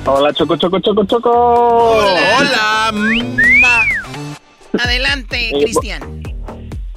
Hola, 0.06 0.32
Choco, 0.32 0.56
Choco, 0.56 0.80
Choco, 0.80 1.04
Choco. 1.04 1.30
Hola. 1.98 2.92
Adelante, 4.82 5.50
Eh, 5.50 5.62
Cristian. 5.62 6.22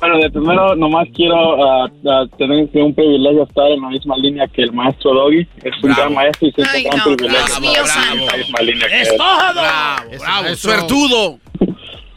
Bueno, 0.04 0.20
de 0.20 0.30
primero, 0.32 0.76
nomás 0.76 1.08
quiero 1.16 1.64
ah, 1.64 1.90
ah, 2.10 2.26
tener 2.38 2.68
que 2.72 2.80
un 2.80 2.94
privilegio 2.94 3.44
estar 3.44 3.72
en 3.72 3.80
la 3.82 3.88
misma 3.88 4.18
línea 4.18 4.46
que 4.50 4.64
el 4.64 4.74
maestro 4.74 5.14
Doggy. 5.14 5.48
Es 5.64 5.74
un 5.82 5.94
gran 5.94 6.14
maestro 6.14 6.46
y 6.46 6.50
es 6.50 6.58
un 6.58 6.66
no, 6.98 7.04
privilegio. 7.16 7.46
Dios 7.46 7.62
mío, 7.62 7.72
estar 7.86 8.18
en 8.18 8.26
la 8.26 8.36
misma 8.36 8.60
línea 8.64 8.88
que 8.90 9.02
¡Es 9.02 9.10
él. 9.12 9.16
todo! 9.18 9.62
¡Bravo! 10.20 10.56
¡Suertudo! 10.56 11.40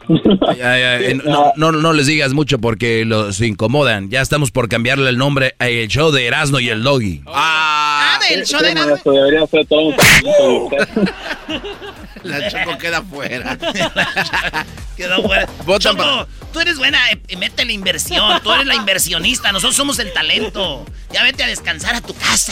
Eh, 0.09 1.19
no, 1.25 1.51
no, 1.57 1.73
no 1.73 1.91
les 1.91 2.07
digas 2.07 2.33
mucho 2.33 2.59
porque 2.59 3.03
los 3.03 3.41
incomodan. 3.41 4.09
Ya 4.09 4.21
estamos 4.21 4.51
por 4.51 4.69
cambiarle 4.69 5.09
el 5.09 5.17
nombre 5.17 5.55
al 5.59 5.89
show 5.89 6.11
de 6.11 6.27
Erasmo 6.27 6.61
y 6.61 6.69
el 6.69 6.81
Doggy. 6.81 7.23
Ah, 7.27 8.17
del 8.29 8.45
show 8.45 8.61
de 8.61 8.69
Sí, 8.69 8.75
maestro, 8.75 9.11
debería 9.11 9.45
ser 9.47 9.65
todo 9.65 9.81
un. 9.81 9.95
La 12.23 12.49
Choco 12.49 12.77
queda 12.77 13.01
fuera. 13.01 13.57
Quedó 14.97 15.21
fuera. 15.23 15.47
Votan 15.65 15.95
Choco, 15.95 16.27
tú 16.57 16.61
eres 16.61 16.79
buena, 16.79 16.97
eh, 17.11 17.21
eh, 17.27 17.37
mete 17.37 17.65
la 17.65 17.71
inversión. 17.71 18.41
Tú 18.41 18.51
eres 18.51 18.65
la 18.65 18.73
inversionista. 18.73 19.51
Nosotros 19.51 19.75
somos 19.75 19.99
el 19.99 20.11
talento. 20.11 20.83
Ya 21.13 21.21
vete 21.21 21.43
a 21.43 21.47
descansar 21.47 21.93
a 21.93 22.01
tu 22.01 22.15
casa. 22.15 22.51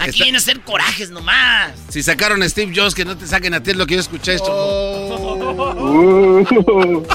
Aquí 0.00 0.10
Está- 0.10 0.24
viene 0.24 0.38
a 0.38 0.40
hacer 0.40 0.60
corajes 0.62 1.10
nomás. 1.10 1.70
Si 1.90 2.02
sacaron 2.02 2.42
a 2.42 2.48
Steve 2.48 2.72
Jobs, 2.74 2.96
que 2.96 3.04
no 3.04 3.16
te 3.16 3.28
saquen 3.28 3.54
a 3.54 3.62
ti 3.62 3.70
es 3.70 3.76
lo 3.76 3.86
que 3.86 3.94
yo 3.94 4.00
escuché. 4.00 4.38
Uh. 4.38 6.96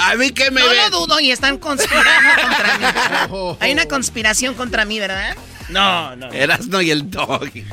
A 0.00 0.14
mí 0.14 0.30
que 0.30 0.50
me 0.52 0.60
No 0.60 0.68
ven. 0.68 0.78
lo 0.90 1.00
dudo 1.06 1.18
y 1.18 1.32
están 1.32 1.58
conspirando 1.58 2.40
contra 2.40 2.78
mí. 2.78 3.56
Hay 3.60 3.72
una 3.72 3.86
conspiración 3.86 4.54
contra 4.54 4.84
mí, 4.84 5.00
¿verdad? 5.00 5.36
No, 5.70 6.14
no. 6.14 6.30
Erasno 6.32 6.80
y 6.82 6.92
el 6.92 7.10
Doggy. 7.10 7.64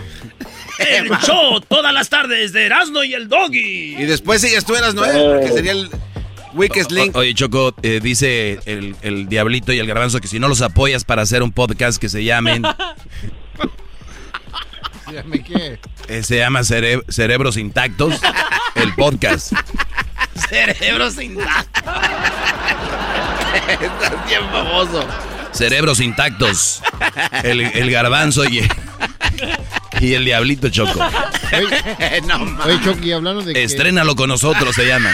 El 0.80 1.10
show 1.24 1.62
todas 1.62 1.94
las 1.94 2.10
tardes 2.10 2.52
de 2.52 2.66
Erasmo 2.66 3.04
y 3.04 3.14
el 3.14 3.30
Doggy. 3.30 3.96
Y 3.96 4.06
después 4.06 4.42
sigues 4.42 4.66
tú, 4.66 4.76
Erasno, 4.76 5.06
¿eh? 5.06 5.12
Porque 5.36 5.52
sería 5.52 5.74
el 5.74 5.92
Weakest 6.54 6.92
Link. 6.92 7.16
O- 7.16 7.20
Oye, 7.20 7.34
Choco, 7.34 7.74
eh, 7.84 8.00
dice 8.02 8.60
el, 8.66 8.96
el 9.02 9.28
Diablito 9.28 9.72
y 9.74 9.80
el 9.80 9.88
Garbanzo 9.88 10.20
que 10.20 10.28
si 10.28 10.40
no 10.40 10.48
los 10.48 10.62
apoyas 10.62 11.04
para 11.04 11.22
hacer 11.22 11.44
un 11.44 11.52
podcast 11.52 12.00
que 12.00 12.10
se 12.10 12.24
llamen... 12.24 12.64
Dígame 15.08 15.44
qué. 15.44 15.80
eh, 16.08 16.24
se 16.24 16.38
llama 16.38 16.62
Cere- 16.62 17.04
Cerebros 17.10 17.58
Intactos, 17.58 18.16
el 18.76 18.94
podcast. 18.96 19.54
Cerebros 20.50 21.22
intactos. 21.22 21.84
Estás 23.70 24.26
bien 24.28 24.42
famoso. 24.52 25.06
Cerebros 25.52 26.00
Intactos, 26.00 26.82
el, 27.44 27.62
el 27.62 27.92
Garbanzo 27.92 28.44
y 28.46 28.60
el, 28.60 28.70
y 30.00 30.14
el 30.16 30.26
Diablito 30.26 30.70
Choco. 30.70 30.98
no, 32.28 32.58
Oye, 32.66 33.14
hablando 33.14 33.44
de 33.44 33.54
que... 33.54 33.64
Estrénalo 33.64 34.16
con 34.16 34.30
nosotros, 34.30 34.74
se 34.74 34.88
llama. 34.88 35.12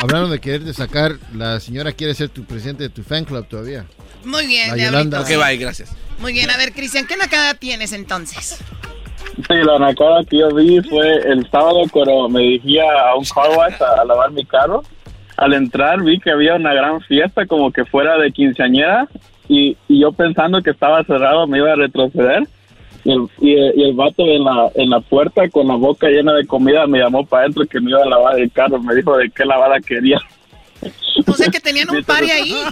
Hablando 0.00 0.28
de 0.28 0.40
quererte 0.40 0.72
sacar, 0.72 1.12
la 1.34 1.60
señora 1.60 1.92
quiere 1.92 2.14
ser 2.14 2.30
tu 2.30 2.44
presidente 2.44 2.84
de 2.84 2.88
tu 2.88 3.02
fan 3.02 3.24
club 3.24 3.46
todavía. 3.46 3.84
Muy 4.24 4.46
bien, 4.46 4.70
La. 4.70 4.84
Yolanda. 4.84 5.20
Ok, 5.20 5.28
bye, 5.28 5.56
gracias. 5.56 5.94
Muy 6.18 6.32
bien, 6.32 6.50
a 6.50 6.56
ver, 6.56 6.72
Cristian, 6.72 7.06
¿qué 7.06 7.16
nacada 7.16 7.54
tienes 7.54 7.92
entonces? 7.92 8.58
Sí, 9.36 9.54
la 9.64 9.78
nacada 9.78 10.24
que 10.28 10.38
yo 10.38 10.54
vi 10.54 10.80
fue 10.82 11.18
el 11.30 11.48
sábado 11.50 11.82
cuando 11.90 12.28
me 12.28 12.40
dirigía 12.40 12.82
a 13.08 13.14
un 13.16 13.24
car 13.24 13.50
wash 13.56 13.74
a, 13.80 14.00
a 14.00 14.04
lavar 14.04 14.30
mi 14.32 14.44
carro. 14.44 14.82
Al 15.36 15.54
entrar 15.54 16.02
vi 16.02 16.18
que 16.18 16.30
había 16.30 16.56
una 16.56 16.74
gran 16.74 17.00
fiesta 17.02 17.46
como 17.46 17.72
que 17.72 17.84
fuera 17.84 18.18
de 18.18 18.32
quinceañera 18.32 19.08
y, 19.48 19.76
y 19.88 20.00
yo 20.00 20.12
pensando 20.12 20.62
que 20.62 20.70
estaba 20.70 21.02
cerrado 21.04 21.46
me 21.46 21.58
iba 21.58 21.72
a 21.72 21.76
retroceder 21.76 22.42
y 23.04 23.12
el, 23.12 23.26
y, 23.40 23.50
y 23.80 23.84
el 23.84 23.94
vato 23.94 24.24
en 24.26 24.44
la, 24.44 24.70
en 24.74 24.90
la 24.90 25.00
puerta 25.00 25.48
con 25.48 25.68
la 25.68 25.74
boca 25.74 26.08
llena 26.08 26.32
de 26.34 26.46
comida 26.46 26.86
me 26.86 26.98
llamó 26.98 27.24
para 27.26 27.42
adentro 27.44 27.64
que 27.66 27.80
me 27.80 27.90
iba 27.90 28.02
a 28.02 28.06
lavar 28.08 28.38
el 28.38 28.50
carro. 28.52 28.78
Me 28.82 28.94
dijo 28.94 29.16
de 29.16 29.30
qué 29.30 29.44
lavada 29.44 29.80
quería. 29.80 30.18
O 31.26 31.34
sea 31.34 31.48
que 31.50 31.60
tenían 31.60 31.90
un 31.90 32.02
party 32.04 32.30
ahí. 32.30 32.54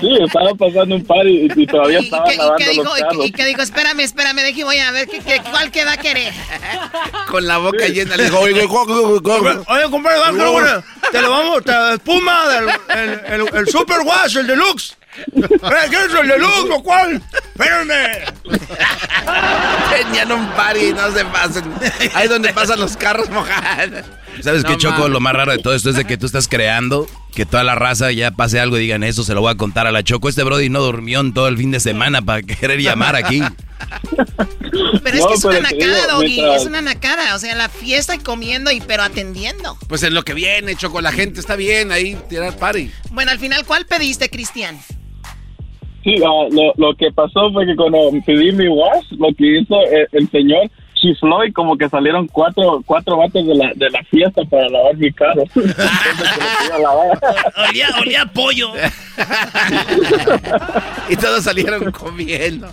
Sí, 0.00 0.08
estaba 0.22 0.54
pasando 0.54 0.94
un 0.96 1.04
par 1.04 1.26
y, 1.26 1.48
y 1.54 1.66
todavía 1.66 1.98
¿Y 2.00 2.04
estaba 2.04 2.26
lavando 2.34 2.56
qué 2.56 2.68
dijo? 2.70 2.84
los 2.84 2.94
carros. 3.00 3.26
y 3.26 3.32
qué 3.32 3.44
dijo? 3.46 3.62
Espérame, 3.62 4.00
espérame, 4.00 4.36
deje, 4.42 4.64
voy 4.64 4.76
a 4.78 4.90
ver 4.90 5.08
qué, 5.08 5.18
qué- 5.20 5.40
cuál 5.50 5.70
que 5.70 5.84
va 5.84 5.92
a 5.92 5.96
querer. 5.96 6.32
Con 7.30 7.46
la 7.46 7.58
boca 7.58 7.86
llena. 7.88 8.16
Le 8.16 8.24
digo, 8.24 8.38
oye. 8.40 8.52
Oye, 8.64 9.90
compadre, 9.90 10.82
te 11.10 11.20
lo 11.22 11.30
vamos, 11.30 11.64
te 11.64 11.72
espuma 11.94 12.48
del 12.48 12.68
el, 12.98 13.40
el, 13.42 13.54
el 13.56 13.68
Super 13.68 14.00
Wash, 14.04 14.36
el 14.36 14.46
Deluxe. 14.46 14.96
Eh, 15.16 15.88
¿Qué 15.90 15.96
es 15.96 16.14
el 16.20 16.28
Deluxe 16.28 16.70
o 16.70 16.82
cuál? 16.82 17.22
Espérame. 17.54 18.24
Tenían 19.90 20.32
un 20.32 20.46
party, 20.52 20.92
no 20.92 21.12
se 21.12 21.24
pasen. 21.24 21.64
Ahí 22.14 22.28
donde 22.28 22.52
pasan 22.52 22.80
los 22.80 22.96
carros 22.96 23.30
mojados. 23.30 24.04
¿Sabes 24.42 24.64
No 24.64 24.70
qué, 24.70 24.76
Choco? 24.78 25.08
Lo 25.08 25.20
más 25.20 25.32
raro 25.34 25.52
de 25.52 25.58
todo 25.58 25.74
esto 25.74 25.90
es 25.90 25.96
de 25.96 26.04
que 26.04 26.16
tú 26.16 26.26
estás 26.26 26.48
creando 26.48 27.06
que 27.34 27.46
toda 27.46 27.62
la 27.64 27.74
raza 27.76 28.10
ya 28.12 28.30
pase 28.32 28.58
algo 28.60 28.76
y 28.76 28.80
digan 28.80 29.02
eso, 29.04 29.22
se 29.24 29.34
lo 29.34 29.40
voy 29.40 29.52
a 29.52 29.56
contar 29.56 29.86
a 29.86 29.92
la 29.92 30.02
Choco. 30.02 30.28
Este 30.28 30.42
Brody 30.42 30.68
no 30.68 30.80
durmió 30.80 31.20
en 31.20 31.32
todo 31.32 31.46
el 31.48 31.56
fin 31.56 31.70
de 31.70 31.80
semana 31.80 32.22
para 32.22 32.42
querer 32.42 32.80
llamar 32.80 33.14
aquí. 33.16 33.42
Pero 35.02 35.16
es 35.16 35.22
No, 35.22 35.28
que 35.28 35.34
es 35.34 35.44
una 35.44 35.60
nacada, 35.60 36.06
Doggy. 36.08 36.26
mientras- 36.36 36.62
Es 36.62 36.66
una 36.66 36.80
nacada. 36.80 37.34
O 37.34 37.38
sea, 37.38 37.54
la 37.54 37.68
fiesta 37.68 38.14
y 38.14 38.18
comiendo, 38.18 38.70
y 38.72 38.80
pero 38.80 39.02
atendiendo. 39.04 39.76
Pues 39.88 40.02
en 40.02 40.14
lo 40.14 40.22
que 40.24 40.34
viene, 40.34 40.74
Choco, 40.76 41.00
la 41.00 41.12
gente 41.12 41.38
está 41.40 41.54
bien 41.56 41.92
ahí, 41.92 42.16
tirar 42.28 42.56
party. 42.56 42.90
Bueno, 43.10 43.30
al 43.30 43.38
final, 43.38 43.64
¿cuál 43.64 43.86
pediste, 43.86 44.30
Cristian? 44.30 44.78
Sí, 46.04 46.16
ah, 46.22 46.46
lo, 46.50 46.74
lo 46.76 46.94
que 46.94 47.10
pasó 47.10 47.50
fue 47.50 47.64
que 47.66 47.74
cuando 47.74 47.98
pedí 48.26 48.52
mi 48.52 48.68
wash, 48.68 49.10
lo 49.12 49.32
que 49.32 49.58
hizo 49.58 49.80
el, 49.86 50.06
el 50.12 50.28
señor 50.28 50.70
chifló 51.04 51.44
y 51.44 51.52
como 51.52 51.76
que 51.76 51.88
salieron 51.88 52.26
cuatro 52.28 52.82
cuatro 52.86 53.18
vatos 53.18 53.46
de 53.46 53.54
la, 53.54 53.72
de 53.74 53.90
la 53.90 54.02
fiesta 54.04 54.42
para 54.50 54.68
lavar 54.68 54.96
mi 54.96 55.12
carro. 55.12 55.44
Olía, 57.68 57.88
olía 58.00 58.26
pollo. 58.26 58.72
Y 61.08 61.16
todos 61.16 61.44
salieron 61.44 61.92
comiendo. 61.92 62.72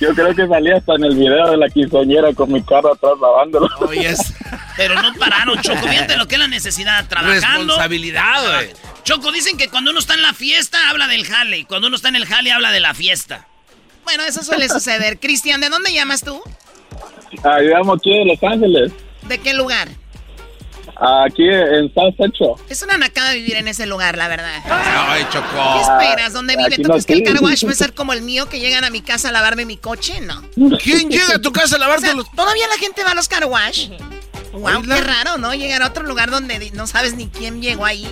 Yo 0.00 0.14
creo 0.14 0.34
que 0.34 0.46
salí 0.48 0.70
hasta 0.72 0.94
en 0.94 1.04
el 1.04 1.14
video 1.14 1.50
de 1.50 1.58
la 1.58 1.68
quinceañera 1.68 2.32
con 2.32 2.50
mi 2.50 2.62
carro 2.62 2.94
atrás 2.94 3.12
lavándolo. 3.20 3.68
Es 3.92 4.32
Pero 4.76 5.00
no 5.00 5.12
pararon, 5.14 5.60
Choco. 5.60 5.86
Fíjate 5.86 6.16
lo 6.16 6.26
que 6.26 6.36
es 6.36 6.40
la 6.40 6.48
necesidad. 6.48 7.06
Trabajando. 7.08 7.74
responsabilidad, 7.74 8.42
güey. 8.42 8.70
Choco, 9.04 9.32
dicen 9.32 9.58
que 9.58 9.68
cuando 9.68 9.90
uno 9.90 10.00
está 10.00 10.14
en 10.14 10.22
la 10.22 10.32
fiesta, 10.32 10.88
habla 10.88 11.08
del 11.08 11.26
jale. 11.26 11.58
Y 11.58 11.64
cuando 11.64 11.88
uno 11.88 11.96
está 11.96 12.08
en 12.08 12.16
el 12.16 12.24
jale, 12.24 12.52
habla 12.52 12.72
de 12.72 12.80
la 12.80 12.94
fiesta. 12.94 13.46
Bueno, 14.04 14.24
eso 14.24 14.42
suele 14.42 14.68
suceder. 14.68 15.20
Cristian, 15.20 15.60
¿de 15.60 15.68
dónde 15.68 15.92
llamas 15.92 16.22
tú? 16.22 16.42
Ah, 17.44 17.58
yo 17.62 17.76
amo 17.76 17.94
aquí 17.94 18.12
en 18.12 18.28
Los 18.28 18.42
Ángeles, 18.42 18.92
¿De 19.28 19.38
qué 19.38 19.54
lugar? 19.54 19.88
aquí 20.96 21.48
en 21.48 21.92
South 21.94 22.14
Central. 22.16 22.50
Es 22.68 22.82
una 22.82 22.98
nacada 22.98 23.32
vivir 23.32 23.56
en 23.56 23.66
ese 23.68 23.86
lugar, 23.86 24.16
la 24.16 24.28
verdad. 24.28 24.60
Ay, 24.68 25.24
¿Qué 25.24 25.30
Choco. 25.32 25.80
esperas? 25.80 26.32
¿Dónde 26.32 26.56
vive? 26.56 26.74
aquí 26.74 26.82
¿Tú 26.82 26.88
no 26.88 26.94
crees 26.94 27.06
que 27.06 27.12
el 27.14 27.22
car 27.24 27.42
wash 27.42 27.64
va 27.66 27.70
a 27.70 27.74
ser 27.74 27.94
como 27.94 28.12
el 28.12 28.22
mío 28.22 28.48
que 28.48 28.60
llegan 28.60 28.84
a 28.84 28.90
mi 28.90 29.00
casa 29.00 29.30
a 29.30 29.32
lavarme 29.32 29.64
mi 29.64 29.76
coche? 29.76 30.20
No. 30.20 30.42
¿Quién 30.78 31.08
llega 31.10 31.36
a 31.36 31.38
tu 31.40 31.52
casa 31.52 31.76
a 31.76 31.78
O 31.78 31.80
lavarte 31.80 32.06
sea, 32.06 32.14
los... 32.14 32.30
todavía 32.32 32.66
la 32.68 32.76
gente 32.78 33.02
va 33.04 33.12
a 33.12 33.14
los 33.14 33.26
car 33.28 33.44
wash. 33.46 33.88
Wow, 34.52 34.82
qué 34.82 35.00
raro, 35.00 35.38
¿no? 35.38 35.54
Llegar 35.54 35.82
a 35.82 35.86
otro 35.88 36.04
lugar 36.04 36.30
donde 36.30 36.70
no 36.72 36.86
sabes 36.86 37.14
ni 37.14 37.28
quién 37.28 37.62
llegó 37.62 37.84
ahí. 37.86 38.06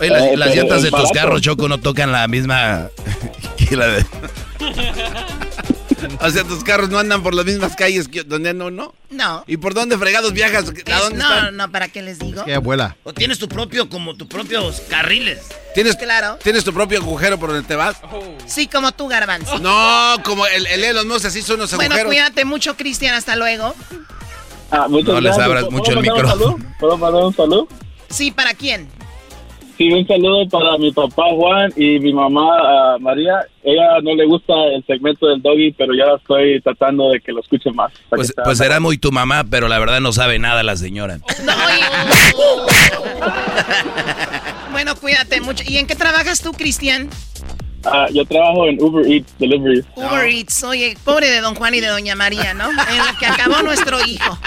Oye, 0.00 0.10
las, 0.10 0.22
Eh, 0.24 0.36
las 0.36 0.54
llantas 0.56 0.82
de 0.82 0.90
tus 0.90 1.10
carros, 1.12 1.40
Choco, 1.42 1.68
no 1.68 1.78
tocan 1.78 2.10
la 2.12 2.26
misma 2.28 2.88
que 3.56 3.76
la 3.76 3.86
de... 3.86 4.04
O 6.20 6.30
sea, 6.30 6.44
tus 6.44 6.62
carros 6.64 6.88
no 6.90 6.98
andan 6.98 7.22
por 7.22 7.34
las 7.34 7.44
mismas 7.44 7.74
calles 7.76 8.08
que 8.08 8.22
donde 8.24 8.50
anda 8.50 8.66
uno. 8.66 8.94
No. 9.10 9.44
¿Y 9.46 9.56
por 9.56 9.74
dónde 9.74 9.96
fregados 9.98 10.32
viajas? 10.32 10.64
¿A 10.68 10.72
Es- 10.96 11.02
dónde 11.02 11.18
no, 11.18 11.34
están? 11.34 11.56
no, 11.56 11.70
¿para 11.70 11.88
qué 11.88 12.02
les 12.02 12.18
digo? 12.18 12.44
Que 12.44 12.54
abuela. 12.54 12.96
O 13.04 13.12
tienes 13.12 13.38
tu 13.38 13.48
propio, 13.48 13.88
como 13.88 14.14
tus 14.16 14.26
propios 14.28 14.80
carriles. 14.88 15.40
¿Tienes, 15.74 15.96
Claro. 15.96 16.38
¿Tienes 16.42 16.64
tu 16.64 16.72
propio 16.72 16.98
agujero 17.00 17.38
por 17.38 17.50
donde 17.50 17.66
te 17.66 17.74
vas? 17.76 17.96
Sí, 18.46 18.66
como 18.68 18.92
tú, 18.92 19.08
Garbanzo. 19.08 19.58
No, 19.58 20.16
como 20.24 20.46
el, 20.46 20.66
el 20.66 20.84
Elon 20.84 21.08
Musk, 21.08 21.26
así 21.26 21.42
son 21.42 21.58
los 21.58 21.70
Bueno, 21.74 21.94
agujeros. 21.94 22.10
cuídate 22.10 22.44
mucho, 22.44 22.76
Cristian. 22.76 23.14
Hasta 23.14 23.36
luego. 23.36 23.74
Ah, 24.70 24.86
muchas 24.88 25.08
No 25.14 25.20
les 25.20 25.22
gracias. 25.36 25.44
abras 25.46 25.64
¿Puedo 25.64 25.76
mucho 25.78 25.90
el 25.90 25.96
mandar 25.96 26.14
un 26.14 26.22
micrófono. 26.22 26.46
saludo? 26.58 26.74
¿Puedo 26.80 26.96
mandar 26.98 27.22
un 27.24 27.36
saludo? 27.36 27.68
Sí, 28.10 28.30
¿para 28.30 28.54
quién? 28.54 28.88
Sí, 29.76 29.92
un 29.92 30.06
saludo 30.06 30.48
para 30.48 30.78
mi 30.78 30.92
papá 30.92 31.24
Juan 31.34 31.72
y 31.76 31.98
mi 31.98 32.12
mamá 32.12 32.48
ah, 32.62 32.96
María. 33.00 33.40
Ella 33.62 34.00
no 34.02 34.14
le 34.14 34.24
gusta 34.26 34.52
el 34.74 34.84
segmento 34.86 35.26
del 35.26 35.42
doggy, 35.42 35.72
pero 35.72 35.94
ya 35.94 36.06
la 36.06 36.16
estoy 36.16 36.60
tratando 36.60 37.10
de 37.10 37.20
que 37.20 37.32
lo 37.32 37.40
escuche 37.40 37.70
más. 37.72 37.92
Pues, 38.10 38.28
sea 38.28 38.44
pues 38.44 38.58
será 38.58 38.78
muy 38.78 38.98
tu 38.98 39.10
mamá, 39.10 39.44
pero 39.50 39.68
la 39.68 39.78
verdad 39.78 40.00
no 40.00 40.12
sabe 40.12 40.38
nada 40.38 40.62
la 40.62 40.76
señora. 40.76 41.18
Bueno, 44.74 44.96
cuídate 44.96 45.40
mucho. 45.40 45.62
¿Y 45.64 45.78
en 45.78 45.86
qué 45.86 45.94
trabajas 45.94 46.42
tú, 46.42 46.50
Cristian? 46.52 47.08
Ah, 47.86 48.06
yo 48.12 48.24
trabajo 48.24 48.66
en 48.66 48.82
Uber 48.82 49.06
Eats 49.10 49.32
Delivery. 49.38 49.84
Uber 49.96 50.26
Eats. 50.28 50.62
Oye, 50.64 50.96
pobre 51.04 51.30
de 51.30 51.40
don 51.40 51.54
Juan 51.54 51.74
y 51.74 51.80
de 51.80 51.88
doña 51.88 52.14
María, 52.14 52.54
¿no? 52.54 52.70
En 52.70 52.76
la 52.98 53.16
que 53.18 53.26
acabó 53.26 53.62
nuestro 53.62 54.04
hijo. 54.04 54.38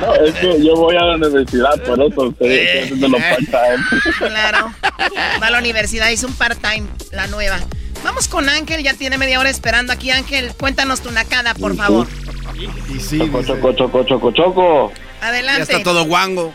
No, 0.00 0.14
es 0.14 0.34
que 0.34 0.64
yo 0.64 0.74
voy 0.76 0.96
a 0.96 1.04
la 1.04 1.16
universidad, 1.16 1.82
por 1.84 2.00
eso 2.00 2.28
estoy, 2.28 2.52
estoy 2.52 2.78
haciendo 2.82 3.08
los 3.08 3.20
part-time. 3.20 3.84
Claro. 4.18 4.72
Va 5.42 5.46
a 5.46 5.50
la 5.50 5.58
universidad, 5.58 6.10
hizo 6.10 6.26
un 6.26 6.34
part-time, 6.34 6.86
la 7.12 7.26
nueva. 7.26 7.58
Vamos 8.04 8.28
con 8.28 8.48
Ángel, 8.48 8.82
ya 8.82 8.94
tiene 8.94 9.18
media 9.18 9.38
hora 9.40 9.50
esperando 9.50 9.92
aquí. 9.92 10.10
Ángel, 10.10 10.52
cuéntanos 10.58 11.00
tu 11.00 11.10
nacada, 11.10 11.54
por 11.54 11.76
favor. 11.76 12.06
choco, 13.18 13.42
choco, 13.42 13.72
choco, 13.72 14.04
choco, 14.04 14.32
choco. 14.32 14.92
Adelante. 15.20 15.82
guango. 16.06 16.52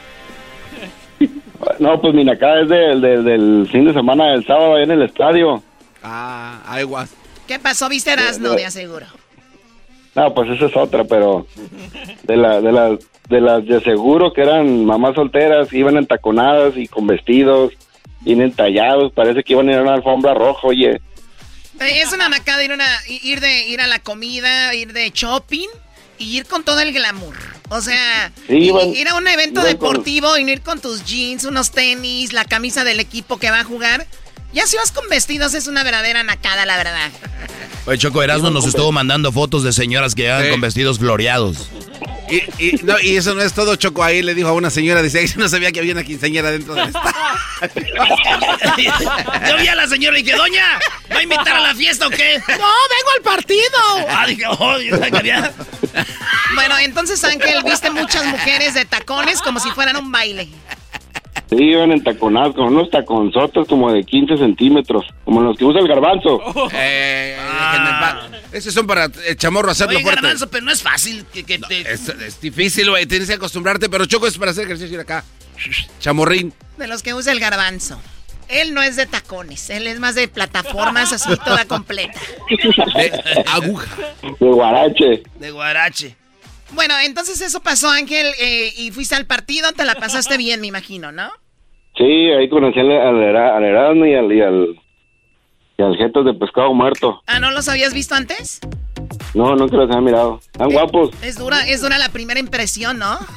No, 1.80 2.00
pues 2.02 2.14
mi 2.14 2.24
nacada 2.24 2.62
es 2.62 2.70
del, 2.70 3.02
del, 3.02 3.24
del 3.24 3.68
fin 3.72 3.86
de 3.86 3.94
semana 3.94 4.32
del 4.32 4.46
sábado 4.46 4.76
ahí 4.76 4.84
en 4.84 4.92
el 4.92 5.02
estadio. 5.04 5.64
Ah, 6.08 6.62
aguas. 6.68 7.10
¿Qué 7.48 7.58
pasó? 7.60 7.90
¿Viste 7.90 8.12
Erasno, 8.12 8.52
de 8.54 8.66
aseguro? 8.66 9.08
No, 10.14 10.34
pues 10.34 10.50
esa 10.52 10.68
es 10.68 10.76
otra, 10.78 11.04
pero 11.04 11.48
de 12.24 12.38
la, 12.38 12.62
de 12.62 12.72
las 12.72 13.00
de 13.28 13.42
las 13.42 13.66
de 13.66 13.82
seguro 13.82 14.32
que 14.34 14.42
eran 14.42 14.86
mamás 14.86 15.16
solteras, 15.16 15.74
iban 15.74 15.98
entaconadas 15.98 16.78
y 16.78 16.88
con 16.88 17.08
vestidos, 17.08 17.74
bien 18.22 18.40
entallados, 18.42 19.12
parece 19.14 19.44
que 19.44 19.54
iban 19.54 19.68
a 19.68 19.72
ir 19.74 19.78
a 19.80 19.82
una 19.82 19.94
alfombra 19.96 20.34
roja, 20.36 20.68
oye. 20.68 21.02
Eh, 21.80 22.02
Es 22.02 22.14
una 22.14 22.30
nacada 22.30 22.64
ir, 22.64 22.72
una, 22.72 22.86
ir, 23.08 23.40
de, 23.42 23.68
ir 23.68 23.82
a 23.82 23.88
la 23.88 23.98
comida, 24.00 24.74
ir 24.76 24.94
de 24.94 25.10
shopping 25.10 25.68
y 26.20 26.38
ir 26.38 26.46
con 26.46 26.64
todo 26.64 26.80
el 26.82 26.94
glamour. 26.94 27.36
O 27.70 27.82
sea, 27.82 28.32
Sí, 28.48 28.54
i- 28.58 28.68
iban- 28.70 28.96
ir 28.96 29.10
a 29.10 29.16
un 29.16 29.28
evento 29.28 29.62
con- 29.62 29.70
deportivo 29.70 30.38
y 30.38 30.44
no 30.44 30.52
ir 30.52 30.62
con 30.62 30.80
tus 30.80 31.04
jeans, 31.04 31.46
unos 31.46 31.72
tenis, 31.72 32.32
la 32.32 32.46
camisa 32.46 32.84
del 32.84 33.00
equipo 33.00 33.38
que 33.38 33.50
va 33.50 33.62
a 33.62 33.64
jugar. 33.64 34.06
Ya 34.56 34.66
si 34.66 34.78
vas 34.78 34.92
con 34.92 35.08
vestidos 35.10 35.54
es 35.54 35.68
una 35.68 35.84
verdadera 35.84 36.24
nacada, 36.24 36.66
la 36.66 36.78
verdad. 36.78 37.12
Oye, 37.86 37.98
Choco 38.00 38.24
Erasmo 38.24 38.50
nos 38.50 38.66
estuvo 38.66 38.92
mandando 38.92 39.32
fotos 39.32 39.64
de 39.64 39.72
señoras 39.72 40.16
que 40.16 40.24
llegan 40.24 40.46
Sí. 40.46 40.50
con 40.50 40.62
vestidos 40.62 40.98
floreados. 40.98 41.70
Y, 42.30 42.38
y- 42.58 42.80
no, 42.84 43.00
y 43.00 43.16
eso 43.18 43.36
no 43.36 43.44
es 43.44 43.54
todo, 43.54 43.76
Choco. 43.76 44.04
Ahí 44.04 44.24
le 44.24 44.34
dijo 44.34 44.48
a 44.50 44.54
una 44.54 44.72
señora, 44.72 45.04
dice, 45.04 45.20
"Ay, 45.20 45.30
no 45.36 45.48
sabía 45.48 45.72
que 45.72 45.80
había 45.80 45.94
una 45.94 46.04
quinceañera 46.04 46.50
dentro 46.50 46.74
del 46.74 46.88
estadio. 46.88 47.12
Yo 49.48 49.58
vi 49.58 49.68
a 49.68 49.76
la 49.76 49.88
señora 49.88 50.18
y 50.18 50.24
dije, 50.24 50.36
doña, 50.36 50.80
¿va 51.12 51.18
a 51.20 51.24
invitar 51.24 51.50
a 51.56 51.60
la 51.60 51.76
fiesta 51.76 52.08
o 52.08 52.10
qué? 52.10 52.38
No, 52.40 52.46
vengo 52.56 53.12
al 53.18 53.22
partido. 53.24 53.60
Ah, 54.10 54.26
dije, 54.28 54.44
oh, 54.48 54.80
yo 54.80 55.00
quería. 55.12 55.54
Bueno, 56.56 56.78
entonces 56.80 57.24
Ángel, 57.24 57.62
viste 57.64 57.90
muchas 57.92 58.26
mujeres 58.26 58.74
de 58.74 58.86
tacones 58.86 59.42
como 59.42 59.60
si 59.60 59.70
fueran 59.72 59.96
un 59.98 60.12
baile. 60.12 60.48
Sí, 61.50 61.58
iban 61.64 61.92
entaconadas 61.92 62.56
con 62.56 62.74
unos 62.74 62.90
taconzotes 62.90 63.68
como 63.68 63.92
de 63.92 64.04
15 64.04 64.38
centímetros, 64.38 65.06
como 65.24 65.42
los 65.42 65.58
que 65.58 65.66
usa 65.66 65.80
el 65.80 65.88
garbanzo. 65.88 66.42
Eh, 66.74 67.38
déjenme 67.38 67.90
en 67.90 68.00
paz. 68.00 68.16
Esos 68.52 68.74
son 68.74 68.88
para 68.88 69.06
el 69.28 69.38
chamorro 69.38 69.70
hacerlo 69.72 69.96
Oye, 69.96 70.04
fuerte. 70.04 70.22
garbanzo, 70.22 70.50
pero 70.50 70.66
no 70.66 70.72
es 70.72 70.82
fácil 70.82 71.26
que, 71.32 71.44
que 71.44 71.60
te... 71.60 71.82
Es, 71.82 72.10
es 72.10 72.42
difícil, 72.42 72.90
güey. 72.90 73.06
Tienes 73.06 73.28
que 73.28 73.36
acostumbrarte, 73.36 73.90
pero 73.90 74.06
Choco 74.06 74.26
es 74.28 74.38
para 74.38 74.52
hacer 74.52 74.64
ejercicio 74.66 74.96
ir 74.96 75.02
acá. 75.02 75.24
Chamorrín. 76.00 76.54
De 76.78 76.88
los 76.88 77.04
que 77.04 77.14
usa 77.14 77.32
el 77.32 77.40
garbanzo. 77.40 78.00
Él 78.48 78.74
no 78.76 78.84
es 78.84 78.96
de 78.96 79.08
tacones, 79.08 79.72
él 79.72 79.88
es 79.88 80.00
más 80.00 80.14
de 80.14 80.28
plataformas 80.28 81.12
así 81.12 81.36
toda 81.44 81.66
completa. 81.68 82.20
De 82.96 83.12
aguja. 83.52 83.88
De 84.40 84.46
guarache. 84.48 85.24
De 85.40 85.50
guarache. 85.52 86.16
Bueno, 86.76 86.94
entonces 87.04 87.42
eso 87.42 87.62
pasó, 87.62 87.90
Ángel, 87.90 88.28
eh, 88.40 88.74
y 88.78 88.92
fuiste 88.92 89.16
al 89.16 89.26
partido, 89.26 89.72
te 89.72 89.86
la 89.86 89.96
pasaste 89.96 90.38
bien, 90.38 90.62
me 90.62 90.68
imagino, 90.68 91.12
¿no? 91.12 91.32
Sí, 91.98 92.04
ahí 92.04 92.50
conocí 92.50 92.80
al, 92.80 92.92
al, 92.92 93.36
al 93.36 93.64
Erasmo 93.64 94.06
y 94.06 94.14
al, 94.14 94.32
y 94.32 94.42
al, 94.42 94.82
y 95.78 95.82
al 95.82 95.96
Jetas 95.98 96.26
de 96.26 96.34
pescado 96.34 96.74
muerto. 96.74 97.22
Ah, 97.26 97.40
¿no 97.40 97.52
los 97.52 97.70
habías 97.70 97.94
visto 97.94 98.14
antes? 98.16 98.60
No, 99.34 99.56
nunca 99.56 99.76
los 99.78 99.90
había 99.90 100.02
mirado. 100.02 100.40
Están 100.46 100.70
guapos. 100.72 101.10
Es 101.22 101.38
dura, 101.38 101.68
es 101.68 101.82
dura 101.82 101.98
la 101.98 102.10
primera 102.10 102.40
impresión, 102.40 102.98
¿no? 103.00 103.18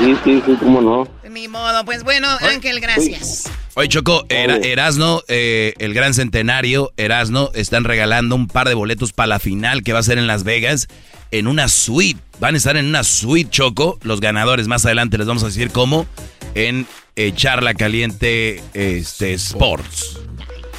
Sí, 0.00 0.16
sí, 0.24 0.42
sí, 0.46 0.56
cómo 0.60 0.80
no. 0.80 1.08
Ni 1.30 1.48
modo, 1.48 1.84
pues 1.84 2.02
bueno, 2.04 2.28
Ángel, 2.40 2.80
gracias. 2.80 3.50
Oye, 3.74 3.88
Choco, 3.88 4.24
Era- 4.28 4.56
Erasno, 4.56 5.22
eh, 5.28 5.74
el 5.78 5.92
gran 5.94 6.14
centenario, 6.14 6.92
Erasno, 6.96 7.50
están 7.54 7.84
regalando 7.84 8.34
un 8.34 8.46
par 8.48 8.68
de 8.68 8.74
boletos 8.74 9.12
para 9.12 9.26
la 9.28 9.38
final 9.38 9.82
que 9.82 9.92
va 9.92 9.98
a 9.98 10.02
ser 10.02 10.18
en 10.18 10.26
Las 10.26 10.44
Vegas, 10.44 10.88
en 11.30 11.46
una 11.46 11.68
suite. 11.68 12.20
Van 12.40 12.54
a 12.54 12.56
estar 12.58 12.76
en 12.76 12.86
una 12.86 13.04
suite, 13.04 13.50
Choco. 13.50 13.98
Los 14.02 14.20
ganadores, 14.20 14.66
más 14.68 14.84
adelante 14.86 15.18
les 15.18 15.26
vamos 15.26 15.42
a 15.42 15.46
decir 15.46 15.70
cómo, 15.70 16.06
en 16.54 16.86
eh, 17.16 17.32
Charla 17.34 17.74
Caliente 17.74 18.62
este, 18.74 19.32
Sports. 19.34 20.20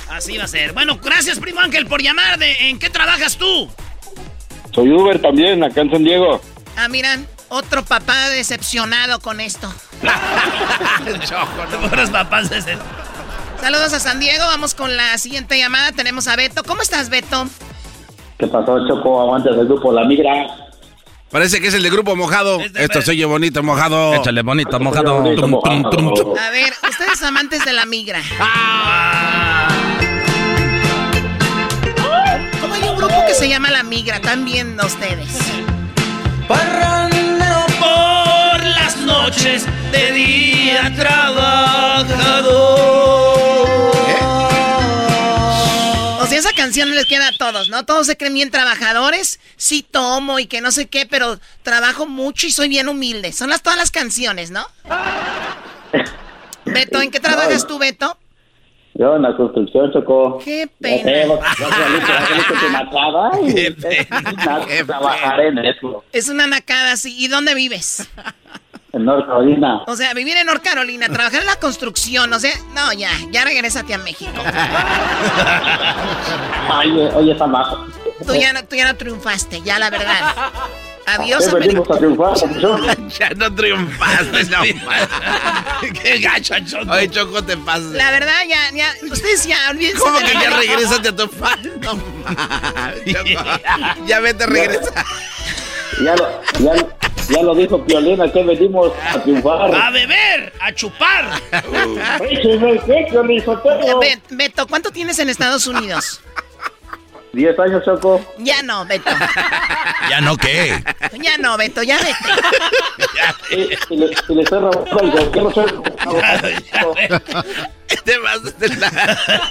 Así 0.09 0.38
va 0.38 0.45
a 0.45 0.47
ser. 0.47 0.73
Bueno, 0.73 0.99
gracias, 1.03 1.39
primo 1.39 1.59
Ángel, 1.59 1.85
por 1.85 2.01
llamar. 2.01 2.38
De, 2.39 2.69
¿En 2.69 2.79
qué 2.79 2.89
trabajas 2.89 3.38
tú? 3.38 3.69
Soy 4.73 4.91
Uber 4.91 5.19
también, 5.21 5.63
acá 5.63 5.81
en 5.81 5.91
San 5.91 6.03
Diego. 6.03 6.41
Ah, 6.75 6.88
miran, 6.88 7.27
otro 7.49 7.84
papá 7.84 8.29
decepcionado 8.29 9.19
con 9.19 9.39
esto. 9.41 9.73
Buenos 11.89 12.09
papás. 12.11 12.49
Saludos 13.61 13.93
a 13.93 13.99
San 13.99 14.19
Diego, 14.19 14.45
vamos 14.45 14.75
con 14.75 14.95
la 14.95 15.17
siguiente 15.17 15.57
llamada. 15.57 15.91
Tenemos 15.91 16.27
a 16.27 16.35
Beto. 16.35 16.63
¿Cómo 16.63 16.81
estás, 16.81 17.09
Beto? 17.09 17.47
¿Qué 18.38 18.47
pasó, 18.47 18.88
Choco? 18.88 19.21
Aguantes 19.21 19.53
el 19.57 19.65
grupo 19.65 19.91
La 19.91 20.05
Migra. 20.05 20.31
Parece 21.31 21.59
que 21.59 21.67
es 21.67 21.73
el 21.73 21.84
de 21.84 21.89
grupo 21.89 22.15
mojado. 22.15 22.59
Esto 22.75 23.01
se 23.01 23.11
oye 23.11 23.25
bonito, 23.25 23.61
mojado. 23.63 24.13
Échale 24.13 24.43
bonito, 24.43 24.79
mojado. 24.79 25.21
Bonito, 25.21 25.41
Tum, 25.41 25.51
tum, 25.51 25.59
mojado. 25.81 25.89
tum, 25.89 26.13
tum. 26.13 26.38
A 26.38 26.49
ver, 26.51 26.71
ustedes 26.89 27.21
amantes 27.23 27.65
de 27.65 27.73
la 27.73 27.85
migra. 27.85 28.21
¿Cómo 28.38 28.45
grupo 32.97 33.25
que 33.27 33.33
se 33.33 33.47
llama 33.47 33.71
La 33.71 33.83
Migra? 33.83 34.17
Están 34.17 34.43
viendo 34.43 34.85
ustedes. 34.85 35.29
Parrandero 36.47 37.65
por 37.79 38.63
las 38.65 38.97
noches, 38.97 39.65
de 39.91 40.11
día 40.11 40.93
trabajador. 40.95 42.57
O 46.19 46.25
sea, 46.25 46.39
esa 46.39 46.51
canción 46.53 46.93
les 46.93 47.05
queda 47.05 47.29
a 47.29 47.37
todos, 47.37 47.69
¿no? 47.69 47.85
Todos 47.85 48.07
se 48.07 48.17
creen 48.17 48.33
bien 48.33 48.51
trabajadores. 48.51 49.39
Sí 49.55 49.85
tomo 49.89 50.39
y 50.39 50.47
que 50.47 50.61
no 50.61 50.71
sé 50.71 50.87
qué, 50.87 51.05
pero 51.05 51.39
trabajo 51.63 52.05
mucho 52.07 52.47
y 52.47 52.51
soy 52.51 52.67
bien 52.67 52.89
humilde. 52.89 53.31
Son 53.31 53.49
las 53.49 53.61
todas 53.61 53.77
las 53.77 53.91
canciones, 53.91 54.51
¿no? 54.51 54.67
Beto, 56.65 57.01
¿en 57.01 57.11
qué 57.11 57.19
trabajas 57.19 57.65
tú, 57.67 57.77
Beto? 57.77 58.17
Yo 58.97 59.15
en 59.15 59.21
la 59.21 59.37
construcción, 59.37 59.91
Choco. 59.93 60.39
Qué 60.43 60.67
pena. 60.79 61.39
trabajar 64.87 65.39
en 65.41 65.59
eso. 65.59 66.03
Es 66.11 66.29
una 66.29 66.47
nacada 66.47 66.93
así. 66.93 67.15
¿Y 67.15 67.27
dónde 67.27 67.53
vives? 67.53 68.09
En 68.93 69.05
North 69.05 69.27
Carolina. 69.27 69.83
O 69.85 69.95
sea, 69.95 70.15
vivir 70.15 70.35
en 70.37 70.47
North 70.47 70.63
Carolina, 70.63 71.07
trabajar 71.09 71.41
en 71.41 71.45
la 71.45 71.57
construcción, 71.57 72.33
o 72.33 72.39
sea, 72.39 72.53
no, 72.73 72.91
ya, 72.93 73.11
ya 73.31 73.43
regrésate 73.43 73.93
a 73.93 73.99
México. 73.99 74.31
Ay, 76.71 76.89
oye, 77.13 77.33
está 77.33 77.45
bajo. 77.45 77.85
Tú 78.25 78.33
ya 78.33 78.53
no, 78.53 78.63
tú 78.63 78.75
ya 78.75 78.91
no 78.91 78.97
triunfaste, 78.97 79.61
ya 79.61 79.77
la 79.77 79.91
verdad. 79.91 80.33
Adiós, 81.07 81.47
¿Qué 81.47 81.55
venimos 81.55 81.89
a 81.89 81.97
triunfar, 81.97 82.35
ya 83.17 83.29
no 83.29 83.55
triunfaste, 83.55 84.43
no. 84.51 84.61
Qué 86.03 86.19
gacha, 86.19 86.63
Choco. 86.65 86.91
Oye, 86.91 87.09
Choco, 87.09 87.41
te 87.41 87.55
pasas. 87.55 87.93
La 87.93 88.11
verdad, 88.11 88.41
ya, 88.45 88.59
ya, 88.75 88.93
ustedes 89.09 89.45
ya, 89.45 89.55
olvídense 89.69 89.99
¿Cómo 89.99 90.19
de 90.19 90.25
que 90.25 90.34
ya 90.34 90.49
regresate 90.57 91.07
a 91.09 91.15
tu 91.15 91.27
fan? 91.29 91.59
No 91.79 91.93
Choco. 93.05 94.05
Ya 94.05 94.19
vete, 94.19 94.45
regresa. 94.47 95.05
Ya 96.03 96.13
lo, 96.17 96.41
ya, 96.59 96.75
ya 97.29 97.41
lo 97.41 97.55
dijo 97.55 97.81
Piolina, 97.85 98.29
que 98.29 98.43
venimos 98.43 98.91
a 99.09 99.23
triunfar. 99.23 99.73
A 99.73 99.89
beber, 99.91 100.51
a 100.59 100.73
chupar. 100.73 101.41
Beto, 104.29 104.67
¿cuánto 104.67 104.91
tienes 104.91 105.17
en 105.19 105.29
Estados 105.29 105.67
Unidos? 105.67 106.19
Diez 107.38 107.57
años, 107.59 107.85
Choco. 107.85 108.19
Ya 108.39 108.64
no, 108.64 108.84
Beto. 108.88 109.11
¿Ya 110.09 110.22
no 110.22 110.35
qué? 110.38 110.84
Ya 111.22 111.38
no, 111.38 111.55
Beto, 111.55 111.84
ya 111.84 111.99
vete. 111.99 112.15
Y, 113.51 113.93
y 113.93 113.97
le, 113.97 114.07
y 114.27 114.34
le 114.35 114.41
estoy 114.41 114.59
robando 114.59 115.19
el 115.19 115.30
gobierno. 115.30 115.84
Te 118.03 118.18
vas 118.18 118.59
de 118.59 118.69
la... 118.76 118.89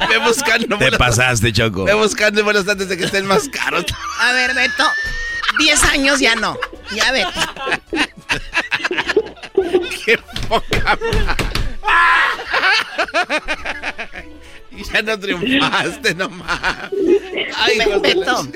Ve 0.09 0.19
buscando. 0.19 0.79
Te 0.79 0.93
pasaste, 0.93 1.53
Choco. 1.53 1.85
Ve 1.85 1.95
buscando 1.95 2.43
vuelos 2.43 2.69
antes 2.69 2.89
de 2.89 2.97
que 2.97 3.05
estén 3.05 3.25
más 3.25 3.49
caros. 3.49 3.85
A 4.21 4.33
ver, 4.33 4.53
Beto, 4.55 4.85
10 5.59 5.85
años 5.85 6.19
ya 6.19 6.35
no. 6.35 6.59
Ya 6.93 7.13
vete. 7.13 7.31
Qué 10.05 10.19
poca... 10.49 10.99
y 11.01 12.16
ya 14.97 15.02
no 15.02 15.18
triunfaste 15.20 16.14
nomás. 16.14 16.90
Ay, 17.56 17.78
Beto. 18.01 18.48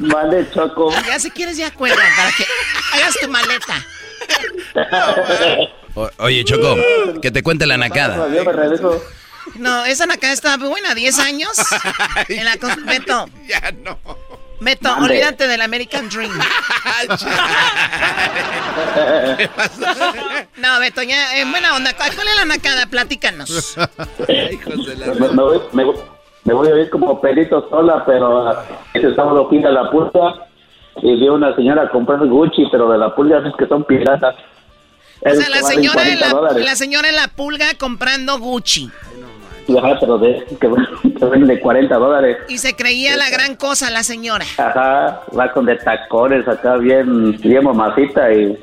Vale, 0.00 0.46
Choco. 0.52 0.92
Ya 1.06 1.18
si 1.18 1.30
quieres 1.30 1.56
ya 1.56 1.70
cuelga 1.70 2.02
para 2.16 2.32
que 2.32 2.44
hagas 2.94 3.14
tu 3.20 3.28
maleta. 3.28 3.86
O- 5.94 6.10
oye, 6.18 6.44
Choco, 6.44 6.76
que 7.20 7.30
te 7.30 7.42
cuente 7.42 7.66
la 7.66 7.76
nacada. 7.76 8.26
No, 9.56 9.84
esa 9.84 10.06
nacada 10.06 10.32
estaba 10.32 10.66
buena, 10.68 10.94
10 10.94 11.18
años. 11.18 11.52
En 12.28 12.44
la 12.44 12.56
Beto. 12.86 13.28
Ya 13.46 13.72
no. 13.82 13.98
Beto, 14.64 14.88
Mande. 14.90 15.06
olvídate 15.06 15.48
del 15.48 15.60
American 15.60 16.08
Dream. 16.08 16.32
No, 20.56 20.78
Beto, 20.80 21.02
ya, 21.02 21.36
en 21.38 21.50
buena 21.50 21.74
onda. 21.76 21.92
¿Cuál 21.96 22.10
es 22.28 22.36
la 22.36 22.44
nacada? 22.44 22.86
Platícanos. 22.86 23.76
Me, 24.28 25.28
me 25.28 25.42
voy, 25.42 25.60
me, 25.72 25.84
voy- 25.84 25.96
me 26.44 26.54
voy 26.54 26.68
a 26.68 26.76
ir 26.82 26.90
como 26.90 27.20
perito 27.20 27.68
sola, 27.70 28.04
pero 28.06 28.48
ah, 28.48 28.64
ese 28.94 29.14
sábado 29.14 29.48
fui 29.48 29.62
a 29.64 29.70
la 29.70 29.90
pulga 29.90 30.34
y 31.02 31.14
vi 31.16 31.26
a 31.26 31.32
una 31.32 31.54
señora 31.54 31.88
comprando 31.90 32.26
Gucci, 32.26 32.66
pero 32.70 32.90
de 32.90 32.98
la 32.98 33.14
pulga 33.14 33.38
es 33.38 33.54
que 33.58 33.66
son 33.66 33.84
piratas. 33.84 34.34
O 35.24 35.30
sea, 35.30 35.48
la 35.48 35.62
señora, 35.62 36.02
en 36.08 36.18
40 36.18 36.40
la, 36.40 36.58
la 36.58 36.74
señora 36.76 37.08
en 37.08 37.16
la 37.16 37.28
pulga 37.28 37.66
comprando 37.78 38.38
Gucci. 38.38 38.90
Ajá, 39.78 39.96
pero 40.00 40.18
de 40.18 40.44
que, 40.48 40.56
que 41.18 41.24
venden 41.26 41.46
de 41.48 41.60
40 41.60 41.94
dólares. 41.96 42.36
Y 42.48 42.58
se 42.58 42.74
creía 42.74 43.16
la 43.16 43.30
gran 43.30 43.56
cosa 43.56 43.90
la 43.90 44.02
señora. 44.02 44.44
Ajá, 44.58 45.22
va 45.38 45.52
con 45.52 45.66
de 45.66 45.76
tacones 45.76 46.46
acá 46.48 46.76
bien, 46.76 47.36
bien 47.40 47.64
mamacita 47.64 48.32
y 48.32 48.56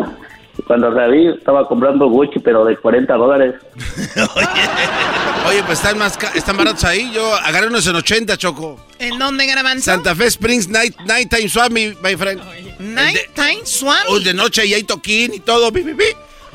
cuando 0.67 0.91
la 0.91 1.07
vi 1.07 1.27
estaba 1.29 1.67
comprando 1.67 2.07
Gucci, 2.09 2.39
pero 2.39 2.63
de 2.65 2.75
40 2.77 3.13
dólares. 3.15 3.55
Oye, 5.47 5.63
pues 5.63 5.79
están 5.79 5.97
más 5.97 6.17
ca- 6.17 6.31
están 6.35 6.57
baratos 6.57 6.83
ahí. 6.83 7.11
Yo 7.13 7.33
agarré 7.35 7.67
unos 7.67 7.87
en 7.87 7.95
80, 7.95 8.37
Choco. 8.37 8.79
¿En 8.99 9.17
dónde, 9.17 9.45
Garbanzo? 9.47 9.85
Santa 9.85 10.13
Fe 10.13 10.25
Springs 10.27 10.67
Night, 10.67 10.95
Nighttime 11.05 11.49
Swap, 11.49 11.71
mi 11.71 11.87
my 12.03 12.15
friend. 12.15 12.41
Nighttime 12.79 13.65
Swap. 13.65 13.97
Oh, 14.09 14.19
de 14.19 14.33
noche 14.33 14.65
y 14.65 14.73
hay 14.73 14.83
toquín 14.83 15.33
y 15.33 15.39
todo. 15.39 15.71
pi, 15.71 15.81
pi, 15.81 15.93
pi. 15.93 16.03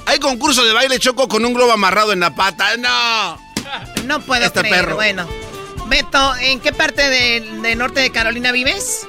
Hay 0.06 0.18
concurso 0.18 0.62
de 0.64 0.72
baile, 0.72 0.98
Choco, 0.98 1.26
con 1.26 1.44
un 1.44 1.54
globo 1.54 1.72
amarrado 1.72 2.12
en 2.12 2.20
la 2.20 2.34
pata. 2.34 2.76
¡No! 2.76 3.38
No 4.04 4.20
puedo 4.20 4.44
Este 4.44 4.60
creer. 4.60 4.76
perro. 4.76 4.94
Bueno. 4.96 5.26
Beto, 5.86 6.34
¿en 6.36 6.60
qué 6.60 6.72
parte 6.72 7.08
de, 7.08 7.40
de 7.62 7.76
norte 7.76 8.00
de 8.00 8.10
Carolina 8.10 8.52
vives? 8.52 9.06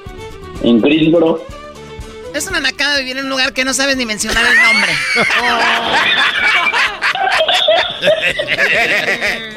En 0.62 0.80
Greensboro. 0.80 1.42
Es 2.34 2.46
una 2.48 2.60
nacada 2.60 2.98
vivir 2.98 3.16
en 3.16 3.24
un 3.24 3.30
lugar 3.30 3.52
que 3.54 3.64
no 3.64 3.72
sabes 3.72 3.96
ni 3.96 4.04
mencionar 4.04 4.44
el 4.44 4.62
nombre. 4.62 4.92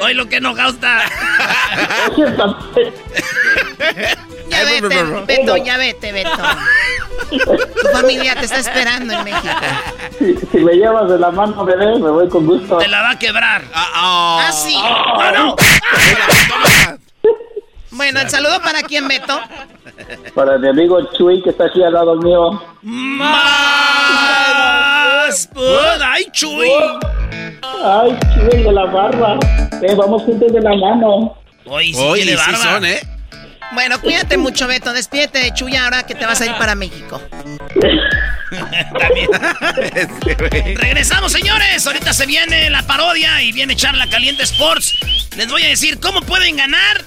Hoy 0.00 0.14
lo 0.14 0.26
que 0.28 0.36
enojado 0.36 0.70
está. 0.70 1.02
Ya 4.50 4.64
vete, 4.64 5.02
Beto, 5.26 5.56
ya 5.56 5.76
vete, 5.78 6.12
Beto. 6.12 6.30
Tu 7.30 7.88
familia 7.92 8.34
te 8.34 8.44
está 8.46 8.58
esperando 8.58 9.14
en 9.14 9.24
México. 9.24 9.48
Si, 10.18 10.34
si 10.50 10.58
me 10.58 10.72
llevas 10.74 11.08
de 11.08 11.18
la 11.18 11.30
mano, 11.30 11.64
bebé, 11.64 11.98
me 11.98 12.10
voy 12.10 12.28
con 12.28 12.46
gusto. 12.46 12.78
Te 12.78 12.88
la 12.88 13.02
va 13.02 13.10
a 13.10 13.18
quebrar. 13.18 13.62
Ah, 13.72 14.50
sí. 14.52 14.76
No, 14.76 15.32
no. 15.32 15.56
Bueno, 17.92 18.20
el 18.20 18.30
saludo 18.30 18.60
para 18.62 18.82
quién, 18.82 19.06
Beto. 19.08 19.40
Para 20.34 20.58
mi 20.58 20.68
amigo 20.68 20.98
Chuy, 21.16 21.42
que 21.42 21.50
está 21.50 21.66
aquí 21.66 21.82
al 21.82 21.92
lado 21.92 22.16
mío. 22.16 22.62
Más. 22.82 23.40
Ay, 26.02 26.26
Chuy. 26.32 26.70
Ay, 27.84 28.18
Chuy 28.34 28.62
de 28.62 28.72
la 28.72 28.84
barba. 28.86 29.38
Eh, 29.82 29.94
vamos 29.96 30.22
juntos 30.22 30.52
de 30.52 30.60
la 30.60 30.74
mano. 30.76 31.36
Hoy 31.66 31.92
sí 31.94 32.00
Oye, 32.02 32.22
tiene 32.24 32.38
sí 32.38 32.50
barba. 32.52 32.64
son, 32.74 32.84
¿eh? 32.84 33.00
Bueno, 33.72 34.00
cuídate 34.00 34.36
mucho, 34.36 34.66
Beto. 34.66 34.92
Despídete 34.92 35.38
de 35.38 35.54
Chuya 35.54 35.84
ahora 35.84 36.04
que 36.04 36.14
te 36.14 36.26
vas 36.26 36.40
a 36.40 36.46
ir 36.46 36.54
para 36.56 36.74
México. 36.74 37.22
Regresamos, 40.74 41.32
señores. 41.32 41.86
Ahorita 41.86 42.12
se 42.12 42.26
viene 42.26 42.68
la 42.70 42.82
parodia 42.82 43.42
y 43.42 43.52
viene 43.52 43.76
Charla 43.76 44.08
Caliente 44.08 44.42
Sports. 44.42 44.96
Les 45.36 45.48
voy 45.48 45.62
a 45.62 45.68
decir 45.68 46.00
cómo 46.00 46.20
pueden 46.22 46.56
ganar 46.56 47.04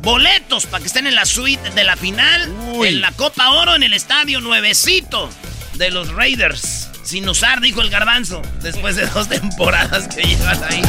boletos 0.00 0.66
para 0.66 0.80
que 0.80 0.88
estén 0.88 1.06
en 1.06 1.14
la 1.14 1.26
suite 1.26 1.70
de 1.70 1.84
la 1.84 1.96
final 1.96 2.52
en 2.84 3.00
la 3.00 3.12
Copa 3.12 3.50
Oro 3.50 3.76
en 3.76 3.84
el 3.84 3.92
estadio 3.92 4.40
nuevecito 4.40 5.30
de 5.74 5.90
los 5.90 6.12
Raiders. 6.12 6.88
Sin 7.04 7.28
usar, 7.28 7.60
dijo 7.60 7.82
el 7.82 7.90
garbanzo, 7.90 8.42
después 8.62 8.96
de 8.96 9.06
dos 9.06 9.28
temporadas 9.28 10.08
que 10.08 10.22
llevan 10.22 10.62
ahí. 10.64 10.82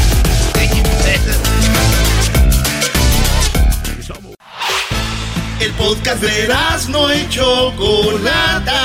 El 5.64 5.72
podcast 5.76 6.22
de 6.22 6.53
no 6.90 7.14
y 7.14 7.30
Chocolata. 7.30 8.81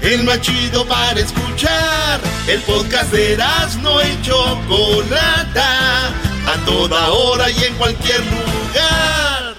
El 0.00 0.22
más 0.22 0.40
chido 0.40 0.86
para 0.86 1.18
escuchar. 1.18 2.20
El 2.46 2.60
podcast 2.60 3.10
de 3.10 3.36
no 3.80 4.00
y 4.02 4.22
Chocolata. 4.22 6.10
A 6.46 6.64
toda 6.64 7.10
hora 7.10 7.50
y 7.50 7.64
en 7.64 7.74
cualquier 7.74 8.20
lugar. 8.20 9.56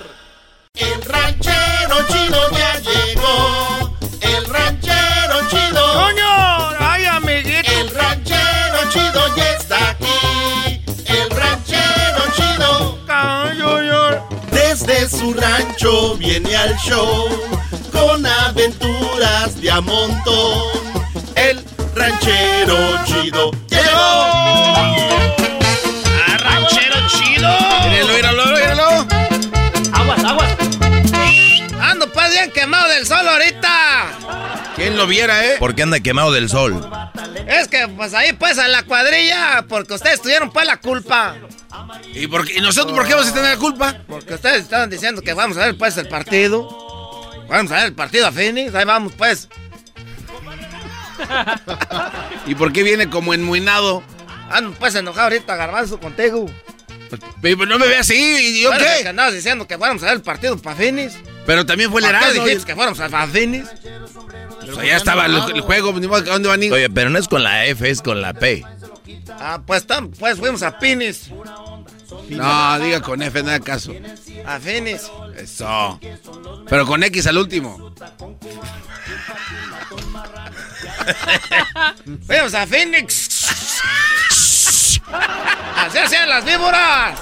El 0.75 1.01
ranchero 1.03 1.97
chido 2.07 2.49
ya 2.51 2.79
llegó. 2.79 3.93
El 4.21 4.45
ranchero 4.45 5.49
chido. 5.49 5.93
¡Coño! 5.95 6.69
¡Ay, 6.79 7.05
amiguito! 7.07 7.69
El 7.69 7.89
ranchero 7.89 8.89
chido 8.89 9.35
ya 9.35 9.49
está 9.57 9.92
Desde 14.73 15.07
su 15.07 15.35
rancho 15.35 16.17
viene 16.17 16.55
al 16.55 16.75
show 16.77 17.29
con 17.91 18.25
aventuras 18.25 19.61
de 19.61 19.69
a 19.69 19.79
montón. 19.79 20.63
El 21.35 21.63
ranchero 21.93 22.75
chido 23.05 23.51
llegó. 23.69 24.73
¡Ah, 26.25 26.37
ranchero 26.39 26.95
chido! 27.07 27.55
Míralo, 27.87 28.13
míralo, 28.15 28.45
míralo. 28.47 29.07
Aguas, 29.93 30.23
aguas. 30.23 30.51
Ando 31.79 32.11
pues 32.11 32.31
bien 32.31 32.49
quemado 32.49 32.89
del 32.89 33.05
sol 33.05 33.27
ahorita. 33.27 33.72
¿Quién 35.07 35.17
lo 35.25 35.27
viera, 35.27 35.45
eh? 35.45 35.55
¿Por 35.59 35.75
qué 35.75 35.83
anda 35.83 35.99
quemado 35.99 36.31
del 36.31 36.49
sol? 36.49 36.89
Es 37.47 37.67
que 37.67 37.87
pues 37.89 38.13
ahí 38.13 38.33
pues 38.33 38.57
a 38.57 38.67
la 38.67 38.83
cuadrilla, 38.83 39.65
porque 39.67 39.93
ustedes 39.95 40.21
tuvieron 40.21 40.51
pues 40.51 40.65
la 40.65 40.77
culpa. 40.77 41.35
¿Y, 42.13 42.27
por 42.27 42.45
qué- 42.47 42.57
y 42.57 42.61
nosotros 42.61 42.95
por 42.97 43.05
qué 43.07 43.13
vamos 43.13 43.29
a 43.29 43.33
tener 43.33 43.49
la 43.51 43.57
culpa? 43.57 43.97
Porque 44.07 44.33
ustedes 44.35 44.61
estaban 44.63 44.89
diciendo 44.89 45.21
que 45.21 45.33
vamos 45.33 45.57
a 45.57 45.65
ver 45.65 45.77
pues 45.77 45.97
el 45.97 46.07
partido. 46.07 46.67
Vamos 47.49 47.71
a 47.71 47.75
ver 47.75 47.85
el 47.87 47.93
partido 47.93 48.25
a 48.27 48.31
Phoenix, 48.31 48.73
ahí 48.75 48.85
vamos 48.85 49.13
pues. 49.17 49.49
¿Y 52.45 52.55
por 52.55 52.71
qué 52.73 52.83
viene 52.83 53.09
como 53.09 53.33
enmuinado? 53.33 54.03
Ando 54.49 54.71
pues 54.79 54.95
enojado 54.95 55.23
ahorita, 55.23 55.55
garbanzo, 55.55 55.99
contigo. 55.99 56.45
Pero 57.41 57.65
no 57.65 57.77
me 57.77 57.87
ve 57.87 57.97
así, 57.97 58.15
¿y 58.59 58.63
yo 58.63 58.71
qué? 58.71 59.03
Que 59.03 59.09
andabas 59.09 59.33
diciendo 59.33 59.67
que 59.67 59.77
fuéramos 59.77 60.01
a 60.03 60.07
ver 60.07 60.15
el 60.15 60.21
partido 60.21 60.57
para 60.57 60.75
Phoenix. 60.75 61.13
Pero 61.45 61.65
también 61.65 61.91
fue 61.91 62.01
el 62.01 62.07
¿Por 62.07 62.17
qué 62.19 62.25
Erasmo. 62.25 62.43
dijiste 62.45 62.65
que 62.67 62.75
fuéramos 62.75 62.99
a 62.99 63.05
a 63.05 63.27
Phoenix? 63.27 63.67
O 64.73 64.75
sea, 64.75 64.85
ya 64.85 64.97
estaba 64.97 65.25
el, 65.27 65.35
el 65.55 65.61
juego, 65.61 65.93
ni 65.93 66.07
modo 66.07 66.23
que 66.23 66.29
¿a 66.29 66.33
dónde 66.33 66.49
van 66.49 66.61
a 66.61 66.65
ir? 66.65 66.73
Oye, 66.73 66.89
pero 66.89 67.09
no 67.09 67.19
es 67.19 67.27
con 67.27 67.43
la 67.43 67.65
F, 67.65 67.89
es 67.89 68.01
con 68.01 68.21
la 68.21 68.33
P. 68.33 68.63
Ah, 69.39 69.61
pues, 69.65 69.87
tam- 69.87 70.11
pues 70.17 70.37
fuimos 70.39 70.63
a 70.63 70.71
Phoenix. 70.73 71.29
No, 72.29 72.79
diga 72.79 73.01
con 73.01 73.21
F, 73.21 73.43
nada 73.43 73.59
caso. 73.59 73.93
A 74.45 74.59
Phoenix. 74.59 75.09
Eso. 75.37 75.99
Pero 76.69 76.85
con 76.85 77.03
X 77.03 77.27
al 77.27 77.37
último. 77.37 77.93
Fuimos 82.27 82.53
a 82.53 82.67
Phoenix. 82.67 83.29
Así 85.77 85.97
hacían 85.97 86.29
las 86.29 86.45
víboras. 86.45 87.19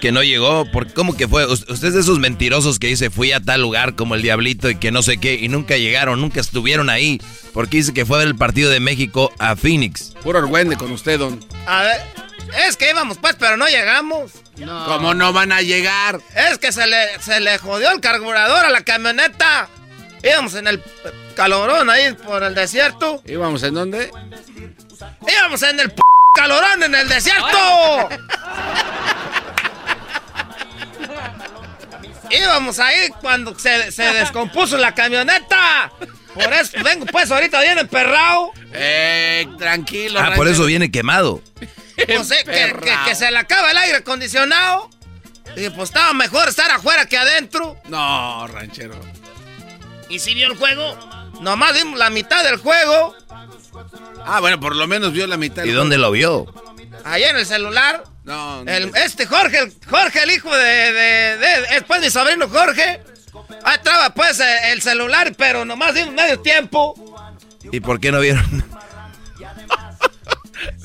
Que 0.00 0.12
no 0.12 0.22
llegó, 0.22 0.64
por, 0.70 0.92
¿cómo 0.92 1.16
que 1.16 1.26
fue? 1.28 1.46
Us- 1.46 1.64
Usted 1.68 1.88
es 1.88 1.94
de 1.94 2.00
esos 2.00 2.18
mentirosos 2.18 2.78
que 2.78 2.86
dice 2.88 3.10
fui 3.10 3.32
a 3.32 3.40
tal 3.40 3.62
lugar 3.62 3.94
como 3.96 4.14
el 4.14 4.22
Diablito 4.22 4.68
y 4.70 4.76
que 4.76 4.90
no 4.92 5.02
sé 5.02 5.18
qué, 5.18 5.34
y 5.34 5.48
nunca 5.48 5.76
llegaron, 5.76 6.20
nunca 6.20 6.40
estuvieron 6.40 6.90
ahí, 6.90 7.20
porque 7.52 7.78
dice 7.78 7.94
que 7.94 8.04
fue 8.06 8.18
del 8.20 8.36
partido 8.36 8.70
de 8.70 8.80
México 8.80 9.32
a 9.38 9.56
Phoenix. 9.56 10.14
Puro 10.22 10.38
argüende 10.38 10.76
con 10.76 10.92
usted, 10.92 11.18
don. 11.18 11.40
A 11.66 11.82
ver, 11.82 12.00
es 12.68 12.76
que 12.76 12.90
íbamos 12.90 13.18
pues, 13.18 13.36
pero 13.38 13.56
no 13.56 13.66
llegamos. 13.66 14.32
¿Cómo 14.86 15.12
no 15.14 15.32
van 15.32 15.52
a 15.52 15.60
llegar? 15.62 16.20
Es 16.50 16.58
que 16.58 16.72
se 16.72 16.86
le, 16.86 17.20
se 17.20 17.40
le 17.40 17.58
jodió 17.58 17.90
el 17.90 18.00
carburador 18.00 18.64
a 18.64 18.70
la 18.70 18.82
camioneta. 18.82 19.68
Íbamos 20.22 20.54
en 20.54 20.66
el 20.66 20.82
calorón 21.34 21.90
ahí 21.90 22.12
por 22.14 22.42
el 22.42 22.54
desierto. 22.54 23.22
¿Íbamos 23.26 23.62
en 23.62 23.74
dónde? 23.74 24.10
Íbamos 25.28 25.62
en 25.62 25.78
el 25.80 25.90
p 25.90 26.00
calorón 26.34 26.82
en 26.82 26.94
el 26.94 27.08
desierto. 27.08 27.46
Íbamos 32.30 32.78
ahí 32.78 33.08
cuando 33.20 33.58
se, 33.58 33.90
se 33.92 34.02
descompuso 34.14 34.76
la 34.76 34.94
camioneta. 34.94 35.90
Por 36.34 36.52
eso 36.52 36.72
vengo 36.84 37.06
pues 37.06 37.30
ahorita 37.30 37.60
bien 37.62 37.78
emperrado. 37.78 38.50
Eh, 38.72 39.46
tranquilo. 39.58 40.20
Ah, 40.20 40.32
por 40.36 40.48
eso 40.48 40.64
viene 40.66 40.90
quemado. 40.90 41.40
Pues 42.06 42.30
eh, 42.30 42.44
que, 42.44 42.76
que- 42.80 42.96
que 43.06 43.14
se 43.14 43.30
le 43.30 43.38
acaba 43.38 43.70
el 43.70 43.78
aire 43.78 43.96
acondicionado. 43.98 44.90
Y 45.56 45.70
pues 45.70 45.88
estaba 45.88 46.12
mejor 46.12 46.48
estar 46.48 46.70
afuera 46.70 47.06
que 47.06 47.16
adentro. 47.16 47.80
No, 47.88 48.46
ranchero. 48.48 49.00
¿Y 50.10 50.18
si 50.18 50.34
vio 50.34 50.48
el 50.48 50.56
juego? 50.58 50.98
Nomás 51.40 51.72
vimos 51.74 51.98
la 51.98 52.10
mitad 52.10 52.44
del 52.44 52.58
juego. 52.58 53.14
Ah, 54.26 54.40
bueno, 54.40 54.60
por 54.60 54.76
lo 54.76 54.86
menos 54.86 55.12
vio 55.12 55.26
la 55.26 55.36
mitad. 55.38 55.64
¿Y 55.64 55.70
dónde 55.70 55.96
lo 55.98 56.10
vio? 56.10 56.46
Ahí 57.04 57.22
en 57.24 57.36
el 57.36 57.46
celular. 57.46 58.02
No, 58.24 58.64
no. 58.64 58.70
El- 58.70 58.92
este 58.96 59.26
Jorge, 59.26 59.58
el, 59.60 59.72
Jorge, 59.88 60.22
el 60.22 60.30
hijo 60.32 60.54
de, 60.56 60.92
de, 60.92 61.36
de- 61.38 61.66
Después 61.74 62.00
mi 62.00 62.10
sobrino 62.10 62.48
Jorge. 62.48 63.00
Ahí 63.64 63.78
traba 63.82 64.10
pues 64.10 64.40
el, 64.40 64.72
el 64.72 64.82
celular, 64.82 65.32
pero 65.36 65.64
nomás 65.64 65.94
vimos 65.94 66.14
medio 66.14 66.40
tiempo. 66.40 66.94
¿Y 67.70 67.80
por 67.80 68.00
qué 68.00 68.10
no 68.12 68.20
vieron? 68.20 68.64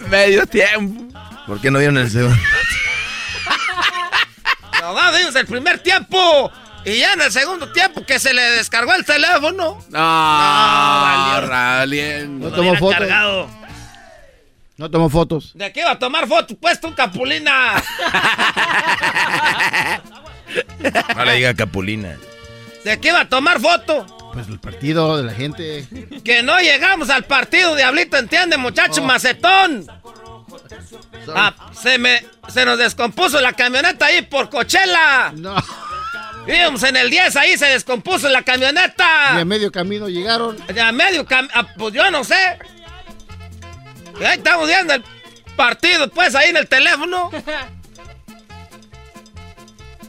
Medio 0.09 0.45
tiempo. 0.45 1.17
¿Por 1.47 1.61
qué 1.61 1.71
no 1.71 1.79
vieron 1.79 1.97
el 1.97 2.09
segundo? 2.11 2.37
Nomás 4.81 5.17
vimos 5.17 5.35
el 5.35 5.45
primer 5.45 5.79
tiempo. 5.79 6.51
Y 6.83 6.97
ya 6.97 7.13
en 7.13 7.21
el 7.21 7.31
segundo 7.31 7.71
tiempo 7.71 8.03
que 8.05 8.17
se 8.19 8.33
le 8.33 8.41
descargó 8.41 8.93
el 8.95 9.05
teléfono. 9.05 9.83
No, 9.89 9.99
valió. 9.99 11.49
valiendo. 11.49 12.49
No 12.49 12.55
tomó 12.55 12.75
fotos. 12.75 12.97
cargado. 12.97 13.47
No 14.81 14.89
tomó 14.89 15.11
fotos. 15.11 15.51
¿De 15.53 15.71
qué 15.71 15.81
iba 15.81 15.91
a 15.91 15.99
tomar 15.99 16.27
fotos? 16.27 16.57
Pues 16.59 16.81
tú, 16.81 16.95
Capulina. 16.95 17.83
No 21.15 21.23
le 21.23 21.35
diga 21.35 21.53
Capulina. 21.53 22.17
¿De 22.83 22.99
qué 22.99 23.09
iba 23.09 23.21
a 23.21 23.29
tomar 23.29 23.61
foto? 23.61 24.05
Pues 24.33 24.47
el 24.49 24.59
partido 24.59 25.15
de 25.15 25.23
la 25.23 25.33
gente. 25.33 25.87
Que 26.25 26.43
no 26.43 26.59
llegamos 26.59 27.09
al 27.09 27.23
partido, 27.23 27.73
Diablito, 27.75 28.17
¿entiende, 28.17 28.57
muchacho 28.57 29.01
macetón? 29.01 29.87
Ah, 31.33 31.53
se 31.79 31.97
me... 31.97 32.25
Se 32.49 32.65
nos 32.65 32.79
descompuso 32.79 33.39
la 33.39 33.53
camioneta 33.53 34.07
ahí 34.07 34.23
por 34.23 34.49
Cochela. 34.49 35.31
No. 35.35 35.55
Íbamos 36.47 36.83
en 36.83 36.97
el 36.97 37.09
10, 37.09 37.35
ahí 37.37 37.57
se 37.57 37.67
descompuso 37.67 38.27
la 38.27 38.41
camioneta. 38.41 39.35
Y 39.35 39.39
a 39.39 39.45
medio 39.45 39.71
camino 39.71 40.09
llegaron. 40.09 40.57
Ya 40.75 40.89
a 40.89 40.91
medio 40.91 41.25
cam... 41.25 41.47
ah, 41.53 41.65
pues 41.77 41.93
yo 41.93 42.11
no 42.11 42.25
sé. 42.25 42.35
Y 44.21 44.25
ahí 44.25 44.37
estamos 44.37 44.67
viendo 44.67 44.93
el 44.93 45.03
partido, 45.55 46.07
pues, 46.09 46.35
ahí 46.35 46.49
en 46.49 46.57
el 46.57 46.67
teléfono. 46.67 47.31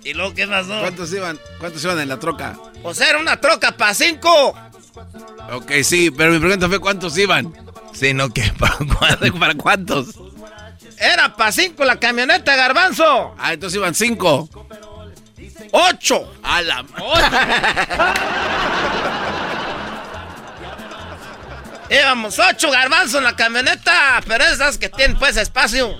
¿Y 0.04 0.14
luego 0.14 0.34
qué 0.34 0.46
pasó? 0.46 0.80
¿Cuántos 0.80 1.12
iban? 1.12 1.38
¿Cuántos 1.58 1.84
iban 1.84 2.00
en 2.00 2.08
la 2.08 2.18
troca? 2.18 2.58
Pues 2.82 3.00
era 3.00 3.18
una 3.18 3.40
troca 3.40 3.72
para 3.72 3.94
cinco. 3.94 4.54
Ok, 5.52 5.72
sí, 5.82 6.10
pero 6.10 6.32
mi 6.32 6.40
pregunta 6.40 6.68
fue 6.68 6.80
¿cuántos 6.80 7.16
iban? 7.16 7.54
Sí, 7.92 8.12
no, 8.12 8.28
¿qué? 8.30 8.52
¿Para 8.58 8.76
cuántos? 8.76 9.30
¿Para 9.38 9.54
cuántos? 9.54 10.08
Era 10.98 11.34
para 11.34 11.52
cinco 11.52 11.84
la 11.84 11.98
camioneta, 11.98 12.54
garbanzo. 12.54 13.34
Ah, 13.38 13.54
entonces 13.54 13.76
iban 13.76 13.94
cinco. 13.94 14.48
Ocho. 15.70 16.32
A 16.42 16.60
la 16.62 16.84
Íbamos 21.92 22.38
ocho 22.38 22.70
garbanzos 22.70 23.18
en 23.18 23.24
la 23.24 23.36
camioneta, 23.36 24.22
pero 24.26 24.44
esas 24.44 24.78
que 24.78 24.88
tienen 24.88 25.18
pues 25.18 25.36
espacio. 25.36 25.94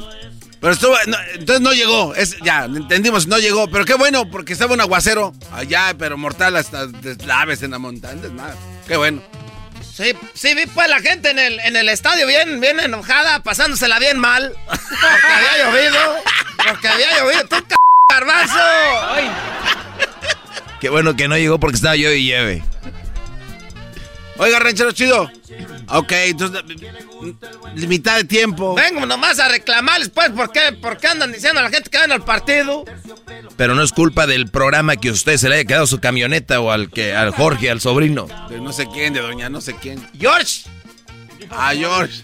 Pero 0.59 0.73
estuvo, 0.73 0.97
no, 1.07 1.19
entonces 1.35 1.61
no 1.61 1.73
llegó, 1.73 2.15
es, 2.15 2.39
ya, 2.39 2.65
entendimos, 2.65 3.27
no 3.27 3.39
llegó, 3.39 3.69
pero 3.69 3.85
qué 3.85 3.95
bueno, 3.95 4.31
porque 4.31 4.53
estaba 4.53 4.75
un 4.75 4.81
aguacero 4.81 5.35
allá, 5.53 5.95
pero 5.99 6.17
mortal 6.17 6.57
hasta 6.57 6.87
deslaves 6.87 7.63
en 7.63 7.73
la 7.73 7.79
montaña, 7.79 8.23
nada, 8.33 8.55
qué 8.87 8.97
bueno. 8.97 9.23
Sí, 9.93 10.15
sí, 10.33 10.55
vi 10.55 10.65
pues 10.67 10.89
la 10.89 11.01
gente 11.01 11.31
en 11.31 11.39
el, 11.39 11.61
en 11.61 11.77
el 11.77 11.89
estadio 11.91 12.27
bien, 12.27 12.61
bien 12.61 12.81
enojada, 12.81 13.43
pasándosela 13.43 13.99
bien 13.99 14.19
mal. 14.19 14.55
Porque 14.67 15.27
había 15.27 15.65
llovido. 15.65 16.17
Porque 16.67 16.89
había 16.89 17.19
llovido. 17.19 17.45
¡Tú, 17.49 17.57
c 17.57 17.77
garbanzo! 18.09 18.59
Qué 20.81 20.89
bueno 20.89 21.15
que 21.15 21.29
no 21.29 21.37
llegó 21.37 21.61
porque 21.61 21.77
estaba 21.77 21.95
yo 21.95 22.11
y 22.11 22.25
lleve. 22.25 22.65
Oiga, 24.39 24.59
ranchero 24.59 24.93
chido. 24.93 25.31
Ok, 25.89 26.13
entonces, 26.13 26.63
mm, 26.65 27.87
mitad 27.87 28.17
de 28.17 28.25
tiempo. 28.25 28.75
Vengo 28.75 29.05
nomás 29.05 29.39
a 29.39 29.49
reclamarles, 29.49 30.09
pues, 30.09 30.31
¿por 30.31 30.51
qué, 30.51 30.73
por 30.81 30.97
qué 30.99 31.09
andan 31.09 31.33
diciendo 31.33 31.61
a 31.61 31.65
la 31.65 31.71
gente 31.71 31.91
que 31.91 31.99
van 31.99 32.13
al 32.13 32.25
partido? 32.25 32.85
Pero 33.57 33.75
no 33.75 33.83
es 33.83 33.93
culpa 33.93 34.27
del 34.27 34.49
programa 34.49 34.97
que 34.97 35.11
a 35.11 35.13
usted 35.13 35.37
se 35.37 35.49
le 35.49 35.57
haya 35.57 35.65
quedado 35.65 35.87
su 35.87 36.01
camioneta 36.01 36.61
o 36.61 36.71
al 36.71 36.91
que 36.91 37.15
al 37.15 37.33
Jorge, 37.33 37.71
al 37.71 37.81
sobrino. 37.81 38.27
De 38.49 38.61
no 38.61 38.73
sé 38.73 38.87
quién, 38.93 39.13
de 39.13 39.21
doña 39.21 39.49
no 39.49 39.61
sé 39.61 39.75
quién. 39.75 40.07
George. 40.19 40.65
Ah, 41.51 41.73
George. 41.75 42.23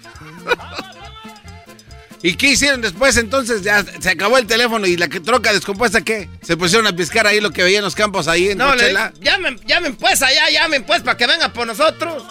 ¿Y 2.23 2.35
qué 2.35 2.49
hicieron 2.49 2.81
después 2.81 3.17
entonces? 3.17 3.63
Ya 3.63 3.85
se 3.85 4.11
acabó 4.11 4.39
el 4.39 4.47
teléfono 4.47 4.87
y 4.87 4.97
la 4.97 5.09
que 5.09 5.21
troca 5.21 5.53
descompuesta, 5.53 6.01
¿qué? 6.01 6.29
Se 6.43 6.57
pusieron 6.57 6.87
a 6.87 6.93
piscar 6.93 7.27
ahí 7.27 7.41
lo 7.41 7.53
que 7.53 7.63
veían 7.63 7.85
los 7.85 7.95
campos 7.95 8.27
ahí 8.29 8.49
en 8.51 8.59
No, 8.59 8.75
le, 8.75 8.93
Coachella? 8.93 9.13
llamen, 9.21 9.61
llamen 9.67 9.97
pues 9.97 10.21
allá, 10.23 10.51
llamen 10.51 10.85
pues 10.85 11.03
para 11.03 11.17
que 11.17 11.27
vengan 11.27 11.53
por 11.53 11.67
nosotros. 11.67 12.25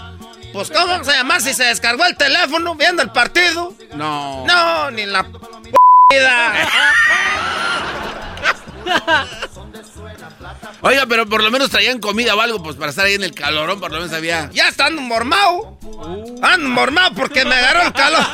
Pues, 0.53 0.72
¿cómo 0.72 0.88
vamos 0.88 1.07
a 1.07 1.14
llamar 1.14 1.41
si 1.41 1.53
se 1.53 1.65
descargó 1.65 2.05
el 2.05 2.18
teléfono 2.18 2.76
viendo 2.76 3.01
el 3.03 3.11
partido? 3.11 3.73
No. 3.95 4.45
No, 4.45 4.91
ni 4.91 5.05
la 5.05 5.23
p 5.23 5.38
vida. 6.09 6.69
Oiga, 10.81 11.05
pero 11.07 11.27
por 11.27 11.43
lo 11.43 11.51
menos 11.51 11.69
traían 11.69 11.99
comida 11.99 12.35
o 12.35 12.41
algo, 12.41 12.61
pues 12.64 12.76
para 12.76 12.89
estar 12.89 13.05
ahí 13.05 13.15
en 13.15 13.23
el 13.23 13.34
calorón, 13.34 13.80
por 13.80 13.91
lo 13.91 13.99
menos 13.99 14.14
había. 14.14 14.49
Ya 14.51 14.68
está 14.69 14.85
ando 14.88 15.01
mormado. 15.01 15.77
Ando 16.41 16.69
mormado 16.69 17.14
porque 17.15 17.43
me 17.45 17.55
agarró 17.55 17.84
el 17.84 17.93
calor. 17.93 18.26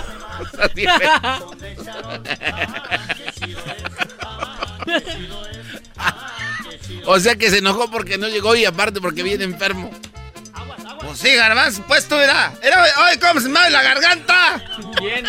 O 7.05 7.19
sea 7.19 7.35
que 7.35 7.49
se 7.49 7.57
enojó 7.59 7.89
porque 7.89 8.17
no 8.17 8.27
llegó 8.27 8.55
y 8.55 8.65
aparte 8.65 9.01
porque 9.01 9.23
viene 9.23 9.43
enfermo. 9.43 9.91
Pues 11.13 11.31
sí, 11.31 11.35
garbanzo, 11.35 11.83
pues 11.87 12.07
tú 12.07 12.15
mira. 12.15 12.51
Mira, 12.63 12.87
ay, 12.97 13.19
cómo 13.19 13.39
se 13.39 13.47
me 13.47 13.59
abre 13.59 13.69
la 13.69 13.83
garganta. 13.83 14.63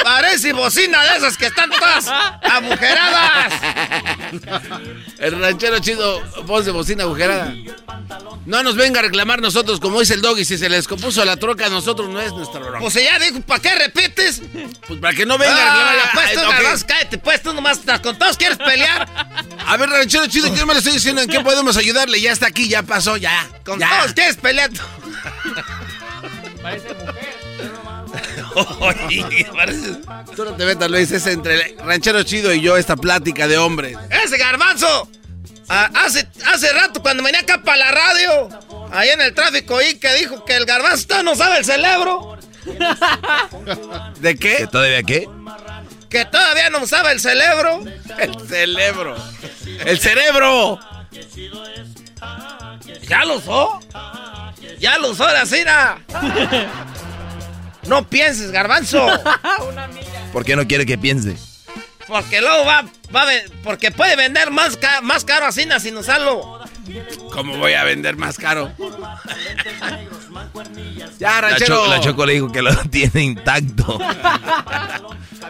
Parece 0.02 0.54
bocina 0.54 1.02
de 1.02 1.18
esas 1.18 1.36
que 1.36 1.44
están 1.44 1.68
todas 1.68 2.08
agujeradas. 2.42 3.52
El 5.18 5.38
ranchero 5.38 5.80
chido, 5.80 6.22
voz 6.46 6.64
de 6.64 6.72
bocina 6.72 7.04
agujerada. 7.04 7.52
No 8.46 8.62
nos 8.62 8.76
venga 8.76 9.00
a 9.00 9.02
reclamar 9.02 9.42
nosotros, 9.42 9.78
como 9.78 10.00
dice 10.00 10.14
el 10.14 10.22
doggy, 10.22 10.46
si 10.46 10.56
se 10.56 10.70
les 10.70 10.88
compuso 10.88 11.22
la 11.26 11.36
troca 11.36 11.66
a 11.66 11.68
nosotros 11.68 12.08
no 12.08 12.18
es 12.18 12.32
nuestra 12.32 12.60
bronca. 12.60 12.80
Pues 12.80 12.96
ella 12.96 13.18
dijo, 13.18 13.42
¿para 13.42 13.60
qué 13.60 13.74
repites? 13.74 14.40
Pues 14.88 15.00
para 15.00 15.14
que 15.14 15.26
no 15.26 15.36
venga 15.36 15.52
a 15.52 15.92
reclamar. 15.92 15.96
Ah, 16.02 16.10
pues 16.14 16.32
tú, 16.32 16.40
ok. 16.40 16.48
garbanzo, 16.50 16.86
cállate, 16.86 17.18
pues 17.18 17.42
tú 17.42 17.52
nomás 17.52 17.78
estás 17.80 18.00
con 18.00 18.18
todos 18.18 18.38
quieres 18.38 18.56
pelear. 18.56 19.06
A 19.66 19.76
ver, 19.76 19.90
ranchero 19.90 20.26
chido, 20.28 20.54
yo 20.54 20.64
me 20.64 20.72
le 20.72 20.78
estoy 20.78 20.94
diciendo 20.94 21.20
en 21.20 21.28
qué 21.28 21.40
podemos 21.40 21.76
ayudarle. 21.76 22.18
Ya 22.22 22.32
está 22.32 22.46
aquí, 22.46 22.68
ya 22.70 22.82
pasó, 22.82 23.18
ya. 23.18 23.46
Con 23.66 23.78
ya. 23.78 23.98
todos 23.98 24.14
quieres 24.14 24.36
pelear. 24.36 24.70
Oye, 28.80 29.46
parece- 29.54 30.00
Tú 30.36 30.44
no 30.44 30.52
te 30.54 30.64
metas, 30.64 30.90
Luis, 30.90 31.10
es 31.10 31.26
entre 31.26 31.54
el 31.72 31.78
ranchero 31.78 32.22
chido 32.22 32.52
y 32.52 32.60
yo 32.60 32.76
esta 32.76 32.96
plática 32.96 33.48
de 33.48 33.58
hombres. 33.58 33.96
Ese 34.24 34.38
garbanzo. 34.38 35.08
ah, 35.68 35.90
hace, 35.94 36.28
hace 36.52 36.72
rato 36.72 37.02
cuando 37.02 37.22
venía 37.22 37.40
acá 37.40 37.62
para 37.62 37.78
la 37.78 37.90
radio, 37.90 38.48
ahí 38.92 39.08
en 39.10 39.20
el 39.20 39.34
tráfico, 39.34 39.80
y 39.82 39.94
que 39.98 40.12
dijo 40.14 40.44
que 40.44 40.56
el 40.56 40.66
garbanzo 40.66 41.22
no 41.22 41.34
sabe 41.34 41.58
el 41.58 41.64
cerebro. 41.64 42.38
¿De 44.20 44.36
qué? 44.36 44.56
¿Que 44.58 44.66
todavía 44.66 45.02
qué? 45.02 45.28
Que 46.08 46.24
todavía 46.26 46.70
no 46.70 46.86
sabe 46.86 47.12
el 47.12 47.20
cerebro. 47.20 47.82
El 48.18 48.48
cerebro. 48.48 49.16
El 49.84 49.98
cerebro. 49.98 50.78
Ya 53.08 53.24
lo 53.24 53.36
usó. 53.36 53.80
Ya 54.84 54.98
lo 54.98 55.12
usó 55.12 55.26
la 55.26 55.46
cina. 55.46 55.96
No 57.86 58.02
pienses, 58.08 58.50
garbanzo. 58.50 59.06
¿Por 60.32 60.42
qué 60.42 60.56
no 60.56 60.66
quiere 60.66 60.86
que 60.86 60.96
piense? 60.96 61.36
Porque 62.08 62.40
luego 62.40 62.64
va, 62.64 62.82
va 63.14 63.22
a 63.24 63.26
porque 63.62 63.90
puede 63.90 64.16
vender 64.16 64.50
más, 64.50 64.78
ca- 64.78 65.02
más 65.02 65.22
caro 65.22 65.44
así 65.44 65.66
sin 65.80 65.94
usarlo. 65.98 66.60
¿Cómo 67.30 67.58
voy 67.58 67.74
a 67.74 67.84
vender 67.84 68.16
más 68.16 68.38
caro? 68.38 68.72
ya, 71.18 71.28
La, 71.32 71.40
ranchero. 71.42 71.76
Cho- 71.84 71.86
la 71.88 72.00
Choco 72.00 72.24
le 72.24 72.32
dijo 72.34 72.50
que 72.50 72.62
lo 72.62 72.74
tiene 72.90 73.22
intacto. 73.22 73.98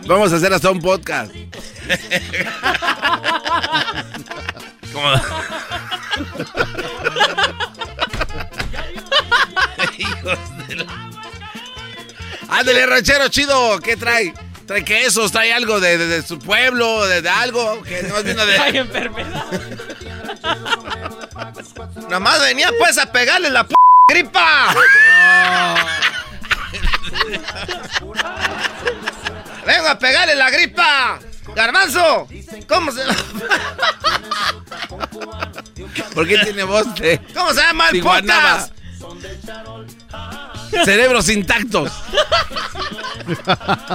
Vamos 0.07 0.33
a 0.33 0.37
hacer 0.37 0.53
hasta 0.53 0.71
un 0.73 0.81
podcast. 0.81 1.33
¿Cómo? 4.93 5.13
Hijos 9.99 10.39
de 10.69 10.77
la- 10.77 10.87
Ándale, 12.49 12.87
ranchero 12.87 13.29
chido. 13.29 13.79
¿Qué 13.81 13.97
trae? 13.97 14.33
¿Trae 14.67 14.85
quesos? 14.85 15.33
¿Trae 15.33 15.53
algo 15.53 15.81
de, 15.81 15.99
de- 15.99 16.07
de 16.07 16.23
su 16.23 16.39
pueblo? 16.39 17.05
¿De, 17.07 17.23
de 17.23 17.29
algo? 17.29 17.83
Que 17.83 18.03
no 18.05 18.23
vino 18.23 18.47
de... 18.47 18.59
Hay 18.59 18.77
enfermedad. 18.79 19.45
Nomás 22.09 22.41
venía 22.41 22.71
pues 22.79 22.97
a 22.99 23.11
pegarle 23.11 23.51
la 23.51 23.67
p 23.67 23.75
gripa. 24.09 24.75
Vengo 29.67 29.89
a 29.89 29.99
pegarle 29.99 30.35
la 30.35 30.51
gripa. 30.51 31.19
Garbanzo, 31.55 32.27
¿cómo 32.69 32.91
se 32.93 33.03
¿Por 36.15 36.27
qué 36.27 36.39
tiene 36.39 36.63
voz 36.65 36.93
de 36.97 37.21
¿Cómo 37.35 37.53
se 37.53 37.61
llama 37.61 37.91
el 37.91 38.03
podcast? 38.03 38.74
Cerebros 40.85 41.29
intactos. 41.29 41.93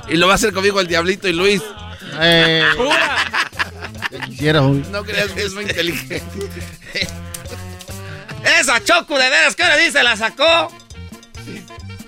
y 0.09 0.15
lo 0.17 0.27
va 0.27 0.33
a 0.33 0.35
hacer 0.35 0.53
conmigo 0.53 0.79
el 0.79 0.87
Diablito 0.87 1.27
y 1.27 1.33
Luis. 1.33 1.61
Eh, 2.21 2.63
quisiera, 4.25 4.61
hoy. 4.63 4.83
No 4.91 5.03
creas 5.03 5.31
que 5.31 5.43
es 5.43 5.53
muy 5.53 5.63
inteligente. 5.63 6.23
Esa 8.59 8.83
Choco, 8.83 9.17
de 9.17 9.29
veras, 9.29 9.55
¿qué 9.55 9.63
hora 9.63 9.77
dice? 9.77 10.01
¿La 10.03 10.15
sacó? 10.15 10.71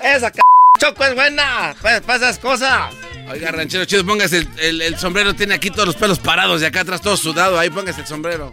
Esa 0.02 0.30
c 0.32 0.42
Choco 0.80 1.04
es 1.06 1.14
buena 1.16 1.76
para 1.82 1.98
esas 2.16 2.40
cosas. 2.40 2.94
Oiga, 3.30 3.52
ranchero 3.52 3.86
chido, 3.86 4.06
póngase 4.06 4.40
el, 4.40 4.50
el- 4.60 4.82
el 4.82 4.98
sombrero. 4.98 5.34
Tiene 5.36 5.54
aquí 5.56 5.70
todos 5.70 5.86
los 5.86 5.96
pelos 5.96 6.20
parados 6.20 6.62
y 6.62 6.66
acá 6.66 6.82
atrás 6.82 7.02
todo 7.02 7.16
sudado. 7.18 7.60
Ahí 7.60 7.70
póngase 7.70 8.02
el 8.02 8.08
sombrero. 8.08 8.52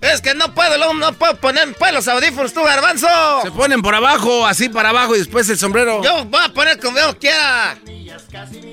Es 0.00 0.22
que 0.22 0.34
no 0.34 0.54
puedo, 0.54 0.94
no 0.94 1.12
puedo 1.12 1.36
poner 1.36 1.74
pues, 1.78 1.92
los 1.92 2.08
audífonos 2.08 2.54
tú, 2.54 2.62
garbanzo. 2.62 3.06
Se 3.42 3.50
ponen 3.50 3.82
por 3.82 3.94
abajo, 3.94 4.46
así 4.46 4.68
para 4.68 4.88
abajo 4.88 5.14
y 5.14 5.18
después 5.18 5.48
el 5.50 5.58
sombrero. 5.58 6.02
Yo 6.02 6.24
voy 6.24 6.40
a 6.42 6.48
poner 6.48 6.80
como 6.80 6.98
yo 6.98 7.18
quiera. 7.18 7.76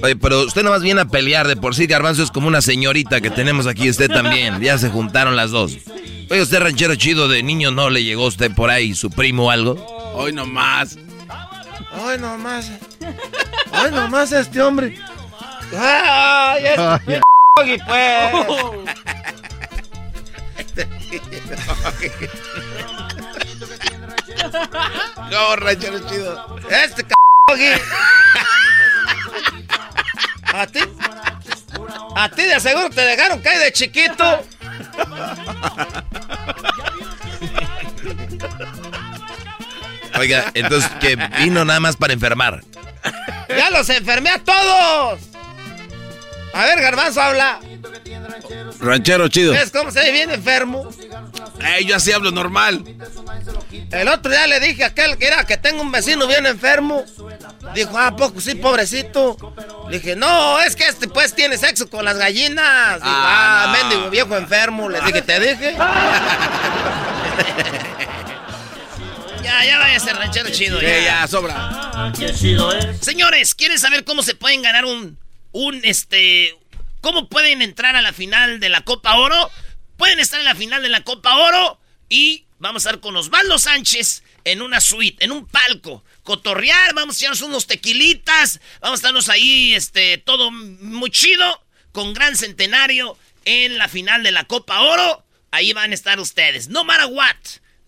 Oye, 0.02 0.16
pero 0.16 0.44
usted 0.44 0.64
nomás 0.64 0.82
viene 0.82 1.02
a 1.02 1.06
pelear. 1.06 1.48
De 1.48 1.58
por 1.58 1.76
sí, 1.76 1.86
Garbanzo 1.86 2.24
es 2.24 2.32
como 2.32 2.48
una 2.48 2.62
señorita 2.62 3.20
que 3.20 3.30
tenemos 3.30 3.68
aquí. 3.68 3.90
Usted 3.90 4.10
también. 4.10 4.62
Ya 4.62 4.78
se 4.78 4.90
juntaron 4.90 5.36
las 5.36 5.52
dos. 5.52 5.78
Oye, 6.30 6.42
usted 6.42 6.60
ranchero 6.60 6.96
chido 6.96 7.28
de 7.28 7.44
niño, 7.44 7.72
¿no 7.72 7.90
le 7.90 8.04
llegó 8.04 8.26
a 8.26 8.28
usted 8.28 8.52
por 8.54 8.70
ahí 8.70 8.96
su 8.96 9.10
primo 9.10 9.48
o 9.48 9.52
algo? 9.52 9.76
Hoy 10.14 10.34
nomás. 10.34 10.98
Ay, 11.92 12.18
nomás. 12.20 12.72
Ay, 13.72 13.92
nomás 13.92 14.32
este 14.32 14.62
hombre. 14.62 14.98
Ay, 15.78 16.66
es 16.66 16.78
Doggy, 16.78 17.78
pues. 17.88 18.98
No, 25.32 25.56
ranchero 25.56 26.00
chido. 26.08 26.60
Este 26.70 27.04
c. 27.04 27.14
A 30.54 30.68
ti. 30.68 30.80
A 32.16 32.30
ti 32.30 32.44
de 32.44 32.60
seguro 32.60 32.90
te 32.90 33.02
dejaron 33.02 33.42
caer 33.42 33.60
de 33.60 33.72
chiquito. 33.72 34.44
Oiga, 40.20 40.52
entonces 40.54 40.92
que 41.00 41.16
vino 41.16 41.66
nada 41.66 41.80
más 41.80 41.96
para 41.96 42.14
enfermar. 42.14 42.64
Ya 43.50 43.70
los 43.70 43.90
enfermé 43.90 44.32
a 44.32 44.44
todos. 44.44 45.20
A 46.54 46.66
ver, 46.66 46.82
Garbanzo 46.82 47.22
habla. 47.22 47.60
Ranchero 48.80 49.28
chido. 49.28 49.54
¿Ves 49.54 49.72
cómo 49.72 49.92
se 49.92 50.00
ve 50.00 50.12
bien 50.12 50.32
enfermo? 50.32 50.90
Eh, 51.66 51.86
yo 51.86 51.96
así 51.96 52.12
hablo 52.12 52.32
normal. 52.32 52.84
El 53.92 54.08
otro 54.08 54.32
día 54.32 54.48
le 54.48 54.60
dije 54.60 54.84
a 54.84 54.88
aquel 54.88 55.18
que 55.18 55.28
era 55.28 55.46
que 55.46 55.58
tengo 55.58 55.82
un 55.82 55.92
vecino 55.92 56.28
bien 56.28 56.46
enfermo. 56.46 57.04
Dijo, 57.74 57.98
ah, 57.98 58.16
poco 58.16 58.40
sí, 58.42 58.56
pobrecito. 58.56 59.38
Le 59.90 60.00
dije, 60.00 60.16
no, 60.16 60.60
es 60.62 60.76
que 60.76 60.86
este 60.88 61.08
pues 61.08 61.34
tiene 61.34 61.58
sexo 61.58 61.90
con 61.90 62.06
las 62.06 62.18
gallinas. 62.18 62.96
Dijo, 62.96 63.06
Ah, 63.08 63.64
ah, 63.64 63.68
no. 63.68 63.74
mendigo 63.90 64.10
viejo 64.10 64.36
enfermo. 64.38 64.90
Le 64.90 65.00
dije, 65.02 65.22
te 65.22 65.40
dije. 65.40 65.74
ya, 69.44 69.66
ya 69.66 69.78
vaya 69.80 69.98
a 69.98 70.00
ser 70.00 70.16
ranchero 70.18 70.50
chido. 70.50 70.80
Sí, 70.80 70.86
ya. 70.86 71.02
ya, 71.22 71.28
sobra. 71.28 72.12
Señores, 73.02 73.56
¿quieren 73.56 73.80
saber 73.80 74.04
cómo 74.04 74.24
se 74.24 74.36
pueden 74.36 74.62
ganar 74.62 74.86
un, 74.86 75.18
un, 75.52 75.80
este, 75.84 76.56
cómo 77.08 77.30
pueden 77.30 77.62
entrar 77.62 77.96
a 77.96 78.02
la 78.02 78.12
final 78.12 78.60
de 78.60 78.68
la 78.68 78.82
Copa 78.82 79.16
Oro? 79.16 79.50
Pueden 79.96 80.20
estar 80.20 80.42
en 80.42 80.46
la 80.46 80.56
final 80.56 80.84
de 80.84 80.90
la 80.90 81.06
Copa 81.06 81.38
Oro 81.38 81.80
y 82.10 82.44
vamos 82.60 82.86
a 82.86 82.90
estar 82.90 83.00
con 83.00 83.16
Osvaldo 83.16 83.58
Sánchez 83.58 84.24
en 84.44 84.62
una 84.62 84.82
suite, 84.82 85.24
en 85.24 85.32
un 85.32 85.48
palco, 85.48 86.04
cotorrear, 86.24 86.94
vamos 86.96 87.16
a 87.16 87.20
echarnos 87.20 87.44
unos 87.44 87.66
tequilitas, 87.66 88.60
vamos 88.82 88.98
a 88.98 89.00
estarnos 89.00 89.30
ahí, 89.30 89.74
este, 89.74 90.18
todo 90.18 90.52
muy 90.52 91.10
chido, 91.10 91.64
con 91.94 92.14
gran 92.14 92.36
centenario 92.36 93.18
en 93.46 93.78
la 93.78 93.88
final 93.88 94.22
de 94.22 94.34
la 94.34 94.44
Copa 94.44 94.82
Oro. 94.82 95.24
Ahí 95.52 95.72
van 95.72 95.92
a 95.92 95.96
estar 95.96 96.20
ustedes, 96.20 96.68
no 96.68 96.84
matter 96.84 97.08
what. 97.10 97.38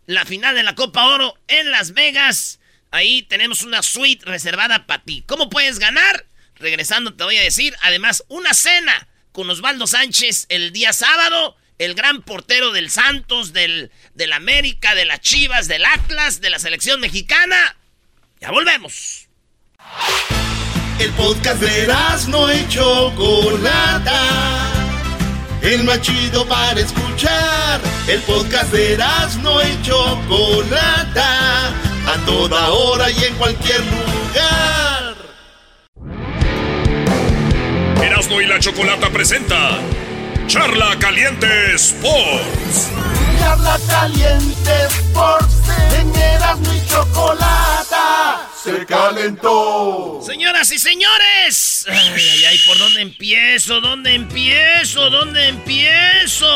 La 0.06 0.24
final 0.24 0.56
de 0.56 0.64
la 0.64 0.76
Copa 0.76 1.08
Oro 1.08 1.38
en 1.50 1.72
Las 1.72 1.92
Vegas. 1.92 2.62
Ahí 2.90 3.24
tenemos 3.24 3.64
una 3.64 3.84
suite 3.84 4.24
reservada 4.24 4.88
para 4.88 5.04
ti. 5.04 5.26
¿Cómo 5.28 5.50
puedes 5.50 5.78
ganar? 5.78 6.26
Regresando 6.56 7.14
te 7.14 7.26
voy 7.26 7.36
a 7.36 7.42
decir, 7.42 7.76
además, 7.82 8.24
una 8.30 8.54
cena 8.54 9.09
con 9.32 9.50
Osvaldo 9.50 9.88
Sánchez 9.88 10.46
el 10.50 10.72
día 10.72 10.94
sábado, 10.94 11.56
el 11.78 11.96
gran 11.96 12.22
portero 12.22 12.72
del 12.72 12.90
Santos, 12.90 13.54
del, 13.54 13.92
del 14.14 14.34
América, 14.34 14.96
de 14.96 15.06
las 15.06 15.22
Chivas, 15.22 15.68
del 15.68 15.86
Atlas, 15.86 16.42
de 16.42 16.50
la 16.50 16.60
selección 16.60 17.00
mexicana. 17.00 17.78
Ya 18.42 18.52
volvemos. 18.52 19.28
El 21.00 21.12
podcast 21.12 21.62
de 21.62 21.88
no 22.28 22.54
y 22.54 22.68
Chocolata. 22.68 24.20
El 25.62 25.84
más 25.84 26.02
chido 26.02 26.46
para 26.48 26.80
escuchar. 26.80 27.80
El 28.08 28.22
podcast 28.22 28.72
de 28.74 28.98
no 29.42 29.62
y 29.62 29.82
Chocolata. 29.82 31.70
A 32.06 32.26
toda 32.26 32.70
hora 32.72 33.10
y 33.10 33.24
en 33.24 33.36
cualquier 33.36 33.80
lugar. 33.80 34.89
Erasmo 38.04 38.40
y 38.42 38.46
la 38.46 38.60
Chocolata 38.60 39.10
presenta 39.10 39.78
Charla 40.48 40.98
Caliente 41.00 41.48
Sports. 41.76 42.90
Charla 43.40 43.78
caliente 43.88 44.72
Sports. 44.88 45.56
En 46.00 46.16
Erasmo 46.16 46.74
y 46.74 46.88
Chocolata. 46.88 48.48
Se 48.64 48.86
calentó. 48.86 50.22
Señoras 50.26 50.72
y 50.72 50.80
señores. 50.80 51.86
Ay, 51.90 51.98
ay, 52.16 52.46
ay, 52.46 52.60
¿por 52.66 52.78
dónde 52.78 53.02
empiezo? 53.02 53.82
¿Dónde 53.82 54.16
empiezo? 54.16 55.10
¿Dónde 55.10 55.48
empiezo? 55.50 56.48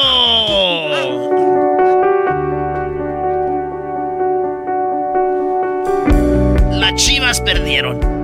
Las 6.72 6.96
chivas 6.96 7.42
perdieron. 7.42 8.23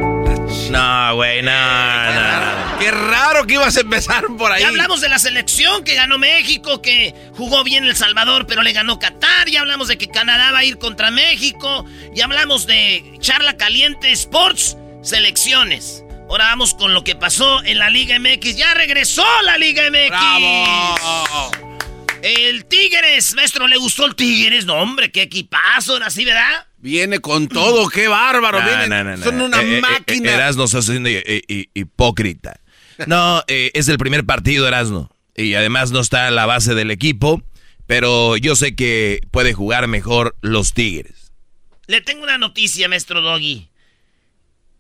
No, 0.72 1.16
güey, 1.16 1.42
no, 1.42 1.52
no. 1.52 2.80
Qué 2.80 2.92
raro 2.92 3.46
que 3.46 3.56
ibas 3.56 3.76
a 3.78 3.82
empezar 3.82 4.26
por 4.38 4.52
ahí. 4.52 4.62
Ya 4.62 4.70
hablamos 4.70 5.02
de 5.02 5.10
la 5.10 5.20
selección 5.20 5.84
que 5.84 5.96
ganó 5.96 6.18
México, 6.18 6.82
que 6.82 7.14
jugó 7.36 7.64
bien 7.64 7.84
El 7.86 7.96
Salvador, 7.96 8.46
pero 8.48 8.62
le 8.64 8.72
ganó 8.72 9.00
Qatar. 9.00 9.50
Ya 9.50 9.62
hablamos 9.62 9.88
de 9.88 9.98
que 9.98 10.08
Canadá 10.08 10.52
va 10.52 10.60
a 10.60 10.64
ir 10.64 10.78
contra 10.78 11.12
México. 11.12 11.86
Ya 12.14 12.26
hablamos 12.26 12.68
de 12.68 13.04
Charla 13.20 13.58
Caliente 13.58 14.12
Sports, 14.12 14.78
selecciones. 15.02 16.04
Ahora 16.30 16.46
vamos 16.46 16.76
con 16.76 16.94
lo 16.94 17.04
que 17.04 17.16
pasó 17.16 17.64
en 17.64 17.80
la 17.80 17.90
Liga 17.90 18.18
MX. 18.20 18.56
Ya 18.56 18.74
regresó 18.76 19.26
la 19.44 19.58
Liga 19.58 19.84
MX. 19.90 20.10
¡Bravo! 20.10 21.69
El 22.22 22.66
Tigres, 22.66 23.34
maestro, 23.36 23.68
¿le 23.68 23.78
gustó 23.78 24.06
el 24.06 24.16
Tigres? 24.16 24.66
No, 24.66 24.76
hombre, 24.76 25.12
qué 25.12 25.24
equipazo, 25.24 25.98
era 25.98 26.08
así, 26.08 26.26
¿verdad? 26.26 26.68
Viene 26.78 27.20
con 27.20 27.48
todo, 27.48 27.90
qué 27.90 28.08
bárbaro. 28.08 28.60
No, 28.62 28.66
Vienen- 28.68 28.90
no, 28.90 29.04
no, 29.04 29.18
no. 29.18 29.24
Son 29.24 29.42
una 29.42 29.62
Eh, 29.62 29.78
eh, 29.78 29.82
máquina. 29.82 30.32
eh, 30.32 30.34
Erasmo 30.36 30.64
está 30.66 30.82
siendo 30.82 31.10
eh, 31.10 31.24
eh, 31.26 31.66
hipócrita. 31.74 32.60
No, 33.08 33.44
eh, 33.48 33.72
es 33.74 33.88
el 33.88 33.98
primer 33.98 34.26
partido, 34.26 34.68
Erasmo. 34.68 35.10
Y 35.36 35.54
además 35.54 35.92
no 35.92 36.00
está 36.02 36.28
a 36.28 36.32
la 36.32 36.46
base 36.46 36.74
del 36.76 36.92
equipo. 36.92 37.42
Pero 37.88 38.38
yo 38.38 38.56
sé 38.56 38.76
que 38.76 39.20
puede 39.32 39.54
jugar 39.54 39.88
mejor 39.88 40.36
los 40.42 40.74
Tigres. 40.74 41.32
Le 41.88 42.02
tengo 42.02 42.22
una 42.24 42.38
noticia, 42.38 42.88
maestro 42.88 43.22
Doggy. 43.22 43.70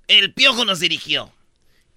El 0.07 0.32
Piojo 0.34 0.64
nos 0.64 0.80
dirigió. 0.80 1.32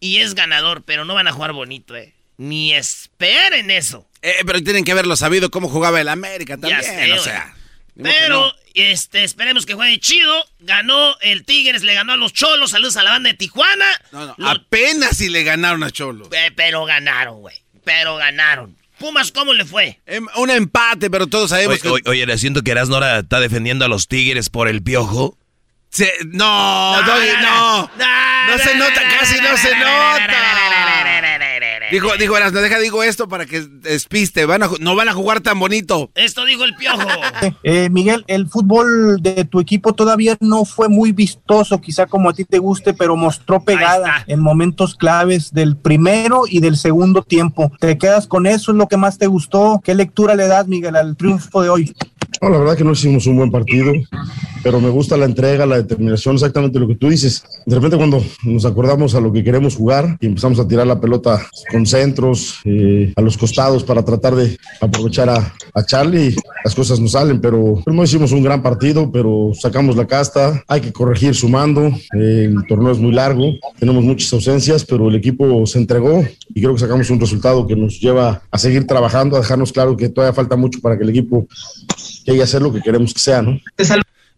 Y 0.01 0.19
es 0.19 0.35
ganador, 0.35 0.83
pero 0.85 1.05
no 1.05 1.13
van 1.15 1.29
a 1.29 1.33
jugar 1.33 1.53
bonito, 1.53 1.95
¿eh? 1.97 2.15
Ni 2.39 2.73
esperen 2.73 3.71
eso. 3.71 4.09
Eh, 4.23 4.37
pero 4.47 4.63
tienen 4.63 4.85
que 4.85 4.93
haberlo 4.93 5.17
sabido 5.17 5.51
cómo 5.51 5.69
jugaba 5.69 6.01
el 6.01 6.09
América 6.09 6.57
también. 6.57 6.83
Sé, 6.83 7.13
o 7.13 7.19
sea. 7.23 7.55
que 7.97 8.03
Pero, 8.05 8.47
no. 8.47 8.53
este, 8.75 9.25
esperemos 9.25 9.67
que 9.67 9.75
juegue 9.75 9.99
chido. 9.99 10.33
Ganó 10.61 11.17
el 11.21 11.45
Tigres, 11.45 11.83
le 11.83 11.95
ganó 11.95 12.13
a 12.13 12.17
los 12.17 12.33
Cholos. 12.33 12.71
Saludos 12.71 12.97
a 12.97 13.03
la 13.03 13.11
banda 13.11 13.31
de 13.31 13.37
Tijuana. 13.37 13.87
No, 14.13 14.27
no, 14.27 14.35
Lo- 14.39 14.49
apenas 14.49 15.17
si 15.17 15.29
le 15.29 15.43
ganaron 15.43 15.83
a 15.83 15.91
Cholo. 15.91 16.29
Eh, 16.33 16.53
pero 16.55 16.85
ganaron, 16.85 17.41
güey. 17.41 17.57
Pero 17.85 18.17
ganaron. 18.17 18.77
Pumas, 18.99 19.33
¿cómo 19.33 19.53
le 19.53 19.65
fue? 19.65 19.99
Em, 20.07 20.29
Un 20.37 20.51
empate, 20.51 21.11
pero 21.11 21.27
todos 21.27 21.51
sabemos 21.51 21.81
Oye, 21.83 21.91
oye, 21.91 22.03
oye, 22.07 22.27
le 22.27 22.39
siento 22.39 22.63
que 22.63 22.71
Erasmo 22.71 22.95
ahora 22.95 23.19
está 23.19 23.41
defendiendo 23.41 23.85
a 23.85 23.89
los 23.89 24.07
Tigres 24.07 24.49
por 24.51 24.69
el 24.69 24.83
piojo. 24.85 25.37
que. 25.91 26.05
Se- 26.05 26.15
No, 26.27 27.03
Doggy, 27.05 27.29
no. 27.43 27.83
No 27.83 28.59
se 28.59 28.77
nota, 28.77 29.03
casi 29.19 29.41
no 29.41 29.57
se 29.57 29.77
nota. 29.77 30.29
Dijo, 31.93 32.09
dijo, 32.19 32.39
Eras, 32.39 32.55
no 32.55 32.63
deja, 32.63 32.79
digo 32.79 33.03
esto 33.03 33.29
para 33.29 33.45
que 33.45 33.61
despiste. 33.61 34.47
Van 34.47 34.63
a, 34.63 34.71
no 34.81 34.97
van 34.97 35.11
a 35.11 35.13
jugar 35.13 35.43
tan 35.43 35.59
bonito. 35.59 36.11
Esto 36.15 36.47
dijo 36.47 36.65
el 36.65 36.75
piojo. 36.75 37.03
Eh, 37.65 37.91
Miguel, 37.91 38.25
el 38.29 38.49
fútbol 38.49 39.21
de 39.21 39.45
tu 39.45 39.61
equipo 39.61 39.93
todavía 39.93 40.37
no 40.41 40.65
fue 40.65 40.89
muy 40.89 41.13
vistoso, 41.13 41.81
quizá 41.81 42.07
como 42.07 42.31
a 42.31 42.33
ti 42.33 42.45
te 42.45 42.59
guste, 42.59 42.95
pero 42.95 43.17
mostró 43.17 43.63
pegada 43.63 44.25
en 44.27 44.41
momentos 44.41 44.95
claves 44.95 45.53
del 45.53 45.77
primero 45.77 46.45
y 46.49 46.61
del 46.61 46.77
segundo 46.77 47.23
tiempo. 47.23 47.71
¿Te 47.79 47.99
quedas 47.99 48.27
con 48.27 48.47
eso? 48.47 48.73
¿Es 48.73 48.79
lo 48.79 48.89
que 48.89 48.97
más 48.97 49.19
te 49.19 49.27
gustó? 49.27 49.81
¿Qué 49.85 49.95
lectura 49.95 50.35
le 50.35 50.47
das, 50.47 50.67
Miguel, 50.67 50.97
al 50.97 51.17
triunfo 51.17 51.63
de 51.63 51.69
hoy? 51.69 51.95
No, 52.43 52.49
la 52.51 52.59
verdad 52.59 52.77
que 52.77 52.83
no 52.83 52.91
hicimos 52.91 53.25
un 53.29 53.37
buen 53.37 53.53
partido, 53.53 53.93
pero 54.65 54.81
me 54.81 54.89
gusta 54.89 55.17
la 55.17 55.27
entrega, 55.27 55.65
la 55.65 55.77
determinación, 55.77 56.35
exactamente 56.35 56.81
lo 56.81 56.89
que 56.89 56.97
tú 56.97 57.09
dices. 57.09 57.45
De 57.65 57.77
repente 57.77 57.97
cuando 57.97 58.21
nos 58.43 58.65
acordamos 58.65 59.15
a 59.15 59.21
lo 59.21 59.33
que 59.33 59.45
queremos 59.45 59.77
jugar 59.77 60.17
y 60.21 60.27
empezamos 60.27 60.59
a 60.59 60.67
tirar 60.67 60.89
la 60.89 61.01
pelota 61.01 61.41
con 61.71 61.87
centros, 61.87 62.61
eh, 62.65 63.13
a 63.15 63.21
los 63.21 63.39
costados 63.39 63.85
para 63.85 64.05
tratar 64.05 64.35
de 64.35 64.59
aprovechar 64.81 65.31
a, 65.31 65.55
a 65.73 65.87
Charlie, 65.87 66.35
las 66.65 66.75
cosas 66.75 66.99
no 66.99 67.07
salen, 67.07 67.41
pero, 67.41 67.81
no 67.87 68.03
hicimos 68.03 68.33
un 68.33 68.43
gran 68.43 68.61
partido, 68.61 69.11
pero 69.13 69.53
sacamos 69.55 69.95
la 69.95 70.09
casta, 70.09 70.65
hay 70.67 70.81
que 70.81 70.93
corregir 70.93 71.37
sumando, 71.37 71.87
eh, 72.19 72.51
el 72.51 72.67
torneo 72.67 72.91
es 72.91 72.99
muy 72.99 73.13
largo, 73.13 73.53
tenemos 73.79 74.03
muchas 74.03 74.33
ausencias, 74.33 74.85
pero 74.85 75.09
el 75.09 75.15
equipo 75.15 75.65
se 75.67 75.79
entregó 75.79 76.25
y 76.49 76.61
creo 76.61 76.75
que 76.75 76.81
sacamos 76.81 77.09
un 77.11 77.21
resultado 77.21 77.69
que 77.69 77.77
nos 77.77 78.01
lleva 78.01 78.43
a 78.51 78.59
seguir 78.59 78.85
trabajando, 78.85 79.37
a 79.37 79.41
dejarnos 79.41 79.73
claro 79.73 79.97
que 79.97 80.09
todavía 80.09 80.35
falta 80.35 80.57
mucho 80.57 80.81
para 80.81 80.97
que 80.97 81.05
el 81.05 81.11
equipo 81.11 81.47
a 82.41 82.45
hacer 82.45 82.63
lo 82.63 82.73
que 82.73 82.81
queremos 82.81 83.13
que 83.15 83.21
sea, 83.21 83.43
¿no? 83.43 83.61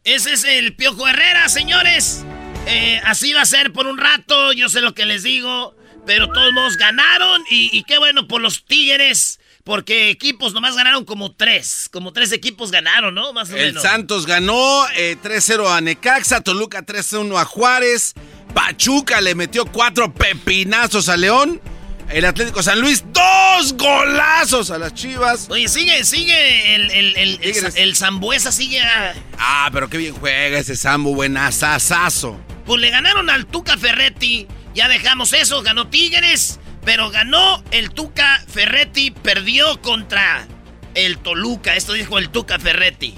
Ese 0.04 0.32
es 0.32 0.44
el 0.44 0.74
Piojo 0.74 1.08
Herrera, 1.08 1.48
señores. 1.48 2.24
Eh, 2.66 3.00
así 3.04 3.32
va 3.32 3.42
a 3.42 3.46
ser 3.46 3.72
por 3.72 3.86
un 3.86 3.98
rato, 3.98 4.52
yo 4.52 4.68
sé 4.68 4.80
lo 4.80 4.94
que 4.94 5.06
les 5.06 5.22
digo, 5.22 5.74
pero 6.06 6.28
todos 6.28 6.52
modos 6.52 6.76
ganaron 6.76 7.42
y, 7.50 7.70
y 7.72 7.84
qué 7.84 7.98
bueno 7.98 8.26
por 8.28 8.40
los 8.40 8.64
Tigres. 8.64 9.38
Porque 9.64 10.10
equipos 10.10 10.52
nomás 10.52 10.76
ganaron 10.76 11.06
como 11.06 11.32
tres. 11.32 11.88
Como 11.90 12.12
tres 12.12 12.32
equipos 12.32 12.70
ganaron, 12.70 13.14
¿no? 13.14 13.32
Más 13.32 13.50
o 13.50 13.56
El 13.56 13.68
menos. 13.68 13.82
Santos 13.82 14.26
ganó 14.26 14.86
eh, 14.94 15.16
3-0 15.22 15.74
a 15.74 15.80
Necaxa, 15.80 16.42
Toluca 16.42 16.84
3-1 16.84 17.40
a 17.40 17.46
Juárez, 17.46 18.12
Pachuca 18.52 19.22
le 19.22 19.34
metió 19.34 19.64
cuatro 19.64 20.12
pepinazos 20.12 21.08
a 21.08 21.16
León, 21.16 21.62
el 22.10 22.24
Atlético 22.24 22.62
San 22.62 22.80
Luis 22.80 23.04
dos 23.12 23.74
golazos 23.76 24.70
a 24.70 24.78
las 24.78 24.94
Chivas. 24.94 25.46
Oye, 25.50 25.68
sigue, 25.68 26.04
sigue 26.04 26.74
el, 26.74 26.90
el, 26.90 27.16
el, 27.16 27.38
el, 27.42 27.72
el 27.76 27.96
Zambuesa, 27.96 28.52
sigue 28.52 28.80
a- 28.82 29.14
Ah, 29.38 29.68
pero 29.72 29.88
qué 29.88 29.98
bien 29.98 30.14
juega 30.14 30.58
ese 30.58 30.76
Sambu, 30.76 31.14
buenazazazo. 31.14 32.38
Pues 32.66 32.80
le 32.80 32.90
ganaron 32.90 33.30
al 33.30 33.46
Tuca 33.46 33.76
Ferretti. 33.76 34.46
Ya 34.74 34.88
dejamos 34.88 35.32
eso, 35.32 35.62
ganó 35.62 35.88
Tigres. 35.88 36.58
Pero 36.84 37.10
ganó 37.10 37.62
el 37.70 37.90
Tuca 37.90 38.42
Ferretti, 38.46 39.10
perdió 39.10 39.80
contra 39.80 40.46
el 40.94 41.18
Toluca. 41.18 41.76
Esto 41.76 41.92
dijo 41.94 42.18
el 42.18 42.28
Tuca 42.28 42.58
Ferretti. 42.58 43.14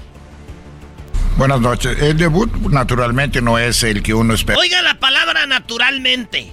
Buenas 1.36 1.60
noches. 1.60 2.00
El 2.00 2.16
debut 2.16 2.50
naturalmente 2.70 3.42
no 3.42 3.58
es 3.58 3.82
el 3.82 4.02
que 4.02 4.14
uno 4.14 4.34
espera. 4.34 4.58
Oiga 4.58 4.80
la 4.82 4.98
palabra 4.98 5.46
naturalmente 5.46 6.52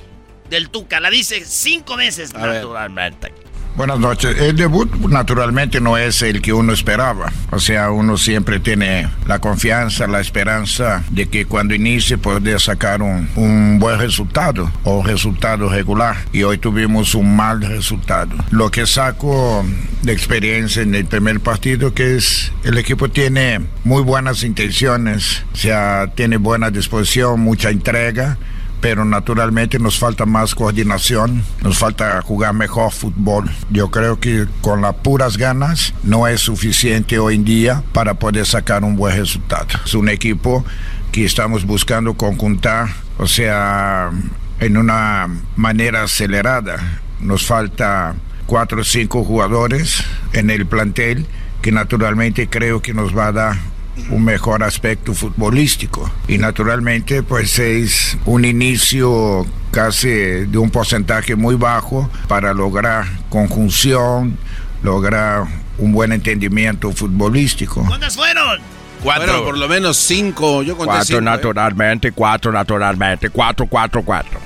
del 0.54 0.70
Tuca. 0.70 1.00
La 1.00 1.10
dice 1.10 1.44
cinco 1.46 1.98
veces 1.98 2.34
A 2.36 2.46
ver. 2.46 2.56
naturalmente. 2.56 3.34
Buenas 3.76 3.98
noches. 3.98 4.40
El 4.40 4.56
debut 4.56 4.88
naturalmente 5.10 5.82
no 5.82 5.98
es 5.98 6.22
el 6.22 6.44
que 6.44 6.54
uno 6.54 6.74
esperaba. 6.74 7.34
O 7.50 7.60
sea, 7.60 7.90
uno 7.90 8.18
siempre 8.18 8.60
tiene 8.60 9.10
la 9.26 9.40
confianza, 9.40 10.06
la 10.06 10.20
esperanza 10.20 11.04
de 11.10 11.28
que 11.28 11.48
cuando 11.48 11.74
inicie 11.74 12.20
podría 12.20 12.60
sacar 12.60 13.02
un, 13.02 13.28
un 13.36 13.80
buen 13.80 13.98
resultado 13.98 14.72
o 14.84 15.00
un 15.00 15.08
resultado 15.08 15.70
regular. 15.70 16.18
Y 16.32 16.44
hoy 16.44 16.60
tuvimos 16.60 17.16
un 17.16 17.36
mal 17.36 17.62
resultado. 17.62 18.36
Lo 18.52 18.70
que 18.70 18.86
saco 18.86 19.66
de 20.04 20.14
experiencia 20.14 20.84
en 20.84 20.94
el 20.94 21.06
primer 21.06 21.40
partido 21.40 21.96
que 21.96 22.16
es 22.18 22.52
el 22.64 22.78
equipo 22.78 23.10
tiene 23.10 23.60
muy 23.84 24.04
buenas 24.04 24.44
intenciones, 24.44 25.44
o 25.52 25.56
sea, 25.56 26.12
tiene 26.14 26.38
buena 26.38 26.70
disposición, 26.70 27.40
mucha 27.40 27.72
entrega 27.72 28.38
pero 28.84 29.06
naturalmente 29.06 29.80
nos 29.80 29.98
falta 29.98 30.26
más 30.26 30.54
coordinación, 30.54 31.42
nos 31.62 31.78
falta 31.78 32.22
jugar 32.22 32.54
mejor 32.54 32.92
fútbol. 32.92 33.50
Yo 33.70 33.90
creo 33.90 34.20
que 34.20 34.46
con 34.60 34.82
las 34.82 34.96
puras 34.96 35.38
ganas 35.38 35.94
no 36.04 36.28
es 36.28 36.42
suficiente 36.42 37.18
hoy 37.18 37.36
en 37.36 37.46
día 37.46 37.82
para 37.94 38.16
poder 38.16 38.46
sacar 38.46 38.84
un 38.84 38.98
buen 38.98 39.16
resultado. 39.16 39.68
Es 39.86 39.94
un 39.94 40.10
equipo 40.10 40.66
que 41.14 41.24
estamos 41.24 41.64
buscando 41.66 42.16
conjuntar, 42.16 42.90
o 43.18 43.26
sea, 43.26 44.12
en 44.60 44.76
una 44.76 45.30
manera 45.56 46.04
acelerada. 46.04 47.00
Nos 47.22 47.46
falta 47.46 48.16
cuatro 48.48 48.82
o 48.82 48.84
cinco 48.84 49.24
jugadores 49.24 50.04
en 50.34 50.50
el 50.50 50.66
plantel 50.66 51.26
que 51.62 51.72
naturalmente 51.72 52.50
creo 52.50 52.82
que 52.82 52.94
nos 52.94 53.18
va 53.18 53.28
a 53.28 53.32
dar 53.32 53.73
un 54.10 54.24
mejor 54.24 54.64
aspecto 54.64 55.14
futbolístico. 55.14 56.10
Y 56.28 56.38
naturalmente, 56.38 57.24
pues 57.24 57.60
es 57.60 58.18
un 58.26 58.46
inicio 58.46 59.46
casi 59.72 60.10
de 60.10 60.58
un 60.58 60.70
porcentaje 60.70 61.36
muy 61.36 61.56
bajo 61.56 62.10
para 62.28 62.54
lograr 62.54 63.06
conjunción, 63.30 64.38
lograr 64.82 65.46
un 65.78 65.92
buen 65.92 66.12
entendimiento 66.12 66.92
futbolístico. 66.92 67.84
¿Cuántas 67.86 68.16
fueron? 68.16 68.60
Cuatro. 69.02 69.26
Bueno, 69.26 69.44
por 69.44 69.58
lo 69.58 69.68
menos 69.68 69.98
cinco. 69.98 70.64
Yo 70.64 70.78
conté 70.78 70.92
Cuatro 70.92 71.06
cinco, 71.06 71.20
¿eh? 71.20 71.24
naturalmente, 71.24 72.12
cuatro 72.12 72.52
naturalmente, 72.52 73.30
cuatro, 73.30 73.68
cuatro, 73.68 74.02
cuatro. 74.04 74.40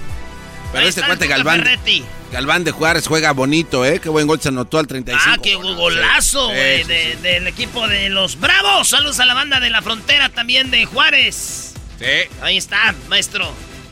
Pero 0.72 0.84
Ahí 0.84 0.90
este 0.90 1.04
cuate 1.04 1.28
Galván, 1.28 1.60
Ferretti. 1.60 2.04
Galván 2.32 2.64
de 2.64 2.72
Juárez 2.72 3.08
juega 3.08 3.32
bonito, 3.32 3.86
¿eh? 3.86 4.00
Qué 4.02 4.10
buen 4.10 4.28
gol 4.28 4.42
se 4.42 4.50
anotó 4.50 4.80
al 4.80 4.88
35. 4.88 5.24
Ah, 5.28 5.38
qué 5.42 5.56
golazo, 5.56 6.48
güey, 6.50 6.84
sí, 6.84 6.88
de- 6.90 7.16
del 7.22 7.48
equipo 7.48 7.88
de 7.88 8.10
los 8.10 8.40
Bravos. 8.40 8.90
Saludos 8.90 9.20
a 9.22 9.26
la 9.26 9.34
banda 9.34 9.60
de 9.62 9.70
la 9.70 9.82
frontera 9.82 10.30
también 10.30 10.70
de 10.70 10.86
Juárez. 10.86 11.74
Sí. 12.00 12.06
Ahí 12.42 12.58
está, 12.58 12.94
maestro. 13.08 13.52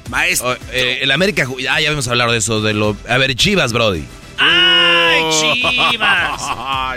Maestro. 0.10 0.50
Oh, 0.52 0.56
eh, 0.72 1.00
el 1.02 1.12
América, 1.12 1.46
ju- 1.46 1.58
ah, 1.70 1.80
ya 1.80 1.88
habíamos 1.88 2.08
hablado 2.08 2.34
de 2.34 2.38
eso, 2.40 2.62
de 2.62 2.74
lo... 2.74 2.96
A 3.10 3.18
ver, 3.18 3.34
Chivas, 3.36 3.72
Brody. 3.74 4.04
¡Ay, 4.38 5.22
Oh. 5.24 5.32
Chivas! 5.92 6.42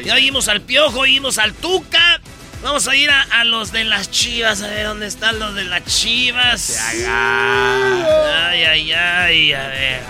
Ya 0.04 0.14
oímos 0.14 0.48
al 0.48 0.60
Piojo, 0.60 1.00
oímos 1.00 1.38
al 1.38 1.54
Tuca. 1.54 2.20
Vamos 2.62 2.86
a 2.88 2.96
ir 2.96 3.08
a, 3.10 3.22
a 3.22 3.44
los 3.44 3.70
de 3.72 3.84
las 3.84 4.10
Chivas, 4.10 4.60
a 4.62 4.66
ver 4.66 4.86
dónde 4.86 5.06
están 5.06 5.38
los 5.38 5.54
de 5.54 5.64
las 5.64 5.84
Chivas. 5.86 6.76
Ay, 6.82 8.64
ay, 8.64 8.92
ay, 8.92 9.52
a 9.52 9.68
ver. 9.68 10.00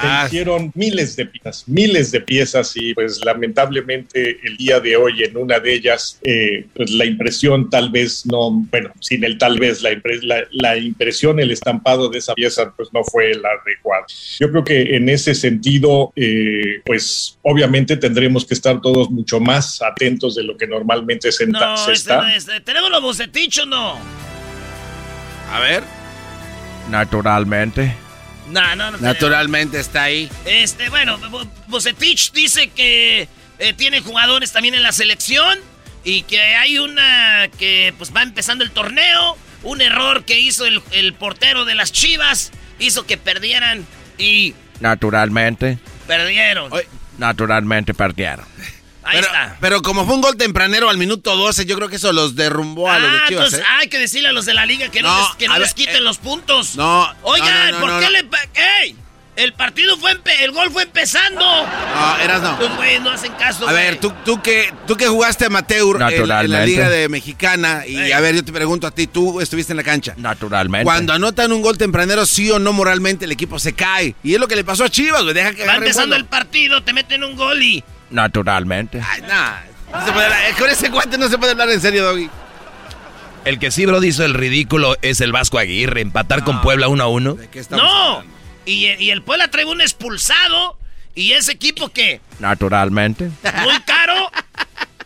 Se 0.00 0.26
hicieron 0.26 0.72
miles 0.74 1.16
de 1.16 1.26
piezas, 1.26 1.64
miles 1.68 2.10
de 2.10 2.20
piezas 2.20 2.72
y 2.76 2.94
pues 2.94 3.20
lamentablemente 3.24 4.38
el 4.42 4.56
día 4.56 4.80
de 4.80 4.96
hoy 4.96 5.22
en 5.22 5.36
una 5.36 5.60
de 5.60 5.74
ellas 5.74 6.18
eh, 6.22 6.66
pues 6.74 6.90
la 6.90 7.04
impresión 7.04 7.68
tal 7.70 7.90
vez 7.90 8.24
no, 8.26 8.50
bueno, 8.70 8.90
sin 9.00 9.22
el 9.24 9.38
tal 9.38 9.58
vez 9.58 9.82
la, 9.82 9.90
impre- 9.92 10.22
la, 10.22 10.42
la 10.50 10.76
impresión, 10.76 11.38
el 11.40 11.50
estampado 11.50 12.08
de 12.08 12.18
esa 12.18 12.34
pieza 12.34 12.72
pues 12.76 12.88
no 12.92 13.04
fue 13.04 13.34
la 13.34 13.50
adecuada. 13.64 14.04
Yo 14.40 14.50
creo 14.50 14.64
que 14.64 14.96
en 14.96 15.08
ese 15.08 15.34
sentido 15.34 16.12
eh, 16.16 16.80
pues 16.84 17.38
obviamente 17.42 17.96
tendremos 17.96 18.44
que 18.46 18.54
estar 18.54 18.80
todos 18.80 19.10
mucho 19.10 19.38
más 19.40 19.82
atentos 19.82 20.34
de 20.34 20.42
lo 20.44 20.56
que 20.56 20.66
normalmente 20.66 21.30
se, 21.32 21.46
No, 21.46 21.76
se 21.76 21.92
este 21.92 22.12
está. 22.12 22.22
no 22.22 22.28
es- 22.28 22.46
¿Tenemos 22.64 22.90
los 22.90 23.02
bocetichos 23.02 23.66
no? 23.66 23.96
A 25.50 25.60
ver. 25.60 25.82
Naturalmente. 26.90 27.94
No, 28.52 28.76
no, 28.76 28.90
no. 28.92 28.98
Naturalmente 28.98 29.80
está 29.80 30.04
ahí. 30.04 30.30
Este, 30.44 30.88
bueno, 30.90 31.18
Bo- 31.30 31.46
Bocetich 31.68 32.32
dice 32.32 32.68
que 32.68 33.26
eh, 33.58 33.72
tiene 33.74 34.00
jugadores 34.00 34.52
también 34.52 34.74
en 34.74 34.82
la 34.82 34.92
selección 34.92 35.58
y 36.04 36.22
que 36.22 36.40
hay 36.40 36.78
una 36.78 37.48
que 37.58 37.94
pues 37.98 38.14
va 38.14 38.22
empezando 38.22 38.62
el 38.64 38.70
torneo. 38.70 39.36
Un 39.62 39.80
error 39.80 40.24
que 40.24 40.38
hizo 40.40 40.66
el, 40.66 40.82
el 40.90 41.14
portero 41.14 41.64
de 41.64 41.74
las 41.76 41.92
Chivas 41.92 42.50
hizo 42.78 43.06
que 43.06 43.16
perdieran 43.16 43.86
y 44.18 44.54
Naturalmente. 44.80 45.78
perdieron. 46.06 46.70
Naturalmente 47.18 47.94
perdieron. 47.94 48.44
Ahí 49.04 49.16
pero, 49.16 49.26
está. 49.26 49.56
pero 49.60 49.82
como 49.82 50.04
fue 50.06 50.14
un 50.14 50.20
gol 50.20 50.36
tempranero 50.36 50.88
al 50.88 50.96
minuto 50.98 51.36
12, 51.36 51.66
yo 51.66 51.76
creo 51.76 51.88
que 51.88 51.96
eso 51.96 52.12
los 52.12 52.36
derrumbó 52.36 52.90
a 52.90 52.98
los 52.98 53.10
de 53.12 53.18
Ah, 53.18 53.24
Chivas. 53.28 53.44
entonces 53.46 53.60
¿eh? 53.60 53.70
hay 53.80 53.88
que 53.88 53.98
decirle 53.98 54.28
a 54.28 54.32
los 54.32 54.46
de 54.46 54.54
la 54.54 54.64
liga 54.66 54.88
que 54.90 55.02
no, 55.02 55.12
No, 55.12 55.18
les, 55.28 55.36
que 55.36 55.48
no 55.48 55.58
les 55.58 55.74
quiten 55.74 55.96
eh, 55.96 56.00
los 56.00 56.18
puntos. 56.18 56.76
No. 56.76 57.12
Oigan, 57.22 57.70
no, 57.72 57.78
no, 57.78 57.80
¿por 57.80 57.90
no, 57.90 57.98
qué 58.00 58.04
no. 58.06 58.10
le... 58.12 58.18
¡Ey! 58.82 58.96
El 59.34 59.54
partido 59.54 59.96
fue... 59.96 60.12
el 60.40 60.52
gol 60.52 60.70
fue 60.70 60.82
empezando. 60.82 61.40
No, 61.40 62.18
eras 62.22 62.42
no. 62.42 62.58
Pues, 62.58 62.76
güey, 62.76 63.00
no 63.00 63.10
hacen 63.10 63.32
caso, 63.32 63.66
A 63.66 63.72
ver, 63.72 63.98
tú, 63.98 64.12
tú, 64.26 64.42
que, 64.42 64.72
tú 64.86 64.94
que 64.96 65.06
jugaste 65.08 65.46
amateur 65.46 65.96
en, 66.02 66.20
en 66.22 66.28
la. 66.28 66.42
Liga 66.66 66.90
de 66.90 67.08
Mexicana, 67.08 67.86
y 67.86 68.12
a 68.12 68.20
ver, 68.20 68.34
yo 68.34 68.44
te 68.44 68.52
pregunto 68.52 68.86
a 68.86 68.90
ti, 68.90 69.06
tú 69.06 69.40
estuviste 69.40 69.72
en 69.72 69.78
la 69.78 69.84
cancha. 69.84 70.12
Naturalmente. 70.18 70.84
Cuando 70.84 71.14
anotan 71.14 71.50
un 71.50 71.62
gol 71.62 71.78
tempranero, 71.78 72.26
sí 72.26 72.50
o 72.50 72.58
no 72.58 72.74
moralmente 72.74 73.24
el 73.24 73.32
equipo 73.32 73.58
se 73.58 73.72
cae. 73.72 74.14
Y 74.22 74.34
es 74.34 74.38
lo 74.40 74.46
que 74.48 74.54
le 74.54 74.64
pasó 74.64 74.84
a 74.84 74.90
Chivas, 74.90 75.22
güey. 75.22 75.32
Deja 75.34 75.54
que 75.54 75.64
Va 75.64 75.76
empezando 75.76 76.14
el 76.14 76.26
partido, 76.26 76.82
te 76.82 76.92
meten 76.92 77.24
un 77.24 77.34
gol 77.34 77.62
y... 77.62 77.82
Naturalmente. 78.12 79.00
Ay, 79.04 79.22
nah, 79.22 79.60
no 79.92 80.06
se 80.06 80.12
puede 80.12 80.26
hablar- 80.26 80.50
eh, 80.50 80.54
con 80.58 80.70
ese 80.70 80.88
guante 80.88 81.18
no 81.18 81.28
se 81.28 81.38
puede 81.38 81.52
hablar 81.52 81.70
en 81.70 81.80
serio, 81.80 82.04
Doggy. 82.04 82.30
El 83.44 83.58
que 83.58 83.72
sí, 83.72 83.84
Brody, 83.86 84.08
hizo 84.08 84.24
el 84.24 84.34
ridículo 84.34 84.96
es 85.02 85.20
el 85.20 85.32
Vasco 85.32 85.58
Aguirre. 85.58 86.00
Empatar 86.00 86.44
con 86.44 86.60
Puebla 86.60 86.86
uno 86.86 87.02
a 87.02 87.08
uno. 87.08 87.36
No. 87.70 88.22
Y, 88.64 88.86
y 88.86 89.10
el 89.10 89.22
Puebla 89.22 89.50
trae 89.50 89.64
un 89.64 89.80
expulsado 89.80 90.78
¿Y 91.14 91.32
ese 91.32 91.52
equipo 91.52 91.90
qué? 91.90 92.20
Naturalmente. 92.38 93.30
Muy 93.62 93.80
caro. 93.82 94.30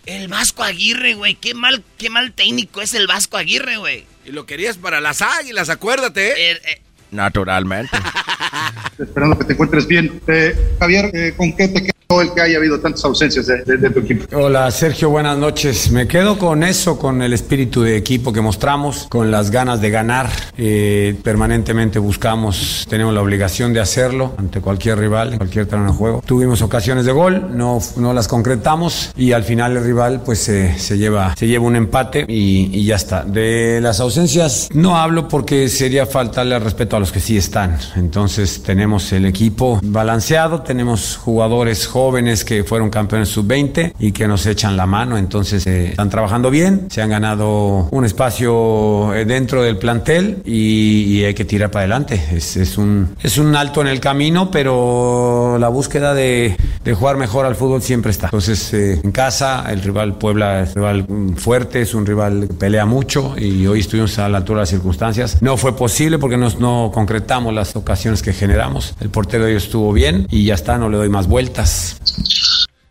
El 0.04 0.28
Vasco 0.28 0.62
Aguirre, 0.62 1.14
güey. 1.14 1.34
Qué 1.34 1.52
mal, 1.54 1.82
qué 1.98 2.10
mal 2.10 2.32
técnico 2.32 2.80
es 2.80 2.94
el 2.94 3.08
Vasco 3.08 3.36
Aguirre, 3.36 3.76
güey. 3.78 4.06
Y 4.24 4.30
lo 4.30 4.46
querías 4.46 4.76
para 4.76 5.00
las 5.00 5.20
águilas, 5.20 5.68
acuérdate. 5.68 6.52
Eh, 6.52 6.60
eh. 6.64 6.82
Naturalmente. 7.10 7.90
Esperando 8.98 9.38
que 9.38 9.44
te 9.44 9.52
encuentres 9.52 9.86
bien. 9.86 10.20
Eh, 10.26 10.56
Javier, 10.80 11.10
eh, 11.12 11.34
¿con 11.36 11.52
qué 11.54 11.68
te 11.68 11.82
quedó 11.82 12.22
el 12.22 12.32
que 12.32 12.40
haya 12.40 12.56
habido 12.56 12.80
tantas 12.80 13.04
ausencias 13.04 13.46
de, 13.46 13.62
de- 13.64 13.76
de 13.76 13.90
tu 13.90 13.98
equipo? 14.00 14.24
Hola 14.36 14.70
Sergio, 14.70 15.10
buenas 15.10 15.36
noches. 15.36 15.90
Me 15.90 16.06
quedo 16.08 16.38
con 16.38 16.62
eso, 16.62 16.98
con 16.98 17.20
el 17.20 17.32
espíritu 17.34 17.82
de 17.82 17.96
equipo 17.96 18.32
que 18.32 18.40
mostramos, 18.40 19.06
con 19.10 19.30
las 19.30 19.50
ganas 19.50 19.80
de 19.82 19.90
ganar. 19.90 20.30
Eh, 20.56 21.14
permanentemente 21.22 21.98
buscamos, 21.98 22.86
tenemos 22.88 23.12
la 23.12 23.20
obligación 23.20 23.74
de 23.74 23.80
hacerlo 23.80 24.34
ante 24.38 24.60
cualquier 24.62 24.98
rival, 24.98 25.36
cualquier 25.36 25.66
terreno 25.66 25.90
de 25.92 25.98
juego. 25.98 26.22
Tuvimos 26.24 26.62
ocasiones 26.62 27.04
de 27.04 27.12
gol, 27.12 27.54
no, 27.56 27.80
no 27.96 28.14
las 28.14 28.28
concretamos 28.28 29.12
y 29.16 29.32
al 29.32 29.42
final 29.44 29.76
el 29.76 29.84
rival 29.84 30.22
pues 30.24 30.38
se, 30.38 30.78
se 30.78 30.96
lleva, 30.96 31.34
se 31.36 31.46
lleva 31.48 31.66
un 31.66 31.76
empate 31.76 32.24
y, 32.28 32.70
y 32.72 32.86
ya 32.86 32.96
está. 32.96 33.24
De 33.24 33.80
las 33.82 34.00
ausencias 34.00 34.68
no 34.72 34.96
hablo 34.96 35.28
porque 35.28 35.68
sería 35.68 36.06
faltarle 36.06 36.54
al 36.54 36.62
respeto 36.62 36.96
a 36.96 37.00
los 37.00 37.05
que 37.12 37.20
sí 37.20 37.36
están. 37.36 37.78
Entonces 37.96 38.62
tenemos 38.62 39.12
el 39.12 39.26
equipo 39.26 39.80
balanceado, 39.82 40.62
tenemos 40.62 41.16
jugadores 41.16 41.86
jóvenes 41.86 42.44
que 42.44 42.64
fueron 42.64 42.90
campeones 42.90 43.28
sub-20 43.30 43.94
y 43.98 44.12
que 44.12 44.28
nos 44.28 44.46
echan 44.46 44.76
la 44.76 44.86
mano, 44.86 45.16
entonces 45.16 45.66
eh, 45.66 45.90
están 45.90 46.10
trabajando 46.10 46.50
bien, 46.50 46.86
se 46.90 47.02
han 47.02 47.10
ganado 47.10 47.88
un 47.90 48.04
espacio 48.04 49.14
eh, 49.14 49.24
dentro 49.24 49.62
del 49.62 49.78
plantel 49.78 50.42
y, 50.44 51.18
y 51.18 51.24
hay 51.24 51.34
que 51.34 51.44
tirar 51.44 51.70
para 51.70 51.82
adelante. 51.82 52.22
Es, 52.32 52.56
es 52.56 52.78
un, 52.78 53.16
es 53.22 53.38
un 53.38 53.54
alto 53.56 53.80
en 53.80 53.88
el 53.88 54.00
camino, 54.00 54.50
pero 54.50 55.56
la 55.58 55.68
búsqueda 55.68 56.14
de, 56.14 56.56
de 56.84 56.94
jugar 56.94 57.16
mejor 57.16 57.46
al 57.46 57.56
fútbol 57.56 57.82
siempre 57.82 58.10
está. 58.10 58.26
Entonces 58.26 58.72
eh, 58.74 59.00
en 59.02 59.12
casa 59.12 59.64
el 59.70 59.82
rival 59.82 60.18
Puebla 60.18 60.62
es 60.62 60.70
un 60.70 60.74
rival 60.74 61.06
fuerte, 61.36 61.82
es 61.82 61.94
un 61.94 62.06
rival 62.06 62.46
que 62.48 62.54
pelea 62.54 62.86
mucho 62.86 63.34
y 63.36 63.66
hoy 63.66 63.80
estuvimos 63.80 64.18
a 64.18 64.28
la 64.28 64.38
altura 64.38 64.58
de 64.58 64.62
las 64.62 64.70
circunstancias. 64.70 65.42
No 65.42 65.56
fue 65.56 65.76
posible 65.76 66.18
porque 66.18 66.36
nos, 66.36 66.58
no 66.60 66.85
concretamos 66.92 67.52
las 67.54 67.76
ocasiones 67.76 68.22
que 68.22 68.32
generamos. 68.32 68.94
El 69.00 69.10
portero 69.10 69.44
de 69.44 69.52
ellos 69.52 69.64
estuvo 69.64 69.92
bien 69.92 70.26
y 70.30 70.44
ya 70.44 70.54
está, 70.54 70.78
no 70.78 70.88
le 70.88 70.96
doy 70.96 71.08
más 71.08 71.26
vueltas. 71.26 71.98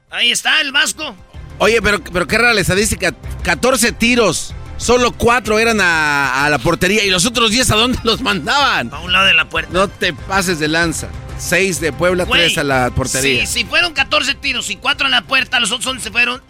Ahí 0.10 0.32
está 0.32 0.62
el 0.62 0.72
Vasco. 0.72 1.16
Oye, 1.60 1.82
pero, 1.82 2.04
pero 2.04 2.28
qué 2.28 2.38
rara 2.38 2.54
la 2.54 2.62
estadística. 2.62 3.14
14 3.44 3.92
tiros. 3.94 4.54
Solo 4.78 5.14
4 5.14 5.58
eran 5.60 5.80
a, 5.80 6.46
a 6.46 6.50
la 6.50 6.58
portería. 6.58 7.04
¿Y 7.06 7.10
los 7.10 7.26
otros 7.26 7.52
10 7.52 7.72
a 7.72 7.76
dónde 7.76 8.00
los 8.04 8.22
mandaban? 8.22 8.94
A 8.94 9.00
un 9.00 9.14
lado 9.14 9.26
de 9.26 9.34
la 9.34 9.48
puerta. 9.50 9.72
No 9.72 9.88
te 9.88 10.14
pases 10.14 10.60
de 10.60 10.68
lanza. 10.68 11.08
6 11.38 11.82
de 11.82 11.92
Puebla, 11.92 12.24
Güey, 12.26 12.46
3 12.46 12.58
a 12.60 12.64
la 12.64 12.90
portería. 12.92 13.46
Sí, 13.46 13.60
si 13.62 13.66
fueron 13.66 13.94
14 13.94 14.36
tiros 14.36 14.70
y 14.70 14.78
4 14.78 15.08
en 15.08 15.12
la 15.12 15.22
puerta, 15.24 15.60
los 15.60 15.72
otros 15.72 15.88
11 15.88 16.04
se 16.04 16.12
fueron. 16.12 16.42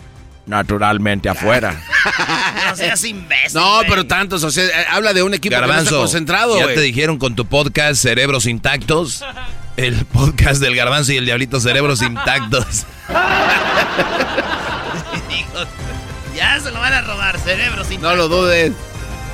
Naturalmente 0.45 1.29
afuera. 1.29 1.81
No 2.69 2.75
seas 2.75 3.03
imbécil. 3.03 3.59
No, 3.59 3.77
güey. 3.77 3.89
pero 3.89 4.05
tantos. 4.05 4.43
O 4.43 4.51
sea, 4.51 4.63
eh, 4.63 4.85
habla 4.91 5.13
de 5.13 5.23
un 5.23 5.33
equipo 5.33 5.55
que 5.55 5.59
no 5.59 5.65
está 5.65 5.73
Garbanzo, 5.75 5.99
concentrado, 6.01 6.57
ya 6.57 6.63
güey. 6.63 6.75
te 6.75 6.81
dijeron 6.81 7.17
con 7.17 7.35
tu 7.35 7.45
podcast 7.45 8.01
Cerebros 8.01 8.45
Intactos. 8.45 9.23
El 9.77 10.05
podcast 10.05 10.61
del 10.61 10.75
Garbanzo 10.75 11.13
y 11.13 11.17
el 11.17 11.25
Diablito 11.25 11.59
Cerebros 11.59 12.01
Intactos. 12.01 12.85
Ya 16.35 16.59
se 16.59 16.69
lo 16.71 16.79
van 16.79 16.91
a 16.93 17.01
robar, 17.01 17.39
cerebros. 17.39 17.87
No 18.01 18.15
lo 18.15 18.27
dudes. 18.27 18.73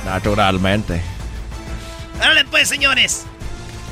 Naturalmente. 0.04 1.02
Dale 2.18 2.44
pues, 2.44 2.68
señores. 2.68 3.24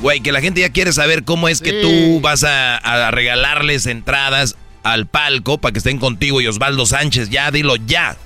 Güey, 0.01 0.21
que 0.21 0.31
la 0.33 0.41
gente 0.41 0.61
ya 0.61 0.71
quiere 0.71 0.93
saber 0.93 1.25
cómo 1.25 1.49
es 1.49 1.61
que 1.61 1.71
Sí. 1.71 1.81
tú 1.83 2.21
vas 2.21 2.45
a, 2.45 2.77
a 2.77 3.11
regalarles 3.11 3.87
entradas 3.87 4.55
al 4.83 5.07
palco 5.07 5.59
para 5.59 5.73
que 5.73 5.79
estén 5.79 5.99
contigo 5.99 6.41
y 6.41 6.47
Osvaldo 6.47 6.87
Sánchez. 6.87 7.31
Ya, 7.31 7.51
dilo 7.51 7.77
ya. 7.77 8.17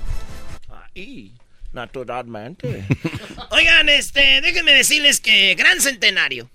Naturalmente. 1.73 2.85
Oigan, 3.51 3.89
este, 3.89 4.41
déjenme 4.41 4.73
decirles 4.73 5.19
que 5.19 5.55
Gran 5.55 5.81
Centenario. 5.81 6.49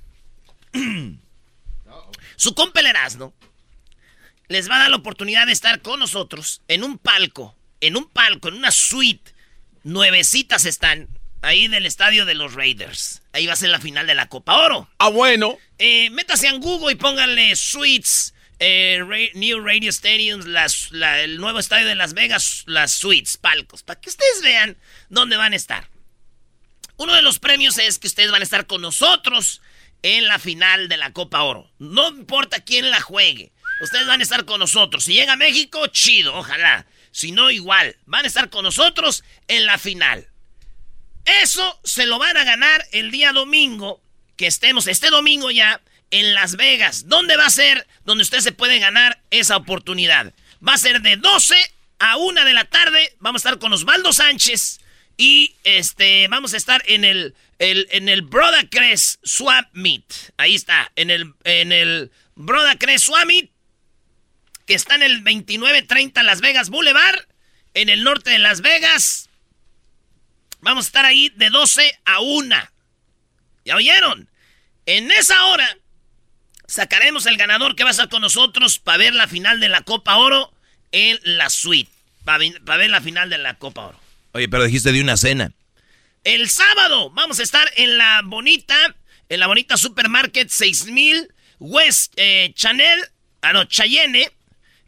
Su 2.37 2.55
compa 2.55 2.81
el 2.81 2.87
les 4.49 4.69
va 4.69 4.77
a 4.77 4.79
dar 4.81 4.91
la 4.91 4.97
oportunidad 4.97 5.47
de 5.47 5.53
estar 5.53 5.81
con 5.81 6.01
nosotros 6.01 6.63
en 6.67 6.83
un 6.83 6.99
palco, 6.99 7.55
en 7.81 7.97
un 7.97 8.09
palco, 8.09 8.49
en 8.49 8.55
una 8.55 8.73
suite. 8.73 9.33
Nuevecitas 9.85 10.65
están 10.65 11.09
ahí 11.43 11.69
del 11.69 11.87
estadio 11.87 12.25
de 12.25 12.35
los 12.35 12.55
Raiders. 12.55 13.23
Ahí 13.33 13.47
va 13.47 13.53
a 13.53 13.57
ser 13.57 13.71
la 13.71 13.79
final 13.79 14.07
de 14.07 14.15
la 14.15 14.29
Copa 14.29 14.57
Oro. 14.57 14.89
Ah, 14.99 15.09
bueno. 15.09 15.57
Eh, 15.79 16.11
métase 16.11 16.49
en 16.49 16.61
Google 16.61 16.93
y 16.93 16.97
pónganle 16.97 17.55
suites, 17.57 18.35
eh, 18.61 19.31
New 19.35 19.61
Radio 19.61 19.91
Stadiums, 19.91 20.47
el 20.93 21.39
nuevo 21.39 21.59
estadio 21.59 21.87
de 21.87 21.95
Las 21.95 22.13
Vegas, 22.13 22.63
las 22.67 22.93
suites, 22.93 23.39
palcos, 23.39 23.83
para 23.83 24.01
que 24.01 24.11
ustedes 24.11 24.43
vean 24.43 24.77
dónde 25.09 25.37
van 25.37 25.55
a 25.55 25.57
estar. 25.57 25.89
Uno 26.97 27.15
de 27.15 27.23
los 27.23 27.39
premios 27.39 27.79
es 27.79 27.99
que 27.99 28.07
ustedes 28.07 28.31
van 28.31 28.43
a 28.43 28.45
estar 28.45 28.67
con 28.67 28.83
nosotros 28.83 29.63
en 30.03 30.29
la 30.29 30.39
final 30.39 30.89
de 30.89 30.99
la 30.99 31.13
Copa 31.13 31.43
Oro. 31.43 31.71
No 31.79 32.09
importa 32.09 32.61
quién 32.61 32.91
la 32.91 33.01
juegue. 33.01 33.53
Ustedes 33.81 34.07
van 34.07 34.21
a 34.21 34.23
estar 34.23 34.45
con 34.45 34.61
nosotros. 34.61 35.05
Si 35.05 35.15
llega 35.15 35.33
a 35.33 35.37
México, 35.37 35.87
chido, 35.87 36.35
ojalá. 36.37 36.87
Si 37.11 37.33
no, 37.33 37.51
igual. 37.51 37.97
Van 38.05 38.25
a 38.27 38.29
estar 38.29 38.51
con 38.51 38.65
nosotros 38.65 39.25
en 39.49 39.65
la 39.65 39.79
final. 39.79 40.29
Eso 41.25 41.81
se 41.83 42.05
lo 42.05 42.19
van 42.19 42.37
a 42.37 42.45
ganar 42.45 42.85
el 42.93 43.11
día 43.11 43.33
domingo, 43.33 44.03
que 44.37 44.47
estemos 44.47 44.87
este 44.87 45.09
domingo 45.09 45.51
ya 45.51 45.81
en 46.11 46.35
Las 46.35 46.57
Vegas. 46.57 47.09
¿Dónde 47.09 47.37
va 47.37 47.47
a 47.47 47.51
ser 47.51 47.87
donde 48.05 48.23
usted 48.23 48.41
se 48.41 48.53
puede 48.53 48.79
ganar 48.79 49.21
esa 49.31 49.57
oportunidad? 49.57 50.33
Va 50.67 50.75
a 50.75 50.79
ser 50.79 51.01
de 51.03 51.17
12 51.17 51.55
a 51.99 52.17
1 52.17 52.45
de 52.45 52.53
la 52.53 52.65
tarde. 52.65 53.15
Vamos 53.21 53.45
a 53.45 53.49
estar 53.49 53.59
con 53.61 53.73
Osvaldo 53.73 54.13
Sánchez 54.13 54.81
y 55.17 55.55
este 55.65 56.29
vamos 56.29 56.55
a 56.55 56.57
estar 56.57 56.83
en 56.87 57.05
el, 57.05 57.35
el- 57.59 57.87
en 57.91 58.09
el 58.09 58.23
Swap 59.23 59.69
Meet. 59.73 60.05
Ahí 60.37 60.55
está, 60.55 60.91
en 60.97 61.11
el 61.11 61.35
en 61.45 61.73
el 61.73 62.11
Swap 62.99 63.27
Meet 63.27 63.51
que 64.67 64.75
está 64.75 64.95
en 64.95 65.03
el 65.03 65.25
2930 65.25 66.23
Las 66.23 66.41
Vegas 66.41 66.71
Boulevard, 66.71 67.21
en 67.75 67.89
el 67.89 68.05
norte 68.05 68.31
de 68.31 68.39
Las 68.39 68.61
Vegas. 68.61 69.29
Vamos 70.61 70.85
a 70.85 70.89
estar 70.89 71.05
ahí 71.05 71.31
de 71.37 71.51
12 71.51 71.99
a 72.05 72.21
1. 72.21 72.57
¿Ya 73.65 73.77
oyeron? 73.77 74.29
En 74.87 75.11
esa 75.11 75.45
hora 75.47 75.77
sacaremos 76.71 77.27
el 77.27 77.37
ganador 77.37 77.75
que 77.75 77.83
va 77.83 77.91
a 77.91 77.93
estar 77.93 78.09
con 78.09 78.23
nosotros 78.23 78.79
para 78.79 78.99
ver 78.99 79.15
la 79.15 79.27
final 79.27 79.59
de 79.59 79.69
la 79.69 79.83
Copa 79.83 80.17
Oro 80.17 80.53
en 80.93 81.19
la 81.25 81.51
suite. 81.51 81.91
Para 82.25 82.39
ver 82.39 82.91
la 82.91 83.01
final 83.01 83.29
de 83.29 83.39
la 83.39 83.55
Copa 83.55 83.87
Oro. 83.87 84.01
Oye, 84.33 84.49
pero 84.49 84.65
dijiste 84.65 84.93
de 84.93 85.01
una 85.01 85.17
cena. 85.17 85.53
El 86.23 86.49
sábado 86.49 87.11
vamos 87.11 87.41
a 87.41 87.43
estar 87.43 87.69
en 87.77 87.99
la 87.99 88.23
bonita, 88.25 88.77
en 89.29 89.41
la 89.41 89.49
bonita 89.49 89.77
Supermarket 89.77 90.49
6000 90.49 91.33
West 91.59 92.13
eh, 92.17 92.53
Chanel, 92.55 93.01
ah 93.43 93.53
no, 93.53 93.65
Cheyenne, 93.65 94.31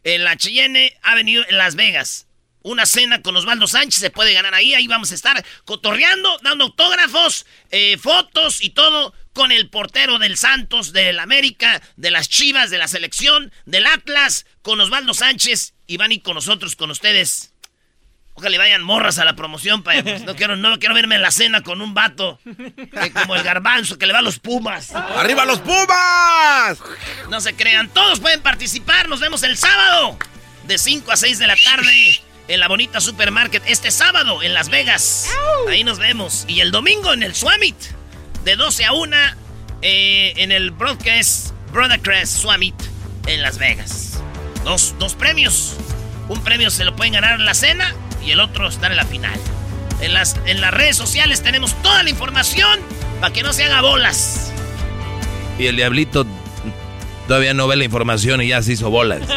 en 0.05 0.25
la 0.25 0.37
Cheyenne 0.37 0.97
Avenue 1.03 1.45
en 1.49 1.59
Las 1.59 1.75
Vegas. 1.75 2.29
Una 2.63 2.87
cena 2.87 3.23
con 3.23 3.37
Osvaldo 3.37 3.67
Sánchez 3.67 4.01
se 4.01 4.11
puede 4.11 4.35
ganar 4.35 4.55
ahí. 4.55 4.73
Ahí 4.73 4.87
vamos 4.87 5.11
a 5.11 5.17
estar 5.17 5.45
cotorreando, 5.65 6.39
dando 6.43 6.65
autógrafos, 6.65 7.45
eh, 7.71 7.99
fotos 7.99 8.63
y 8.63 8.71
todo 8.71 9.13
con 9.33 9.53
el 9.53 9.69
portero 9.71 10.19
del 10.19 10.37
Santos, 10.37 10.93
del 10.93 11.19
América, 11.19 11.81
de 11.97 12.11
las 12.11 12.29
Chivas, 12.29 12.71
de 12.71 12.79
la 12.79 12.89
selección, 12.89 13.53
del 13.67 13.87
Atlas, 13.87 14.47
con 14.63 14.81
Osvaldo 14.81 15.15
Sánchez. 15.15 15.75
Y 15.87 15.97
van 15.97 16.11
a 16.11 16.15
ir 16.15 16.23
con 16.23 16.35
nosotros, 16.35 16.77
con 16.77 16.91
ustedes. 16.91 17.53
Ojalá 18.35 18.57
vayan 18.57 18.83
morras 18.83 19.19
a 19.19 19.27
la 19.27 19.37
promoción, 19.37 19.83
pa- 19.83 19.93
pues, 20.03 20.23
no 20.23 20.35
quiero, 20.35 20.57
no 20.57 20.79
quiero 20.79 20.95
verme 20.95 21.17
en 21.17 21.23
la 21.23 21.31
cena 21.31 21.63
con 21.63 21.83
un 21.83 21.93
vato 21.93 22.41
que 22.45 23.13
como 23.13 23.37
el 23.37 23.43
garbanzo 23.43 23.99
que 23.99 24.07
le 24.07 24.15
va 24.15 24.21
a 24.21 24.23
los 24.23 24.39
Pumas. 24.39 24.91
¡Arriba 24.95 25.45
los 25.45 25.59
Pumas! 25.61 26.79
No 27.29 27.43
se 27.43 27.55
crean, 27.55 27.91
todos 27.91 28.21
pueden 28.21 28.41
participar. 28.41 29.09
Nos 29.11 29.21
vemos 29.21 29.43
el 29.43 29.59
sábado 29.59 30.19
de 30.65 30.79
5 30.79 31.13
a 31.13 31.17
6 31.19 31.39
de 31.41 31.47
la 31.47 31.57
tarde 31.63 32.21
en 32.49 32.61
la 32.61 32.69
bonita 32.69 33.03
supermarket. 33.03 33.63
Este 33.67 33.91
sábado 33.91 34.43
en 34.43 34.55
Las 34.55 34.71
Vegas. 34.71 35.29
Ahí 35.69 35.85
nos 35.85 35.99
vemos. 35.99 36.47
Y 36.49 36.61
el 36.61 36.71
domingo 36.71 37.13
en 37.13 37.23
el 37.23 37.35
Swamit 37.35 37.77
de 38.45 38.57
12 38.57 38.85
a 38.85 38.93
1 38.93 39.17
eh, 39.83 40.35
en 40.37 40.53
el 40.53 40.71
Broadcast 40.71 41.53
Broadcast 41.73 42.39
Swamit 42.39 42.75
en 43.27 43.43
Las 43.43 43.59
Vegas. 43.59 44.21
Dos, 44.65 44.95
dos 44.99 45.15
premios. 45.15 45.77
Un 46.29 46.41
premio 46.43 46.71
se 46.71 46.85
lo 46.85 46.95
pueden 46.95 47.15
ganar 47.15 47.39
en 47.39 47.45
la 47.45 47.55
cena 47.55 47.95
y 48.25 48.31
el 48.31 48.41
otro 48.41 48.69
estar 48.69 48.91
en 48.91 48.97
la 48.97 49.05
final. 49.05 49.39
En 50.01 50.15
las, 50.15 50.37
en 50.47 50.61
las 50.61 50.73
redes 50.73 50.97
sociales 50.97 51.43
tenemos 51.43 51.75
toda 51.83 52.03
la 52.03 52.11
información 52.11 52.81
para 53.21 53.33
que 53.33 53.43
no 53.43 53.53
se 53.53 53.65
haga 53.65 53.81
bolas. 53.81 54.53
Y 55.59 55.67
el 55.67 55.77
Diablito 55.77 56.27
todavía 57.29 57.55
no 57.55 57.67
ve 57.69 57.77
la 57.77 57.85
información 57.85 58.43
y 58.43 58.49
ya 58.49 58.63
se 58.63 58.73
hizo 58.73 58.91
bolas. 58.91 59.23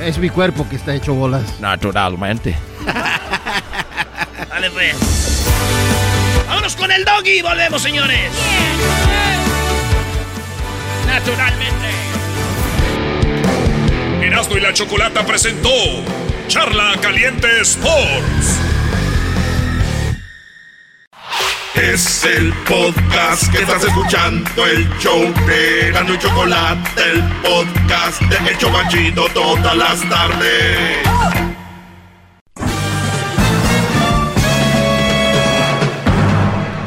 Es 0.00 0.16
mi 0.18 0.30
cuerpo 0.30 0.66
que 0.68 0.76
está 0.76 0.94
hecho 0.94 1.12
bolas. 1.12 1.60
Naturalmente. 1.60 2.56
Dale, 4.48 4.70
pues. 4.70 4.96
Vámonos 6.46 6.76
con 6.76 6.90
el 6.92 7.04
doggy. 7.04 7.42
Volvemos, 7.42 7.82
señores. 7.82 8.30
naturalmente. 11.06 11.86
Erasmo 14.22 14.56
y 14.56 14.60
la 14.60 14.72
Chocolata 14.72 15.24
presentó 15.24 15.70
Charla 16.48 16.94
Caliente 17.00 17.60
Sports. 17.62 18.60
Es 21.74 22.24
el 22.24 22.52
podcast 22.66 23.52
que 23.52 23.58
estás 23.58 23.84
escuchando, 23.84 24.66
el 24.66 24.88
show 24.98 25.32
de 25.46 25.90
Gano 25.92 26.14
y 26.14 26.18
Chocolate, 26.18 27.02
el 27.12 27.22
podcast 27.42 28.20
de 28.22 28.50
El 28.50 28.58
Chocachito 28.58 29.28
todas 29.34 29.76
las 29.76 30.08
tardes. 30.08 31.55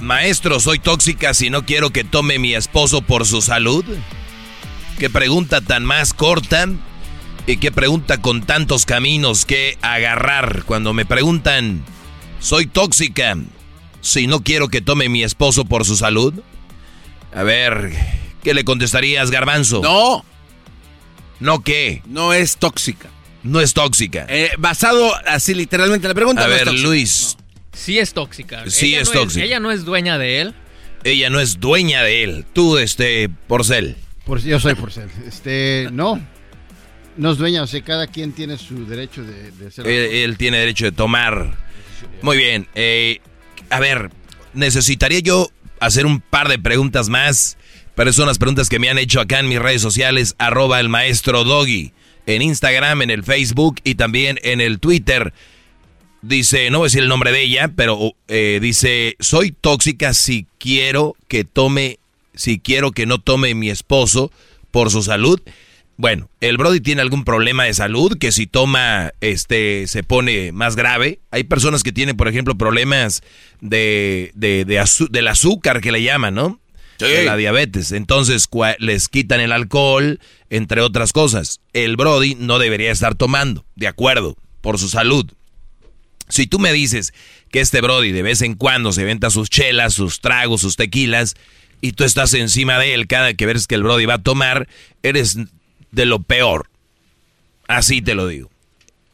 maestro, 0.00 0.60
soy 0.60 0.78
tóxica 0.78 1.34
si 1.34 1.50
no 1.50 1.64
quiero 1.64 1.90
que 1.90 2.04
tome 2.04 2.38
mi 2.38 2.54
esposo 2.54 3.02
por 3.02 3.26
su 3.26 3.42
salud. 3.42 3.84
Qué 4.98 5.10
pregunta 5.10 5.60
tan 5.60 5.84
más 5.84 6.14
corta 6.14 6.66
y 7.46 7.58
qué 7.58 7.70
pregunta 7.70 8.20
con 8.20 8.42
tantos 8.42 8.86
caminos 8.86 9.44
que 9.44 9.78
agarrar. 9.82 10.64
Cuando 10.64 10.92
me 10.92 11.04
preguntan, 11.04 11.84
soy 12.40 12.66
tóxica 12.66 13.36
si 14.00 14.26
no 14.26 14.42
quiero 14.42 14.68
que 14.68 14.80
tome 14.80 15.08
mi 15.08 15.22
esposo 15.22 15.64
por 15.64 15.84
su 15.84 15.96
salud. 15.96 16.34
A 17.34 17.42
ver, 17.42 17.92
¿qué 18.42 18.54
le 18.54 18.64
contestarías, 18.64 19.30
garbanzo? 19.30 19.80
No. 19.82 20.24
¿No 21.40 21.62
qué? 21.62 22.02
No 22.06 22.32
es 22.32 22.56
tóxica. 22.56 23.10
No 23.42 23.60
es 23.60 23.74
tóxica. 23.74 24.26
Eh, 24.28 24.50
basado 24.58 25.12
así 25.26 25.54
literalmente 25.54 26.06
en 26.06 26.10
la 26.10 26.14
pregunta. 26.14 26.44
A 26.44 26.48
no 26.48 26.50
ver. 26.50 26.72
Luis. 26.72 27.36
Sí 27.76 27.98
es 27.98 28.12
tóxica. 28.14 28.64
Sí 28.70 28.88
Ella 28.94 29.02
es 29.02 29.08
no 29.08 29.20
tóxica. 29.20 29.44
ella 29.44 29.60
no 29.60 29.70
es 29.70 29.84
dueña 29.84 30.18
de 30.18 30.40
él. 30.40 30.54
Ella 31.04 31.30
no 31.30 31.38
es 31.38 31.60
dueña 31.60 32.02
de 32.02 32.24
él. 32.24 32.44
Tú, 32.52 32.78
este, 32.78 33.28
Porcel. 33.46 33.96
Por, 34.24 34.40
yo 34.42 34.58
soy 34.58 34.74
Porcel. 34.74 35.08
Este, 35.28 35.88
no. 35.92 36.20
No 37.16 37.32
es 37.32 37.38
dueña, 37.38 37.62
o 37.62 37.66
sea, 37.66 37.80
cada 37.82 38.06
quien 38.06 38.32
tiene 38.32 38.58
su 38.58 38.86
derecho 38.86 39.22
de, 39.22 39.50
de 39.52 39.70
ser. 39.70 39.86
Él, 39.86 40.14
él 40.30 40.36
tiene 40.36 40.58
derecho 40.58 40.84
de 40.86 40.92
tomar. 40.92 41.54
Muy 42.22 42.36
bien. 42.38 42.66
eh, 42.74 43.20
a 43.70 43.78
ver, 43.80 44.10
necesitaría 44.54 45.20
yo 45.20 45.50
hacer 45.80 46.06
un 46.06 46.20
par 46.20 46.48
de 46.48 46.58
preguntas 46.58 47.08
más. 47.08 47.56
Pero 47.94 48.12
son 48.12 48.26
las 48.26 48.36
preguntas 48.38 48.68
que 48.68 48.78
me 48.78 48.90
han 48.90 48.98
hecho 48.98 49.20
acá 49.20 49.40
en 49.40 49.48
mis 49.48 49.58
redes 49.58 49.80
sociales, 49.80 50.34
arroba 50.38 50.80
el 50.80 50.88
maestro 50.90 51.44
Doggy. 51.44 51.92
En 52.26 52.42
Instagram, 52.42 53.02
en 53.02 53.10
el 53.10 53.22
Facebook 53.22 53.76
y 53.84 53.94
también 53.94 54.38
en 54.42 54.60
el 54.60 54.80
Twitter. 54.80 55.32
Dice, 56.26 56.70
no 56.70 56.78
voy 56.78 56.86
a 56.86 56.88
decir 56.88 57.02
el 57.02 57.08
nombre 57.08 57.30
de 57.30 57.42
ella, 57.42 57.70
pero 57.76 58.14
eh, 58.26 58.58
dice, 58.60 59.14
soy 59.20 59.52
tóxica 59.52 60.12
si 60.12 60.46
quiero 60.58 61.14
que 61.28 61.44
tome, 61.44 62.00
si 62.34 62.58
quiero 62.58 62.90
que 62.90 63.06
no 63.06 63.20
tome 63.20 63.54
mi 63.54 63.70
esposo 63.70 64.32
por 64.72 64.90
su 64.90 65.04
salud. 65.04 65.40
Bueno, 65.96 66.28
el 66.40 66.56
Brody 66.56 66.80
tiene 66.80 67.00
algún 67.00 67.24
problema 67.24 67.62
de 67.62 67.74
salud 67.74 68.18
que 68.18 68.32
si 68.32 68.48
toma, 68.48 69.12
este, 69.20 69.86
se 69.86 70.02
pone 70.02 70.50
más 70.50 70.74
grave. 70.74 71.20
Hay 71.30 71.44
personas 71.44 71.84
que 71.84 71.92
tienen, 71.92 72.16
por 72.16 72.26
ejemplo, 72.26 72.58
problemas 72.58 73.22
de, 73.60 74.32
de, 74.34 74.64
de 74.64 74.84
del 75.10 75.28
azúcar 75.28 75.80
que 75.80 75.92
le 75.92 76.02
llaman, 76.02 76.34
¿no? 76.34 76.60
De 76.98 77.24
la 77.24 77.36
diabetes. 77.36 77.92
Entonces 77.92 78.48
les 78.78 79.08
quitan 79.08 79.40
el 79.40 79.52
alcohol, 79.52 80.18
entre 80.50 80.80
otras 80.80 81.12
cosas. 81.12 81.60
El 81.72 81.96
Brody 81.96 82.34
no 82.34 82.58
debería 82.58 82.90
estar 82.90 83.14
tomando, 83.14 83.64
de 83.76 83.86
acuerdo, 83.86 84.36
por 84.60 84.78
su 84.78 84.88
salud. 84.88 85.30
Si 86.28 86.46
tú 86.46 86.58
me 86.58 86.72
dices 86.72 87.14
que 87.50 87.60
este 87.60 87.80
Brody 87.80 88.12
de 88.12 88.22
vez 88.22 88.42
en 88.42 88.54
cuando 88.54 88.92
se 88.92 89.04
venta 89.04 89.30
sus 89.30 89.48
chelas, 89.48 89.94
sus 89.94 90.20
tragos, 90.20 90.60
sus 90.60 90.76
tequilas, 90.76 91.34
y 91.80 91.92
tú 91.92 92.04
estás 92.04 92.34
encima 92.34 92.78
de 92.78 92.94
él 92.94 93.06
cada 93.06 93.34
que 93.34 93.46
ves 93.46 93.66
que 93.66 93.74
el 93.74 93.82
Brody 93.82 94.06
va 94.06 94.14
a 94.14 94.22
tomar, 94.22 94.68
eres 95.02 95.38
de 95.92 96.06
lo 96.06 96.20
peor. 96.22 96.68
Así 97.68 98.02
te 98.02 98.14
lo 98.14 98.26
digo. 98.26 98.50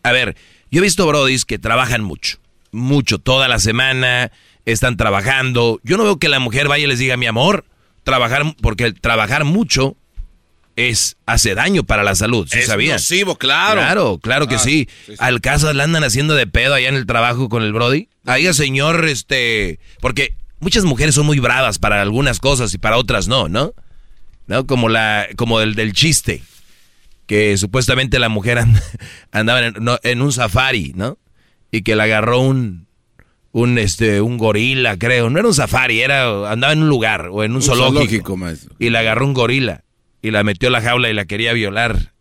A 0.02 0.12
ver, 0.12 0.36
yo 0.70 0.80
he 0.80 0.82
visto 0.82 1.06
Brodis 1.06 1.44
que 1.44 1.58
trabajan 1.58 2.02
mucho, 2.02 2.38
mucho, 2.70 3.18
toda 3.18 3.48
la 3.48 3.58
semana, 3.58 4.32
están 4.64 4.96
trabajando. 4.96 5.80
Yo 5.84 5.96
no 5.96 6.04
veo 6.04 6.18
que 6.18 6.28
la 6.28 6.40
mujer 6.40 6.68
vaya 6.68 6.84
y 6.84 6.88
les 6.88 6.98
diga, 6.98 7.16
mi 7.16 7.26
amor, 7.26 7.64
trabajar, 8.04 8.42
porque 8.60 8.92
trabajar 8.92 9.44
mucho 9.44 9.96
es, 10.76 11.16
hace 11.26 11.54
daño 11.54 11.84
para 11.84 12.02
la 12.02 12.14
salud, 12.14 12.48
¿sí 12.50 12.58
Es 12.60 12.68
nocivo, 12.68 13.36
claro. 13.36 13.80
Claro, 13.80 14.18
claro 14.22 14.46
que 14.48 14.54
Ah, 14.54 14.58
sí. 14.58 14.88
sí, 15.06 15.12
sí. 15.12 15.14
Al 15.18 15.40
caso 15.40 15.72
le 15.72 15.82
andan 15.82 16.04
haciendo 16.04 16.34
de 16.34 16.46
pedo 16.46 16.74
allá 16.74 16.88
en 16.88 16.94
el 16.94 17.06
trabajo 17.06 17.48
con 17.48 17.62
el 17.62 17.72
Brody. 17.72 18.08
Ahí, 18.24 18.52
señor, 18.54 19.04
este, 19.06 19.78
porque 20.00 20.34
muchas 20.60 20.84
mujeres 20.84 21.14
son 21.14 21.26
muy 21.26 21.38
bravas 21.40 21.78
para 21.78 22.00
algunas 22.00 22.38
cosas 22.40 22.72
y 22.74 22.78
para 22.78 22.96
otras 22.96 23.28
no, 23.28 23.48
¿no? 23.48 23.74
¿No? 24.46 24.66
Como 24.66 24.88
la, 24.88 25.26
como 25.36 25.60
el 25.60 25.74
del 25.74 25.92
chiste, 25.92 26.42
que 27.26 27.56
supuestamente 27.56 28.18
la 28.18 28.28
mujer 28.28 28.58
and- 28.58 28.80
andaba 29.32 29.66
en, 29.66 29.74
no, 29.80 29.98
en 30.02 30.22
un 30.22 30.32
safari, 30.32 30.92
¿no? 30.96 31.18
Y 31.70 31.82
que 31.82 31.96
la 31.96 32.04
agarró 32.04 32.40
un, 32.40 32.86
un, 33.52 33.78
este, 33.78 34.20
un 34.20 34.38
gorila, 34.38 34.96
creo. 34.98 35.30
No 35.30 35.38
era 35.38 35.48
un 35.48 35.54
safari, 35.54 36.00
era, 36.00 36.50
andaba 36.50 36.72
en 36.72 36.82
un 36.82 36.88
lugar 36.88 37.28
o 37.30 37.44
en 37.44 37.52
un, 37.52 37.56
Un 37.56 37.62
zoológico. 37.62 37.94
zoológico, 37.98 38.36
maestro. 38.36 38.74
Y 38.78 38.90
la 38.90 39.00
agarró 39.00 39.26
un 39.26 39.32
gorila 39.34 39.84
y 40.22 40.30
la 40.30 40.44
metió 40.44 40.68
a 40.68 40.72
la 40.72 40.80
jaula 40.80 41.10
y 41.10 41.14
la 41.14 41.24
quería 41.26 41.52
violar. 41.52 42.12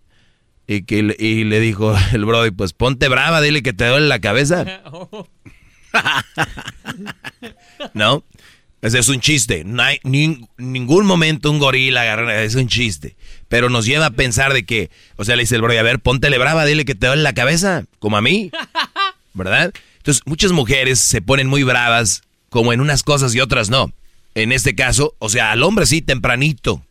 Y, 0.68 0.84
que, 0.84 1.04
le- 1.04 1.16
y 1.20 1.44
le 1.44 1.60
dijo 1.60 1.96
el 2.14 2.26
Brody, 2.26 2.52
pues 2.52 2.74
ponte 2.74 3.08
brava, 3.08 3.42
dile 3.42 3.62
que 3.64 3.74
te 3.74 3.88
duele 3.88 4.08
la 4.08 4.20
cabeza. 4.20 4.82
¿No? 7.94 8.24
Ese 8.82 9.00
es 9.00 9.10
un 9.10 9.20
chiste. 9.20 9.64
No 9.64 9.84
hay 9.84 10.00
nin- 10.04 10.48
ningún 10.58 11.06
momento 11.06 11.52
un 11.52 11.60
gorila 11.60 12.02
agarró, 12.02 12.30
es 12.32 12.56
un 12.56 12.68
chiste. 12.68 13.16
Pero 13.48 13.70
nos 13.70 13.86
lleva 13.86 14.08
a 14.08 14.12
pensar 14.12 14.54
de 14.54 14.66
que, 14.66 14.90
o 15.18 15.26
sea, 15.26 15.36
le 15.36 15.44
dice 15.44 15.56
el 15.56 15.62
Brody, 15.62 15.78
a 15.78 15.84
ver, 15.84 16.00
póntele 16.00 16.38
brava, 16.38 16.66
dile 16.66 16.86
que 16.86 16.96
te 16.96 17.08
duele 17.08 17.22
la 17.22 17.34
cabeza, 17.34 17.86
como 18.00 18.18
a 18.18 18.22
mí. 18.22 18.52
¿Verdad? 19.34 19.72
Entonces, 19.98 20.24
muchas 20.26 20.52
mujeres 20.52 21.00
se 21.00 21.22
ponen 21.22 21.48
muy 21.48 21.64
bravas, 21.64 22.24
como 22.50 22.74
en 22.74 22.82
unas 22.82 23.04
cosas 23.04 23.36
y 23.36 23.40
otras 23.40 23.70
no. 23.70 23.92
En 24.34 24.52
este 24.52 24.74
caso, 24.74 25.16
o 25.20 25.30
sea, 25.30 25.52
al 25.52 25.62
hombre 25.64 25.86
sí, 25.86 26.02
tempranito. 26.02 26.84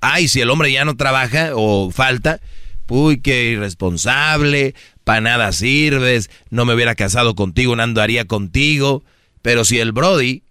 Ay, 0.00 0.28
si 0.28 0.40
el 0.40 0.50
hombre 0.50 0.72
ya 0.72 0.84
no 0.84 0.96
trabaja 0.96 1.50
o 1.54 1.90
falta, 1.90 2.40
uy, 2.88 3.20
qué 3.20 3.50
irresponsable, 3.50 4.74
para 5.04 5.20
nada 5.20 5.52
sirves, 5.52 6.30
no 6.50 6.64
me 6.64 6.74
hubiera 6.74 6.94
casado 6.94 7.34
contigo, 7.34 7.74
no 7.76 7.82
andaría 7.82 8.26
contigo. 8.26 9.02
Pero 9.42 9.64
si 9.64 9.78
el 9.78 9.92
Brody, 9.92 10.42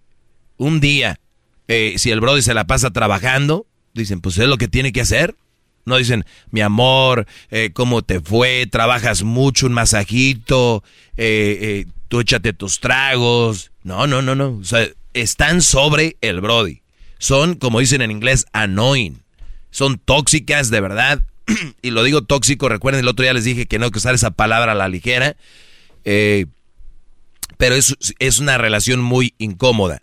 un 0.56 0.80
día, 0.80 1.20
eh, 1.68 1.94
si 1.98 2.10
el 2.10 2.20
Brody 2.20 2.42
se 2.42 2.54
la 2.54 2.66
pasa 2.66 2.90
trabajando, 2.90 3.66
dicen, 3.94 4.20
pues 4.20 4.38
es 4.38 4.48
lo 4.48 4.58
que 4.58 4.68
tiene 4.68 4.92
que 4.92 5.02
hacer. 5.02 5.36
No 5.84 5.96
dicen, 5.96 6.26
mi 6.50 6.60
amor, 6.60 7.26
eh, 7.50 7.70
¿cómo 7.72 8.02
te 8.02 8.20
fue? 8.20 8.66
Trabajas 8.70 9.22
mucho, 9.22 9.66
un 9.66 9.72
masajito, 9.72 10.84
eh, 11.16 11.58
eh, 11.60 11.86
tú 12.08 12.20
échate 12.20 12.52
tus 12.52 12.80
tragos. 12.80 13.72
No, 13.84 14.06
no, 14.06 14.20
no, 14.20 14.34
no. 14.34 14.58
O 14.58 14.64
sea, 14.64 14.86
están 15.14 15.62
sobre 15.62 16.18
el 16.20 16.42
Brody. 16.42 16.82
Son, 17.18 17.54
como 17.54 17.80
dicen 17.80 18.02
en 18.02 18.10
inglés, 18.10 18.44
annoying. 18.52 19.22
Son 19.78 19.96
tóxicas, 20.00 20.70
de 20.70 20.80
verdad. 20.80 21.22
y 21.82 21.90
lo 21.90 22.02
digo 22.02 22.22
tóxico, 22.22 22.68
recuerden, 22.68 22.98
el 23.04 23.06
otro 23.08 23.22
día 23.22 23.32
les 23.32 23.44
dije 23.44 23.66
que 23.66 23.78
no 23.78 23.84
hay 23.84 23.92
que 23.92 23.98
usar 23.98 24.12
esa 24.12 24.32
palabra 24.32 24.72
a 24.72 24.74
la 24.74 24.88
ligera. 24.88 25.36
Eh, 26.04 26.46
pero 27.58 27.76
es, 27.76 27.94
es 28.18 28.40
una 28.40 28.58
relación 28.58 29.00
muy 29.00 29.34
incómoda. 29.38 30.02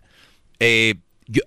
Eh, 0.60 0.94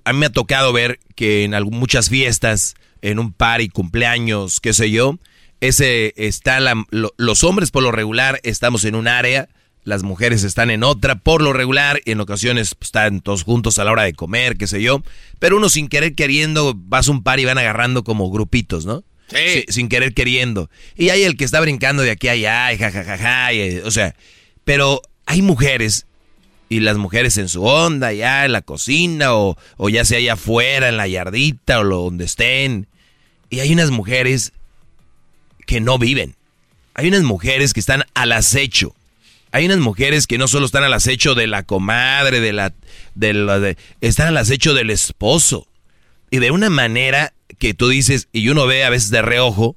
a 0.06 0.14
mí 0.14 0.20
me 0.20 0.28
ha 0.28 0.32
tocado 0.32 0.72
ver 0.74 1.00
que 1.16 1.44
en 1.44 1.56
algún- 1.56 1.80
muchas 1.80 2.10
fiestas, 2.10 2.76
en 3.02 3.18
un 3.18 3.34
party, 3.34 3.70
cumpleaños, 3.70 4.60
qué 4.60 4.74
sé 4.74 4.92
yo, 4.92 5.18
ese 5.60 6.14
está 6.16 6.60
la- 6.60 6.86
lo- 6.92 7.16
los 7.18 7.44
hombres 7.44 7.72
por 7.72 7.82
lo 7.82 7.92
regular 7.92 8.40
estamos 8.44 8.86
en 8.86 8.94
un 8.94 9.08
área, 9.08 9.50
las 9.90 10.04
mujeres 10.04 10.44
están 10.44 10.70
en 10.70 10.84
otra, 10.84 11.16
por 11.16 11.42
lo 11.42 11.52
regular, 11.52 12.00
en 12.06 12.22
ocasiones 12.22 12.76
pues, 12.76 12.90
están 12.90 13.22
todos 13.22 13.44
juntos 13.44 13.80
a 13.80 13.84
la 13.84 13.92
hora 13.92 14.04
de 14.04 14.14
comer, 14.14 14.56
qué 14.56 14.68
sé 14.68 14.82
yo, 14.82 15.04
pero 15.40 15.58
uno 15.58 15.68
sin 15.68 15.90
querer 15.90 16.14
queriendo 16.16 16.74
vas 16.76 17.08
a 17.08 17.12
un 17.12 17.24
par 17.24 17.40
y 17.40 17.46
van 17.46 17.58
agarrando 17.58 18.04
como 18.04 18.30
grupitos, 18.30 18.86
¿no? 18.86 19.04
Sí. 19.28 19.66
sin 19.68 19.90
querer 19.90 20.16
queriendo. 20.16 20.72
Y 20.96 21.10
hay 21.10 21.22
el 21.24 21.38
que 21.38 21.46
está 21.46 21.60
brincando 21.60 22.02
de 22.02 22.12
aquí 22.12 22.30
a 22.30 22.32
allá, 22.32 22.74
y 22.74 22.78
jajajaja, 22.78 23.54
y, 23.54 23.60
eh, 23.60 23.82
o 23.86 23.92
sea, 23.92 24.16
pero 24.64 25.02
hay 25.26 25.42
mujeres 25.42 26.06
y 26.70 26.80
las 26.80 26.98
mujeres 26.98 27.38
en 27.38 27.50
su 27.50 27.64
onda, 27.64 28.14
ya 28.14 28.46
en 28.46 28.52
la 28.52 28.62
cocina 28.62 29.34
o, 29.34 29.58
o 29.78 29.90
ya 29.90 30.06
sea 30.06 30.20
allá 30.20 30.34
afuera, 30.34 30.90
en 30.90 30.98
la 30.98 31.08
yardita 31.08 31.80
o 31.80 31.84
lo, 31.84 31.98
donde 31.98 32.26
estén. 32.26 32.88
Y 33.50 33.60
hay 33.60 33.74
unas 33.74 33.90
mujeres 33.90 34.54
que 35.66 35.82
no 35.82 35.98
viven. 35.98 36.36
hay 36.94 37.08
unas 37.08 37.24
mujeres 37.24 37.74
que 37.74 37.80
están 37.80 38.04
al 38.14 38.32
acecho. 38.32 38.96
Hay 39.52 39.66
unas 39.66 39.80
mujeres 39.80 40.28
que 40.28 40.38
no 40.38 40.48
solo 40.48 40.66
están 40.66 40.84
al 40.84 40.94
acecho 40.94 41.34
de 41.36 41.48
la 41.48 41.64
comadre, 41.64 42.40
de 42.40 42.54
la, 42.54 42.74
de 43.16 43.78
están 44.02 44.28
al 44.28 44.38
acecho 44.38 44.74
del 44.74 44.90
esposo. 44.90 45.68
Y 46.30 46.38
de 46.38 46.52
una 46.52 46.70
manera 46.70 47.34
que 47.58 47.74
tú 47.74 47.90
dices, 47.90 48.28
y 48.32 48.50
uno 48.50 48.68
ve 48.68 48.84
a 48.84 48.90
veces 48.90 49.10
de 49.10 49.22
reojo, 49.22 49.76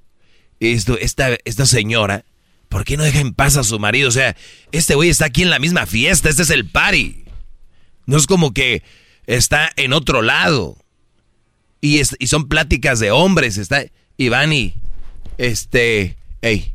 esto, 0.60 0.98
esta, 0.98 1.30
esta 1.44 1.66
señora, 1.66 2.24
¿por 2.68 2.84
qué 2.84 2.96
no 2.96 3.02
deja 3.02 3.20
en 3.20 3.34
paz 3.34 3.56
a 3.56 3.64
su 3.64 3.78
marido? 3.78 4.08
O 4.08 4.12
sea, 4.12 4.36
este 4.70 4.94
güey 4.94 5.08
está 5.08 5.26
aquí 5.26 5.42
en 5.42 5.50
la 5.50 5.58
misma 5.58 5.86
fiesta, 5.86 6.28
este 6.28 6.42
es 6.42 6.50
el 6.50 6.66
party. 6.66 7.24
No 8.06 8.18
es 8.18 8.26
como 8.26 8.52
que 8.52 8.82
está 9.26 9.70
en 9.76 9.92
otro 9.92 10.22
lado. 10.22 10.76
Y, 11.80 12.00
y 12.00 12.26
son 12.26 12.48
pláticas 12.48 13.00
de 13.00 13.10
hombres, 13.10 13.56
está, 13.56 13.84
y 14.16 14.28
van 14.28 14.52
y, 14.52 14.74
este, 15.38 16.16
hey, 16.40 16.74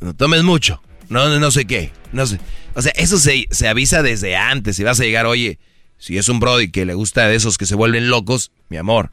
no 0.00 0.14
tomes 0.14 0.44
mucho, 0.44 0.80
no, 1.12 1.38
no 1.38 1.50
sé 1.50 1.66
qué, 1.66 1.92
no 2.12 2.26
sé. 2.26 2.40
O 2.74 2.82
sea, 2.82 2.92
eso 2.96 3.18
se, 3.18 3.46
se 3.50 3.68
avisa 3.68 4.02
desde 4.02 4.36
antes, 4.36 4.76
si 4.76 4.84
vas 4.84 4.98
a 4.98 5.04
llegar, 5.04 5.26
oye, 5.26 5.58
si 5.98 6.18
es 6.18 6.28
un 6.28 6.40
brody 6.40 6.70
que 6.70 6.84
le 6.84 6.94
gusta 6.94 7.28
de 7.28 7.36
esos 7.36 7.58
que 7.58 7.66
se 7.66 7.76
vuelven 7.76 8.08
locos, 8.10 8.50
mi 8.68 8.76
amor, 8.76 9.12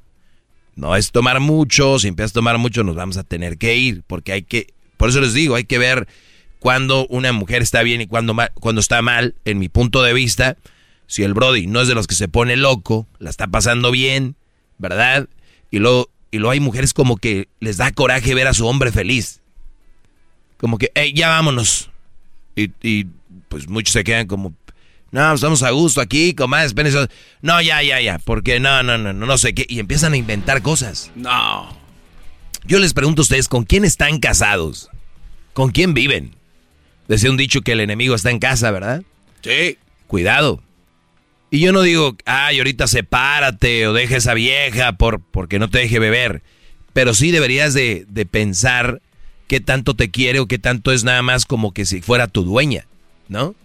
no 0.75 0.95
es 0.95 1.11
tomar 1.11 1.39
mucho, 1.39 1.99
si 1.99 2.07
empiezas 2.07 2.31
a 2.31 2.35
tomar 2.35 2.57
mucho 2.57 2.83
nos 2.83 2.95
vamos 2.95 3.17
a 3.17 3.23
tener 3.23 3.57
que 3.57 3.75
ir, 3.77 4.03
porque 4.07 4.31
hay 4.31 4.43
que, 4.43 4.73
por 4.97 5.09
eso 5.09 5.21
les 5.21 5.33
digo, 5.33 5.55
hay 5.55 5.65
que 5.65 5.77
ver 5.77 6.07
cuando 6.59 7.05
una 7.07 7.31
mujer 7.31 7.61
está 7.61 7.83
bien 7.83 8.01
y 8.01 8.07
cuando, 8.07 8.35
cuando 8.59 8.81
está 8.81 9.01
mal, 9.01 9.35
en 9.45 9.59
mi 9.59 9.69
punto 9.69 10.01
de 10.01 10.13
vista, 10.13 10.57
si 11.07 11.23
el 11.23 11.33
Brody 11.33 11.67
no 11.67 11.81
es 11.81 11.87
de 11.87 11.95
los 11.95 12.07
que 12.07 12.15
se 12.15 12.27
pone 12.27 12.55
loco, 12.55 13.07
la 13.17 13.29
está 13.29 13.47
pasando 13.47 13.91
bien, 13.91 14.35
¿verdad? 14.77 15.27
Y 15.71 15.79
luego, 15.79 16.09
y 16.31 16.37
luego 16.37 16.51
hay 16.51 16.59
mujeres 16.59 16.93
como 16.93 17.17
que 17.17 17.49
les 17.59 17.77
da 17.77 17.91
coraje 17.91 18.35
ver 18.35 18.47
a 18.47 18.53
su 18.53 18.67
hombre 18.67 18.91
feliz. 18.91 19.38
Como 20.59 20.77
que, 20.77 20.91
hey, 20.95 21.13
ya 21.15 21.29
vámonos. 21.29 21.89
Y, 22.55 22.71
y 22.81 23.07
pues 23.47 23.67
muchos 23.67 23.93
se 23.93 24.03
quedan 24.03 24.27
como, 24.27 24.53
no, 25.11 25.33
estamos 25.33 25.63
a 25.63 25.71
gusto 25.71 26.01
aquí, 26.01 26.33
comadre, 26.33 26.89
eso. 26.89 27.07
No, 27.41 27.61
ya, 27.61 27.81
ya, 27.81 27.99
ya, 27.99 28.19
porque 28.19 28.59
no, 28.59 28.83
no, 28.83 28.97
no, 28.97 29.13
no, 29.13 29.25
no 29.25 29.37
sé 29.37 29.53
qué. 29.53 29.65
Y 29.67 29.79
empiezan 29.79 30.13
a 30.13 30.17
inventar 30.17 30.61
cosas. 30.61 31.11
No. 31.15 31.75
Yo 32.65 32.79
les 32.79 32.93
pregunto 32.93 33.21
a 33.21 33.23
ustedes, 33.23 33.47
¿con 33.47 33.63
quién 33.63 33.85
están 33.85 34.19
casados? 34.19 34.89
¿Con 35.53 35.71
quién 35.71 35.93
viven? 35.93 36.35
Decía 37.07 37.31
un 37.31 37.37
dicho 37.37 37.61
que 37.61 37.71
el 37.71 37.79
enemigo 37.79 38.13
está 38.13 38.29
en 38.29 38.39
casa, 38.39 38.69
¿verdad? 38.69 39.01
Sí. 39.41 39.77
Cuidado. 40.05 40.61
Y 41.49 41.59
yo 41.61 41.71
no 41.71 41.81
digo, 41.81 42.15
ay, 42.25 42.59
ahorita 42.59 42.85
sepárate 42.85 43.87
o 43.87 43.93
deja 43.93 44.17
esa 44.17 44.35
vieja 44.35 44.93
por, 44.93 45.21
porque 45.21 45.57
no 45.57 45.69
te 45.69 45.79
deje 45.79 45.97
beber. 45.97 46.43
Pero 46.93 47.15
sí 47.15 47.31
deberías 47.31 47.73
de, 47.73 48.05
de 48.07 48.25
pensar 48.27 49.01
qué 49.49 49.59
tanto 49.59 49.95
te 49.95 50.11
quiere 50.11 50.39
o 50.39 50.45
qué 50.45 50.59
tanto 50.59 50.93
es 50.93 51.03
nada 51.03 51.23
más 51.23 51.45
como 51.45 51.73
que 51.73 51.85
si 51.85 52.01
fuera 52.01 52.27
tu 52.27 52.43
dueña, 52.43 52.85
¿no? 53.27 53.55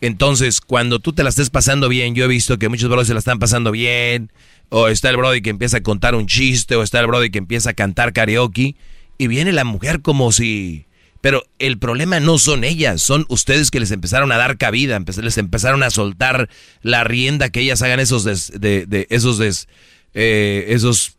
Entonces, 0.00 0.60
cuando 0.60 1.00
tú 1.00 1.12
te 1.12 1.24
la 1.24 1.28
estés 1.28 1.50
pasando 1.50 1.88
bien, 1.88 2.14
yo 2.14 2.24
he 2.24 2.28
visto 2.28 2.58
que 2.58 2.68
muchos 2.68 2.88
brothers 2.88 3.08
se 3.08 3.14
la 3.14 3.18
están 3.18 3.40
pasando 3.40 3.72
bien, 3.72 4.30
o 4.68 4.88
está 4.88 5.10
el 5.10 5.16
brody 5.16 5.42
que 5.42 5.50
empieza 5.50 5.78
a 5.78 5.82
contar 5.82 6.14
un 6.14 6.26
chiste, 6.26 6.76
o 6.76 6.82
está 6.82 7.00
el 7.00 7.08
brody 7.08 7.30
que 7.30 7.38
empieza 7.38 7.70
a 7.70 7.74
cantar 7.74 8.12
karaoke, 8.12 8.76
y 9.18 9.26
viene 9.26 9.52
la 9.52 9.64
mujer 9.64 10.00
como 10.00 10.32
si... 10.32 10.86
Pero 11.20 11.44
el 11.58 11.78
problema 11.78 12.18
no 12.18 12.38
son 12.38 12.64
ellas, 12.64 13.02
son 13.02 13.26
ustedes 13.28 13.70
que 13.70 13.78
les 13.78 13.90
empezaron 13.90 14.32
a 14.32 14.36
dar 14.36 14.56
cabida, 14.56 14.98
les 14.98 15.38
empezaron 15.38 15.82
a 15.84 15.90
soltar 15.90 16.48
la 16.82 17.04
rienda 17.04 17.50
que 17.50 17.60
ellas 17.60 17.82
hagan 17.82 18.00
esos 18.00 18.24
de, 18.24 19.06
esos 19.08 19.38
des, 19.38 19.68
eh, 20.14 20.66
esos 20.70 21.16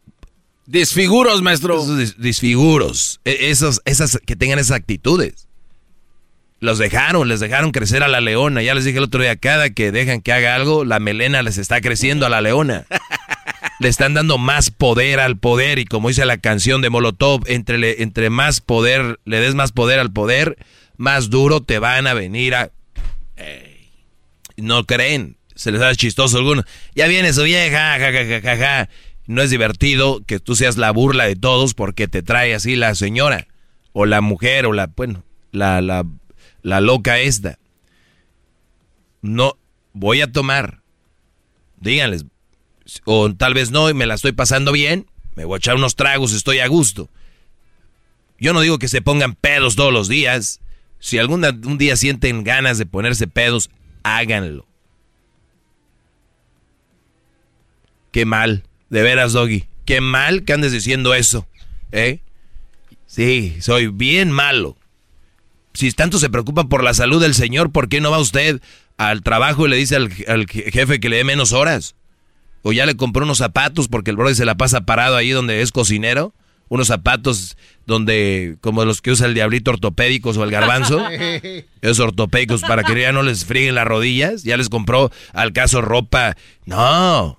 desfiguros, 0.66 1.42
maestro. 1.42 1.82
Esos 1.82 2.18
desfiguros, 2.18 3.20
e, 3.26 3.50
esos, 3.50 3.82
esas 3.86 4.20
que 4.26 4.36
tengan 4.36 4.60
esas 4.60 4.78
actitudes. 4.78 5.48
Los 6.60 6.78
dejaron, 6.78 7.28
les 7.28 7.42
dejaron 7.42 7.72
crecer 7.72 8.04
a 8.04 8.08
la 8.08 8.22
leona. 8.22 8.62
Ya 8.62 8.74
les 8.74 8.86
dije 8.86 8.98
el 8.98 9.04
otro 9.04 9.22
día, 9.22 9.36
cada 9.36 9.72
que 9.72 9.92
dejan 9.92 10.22
que 10.22 10.32
haga 10.32 10.56
algo, 10.56 10.86
la 10.86 11.00
melena 11.00 11.42
les 11.42 11.58
está 11.58 11.82
creciendo 11.82 12.26
a 12.26 12.30
la 12.30 12.42
leona. 12.42 12.86
Le 13.80 13.90
están 13.90 14.14
dando 14.14 14.38
más 14.38 14.70
poder 14.70 15.20
al 15.20 15.36
poder 15.36 15.78
y 15.80 15.86
como 15.86 16.08
dice 16.08 16.26
la 16.26 16.38
canción 16.38 16.82
de 16.82 16.90
Molotov, 16.90 17.42
entre, 17.48 18.02
entre 18.02 18.30
más 18.30 18.62
poder, 18.62 19.20
le 19.26 19.40
des 19.42 19.56
más 19.56 19.74
poder 19.74 20.00
al 20.00 20.14
poder, 20.14 20.58
más 20.96 21.30
duro 21.30 21.62
te 21.62 21.80
van 21.80 22.08
a 22.08 22.14
venir 22.14 22.56
a... 22.56 22.72
No 24.56 24.86
creen, 24.86 25.38
se 25.56 25.72
les 25.72 25.82
da 25.82 25.94
chistoso 25.96 26.38
a 26.38 26.40
algunos. 26.40 26.66
Ya 26.96 27.08
viene 27.08 27.34
su 27.34 27.44
vieja, 27.44 27.98
ja, 28.00 28.90
No 29.26 29.42
es 29.42 29.50
divertido 29.50 30.22
que 30.26 30.40
tú 30.40 30.56
seas 30.56 30.78
la 30.78 30.92
burla 30.92 31.26
de 31.26 31.36
todos 31.36 31.74
porque 31.74 32.08
te 32.08 32.22
trae 32.22 32.54
así 32.54 32.76
la 32.76 32.94
señora 32.96 33.48
o 33.94 34.06
la 34.06 34.22
mujer 34.22 34.66
o 34.66 34.74
la, 34.74 34.88
bueno, 34.88 35.24
la, 35.52 35.82
la 35.82 36.06
la 36.64 36.82
loca 36.82 37.20
esta. 37.20 37.60
No, 39.22 39.58
voy 39.92 40.22
a 40.22 40.32
tomar. 40.32 40.82
Díganles. 41.80 42.26
O 43.06 43.34
tal 43.34 43.54
vez 43.54 43.70
no 43.70 43.90
y 43.90 43.94
me 43.94 44.06
la 44.08 44.16
estoy 44.16 44.32
pasando 44.32 44.72
bien. 44.72 45.06
Me 45.36 45.46
voy 45.46 45.56
a 45.56 45.58
echar 45.58 45.76
unos 45.76 45.96
tragos, 45.96 46.34
estoy 46.34 46.60
a 46.60 46.68
gusto. 46.68 47.10
Yo 48.40 48.54
no 48.54 48.62
digo 48.62 48.80
que 48.80 48.88
se 48.88 49.02
pongan 49.02 49.36
pedos 49.36 49.76
todos 49.76 49.94
los 49.94 50.08
días. 50.08 50.60
Si 51.00 51.18
algún 51.18 51.46
un 51.46 51.78
día 51.78 51.96
sienten 51.96 52.44
ganas 52.44 52.78
de 52.78 52.86
ponerse 52.86 53.28
pedos, 53.28 53.70
háganlo. 54.04 54.66
Qué 58.12 58.26
mal, 58.26 58.64
de 58.94 59.02
veras, 59.02 59.34
Doggy. 59.34 59.66
Qué 59.86 60.00
mal 60.00 60.44
que 60.44 60.54
andes 60.54 60.72
diciendo 60.72 61.14
eso. 61.14 61.48
¿Eh? 61.92 62.20
Sí, 63.06 63.58
soy 63.60 63.88
bien 63.88 64.32
malo 64.32 64.78
si 65.74 65.92
tanto 65.92 66.20
se 66.20 66.30
preocupa 66.30 66.66
por 66.66 66.84
la 66.84 66.94
salud 66.94 67.22
del 67.22 67.34
señor, 67.34 67.72
¿por 67.72 67.90
qué 67.90 68.00
no 68.00 68.12
va 68.12 68.20
usted 68.20 68.62
al 68.98 69.24
trabajo 69.24 69.66
y 69.66 69.70
le 69.70 69.76
dice 69.76 69.96
al, 69.96 70.10
jefe 70.48 71.00
que 71.00 71.10
le 71.10 71.18
dé 71.18 71.24
menos 71.24 71.52
horas? 71.52 71.96
O 72.62 72.72
ya 72.72 72.86
le 72.86 72.96
compró 72.96 73.26
unos 73.26 73.40
zapatos 73.40 73.88
porque 73.88 74.12
el 74.12 74.18
brother 74.18 74.36
se 74.36 74.46
la 74.46 74.56
pasa 74.56 74.82
parado 74.82 75.18
ahí 75.18 75.32
donde 75.32 75.62
es 75.62 75.72
cocinero. 75.72 76.34
Unos 76.70 76.88
zapatos 76.88 77.58
donde, 77.86 78.56
como 78.62 78.86
los 78.86 79.02
que 79.02 79.12
usa 79.12 79.28
el 79.28 79.34
diablito 79.34 79.72
ortopédicos 79.72 80.38
o 80.38 80.44
el 80.46 80.52
garbanzo. 80.52 81.04
esos 81.82 82.00
ortopédicos 82.00 82.62
para 82.62 82.84
que 82.84 83.00
ya 83.00 83.12
no 83.12 83.22
les 83.22 83.44
frieguen 83.44 83.76
las 83.76 83.86
rodillas. 83.86 84.44
Ya 84.44 84.56
les 84.56 84.70
compró 84.70 85.12
al 85.34 85.52
caso 85.52 85.82
ropa. 85.82 86.38
No, 86.66 87.38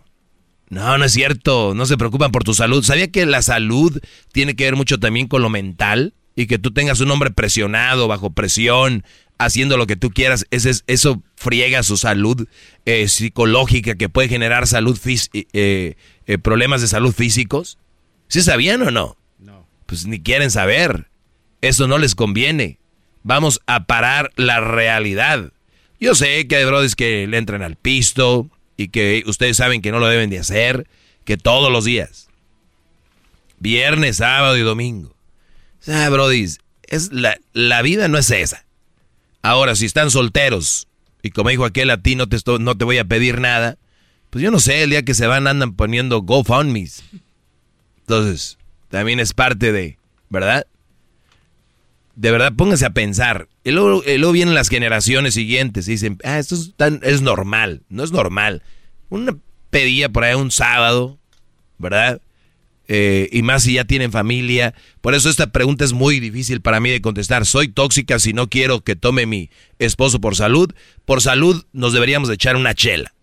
no, 0.71 0.99
no 0.99 1.05
es 1.05 1.13
cierto. 1.13 1.75
No 1.75 1.87
se 1.87 1.97
preocupan 1.97 2.33
por 2.33 2.45
tu 2.45 2.55
salud. 2.55 2.83
¿Sabía 2.83 3.11
que 3.11 3.27
la 3.27 3.43
salud 3.43 4.01
tiene 4.33 4.57
que 4.57 4.65
ver 4.65 4.77
mucho 4.77 4.99
también 4.99 5.29
con 5.29 5.43
lo 5.43 5.51
mental? 5.51 6.15
y 6.37 6.47
que 6.47 6.59
tú 6.59 6.73
tengas 6.73 7.01
un 7.01 7.11
hombre 7.11 7.31
presionado, 7.31 8.09
bajo 8.09 8.31
presión, 8.31 9.05
haciendo 9.39 9.77
lo 9.77 9.87
que 9.87 9.97
tú 9.97 10.11
quieras, 10.11 10.47
eso 10.51 11.23
friega 11.37 11.83
su 11.83 11.97
salud 11.97 12.47
eh, 12.85 13.09
psicológica 13.09 13.95
que 13.95 14.09
puede 14.09 14.29
generar 14.29 14.67
salud 14.67 14.99
eh, 15.05 15.97
eh, 16.27 16.39
problemas 16.39 16.81
de 16.81 16.89
salud 16.89 17.13
físicos. 17.13 17.79
¿Sí 18.29 18.43
sabían 18.43 18.83
o 18.83 18.91
no? 18.91 19.17
No. 19.39 19.67
Pues 19.87 20.07
ni 20.07 20.21
quieren 20.21 20.51
saber. 20.51 21.09
Eso 21.61 21.87
no 21.87 21.99
les 21.99 22.15
conviene. 22.15 22.79
Vamos 23.23 23.61
a 23.67 23.87
parar 23.87 24.33
la 24.37 24.61
realidad. 24.61 25.53
Yo 26.01 26.15
sé 26.15 26.47
que 26.47 26.57
hay 26.57 26.65
brothers 26.65 26.97
que 26.97 27.27
le 27.27 27.39
entran 27.39 27.63
al 27.63 27.77
pisto 27.77 28.51
y 28.77 28.89
que 28.89 29.23
ustedes 29.27 29.57
saben 29.57 29.83
que 29.83 29.93
no 29.93 29.99
lo 29.99 30.07
deben 30.07 30.31
de 30.31 30.39
hacer, 30.39 30.87
que 31.25 31.37
todos 31.37 31.71
los 31.71 31.85
días. 31.85 32.29
Viernes, 33.59 34.17
sábado 34.17 34.59
y 34.59 34.63
domingo 34.63 35.15
Ah, 35.87 36.09
Brody, 36.09 36.47
es 36.89 37.13
la, 37.13 37.39
la 37.53 37.83
vida 37.83 38.09
no 38.09 38.19
es 38.19 38.31
esa. 38.31 38.65
Ahora, 39.43 39.75
si 39.75 39.85
están 39.85 40.11
solteros, 40.11 40.89
y 41.23 41.31
como 41.31 41.51
dijo 41.51 41.65
aquel 41.65 41.91
a 41.91 42.01
ti 42.01 42.17
no 42.17 42.27
te, 42.29 42.39
no 42.59 42.77
te 42.77 42.85
voy 42.85 42.99
a 42.99 43.05
pedir 43.05 43.41
nada, 43.41 43.77
pues 44.31 44.43
yo 44.43 44.51
no 44.51 44.59
sé, 44.59 44.83
el 44.83 44.91
día 44.91 45.05
que 45.05 45.15
se 45.15 45.27
van 45.27 45.47
andan 45.47 45.75
poniendo 45.75 46.23
GoFundMes. 46.23 47.05
Entonces, 48.01 48.59
también 48.89 49.21
es 49.21 49.33
parte 49.33 49.73
de, 49.73 49.99
¿verdad? 50.31 50.67
De 52.17 52.31
verdad, 52.31 52.53
pónganse 52.57 52.87
a 52.87 52.91
pensar. 52.91 53.49
Y 53.65 53.71
luego, 53.71 54.33
vienen 54.33 54.55
las 54.55 54.69
generaciones 54.69 55.33
siguientes 55.33 55.89
y 55.89 55.93
dicen, 55.93 56.19
ah, 56.23 56.39
esto 56.39 56.55
es, 56.55 56.75
tan, 56.77 57.01
normal. 57.23 57.83
No 57.89 58.05
es 58.05 58.13
normal. 58.13 58.63
Una 59.09 59.39
pedilla 59.71 60.11
por 60.11 60.25
ahí 60.25 60.35
un 60.35 60.51
sábado, 60.51 61.19
¿verdad? 61.79 62.21
Eh, 62.87 63.31
y 63.33 63.41
más 63.41 63.63
si 63.63 63.75
ya 63.75 63.85
tienen 63.87 64.13
familia. 64.13 64.75
Por 65.01 65.15
eso 65.15 65.31
esta 65.31 65.47
pregunta 65.47 65.83
es 65.87 65.95
muy 65.95 66.21
difícil 66.21 66.61
para 66.61 66.79
mí 66.79 66.91
de 66.91 67.01
contestar. 67.01 67.47
¿Soy 67.47 67.69
tóxica 67.69 68.19
si 68.19 68.35
no 68.35 68.51
quiero 68.51 68.83
que 68.83 68.97
tome 68.97 69.25
mi 69.25 69.49
esposo 69.79 70.21
por 70.21 70.37
salud? 70.37 70.71
Por 71.07 71.23
salud 71.23 71.65
nos 71.73 71.95
deberíamos 71.95 72.29
echar 72.29 72.57
una 72.57 72.75
chela. 72.75 73.15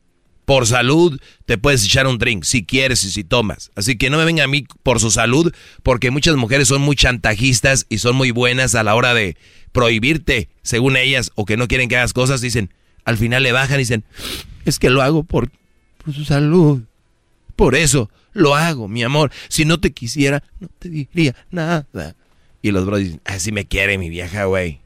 Por 0.46 0.66
salud 0.66 1.22
te 1.46 1.60
puedes 1.60 1.86
echar 1.86 2.08
un 2.08 2.18
drink 2.18 2.44
si 2.44 2.66
quieres 2.66 3.04
y 3.04 3.12
si 3.12 3.24
tomas. 3.24 3.70
Así 3.76 3.96
que 3.96 4.10
no 4.10 4.18
me 4.18 4.26
venga 4.26 4.44
a 4.44 4.48
mí 4.48 4.66
por 4.82 5.00
su 5.00 5.12
salud 5.12 5.54
porque 5.84 6.10
muchas 6.10 6.36
mujeres 6.36 6.68
son 6.68 6.82
muy 6.82 6.96
chantajistas 6.96 7.86
y 7.90 8.00
son 8.00 8.16
muy 8.16 8.32
buenas 8.32 8.74
a 8.74 8.84
la 8.84 8.96
hora 8.96 9.14
de 9.14 9.38
prohibirte, 9.72 10.50
según 10.62 10.98
ellas, 10.98 11.32
o 11.36 11.46
que 11.46 11.58
no 11.58 11.68
quieren 11.68 11.90
que 11.90 11.98
hagas 11.98 12.14
cosas. 12.14 12.42
Dicen, 12.42 12.74
al 13.06 13.18
final 13.18 13.44
le 13.44 13.52
bajan 13.52 13.78
y 13.78 13.80
dicen, 13.84 14.04
es 14.66 14.80
que 14.80 14.90
lo 14.90 15.02
hago 15.02 15.24
por, 15.24 15.50
por 16.04 16.14
su 16.14 16.26
salud. 16.26 16.82
Por 17.56 17.76
eso 17.76 18.10
lo 18.34 18.56
hago, 18.56 18.88
mi 18.88 19.04
amor. 19.04 19.32
Si 19.50 19.66
no 19.66 19.80
te 19.80 19.92
quisiera, 19.92 20.44
no 20.60 20.68
te 20.80 20.90
diría 20.90 21.36
nada. 21.52 22.16
Y 22.62 22.72
los 22.72 22.86
bros 22.86 23.00
dicen, 23.00 23.22
así 23.26 23.52
me 23.52 23.66
quiere 23.66 23.98
mi 23.98 24.10
vieja, 24.10 24.46
güey. 24.46 24.80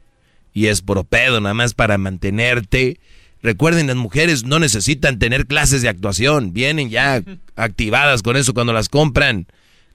Y 0.52 0.66
es 0.66 0.80
por 0.80 1.04
pedo, 1.04 1.40
nada 1.40 1.54
más 1.54 1.74
para 1.74 1.98
mantenerte. 1.98 2.98
Recuerden, 3.42 3.86
las 3.86 3.96
mujeres 3.96 4.44
no 4.44 4.58
necesitan 4.58 5.18
tener 5.18 5.46
clases 5.46 5.82
de 5.82 5.88
actuación. 5.88 6.52
Vienen 6.52 6.90
ya 6.90 7.22
activadas 7.54 8.22
con 8.22 8.36
eso 8.36 8.54
cuando 8.54 8.72
las 8.72 8.88
compran. 8.88 9.46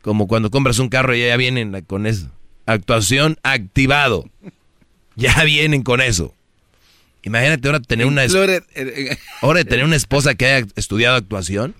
Como 0.01 0.27
cuando 0.27 0.51
compras 0.51 0.79
un 0.79 0.89
carro 0.89 1.15
y 1.15 1.21
ya 1.25 1.35
vienen 1.37 1.81
con 1.85 2.05
eso. 2.05 2.31
Actuación 2.65 3.37
activado. 3.43 4.29
Ya 5.15 5.43
vienen 5.45 5.83
con 5.83 6.01
eso. 6.01 6.33
Imagínate 7.23 7.67
ahora 7.67 7.79
tener 7.79 8.07
una 8.07 8.23
ahora 9.41 9.63
tener 9.63 9.85
una 9.85 9.95
esposa 9.95 10.33
que 10.33 10.45
haya 10.47 10.67
estudiado 10.75 11.15
actuación. 11.15 11.75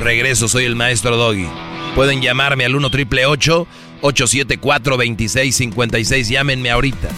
Regreso, 0.00 0.48
soy 0.48 0.64
el 0.64 0.74
maestro 0.74 1.16
Doggy. 1.16 1.46
Pueden 1.94 2.22
llamarme 2.22 2.64
al 2.64 2.74
1 2.74 2.90
triple 2.90 3.26
874 3.26 4.96
2656. 4.96 6.28
Llámenme 6.28 6.70
ahorita. 6.70 7.08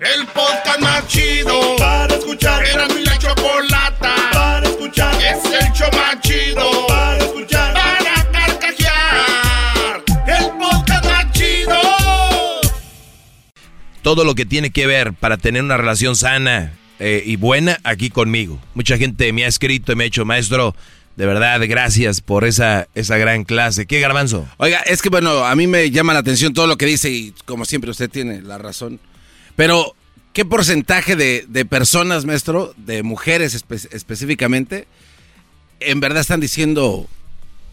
El 0.00 0.26
podcast 0.26 0.80
más 0.80 1.08
chido 1.08 1.76
para 1.78 2.14
escuchar. 2.14 2.66
Era 2.66 2.86
mi 2.88 3.02
la 3.02 3.18
chocolata 3.18 4.14
para 4.32 4.68
escuchar. 4.68 5.14
Es 5.14 5.44
el 5.44 5.72
show 5.72 5.88
más 5.92 6.20
chido 6.20 6.86
para 6.86 7.18
escuchar. 7.18 7.55
Todo 14.06 14.22
lo 14.22 14.36
que 14.36 14.46
tiene 14.46 14.70
que 14.70 14.86
ver 14.86 15.14
para 15.14 15.36
tener 15.36 15.64
una 15.64 15.76
relación 15.76 16.14
sana 16.14 16.74
eh, 17.00 17.24
y 17.26 17.34
buena 17.34 17.80
aquí 17.82 18.08
conmigo. 18.08 18.62
Mucha 18.72 18.96
gente 18.98 19.32
me 19.32 19.44
ha 19.44 19.48
escrito 19.48 19.90
y 19.90 19.96
me 19.96 20.04
ha 20.04 20.06
dicho, 20.06 20.24
maestro, 20.24 20.76
de 21.16 21.26
verdad, 21.26 21.60
gracias 21.66 22.20
por 22.20 22.44
esa, 22.44 22.86
esa 22.94 23.16
gran 23.16 23.42
clase. 23.42 23.86
¿Qué 23.86 23.98
garbanzo? 23.98 24.46
Oiga, 24.58 24.78
es 24.82 25.02
que 25.02 25.08
bueno, 25.08 25.44
a 25.44 25.56
mí 25.56 25.66
me 25.66 25.90
llama 25.90 26.12
la 26.12 26.20
atención 26.20 26.54
todo 26.54 26.68
lo 26.68 26.76
que 26.76 26.86
dice 26.86 27.10
y 27.10 27.34
como 27.46 27.64
siempre 27.64 27.90
usted 27.90 28.08
tiene 28.08 28.42
la 28.42 28.58
razón. 28.58 29.00
Pero, 29.56 29.96
¿qué 30.32 30.44
porcentaje 30.44 31.16
de, 31.16 31.44
de 31.48 31.64
personas, 31.64 32.26
maestro, 32.26 32.74
de 32.76 33.02
mujeres 33.02 33.60
espe- 33.60 33.88
específicamente, 33.92 34.86
en 35.80 35.98
verdad 35.98 36.20
están 36.20 36.38
diciendo 36.38 37.08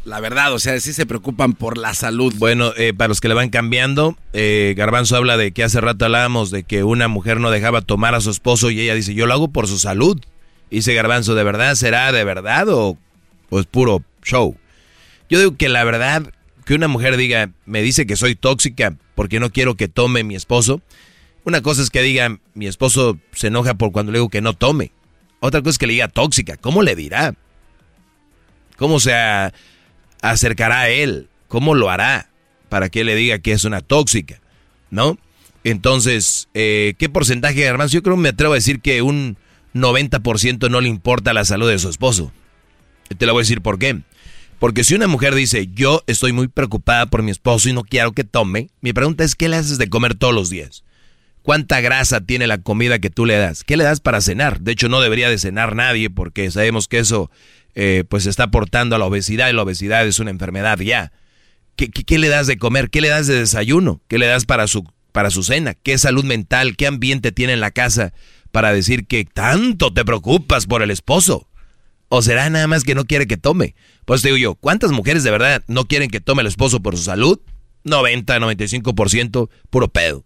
la 0.05 0.19
verdad? 0.19 0.53
O 0.53 0.59
sea, 0.59 0.79
sí 0.79 0.93
se 0.93 1.05
preocupan 1.05 1.53
por 1.53 1.77
la 1.77 1.93
salud. 1.93 2.33
Bueno, 2.37 2.73
eh, 2.77 2.93
para 2.93 3.07
los 3.09 3.21
que 3.21 3.27
le 3.29 3.33
van 3.33 3.49
cambiando, 3.49 4.17
eh, 4.33 4.73
Garbanzo 4.77 5.15
habla 5.15 5.37
de 5.37 5.51
que 5.51 5.63
hace 5.63 5.79
rato 5.81 6.05
hablábamos 6.05 6.51
de 6.51 6.63
que 6.63 6.83
una 6.83 7.07
mujer 7.07 7.39
no 7.39 7.51
dejaba 7.51 7.81
tomar 7.81 8.13
a 8.15 8.21
su 8.21 8.29
esposo 8.29 8.69
y 8.69 8.79
ella 8.81 8.95
dice, 8.95 9.13
yo 9.13 9.25
lo 9.25 9.33
hago 9.33 9.47
por 9.49 9.67
su 9.67 9.79
salud. 9.79 10.19
Dice 10.69 10.93
Garbanzo, 10.93 11.35
¿de 11.35 11.43
verdad 11.43 11.75
será 11.75 12.11
de 12.11 12.23
verdad 12.23 12.67
o, 12.69 12.97
es 13.51 13.65
puro 13.65 14.03
show? 14.23 14.57
Yo 15.29 15.39
digo 15.39 15.55
que 15.55 15.69
la 15.69 15.83
verdad, 15.83 16.23
que 16.65 16.73
una 16.73 16.87
mujer 16.87 17.15
diga, 17.15 17.51
me 17.65 17.81
dice 17.81 18.05
que 18.05 18.15
soy 18.15 18.35
tóxica 18.35 18.95
porque 19.15 19.39
no 19.39 19.51
quiero 19.51 19.75
que 19.75 19.87
tome 19.87 20.23
mi 20.23 20.35
esposo. 20.35 20.81
Una 21.45 21.61
cosa 21.61 21.81
es 21.81 21.89
que 21.89 22.01
diga, 22.01 22.39
mi 22.55 22.67
esposo 22.67 23.17
se 23.33 23.47
enoja 23.47 23.75
por 23.75 23.91
cuando 23.91 24.11
le 24.11 24.17
digo 24.19 24.29
que 24.29 24.41
no 24.41 24.53
tome. 24.53 24.91
Otra 25.39 25.61
cosa 25.61 25.71
es 25.71 25.77
que 25.77 25.87
le 25.87 25.93
diga 25.93 26.07
tóxica. 26.07 26.57
¿Cómo 26.57 26.81
le 26.81 26.95
dirá? 26.95 27.35
¿Cómo 28.77 28.99
se 28.99 29.13
a- 29.13 29.53
acercará 30.31 30.81
a 30.81 30.89
él? 30.89 31.27
¿Cómo 31.47 31.75
lo 31.75 31.91
hará 31.91 32.29
para 32.69 32.89
que 32.89 33.03
le 33.03 33.15
diga 33.15 33.37
que 33.39 33.51
es 33.51 33.63
una 33.63 33.81
tóxica? 33.81 34.41
¿No? 34.89 35.19
Entonces, 35.63 36.49
eh, 36.53 36.95
¿qué 36.97 37.09
porcentaje, 37.09 37.63
hermanos? 37.63 37.91
Yo 37.91 38.01
creo 38.01 38.17
me 38.17 38.29
atrevo 38.29 38.53
a 38.53 38.55
decir 38.55 38.81
que 38.81 39.01
un 39.01 39.37
90% 39.73 40.69
no 40.69 40.81
le 40.81 40.89
importa 40.89 41.33
la 41.33 41.45
salud 41.45 41.69
de 41.69 41.79
su 41.79 41.89
esposo. 41.89 42.31
Te 43.15 43.25
lo 43.25 43.33
voy 43.33 43.41
a 43.41 43.43
decir 43.43 43.61
por 43.61 43.77
qué. 43.77 44.01
Porque 44.59 44.83
si 44.83 44.95
una 44.95 45.07
mujer 45.07 45.35
dice, 45.35 45.67
yo 45.73 46.03
estoy 46.07 46.31
muy 46.31 46.47
preocupada 46.47 47.05
por 47.05 47.21
mi 47.21 47.31
esposo 47.31 47.69
y 47.69 47.73
no 47.73 47.83
quiero 47.83 48.13
que 48.13 48.23
tome, 48.23 48.69
mi 48.81 48.93
pregunta 48.93 49.23
es, 49.23 49.35
¿qué 49.35 49.49
le 49.49 49.57
haces 49.57 49.77
de 49.77 49.89
comer 49.89 50.15
todos 50.15 50.33
los 50.33 50.49
días? 50.49 50.83
¿Cuánta 51.43 51.81
grasa 51.81 52.21
tiene 52.21 52.47
la 52.47 52.59
comida 52.59 52.99
que 52.99 53.09
tú 53.09 53.25
le 53.25 53.35
das? 53.35 53.65
¿Qué 53.65 53.75
le 53.75 53.83
das 53.83 53.99
para 53.99 54.21
cenar? 54.21 54.61
De 54.61 54.71
hecho, 54.71 54.87
no 54.87 55.01
debería 55.01 55.29
de 55.29 55.37
cenar 55.37 55.75
nadie 55.75 56.09
porque 56.09 56.49
sabemos 56.49 56.87
que 56.87 56.99
eso 56.99 57.29
eh, 57.75 58.05
pues 58.07 58.25
está 58.27 58.43
aportando 58.45 58.95
a 58.95 58.99
la 58.99 59.05
obesidad 59.05 59.49
y 59.49 59.53
la 59.53 59.63
obesidad 59.63 60.07
es 60.07 60.19
una 60.19 60.31
enfermedad 60.31 60.79
ya. 60.79 61.11
¿Qué, 61.75 62.17
le 62.17 62.29
das 62.29 62.47
de 62.47 62.57
comer? 62.57 62.89
¿Qué 62.89 63.01
le 63.01 63.09
das 63.09 63.27
de 63.27 63.39
desayuno? 63.39 64.01
¿Qué 64.07 64.19
le 64.19 64.25
das 64.25 64.45
para 64.45 64.67
su, 64.67 64.85
para 65.11 65.31
su 65.31 65.43
cena? 65.43 65.73
¿Qué 65.73 65.97
salud 65.97 66.23
mental? 66.23 66.77
¿Qué 66.77 66.87
ambiente 66.87 67.33
tiene 67.33 67.53
en 67.53 67.59
la 67.59 67.71
casa 67.71 68.13
para 68.51 68.71
decir 68.71 69.05
que 69.05 69.25
tanto 69.25 69.93
te 69.93 70.05
preocupas 70.05 70.65
por 70.65 70.81
el 70.81 70.91
esposo? 70.91 71.49
¿O 72.07 72.21
será 72.21 72.49
nada 72.49 72.67
más 72.67 72.85
que 72.85 72.95
no 72.95 73.03
quiere 73.03 73.27
que 73.27 73.35
tome? 73.35 73.75
Pues 74.05 74.21
te 74.21 74.29
digo 74.29 74.37
yo, 74.37 74.55
¿cuántas 74.55 74.91
mujeres 74.91 75.23
de 75.23 75.31
verdad 75.31 75.61
no 75.67 75.85
quieren 75.85 76.09
que 76.09 76.21
tome 76.21 76.41
el 76.41 76.47
esposo 76.47 76.81
por 76.81 76.95
su 76.95 77.03
salud? 77.03 77.41
90, 77.83 78.39
95%, 78.39 79.49
puro 79.69 79.87
pedo. 79.89 80.23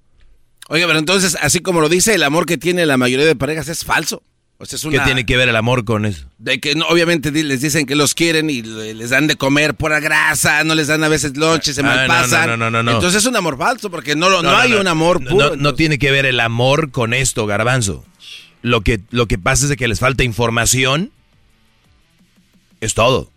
Oiga, 0.69 0.85
pero 0.88 0.99
entonces, 0.99 1.38
así 1.41 1.60
como 1.61 1.80
lo 1.81 1.89
dice, 1.89 2.14
el 2.15 2.23
amor 2.23 2.45
que 2.45 2.57
tiene 2.57 2.85
la 2.85 2.98
mayoría 2.98 3.26
de 3.26 3.35
parejas 3.35 3.69
es 3.69 3.85
falso. 3.85 4.22
O 4.60 4.65
sea, 4.65 4.76
es 4.77 4.81
¿Qué 4.81 4.88
una... 4.89 5.03
tiene 5.06 5.26
que 5.26 5.38
ver 5.38 5.48
el 5.49 5.56
amor 5.56 5.85
con 5.85 6.03
eso? 6.06 6.26
De 6.39 6.60
que 6.60 6.73
no, 6.73 6.88
obviamente 6.88 7.31
les 7.31 7.61
dicen 7.61 7.85
que 7.85 7.95
los 7.95 8.15
quieren 8.15 8.49
y 8.49 8.64
le- 8.64 8.95
les 8.95 9.11
dan 9.11 9.27
de 9.27 9.35
comer 9.35 9.76
pura 9.76 9.99
grasa, 9.99 10.64
no 10.64 10.73
les 10.73 10.88
dan 10.88 11.03
a 11.03 11.07
veces 11.10 11.38
lonche, 11.38 11.73
se 11.73 11.81
Ah, 11.81 11.84
no, 11.84 11.89
malpasan. 11.91 12.49
no, 12.49 12.57
no, 12.57 12.72
no, 12.72 12.81
no. 12.81 12.91
Entonces 12.94 13.22
es 13.22 13.27
un 13.27 13.35
amor 13.35 13.56
falso 13.57 13.91
porque 13.91 14.15
no, 14.15 14.30
lo- 14.30 14.41
no, 14.41 14.49
No, 14.49 14.56
no, 14.56 14.57
hay 14.57 14.72
no. 14.72 14.81
un 14.81 14.88
amor 14.88 15.22
No, 15.22 15.30
puro. 15.30 15.49
No, 15.52 15.56
no 15.57 15.76
tiene 15.76 15.99
que 15.99 16.10
ver 16.10 16.26
el 16.26 16.39
amor 16.39 16.89
con 16.91 17.14
esto, 17.14 17.45
garbanzo. 17.45 18.03
Lo 18.64 18.81
que, 18.81 18.99
lo 19.11 19.27
que 19.27 19.38
pasa 19.38 19.65
es 19.65 19.69
de 19.69 19.77
que 19.77 19.88
les 19.88 19.99
falta 19.99 20.23
información. 20.23 21.11
Es 22.81 22.95
todo. 22.95 23.31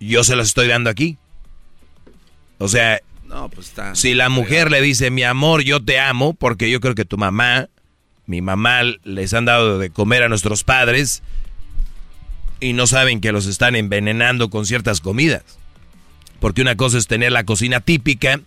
Yo 0.00 0.22
se 0.22 0.36
las 0.36 0.46
estoy 0.48 0.68
dando 0.68 0.88
aquí. 0.88 1.18
O 2.58 2.68
sea, 2.68 3.00
No, 3.28 3.50
pues 3.50 3.68
está. 3.68 3.94
si 3.94 4.14
la 4.14 4.30
mujer 4.30 4.70
le 4.70 4.80
dice, 4.80 5.10
mi 5.10 5.22
amor, 5.22 5.62
yo 5.62 5.84
te 5.84 6.00
amo, 6.00 6.32
porque 6.34 6.70
yo 6.70 6.80
creo 6.80 6.94
que 6.94 7.04
tu 7.04 7.18
mamá, 7.18 7.68
mi 8.26 8.40
mamá 8.40 8.80
les 9.04 9.34
han 9.34 9.44
dado 9.44 9.78
de 9.78 9.90
comer 9.90 10.22
a 10.22 10.28
nuestros 10.28 10.64
padres 10.64 11.22
y 12.60 12.72
no 12.72 12.86
saben 12.86 13.20
que 13.20 13.32
los 13.32 13.46
están 13.46 13.76
envenenando 13.76 14.50
con 14.50 14.66
ciertas 14.66 15.00
comidas. 15.00 15.42
Porque 16.40 16.62
una 16.62 16.76
cosa 16.76 16.98
es 16.98 17.06
tener 17.06 17.32
la 17.32 17.44
cocina 17.44 17.80
típica, 17.80 18.40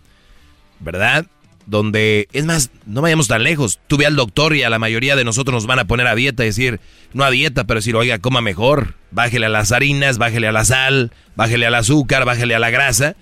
¿verdad? 0.80 1.26
Donde, 1.66 2.28
es 2.32 2.44
más, 2.44 2.70
no 2.86 3.02
vayamos 3.02 3.28
tan 3.28 3.44
lejos. 3.44 3.78
Tú 3.86 3.96
ve 3.96 4.06
al 4.06 4.16
doctor 4.16 4.56
y 4.56 4.62
a 4.62 4.70
la 4.70 4.78
mayoría 4.78 5.14
de 5.14 5.24
nosotros 5.24 5.54
nos 5.54 5.66
van 5.66 5.78
a 5.78 5.86
poner 5.86 6.06
a 6.06 6.14
dieta 6.14 6.42
y 6.42 6.46
decir, 6.46 6.80
no 7.12 7.24
a 7.24 7.30
dieta, 7.30 7.64
pero 7.64 7.78
decir, 7.78 7.94
oiga, 7.94 8.18
coma 8.18 8.40
mejor. 8.40 8.94
Bájele 9.10 9.46
a 9.46 9.50
las 9.50 9.72
harinas, 9.72 10.18
bájele 10.18 10.48
a 10.48 10.52
la 10.52 10.64
sal, 10.64 11.12
bájele 11.36 11.66
al 11.66 11.74
azúcar, 11.74 12.24
bájele 12.24 12.54
a 12.54 12.58
la 12.58 12.70
grasa. 12.70 13.14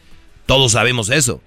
Todos 0.47 0.73
sabemos 0.73 1.11
eso. 1.11 1.43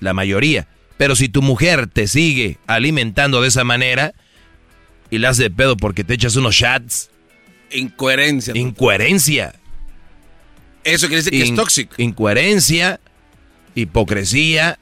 La 0.00 0.14
mayoría. 0.14 0.66
Pero 0.96 1.16
si 1.16 1.28
tu 1.28 1.40
mujer 1.40 1.86
te 1.86 2.06
sigue 2.06 2.58
alimentando 2.66 3.40
de 3.40 3.48
esa 3.48 3.64
manera 3.64 4.12
y 5.10 5.18
la 5.18 5.30
hace 5.30 5.44
de 5.44 5.50
pedo 5.50 5.76
porque 5.76 6.04
te 6.04 6.14
echas 6.14 6.36
unos 6.36 6.54
shots. 6.54 7.10
Incoherencia. 7.70 8.52
Incoherencia. 8.56 9.54
Eso 10.84 11.06
quiere 11.06 11.22
decir 11.22 11.32
que 11.32 11.42
es 11.42 11.54
tóxico. 11.54 11.94
Incoherencia, 11.98 13.00
hipocresía 13.74 14.78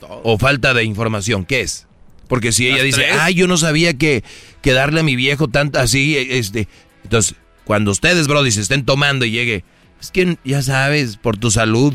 o 0.00 0.38
falta 0.38 0.74
de 0.74 0.84
información. 0.84 1.44
¿Qué 1.44 1.60
es? 1.62 1.86
Porque 2.28 2.52
si 2.52 2.68
ella 2.68 2.82
dice, 2.82 3.02
tres. 3.02 3.16
ay, 3.18 3.34
yo 3.34 3.46
no 3.48 3.56
sabía 3.56 3.94
que, 3.94 4.22
que 4.62 4.72
darle 4.72 5.00
a 5.00 5.02
mi 5.02 5.16
viejo 5.16 5.48
tanto 5.48 5.80
así, 5.80 6.16
eh, 6.16 6.38
este. 6.38 6.68
Entonces, 7.02 7.34
cuando 7.64 7.90
ustedes, 7.90 8.28
Brody, 8.28 8.52
se 8.52 8.60
estén 8.60 8.84
tomando 8.84 9.24
y 9.24 9.32
llegue, 9.32 9.64
es 10.00 10.10
que 10.10 10.36
ya 10.44 10.62
sabes, 10.62 11.16
por 11.16 11.36
tu 11.36 11.50
salud, 11.50 11.92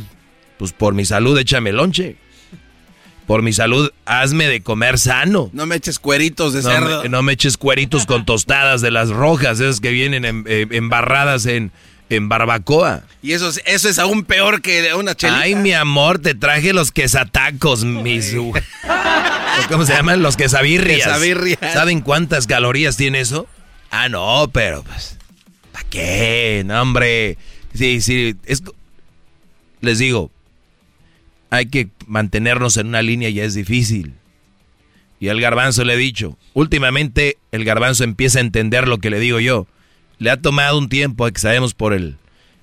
pues 0.57 0.73
por 0.73 0.93
mi 0.93 1.05
salud, 1.05 1.37
échame 1.37 1.71
lonche. 1.71 2.17
Por 3.27 3.41
mi 3.41 3.53
salud, 3.53 3.91
hazme 4.05 4.47
de 4.47 4.61
comer 4.61 4.99
sano. 4.99 5.49
No 5.51 5.65
me 5.65 5.75
eches 5.77 5.97
cueritos 5.99 6.53
de 6.53 6.61
No 6.61 6.69
cerdo. 6.69 7.03
me, 7.03 7.09
no 7.09 7.21
me 7.23 7.33
eches 7.33 7.57
cueritos 7.57 8.05
con 8.05 8.23
tostadas 8.25 8.81
de 8.81 8.91
las 8.91 9.09
rojas, 9.09 9.59
esas 9.59 9.79
que 9.79 9.89
vienen 9.91 10.25
en- 10.25 10.45
eh, 10.47 10.67
embarradas 10.71 11.47
en, 11.47 11.71
en 12.09 12.29
barbacoa. 12.29 13.01
Y 13.23 13.31
eso, 13.31 13.49
es- 13.49 13.61
eso 13.65 13.89
es 13.89 13.97
aún 13.97 14.25
peor 14.25 14.61
que 14.61 14.93
una 14.93 15.15
chelita. 15.15 15.39
Ay, 15.39 15.55
mi 15.55 15.73
amor, 15.73 16.19
te 16.19 16.35
traje 16.35 16.71
los 16.73 16.91
quesatacos, 16.91 17.83
mis... 17.83 18.33
¿O 18.35 18.51
¿Cómo 19.69 19.85
se 19.85 19.93
llaman? 19.93 20.21
Los 20.21 20.37
quesabirrias. 20.37 21.07
Quesabirrias. 21.07 21.59
¿Saben 21.73 22.01
cuántas 22.01 22.45
calorías 22.45 22.95
tiene 22.97 23.21
eso? 23.21 23.47
Ah, 23.89 24.07
no, 24.09 24.49
pero 24.53 24.83
pues... 24.83 25.17
¿Para 25.71 25.87
qué? 25.89 26.61
No, 26.65 26.79
hombre. 26.81 27.37
Sí, 27.73 28.01
sí, 28.01 28.35
es... 28.45 28.61
Les 29.81 29.97
digo, 29.97 30.29
hay 31.49 31.67
que 31.67 31.89
mantenernos 32.07 32.77
en 32.77 32.87
una 32.87 33.01
línea 33.01 33.29
y 33.29 33.39
es 33.39 33.53
difícil. 33.53 34.13
Y 35.19 35.29
al 35.29 35.39
garbanzo 35.39 35.83
le 35.83 35.93
he 35.93 35.97
dicho, 35.97 36.37
últimamente 36.53 37.37
el 37.51 37.63
garbanzo 37.63 38.03
empieza 38.03 38.39
a 38.39 38.41
entender 38.41 38.87
lo 38.87 38.97
que 38.97 39.09
le 39.09 39.19
digo 39.19 39.39
yo. 39.39 39.67
Le 40.17 40.29
ha 40.29 40.41
tomado 40.41 40.77
un 40.77 40.89
tiempo, 40.89 41.25
que 41.31 41.39
sabemos 41.39 41.73
por 41.73 41.93
el, 41.93 42.17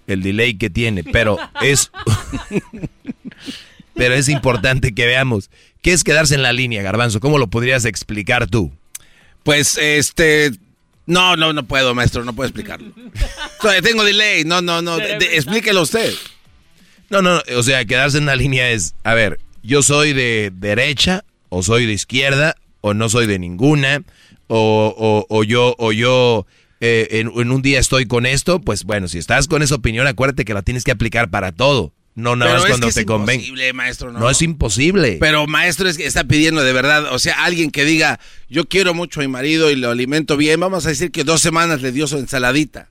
el 0.06 0.22
delay 0.22 0.54
que 0.54 0.70
tiene, 0.70 1.04
pero 1.04 1.38
es... 1.62 1.90
pero 3.94 4.14
es 4.14 4.28
importante 4.28 4.94
que 4.94 5.06
veamos. 5.06 5.50
¿Qué 5.82 5.92
es 5.92 6.04
quedarse 6.04 6.34
en 6.34 6.42
la 6.42 6.52
línea, 6.52 6.82
garbanzo? 6.82 7.20
¿Cómo 7.20 7.38
lo 7.38 7.48
podrías 7.48 7.84
explicar 7.84 8.46
tú? 8.46 8.70
Pues, 9.42 9.76
este, 9.78 10.52
No, 11.06 11.36
no, 11.36 11.52
no 11.52 11.64
puedo, 11.64 11.94
maestro, 11.94 12.24
no 12.24 12.34
puedo 12.34 12.48
explicarlo. 12.48 12.92
Tengo 13.82 14.04
delay, 14.04 14.44
no, 14.44 14.62
no, 14.62 14.82
no, 14.82 14.98
explíquelo 14.98 15.82
usted. 15.82 16.12
No, 17.12 17.20
no, 17.20 17.42
o 17.58 17.62
sea, 17.62 17.84
quedarse 17.84 18.16
en 18.16 18.22
una 18.22 18.36
línea 18.36 18.70
es, 18.70 18.94
a 19.04 19.12
ver, 19.12 19.38
yo 19.62 19.82
soy 19.82 20.14
de 20.14 20.50
derecha 20.50 21.24
o 21.50 21.62
soy 21.62 21.84
de 21.84 21.92
izquierda 21.92 22.56
o 22.80 22.94
no 22.94 23.10
soy 23.10 23.26
de 23.26 23.38
ninguna 23.38 24.02
o, 24.46 25.26
o, 25.28 25.44
yo 25.44 25.74
o 25.76 25.92
yo 25.92 26.46
eh, 26.80 27.08
en, 27.10 27.28
un 27.28 27.60
día 27.60 27.78
estoy 27.80 28.06
con 28.06 28.24
esto, 28.24 28.62
pues 28.62 28.84
bueno, 28.84 29.08
si 29.08 29.18
estás 29.18 29.46
con 29.46 29.60
esa 29.60 29.74
opinión, 29.74 30.06
acuérdate 30.06 30.46
que 30.46 30.54
la 30.54 30.62
tienes 30.62 30.84
que 30.84 30.90
aplicar 30.90 31.28
para 31.28 31.52
todo. 31.52 31.92
No 32.14 32.34
nada 32.34 32.54
más 32.54 32.64
cuando 32.64 32.88
te 32.88 33.04
convenga. 33.04 33.44
maestro, 33.74 34.10
¿no? 34.10 34.18
No 34.18 34.30
es 34.30 34.40
imposible. 34.40 35.18
Pero 35.20 35.46
maestro 35.46 35.90
es 35.90 35.98
que 35.98 36.06
está 36.06 36.24
pidiendo 36.24 36.62
de 36.62 36.72
verdad, 36.72 37.12
o 37.12 37.18
sea, 37.18 37.44
alguien 37.44 37.70
que 37.70 37.84
diga, 37.84 38.20
yo 38.48 38.66
quiero 38.66 38.94
mucho 38.94 39.20
a 39.20 39.22
mi 39.22 39.28
marido 39.28 39.70
y 39.70 39.76
lo 39.76 39.90
alimento 39.90 40.38
bien, 40.38 40.60
vamos 40.60 40.86
a 40.86 40.88
decir 40.88 41.10
que 41.10 41.24
dos 41.24 41.42
semanas 41.42 41.82
le 41.82 41.92
dio 41.92 42.06
su 42.06 42.16
ensaladita. 42.16 42.88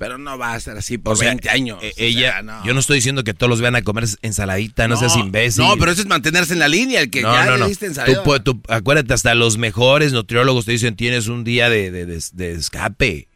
Pero 0.00 0.16
no 0.16 0.38
va 0.38 0.54
a 0.54 0.60
ser 0.60 0.78
así 0.78 0.96
por 0.96 1.18
20 1.18 1.50
años. 1.50 1.78
Eh, 1.82 1.92
ella, 1.98 2.42
yo 2.64 2.72
no 2.72 2.80
estoy 2.80 2.96
diciendo 2.96 3.22
que 3.22 3.34
todos 3.34 3.50
los 3.50 3.60
vean 3.60 3.76
a 3.76 3.82
comer 3.82 4.06
ensaladita, 4.22 4.88
no, 4.88 4.96
seas 4.96 5.14
imbécil. 5.14 5.62
No, 5.62 5.76
pero 5.76 5.92
eso 5.92 6.00
es 6.00 6.06
mantenerse 6.06 6.54
en 6.54 6.58
la 6.58 6.68
línea, 6.68 7.02
el 7.02 7.10
que 7.10 7.20
ya 7.20 7.58
no, 7.58 7.68
diste 7.68 7.84
ensalada. 7.84 8.42
Tú, 8.42 8.62
acuérdate, 8.68 9.12
hasta 9.12 9.34
los 9.34 9.58
mejores 9.58 10.14
nutriólogos 10.14 10.64
te 10.64 10.72
dicen 10.72 10.96
tienes 10.96 11.28
un 11.28 11.44
día 11.44 11.68
de, 11.68 11.90
de, 11.90 12.52
escape. 12.52 13.28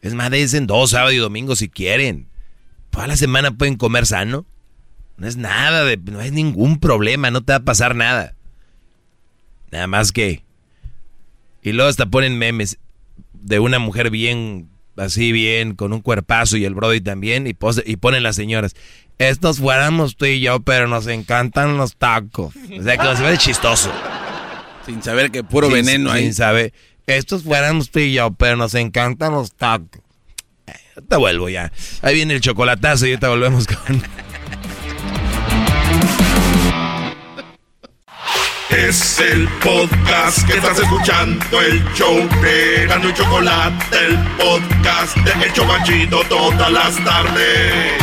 Es 0.00 0.14
más, 0.14 0.30
dicen 0.30 0.68
dos, 0.68 0.90
sábado 0.90 1.10
y 1.10 1.16
domingo 1.16 1.56
si 1.56 1.68
quieren. 1.68 2.28
Toda 2.90 3.08
la 3.08 3.16
semana 3.16 3.50
pueden 3.50 3.74
comer 3.74 4.06
sano. 4.06 4.46
No 5.16 5.26
es 5.26 5.38
nada, 5.38 5.84
de, 5.84 5.96
no 5.96 6.20
es 6.20 6.30
ningún 6.30 6.78
problema, 6.78 7.32
no 7.32 7.40
te 7.40 7.52
va 7.52 7.56
a 7.56 7.64
pasar 7.64 7.96
nada. 7.96 8.36
Nada 9.72 9.88
más 9.88 10.12
que... 10.12 10.44
Y 11.64 11.72
luego 11.72 11.90
hasta 11.90 12.06
ponen 12.06 12.38
memes 12.38 12.78
de 13.32 13.58
una 13.58 13.80
mujer 13.80 14.10
bien 14.10 14.69
así 15.00 15.32
bien, 15.32 15.74
con 15.74 15.92
un 15.92 16.00
cuerpazo 16.00 16.56
y 16.56 16.64
el 16.64 16.74
Brody 16.74 17.00
también, 17.00 17.46
y, 17.46 17.56
y 17.84 17.96
ponen 17.96 18.22
las 18.22 18.36
señoras, 18.36 18.74
estos 19.18 19.58
fuéramos 19.58 20.16
tú 20.16 20.26
y 20.26 20.40
yo, 20.40 20.60
pero 20.60 20.86
nos 20.86 21.06
encantan 21.06 21.76
los 21.76 21.96
tacos. 21.96 22.54
O 22.56 22.82
sea, 22.82 22.96
que 22.96 23.16
se 23.16 23.22
ve 23.22 23.36
chistoso. 23.38 23.90
Sin 24.86 25.02
saber 25.02 25.30
que 25.30 25.44
puro 25.44 25.68
veneno 25.68 26.10
ahí. 26.10 26.24
Sin 26.24 26.34
saber, 26.34 26.72
estos 27.06 27.42
fuéramos 27.42 27.90
tú 27.90 27.98
y 27.98 28.12
yo, 28.12 28.30
pero 28.32 28.56
nos 28.56 28.74
encantan 28.74 29.32
los 29.32 29.52
tacos. 29.52 30.00
Eh, 30.66 30.72
te 31.08 31.16
vuelvo 31.16 31.48
ya. 31.48 31.72
Ahí 32.02 32.14
viene 32.14 32.34
el 32.34 32.40
chocolatazo 32.40 33.06
y 33.06 33.10
ahorita 33.10 33.28
volvemos 33.28 33.66
con... 33.66 34.02
Es 38.70 39.18
el 39.18 39.48
podcast 39.64 40.46
que 40.46 40.52
estás 40.54 40.78
escuchando, 40.78 41.60
el 41.60 41.82
show 41.92 42.16
de 42.40 42.86
y 42.86 43.12
Chocolate, 43.14 44.06
el 44.06 44.16
podcast 44.36 45.16
de 45.16 45.32
El 45.44 45.52
Chocachito 45.52 46.22
todas 46.28 46.70
las 46.70 47.04
tardes. 47.04 48.00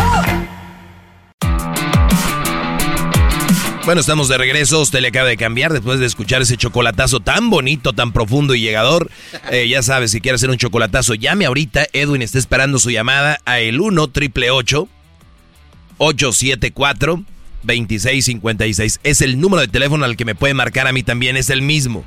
Bueno, 3.86 4.02
estamos 4.02 4.28
de 4.28 4.38
regreso. 4.38 4.82
Usted 4.82 5.00
le 5.00 5.08
acaba 5.08 5.30
de 5.30 5.38
cambiar 5.38 5.72
después 5.72 6.00
de 6.00 6.06
escuchar 6.06 6.42
ese 6.42 6.58
chocolatazo 6.58 7.22
tan 7.22 7.50
bonito, 7.50 7.94
tan 7.94 8.12
profundo 8.12 8.54
y 8.54 8.60
llegador. 8.60 9.10
Eh, 9.50 9.70
ya 9.70 9.82
sabe, 9.82 10.10
si 10.10 10.20
quiere 10.20 10.36
hacer 10.36 10.50
un 10.50 10.58
chocolatazo, 10.58 11.14
llame 11.14 11.46
ahorita. 11.46 11.88
Edwin 11.94 12.22
está 12.22 12.40
esperando 12.40 12.78
su 12.78 12.92
llamada 12.92 13.40
a 13.46 13.62
el 13.62 13.80
1 13.80 14.10
triple 14.10 14.52
874 14.52 17.24
2656. 17.68 19.00
Es 19.04 19.22
el 19.22 19.40
número 19.40 19.62
de 19.62 19.68
teléfono 19.68 20.06
al 20.06 20.18
que 20.18 20.26
me 20.26 20.36
puede 20.36 20.54
marcar 20.54 20.88
a 20.88 20.94
mí 20.94 21.04
también, 21.04 21.38
es 21.38 21.50
el 21.50 21.62
mismo. 21.62 22.04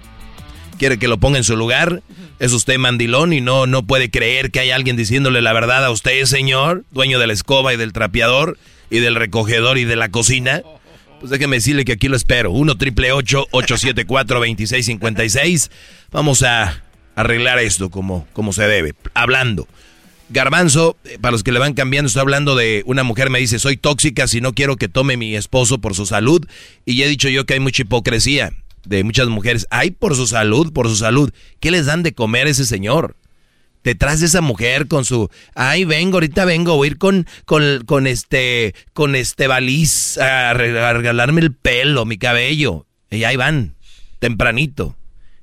¿Quiere 0.78 0.98
que 0.98 1.08
lo 1.08 1.18
ponga 1.18 1.38
en 1.38 1.44
su 1.44 1.56
lugar? 1.56 2.02
¿Es 2.38 2.52
usted 2.52 2.78
mandilón 2.78 3.34
y 3.34 3.42
no, 3.42 3.66
no 3.66 3.86
puede 3.86 4.10
creer 4.10 4.50
que 4.50 4.60
hay 4.60 4.70
alguien 4.70 4.96
diciéndole 4.96 5.42
la 5.42 5.52
verdad 5.52 5.84
a 5.84 5.90
usted, 5.90 6.24
señor? 6.24 6.84
Dueño 6.90 7.18
de 7.18 7.26
la 7.26 7.34
escoba 7.34 7.74
y 7.74 7.76
del 7.76 7.92
trapeador 7.92 8.58
y 8.88 8.98
del 8.98 9.14
recogedor 9.14 9.76
y 9.76 9.84
de 9.84 9.96
la 9.96 10.08
cocina. 10.08 10.62
Pues 11.18 11.28
déjeme 11.28 11.56
decirle 11.56 11.84
que 11.84 11.92
aquí 11.92 12.08
lo 12.08 12.16
espero. 12.16 12.50
1 12.50 12.76
triple 12.76 13.12
874 13.12 14.38
2656. 14.38 15.70
Vamos 16.10 16.42
a 16.42 16.82
arreglar 17.14 17.58
esto 17.58 17.90
como, 17.90 18.26
como 18.32 18.54
se 18.54 18.66
debe. 18.66 18.94
Hablando. 19.12 19.68
Garbanzo, 20.30 20.96
eh, 21.04 21.18
para 21.20 21.32
los 21.32 21.42
que 21.42 21.52
le 21.52 21.58
van 21.58 21.74
cambiando, 21.74 22.06
estoy 22.06 22.20
hablando 22.20 22.54
de 22.54 22.82
una 22.86 23.02
mujer 23.02 23.30
me 23.30 23.40
dice, 23.40 23.58
soy 23.58 23.76
tóxica 23.76 24.28
si 24.28 24.40
no 24.40 24.54
quiero 24.54 24.76
que 24.76 24.88
tome 24.88 25.16
mi 25.16 25.34
esposo 25.34 25.78
por 25.78 25.94
su 25.94 26.06
salud. 26.06 26.46
Y 26.86 26.96
ya 26.96 27.06
he 27.06 27.08
dicho 27.08 27.28
yo 27.28 27.44
que 27.46 27.54
hay 27.54 27.60
mucha 27.60 27.82
hipocresía 27.82 28.52
de 28.84 29.02
muchas 29.02 29.28
mujeres. 29.28 29.66
Ay, 29.70 29.90
por 29.90 30.14
su 30.14 30.26
salud, 30.28 30.72
por 30.72 30.88
su 30.88 30.96
salud. 30.96 31.32
¿Qué 31.58 31.72
les 31.72 31.86
dan 31.86 32.04
de 32.04 32.14
comer 32.14 32.46
a 32.46 32.50
ese 32.50 32.64
señor? 32.64 33.16
Detrás 33.82 34.20
de 34.20 34.26
esa 34.26 34.40
mujer 34.40 34.86
con 34.88 35.04
su, 35.04 35.30
ay, 35.54 35.84
vengo, 35.84 36.16
ahorita 36.16 36.44
vengo, 36.44 36.76
voy 36.76 36.88
a 36.88 36.90
ir 36.90 36.98
con, 36.98 37.26
con, 37.46 37.82
con 37.86 38.06
este, 38.06 38.74
con 38.92 39.16
este 39.16 39.46
baliz 39.46 40.18
a 40.18 40.52
regalarme 40.52 41.40
el 41.40 41.54
pelo, 41.54 42.04
mi 42.04 42.18
cabello. 42.18 42.86
Y 43.10 43.24
ahí 43.24 43.36
van, 43.36 43.74
tempranito. 44.20 44.96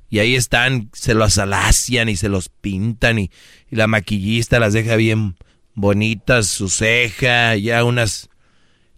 Y 0.10 0.20
ahí 0.20 0.36
están, 0.36 0.90
se 0.94 1.14
los 1.14 1.38
alacian 1.38 2.10
y 2.10 2.16
se 2.16 2.30
los 2.30 2.50
pintan 2.50 3.20
y, 3.20 3.32
la 3.70 3.88
maquillista 3.88 4.60
las 4.60 4.72
deja 4.72 4.96
bien 4.96 5.36
bonitas, 5.74 6.48
su 6.48 6.70
ceja, 6.70 7.56
ya 7.56 7.84
unas... 7.84 8.30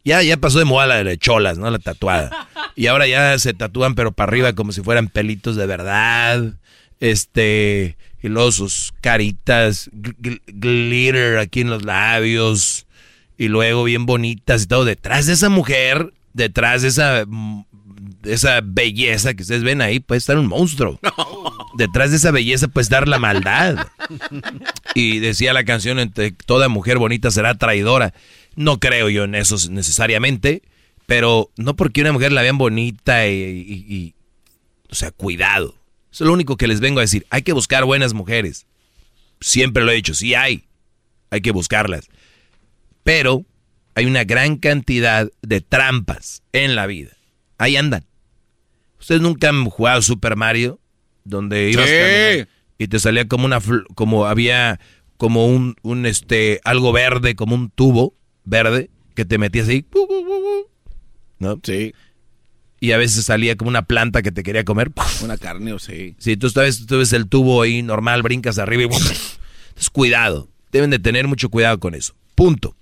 Ya, 0.06 0.23
ya 0.23 0.38
pasó 0.38 0.60
de 0.60 0.65
moda 0.65 0.88
la 0.88 1.03
de 1.03 1.18
cholas, 1.18 1.57
¿no? 1.57 1.69
La 1.69 1.80
tatuada. 1.80 2.48
Y 2.76 2.88
ahora 2.88 3.06
ya 3.06 3.38
se 3.38 3.53
tatúan 3.53 3.95
pero 3.95 4.11
para 4.11 4.30
arriba 4.30 4.53
como 4.53 4.72
si 4.72 4.81
fueran 4.81 5.07
pelitos 5.07 5.56
de 5.56 5.65
verdad. 5.65 6.53
Este, 6.99 7.98
y 8.22 8.30
luego 8.30 8.52
sus 8.52 8.94
caritas, 9.02 9.90
glitter 9.91 11.38
aquí 11.40 11.61
en 11.61 11.69
los 11.69 11.84
labios. 11.84 12.88
Y 13.38 13.49
luego 13.49 13.84
bien 13.84 14.06
bonitas 14.06 14.64
y 14.64 14.68
todo. 14.68 14.86
Detrás 14.86 15.26
de 15.26 15.34
esa 15.34 15.49
mujer, 15.49 16.14
detrás 16.34 16.81
de 16.81 16.88
esa 16.88 17.26
esa 18.24 18.62
belleza 18.64 19.34
que 19.34 19.44
ustedes 19.44 19.64
ven 19.64 19.82
ahí 19.82 20.00
puede 20.00 20.20
estar 20.20 20.38
un 20.38 20.48
monstruo. 20.48 21.00
Detrás 21.78 22.12
de 22.12 22.18
esa 22.18 22.32
belleza 22.32 22.68
puede 22.68 22.84
estar 22.84 23.08
la 23.08 23.20
maldad. 23.20 23.88
Y 24.96 25.20
decía 25.20 25.54
la 25.54 25.64
canción, 25.64 26.00
entre 26.00 26.32
toda 26.32 26.68
mujer 26.68 26.98
bonita 26.98 27.32
será 27.32 27.56
traidora. 27.56 28.14
No 28.56 28.80
creo 28.80 29.10
yo 29.10 29.24
en 29.24 29.36
eso 29.36 29.56
necesariamente, 29.70 30.64
pero 31.06 31.52
no 31.58 31.76
porque 31.76 32.02
una 32.02 32.12
mujer 32.12 32.32
la 32.32 32.41
vean 32.41 32.58
bonita 32.58 33.28
y, 33.28 34.16
o 34.90 34.96
sea, 34.96 35.12
cuidado. 35.12 35.76
Eso 36.12 36.24
es 36.24 36.28
lo 36.28 36.34
único 36.34 36.58
que 36.58 36.68
les 36.68 36.80
vengo 36.80 37.00
a 37.00 37.04
decir. 37.04 37.26
Hay 37.30 37.44
que 37.44 37.54
buscar 37.54 37.86
buenas 37.86 38.14
mujeres. 38.14 38.66
Siempre 39.40 39.84
lo 39.84 39.91
he 39.91 39.96
dicho, 39.96 40.14
sí 40.14 40.34
hay. 40.34 40.66
Hay 41.30 41.41
que 41.41 41.52
buscarlas. 41.52 42.10
Pero 43.04 43.46
hay 43.96 44.06
una 44.06 44.24
gran 44.24 44.58
cantidad 44.58 45.30
de 45.41 45.62
trampas 45.62 46.41
en 46.52 46.76
la 46.76 46.88
vida. 46.88 47.12
Ahí 47.58 47.78
andan. 47.78 48.09
¿Ustedes 48.99 49.21
nunca 49.21 49.49
han 49.49 49.65
jugado 49.65 50.01
Super 50.01 50.35
Mario? 50.35 50.80
Donde 51.23 51.69
ibas 51.71 52.47
y 52.80 52.88
te 52.88 52.97
salía 52.97 53.27
como 53.27 53.45
una 53.45 53.59
como 53.93 54.26
había 54.26 54.80
como 55.17 55.47
un, 55.47 55.76
un 55.81 56.05
este 56.05 56.61
algo 56.63 56.93
verde, 56.93 57.35
como 57.35 57.53
un 57.53 57.69
tubo 57.69 58.15
verde 58.45 58.89
que 59.15 59.26
te 59.26 59.38
metías 59.38 59.67
ahí. 59.67 59.85
¿No? 61.39 61.59
Sí. 61.61 61.93
Y 62.80 62.93
a 62.93 62.97
veces 62.97 63.26
salía 63.26 63.57
como 63.57 63.67
una 63.69 63.81
planta 63.81 64.21
que 64.21 64.31
te 64.31 64.43
quería 64.43 64.63
comer. 64.63 64.91
Una 65.21 65.38
carne, 65.38 65.73
o 65.73 65.80
sí. 65.80 66.15
Sí, 66.17 66.38
tú 66.38 66.49
sabes, 66.49 66.85
tú 66.85 66.97
ves 66.97 67.11
el 67.11 67.27
tubo 67.27 67.61
ahí 67.61 67.81
normal, 67.81 68.21
brincas 68.23 68.57
arriba 68.57 68.84
y 68.84 68.85
Entonces, 68.85 69.38
cuidado. 69.91 70.49
Deben 70.71 70.89
de 70.89 70.99
tener 70.99 71.27
mucho 71.27 71.49
cuidado 71.49 71.80
con 71.81 71.95
eso. 71.95 72.15
Punto. 72.35 72.77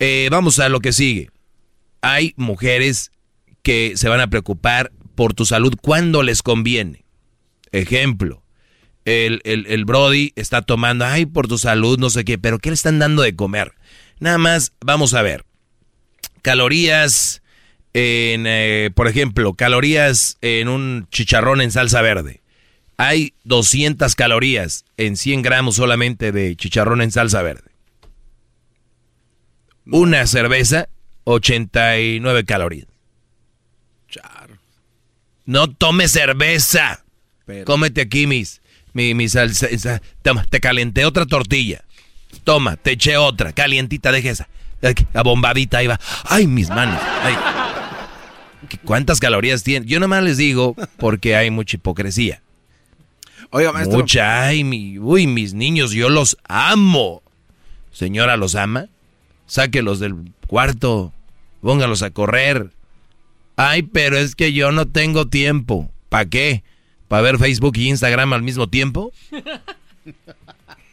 Eh, 0.00 0.28
vamos 0.32 0.58
a 0.58 0.68
lo 0.68 0.80
que 0.80 0.92
sigue. 0.92 1.30
Hay 2.00 2.34
mujeres 2.36 3.12
que 3.62 3.92
se 3.96 4.08
van 4.08 4.20
a 4.20 4.26
preocupar 4.26 4.90
por 5.14 5.34
tu 5.34 5.44
salud 5.46 5.74
cuando 5.80 6.22
les 6.22 6.42
conviene. 6.42 7.04
Ejemplo, 7.72 8.42
el, 9.04 9.40
el, 9.44 9.84
Brody 9.84 10.32
está 10.36 10.62
tomando, 10.62 11.04
ay, 11.04 11.26
por 11.26 11.48
tu 11.48 11.58
salud, 11.58 11.98
no 11.98 12.10
sé 12.10 12.24
qué, 12.24 12.38
pero 12.38 12.58
¿qué 12.58 12.70
le 12.70 12.74
están 12.74 12.98
dando 12.98 13.22
de 13.22 13.36
comer? 13.36 13.72
Nada 14.18 14.38
más, 14.38 14.72
vamos 14.80 15.14
a 15.14 15.22
ver. 15.22 15.44
Calorías 16.42 17.42
en, 17.94 18.44
eh, 18.46 18.90
por 18.94 19.08
ejemplo, 19.08 19.54
calorías 19.54 20.38
en 20.40 20.68
un 20.68 21.06
chicharrón 21.10 21.60
en 21.60 21.70
salsa 21.70 22.02
verde. 22.02 22.42
Hay 22.96 23.34
200 23.44 24.14
calorías 24.14 24.84
en 24.96 25.16
100 25.16 25.42
gramos 25.42 25.76
solamente 25.76 26.32
de 26.32 26.56
chicharrón 26.56 27.02
en 27.02 27.10
salsa 27.10 27.42
verde. 27.42 27.70
Una 29.86 30.26
cerveza, 30.26 30.88
89 31.24 32.44
calorías. 32.44 32.93
No 35.46 35.70
tome 35.70 36.08
cerveza. 36.08 37.04
Cómete 37.64 38.02
aquí 38.02 38.26
mis, 38.26 38.62
mi, 38.92 39.28
salsa. 39.28 39.68
Toma, 40.22 40.44
te 40.46 40.60
calenté 40.60 41.04
otra 41.04 41.26
tortilla. 41.26 41.84
Toma, 42.44 42.76
te 42.76 42.92
eché 42.92 43.16
otra. 43.16 43.52
Calientita, 43.52 44.12
deje 44.12 44.30
esa. 44.30 44.48
bombadita 45.22 45.78
ahí 45.78 45.86
va. 45.86 46.00
Ay, 46.24 46.46
mis 46.46 46.68
manos. 46.70 47.00
¿Cuántas 48.84 49.20
calorías 49.20 49.62
tiene? 49.62 49.86
Yo 49.86 50.00
nomás 50.00 50.22
les 50.22 50.36
digo 50.36 50.74
porque 50.98 51.36
hay 51.36 51.50
mucha 51.50 51.76
hipocresía. 51.76 52.40
Oiga, 53.50 53.72
maestro. 53.72 53.98
Mucha, 53.98 54.46
ay, 54.46 54.64
mi, 54.64 54.98
uy, 54.98 55.26
mis 55.26 55.54
niños, 55.54 55.92
yo 55.92 56.08
los 56.08 56.36
amo. 56.48 57.22
Señora, 57.92 58.36
¿los 58.36 58.56
ama? 58.56 58.88
Sáquelos 59.46 60.00
del 60.00 60.16
cuarto, 60.48 61.12
póngalos 61.60 62.02
a 62.02 62.10
correr. 62.10 62.70
Ay, 63.56 63.82
pero 63.82 64.16
es 64.18 64.34
que 64.34 64.52
yo 64.52 64.72
no 64.72 64.86
tengo 64.86 65.26
tiempo. 65.28 65.90
¿Para 66.08 66.26
qué? 66.26 66.64
¿Para 67.08 67.22
ver 67.22 67.38
Facebook 67.38 67.76
y 67.76 67.88
Instagram 67.88 68.32
al 68.32 68.42
mismo 68.42 68.68
tiempo? 68.68 69.12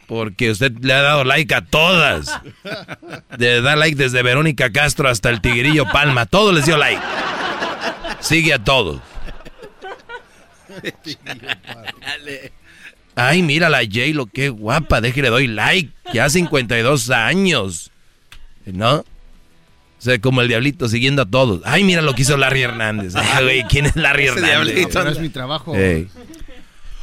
Porque 0.06 0.50
usted 0.50 0.72
le 0.80 0.92
ha 0.92 1.02
dado 1.02 1.24
like 1.24 1.54
a 1.54 1.64
todas. 1.64 2.38
De 3.38 3.62
dar 3.62 3.78
like 3.78 3.96
desde 3.96 4.22
Verónica 4.22 4.70
Castro 4.70 5.08
hasta 5.08 5.30
el 5.30 5.40
Tigrillo 5.40 5.86
Palma. 5.86 6.26
Todos 6.26 6.54
les 6.54 6.66
dio 6.66 6.76
like. 6.76 7.00
Sigue 8.20 8.52
a 8.52 8.62
todos. 8.62 9.00
Ay, 13.14 13.42
mira 13.42 13.68
la 13.68 13.80
J-Lo, 13.80 14.26
qué 14.26 14.48
guapa. 14.48 15.00
Déjale, 15.00 15.28
doy 15.28 15.46
like. 15.46 15.90
Ya 16.12 16.28
52 16.28 17.10
años. 17.10 17.90
¿No? 18.66 19.04
O 20.02 20.04
sea, 20.04 20.20
como 20.20 20.40
el 20.40 20.48
diablito 20.48 20.88
siguiendo 20.88 21.22
a 21.22 21.26
todos. 21.26 21.60
Ay, 21.64 21.84
mira 21.84 22.02
lo 22.02 22.12
que 22.12 22.22
hizo 22.22 22.36
Larry 22.36 22.62
Hernández. 22.62 23.14
Ay, 23.14 23.44
güey, 23.44 23.64
¿quién 23.68 23.86
es 23.86 23.94
Larry 23.94 24.24
Ese 24.24 24.32
Hernández? 24.32 24.74
diablito. 24.74 25.04
No 25.04 25.10
es 25.10 25.20
mi 25.20 25.28
trabajo. 25.28 25.76
Ey. 25.76 26.08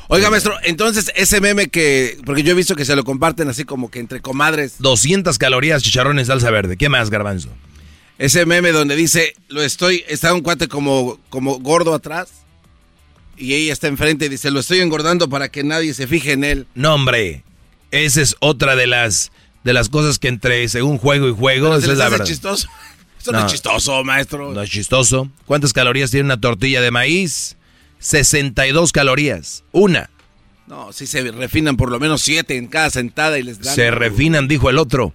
Oiga, 0.10 0.30
maestro, 0.30 0.54
entonces 0.64 1.10
ese 1.16 1.40
meme 1.40 1.70
que. 1.70 2.18
Porque 2.26 2.44
yo 2.44 2.52
he 2.52 2.56
visto 2.56 2.76
que 2.76 2.84
se 2.84 2.98
lo 2.98 3.06
comparten 3.06 3.48
así 3.48 3.64
como 3.64 3.90
que 3.90 4.00
entre 4.00 4.20
comadres. 4.20 4.76
200 4.80 5.38
calorías, 5.38 5.82
chicharrones, 5.82 6.28
salsa 6.28 6.52
verde. 6.52 6.76
¿Qué 6.76 6.90
más, 6.90 7.10
garbanzo? 7.10 7.48
Ese 8.18 8.46
meme 8.46 8.74
donde 8.74 8.98
dice, 8.98 9.34
lo 9.48 9.62
estoy, 9.62 10.04
está 10.10 10.34
un 10.34 10.42
cuate 10.42 10.68
como, 10.68 11.18
como 11.30 11.60
gordo 11.60 11.94
atrás. 11.94 12.30
Y 13.38 13.54
ella 13.54 13.72
está 13.72 13.88
enfrente 13.88 14.26
y 14.26 14.30
dice, 14.30 14.52
lo 14.52 14.60
estoy 14.60 14.80
engordando 14.80 15.30
para 15.30 15.48
que 15.48 15.64
nadie 15.64 15.94
se 15.94 16.06
fije 16.06 16.34
en 16.34 16.44
él. 16.44 16.68
No, 16.76 16.96
hombre. 16.96 17.44
Esa 17.92 18.22
es 18.22 18.36
otra 18.42 18.76
de 18.76 18.88
las 18.88 19.32
de 19.64 19.74
las 19.74 19.90
cosas 19.90 20.20
que 20.20 20.28
entre 20.28 20.68
según 20.70 20.98
juego 20.98 21.28
y 21.28 21.34
juego, 21.34 21.76
esa 21.76 21.88
se 21.88 21.92
es 21.94 21.98
la 21.98 22.10
verdad. 22.10 22.26
chistoso. 22.26 22.68
Esto 23.18 23.32
no. 23.34 23.40
es 23.46 23.52
chistoso, 23.52 24.04
maestro. 24.04 24.54
No 24.54 24.62
es 24.62 24.70
chistoso. 24.70 25.30
¿Cuántas 25.46 25.74
calorías 25.74 26.10
tiene 26.10 26.26
una 26.26 26.40
tortilla 26.40 26.82
de 26.82 26.90
maíz? 26.92 27.58
62 28.00 28.94
calorías. 28.94 29.64
Una. 29.74 30.10
No, 30.68 30.94
sí 30.94 31.06
se 31.06 31.30
refinan 31.32 31.76
por 31.76 31.92
lo 31.92 32.00
menos 32.00 32.22
siete 32.22 32.56
en 32.56 32.68
cada 32.68 32.90
sentada 32.90 33.38
y 33.38 33.44
les 33.44 33.60
dan. 33.60 33.76
Se 33.76 33.92
refinan, 33.92 34.48
dijo 34.48 34.70
el 34.70 34.78
otro. 34.78 35.14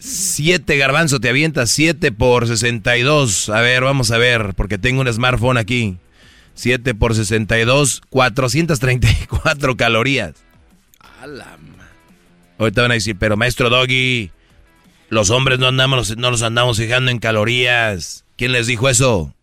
Siete 0.00 0.76
garbanzo 0.76 1.20
te 1.20 1.28
avientas, 1.28 1.70
siete 1.70 2.10
por 2.10 2.48
62. 2.48 3.48
A 3.50 3.60
ver, 3.60 3.84
vamos 3.84 4.10
a 4.10 4.18
ver, 4.18 4.54
porque 4.56 4.78
tengo 4.78 5.02
un 5.02 5.12
smartphone 5.12 5.58
aquí. 5.58 5.98
7 6.56 6.94
por 6.94 7.14
62, 7.14 8.02
434 8.08 9.76
calorías. 9.76 10.32
A 11.20 11.26
la 11.26 11.58
Ahorita 12.58 12.82
van 12.82 12.90
a 12.92 12.94
decir, 12.94 13.16
pero 13.18 13.36
maestro 13.36 13.68
Doggy, 13.70 14.30
los 15.10 15.30
hombres 15.30 15.58
no 15.58 15.66
andamos, 15.68 16.16
no 16.16 16.30
los 16.30 16.42
andamos 16.42 16.78
fijando 16.78 17.10
en 17.10 17.18
calorías. 17.18 18.24
¿Quién 18.36 18.52
les 18.52 18.66
dijo 18.66 18.88
eso? 18.88 19.34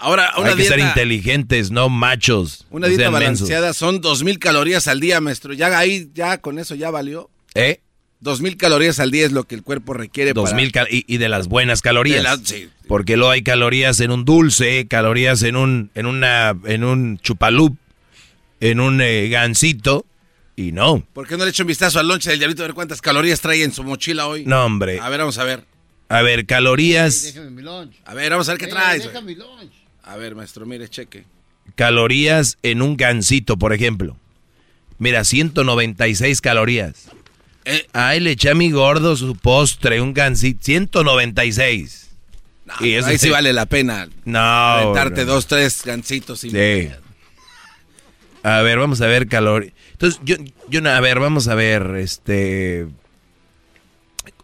Ahora, 0.00 0.32
una 0.38 0.50
Hay 0.50 0.56
que 0.56 0.64
ser 0.64 0.78
inteligentes, 0.78 1.70
no 1.72 1.88
machos. 1.88 2.66
una 2.70 2.86
no 2.86 2.88
dieta 2.88 3.10
sean 3.10 3.12
mensos. 3.14 3.48
balanceada 3.48 3.72
son 3.74 4.00
dos 4.00 4.22
mil 4.22 4.38
calorías 4.38 4.86
al 4.86 5.00
día, 5.00 5.20
maestro. 5.20 5.52
Ya 5.54 5.76
ahí, 5.76 6.10
ya 6.14 6.38
con 6.38 6.58
eso 6.58 6.74
ya 6.76 6.90
valió. 6.90 7.30
¿Eh? 7.54 7.80
Dos 8.20 8.40
mil 8.40 8.56
calorías 8.56 9.00
al 9.00 9.10
día 9.10 9.26
es 9.26 9.32
lo 9.32 9.44
que 9.44 9.54
el 9.56 9.62
cuerpo 9.62 9.94
requiere 9.94 10.32
Dos 10.34 10.50
para... 10.50 10.56
mil 10.56 10.72
cal- 10.72 10.88
y, 10.90 11.04
y 11.12 11.18
de 11.18 11.28
las 11.28 11.48
buenas 11.48 11.82
calorías. 11.82 12.40
Sí. 12.44 12.68
Porque 12.86 13.16
luego 13.16 13.30
hay 13.32 13.42
calorías 13.42 13.98
en 14.00 14.10
un 14.12 14.24
dulce, 14.24 14.86
calorías 14.88 15.42
en 15.42 15.56
un, 15.56 15.90
en 15.94 16.06
una, 16.06 16.56
en 16.64 16.84
un 16.84 17.18
chupalup, 17.18 17.76
en 18.60 18.80
un 18.80 19.00
eh, 19.00 19.28
gansito, 19.28 20.04
y 20.58 20.72
no. 20.72 21.06
¿Por 21.12 21.28
qué 21.28 21.36
no 21.36 21.44
le 21.44 21.50
echo 21.50 21.62
un 21.62 21.68
vistazo 21.68 22.00
al 22.00 22.08
lonche 22.08 22.30
del 22.30 22.40
diablito 22.40 22.64
a 22.64 22.66
ver 22.66 22.74
cuántas 22.74 23.00
calorías 23.00 23.40
trae 23.40 23.62
en 23.62 23.72
su 23.72 23.84
mochila 23.84 24.26
hoy? 24.26 24.44
No, 24.44 24.64
hombre. 24.64 24.98
A 24.98 25.08
ver, 25.08 25.20
vamos 25.20 25.38
a 25.38 25.44
ver. 25.44 25.64
A 26.08 26.20
ver, 26.22 26.46
calorías, 26.46 27.22
Déjame 27.22 27.50
mi 27.50 27.62
lunch. 27.62 27.94
A 28.04 28.14
ver, 28.14 28.30
vamos 28.32 28.48
a 28.48 28.52
ver 28.52 28.58
qué 28.58 28.64
Ey, 28.64 28.70
traes. 28.72 29.04
Deja 29.04 29.20
mi 29.20 29.36
lunch. 29.36 29.70
A 30.02 30.16
ver, 30.16 30.34
maestro, 30.34 30.66
mire, 30.66 30.88
cheque. 30.88 31.24
calorías 31.76 32.58
en 32.64 32.82
un 32.82 32.96
gansito, 32.96 33.56
por 33.56 33.72
ejemplo. 33.72 34.16
Mira, 34.98 35.22
196 35.22 36.40
calorías. 36.40 37.04
Eh. 37.64 37.86
Ay, 37.92 38.18
le 38.18 38.32
eché 38.32 38.50
a 38.50 38.54
mi 38.56 38.72
gordo 38.72 39.14
su 39.16 39.36
postre, 39.36 40.00
un 40.00 40.12
gansito, 40.12 40.60
196. 40.64 42.08
y 42.80 42.94
eso 42.94 43.06
ahí 43.06 43.18
sí 43.18 43.30
vale 43.30 43.52
la 43.52 43.66
pena. 43.66 44.08
No. 44.24 44.40
Aventarte 44.40 45.24
no. 45.24 45.34
dos, 45.34 45.46
tres 45.46 45.82
gancitos 45.84 46.42
y 46.42 46.50
Sí. 46.50 46.88
A 48.42 48.62
ver, 48.62 48.78
vamos 48.78 49.00
a 49.02 49.06
ver 49.06 49.28
calorías. 49.28 49.72
Entonces, 50.00 50.20
yo, 50.24 50.36
yo, 50.68 50.88
a 50.88 51.00
ver, 51.00 51.18
vamos 51.18 51.48
a 51.48 51.54
ver, 51.56 51.96
este... 51.96 52.86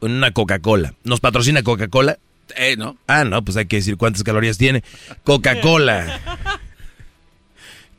Una 0.01 0.33
Coca-Cola. 0.33 0.95
¿Nos 1.05 1.21
patrocina 1.21 1.63
Coca-Cola? 1.63 2.19
Eh, 2.57 2.77
¿no? 2.77 2.97
Ah, 3.07 3.25
no, 3.25 3.43
pues 3.45 3.57
hay 3.57 3.67
que 3.67 3.77
decir 3.77 3.97
cuántas 3.97 4.25
calorías 4.25 4.59
tiene. 4.59 4.83
Coca-Cola. 5.23 6.21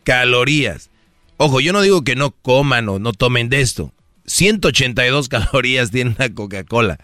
calorías. 0.03 0.89
Ojo, 1.37 1.59
yo 1.61 1.73
no 1.73 1.81
digo 1.81 2.03
que 2.03 2.15
no 2.15 2.31
coman 2.31 2.89
o 2.89 2.99
no 2.99 3.13
tomen 3.13 3.49
de 3.49 3.61
esto. 3.61 3.91
182 4.25 5.29
calorías 5.29 5.91
tiene 5.91 6.15
una 6.17 6.33
Coca-Cola. 6.33 6.99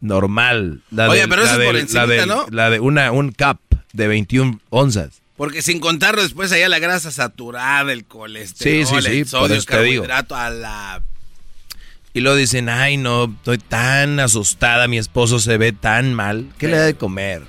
Normal. 0.00 0.82
La 0.90 1.08
Oye, 1.08 1.22
de- 1.22 1.28
pero 1.28 1.42
la 1.42 1.48
eso 1.52 1.60
es 1.60 1.66
por 1.66 1.74
la 1.74 1.80
encimita, 1.80 2.06
de- 2.06 2.26
¿no? 2.26 2.46
La 2.50 2.70
de 2.70 2.80
una, 2.80 3.10
un 3.12 3.32
cup 3.32 3.58
de 3.94 4.08
21 4.08 4.60
onzas. 4.70 5.22
Porque 5.36 5.60
sin 5.62 5.80
contarlo 5.80 6.22
después 6.22 6.50
allá 6.52 6.68
la 6.68 6.78
grasa 6.78 7.10
saturada, 7.10 7.92
el 7.92 8.04
colesterol, 8.06 8.86
Sí, 8.86 8.94
sí, 8.94 9.02
sí, 9.02 9.18
el 9.18 9.26
sodio, 9.26 9.54
digo. 9.54 9.64
carbohidrato, 9.66 10.34
a 10.34 10.50
la... 10.50 11.02
Y 12.14 12.20
luego 12.20 12.36
dicen, 12.38 12.70
ay, 12.70 12.96
no, 12.96 13.24
estoy 13.24 13.58
tan 13.58 14.18
asustada, 14.20 14.88
mi 14.88 14.96
esposo 14.96 15.38
se 15.38 15.58
ve 15.58 15.72
tan 15.72 16.14
mal. 16.14 16.48
¿Qué 16.56 16.66
le 16.68 16.76
da 16.78 16.84
de 16.86 16.94
comer? 16.94 17.42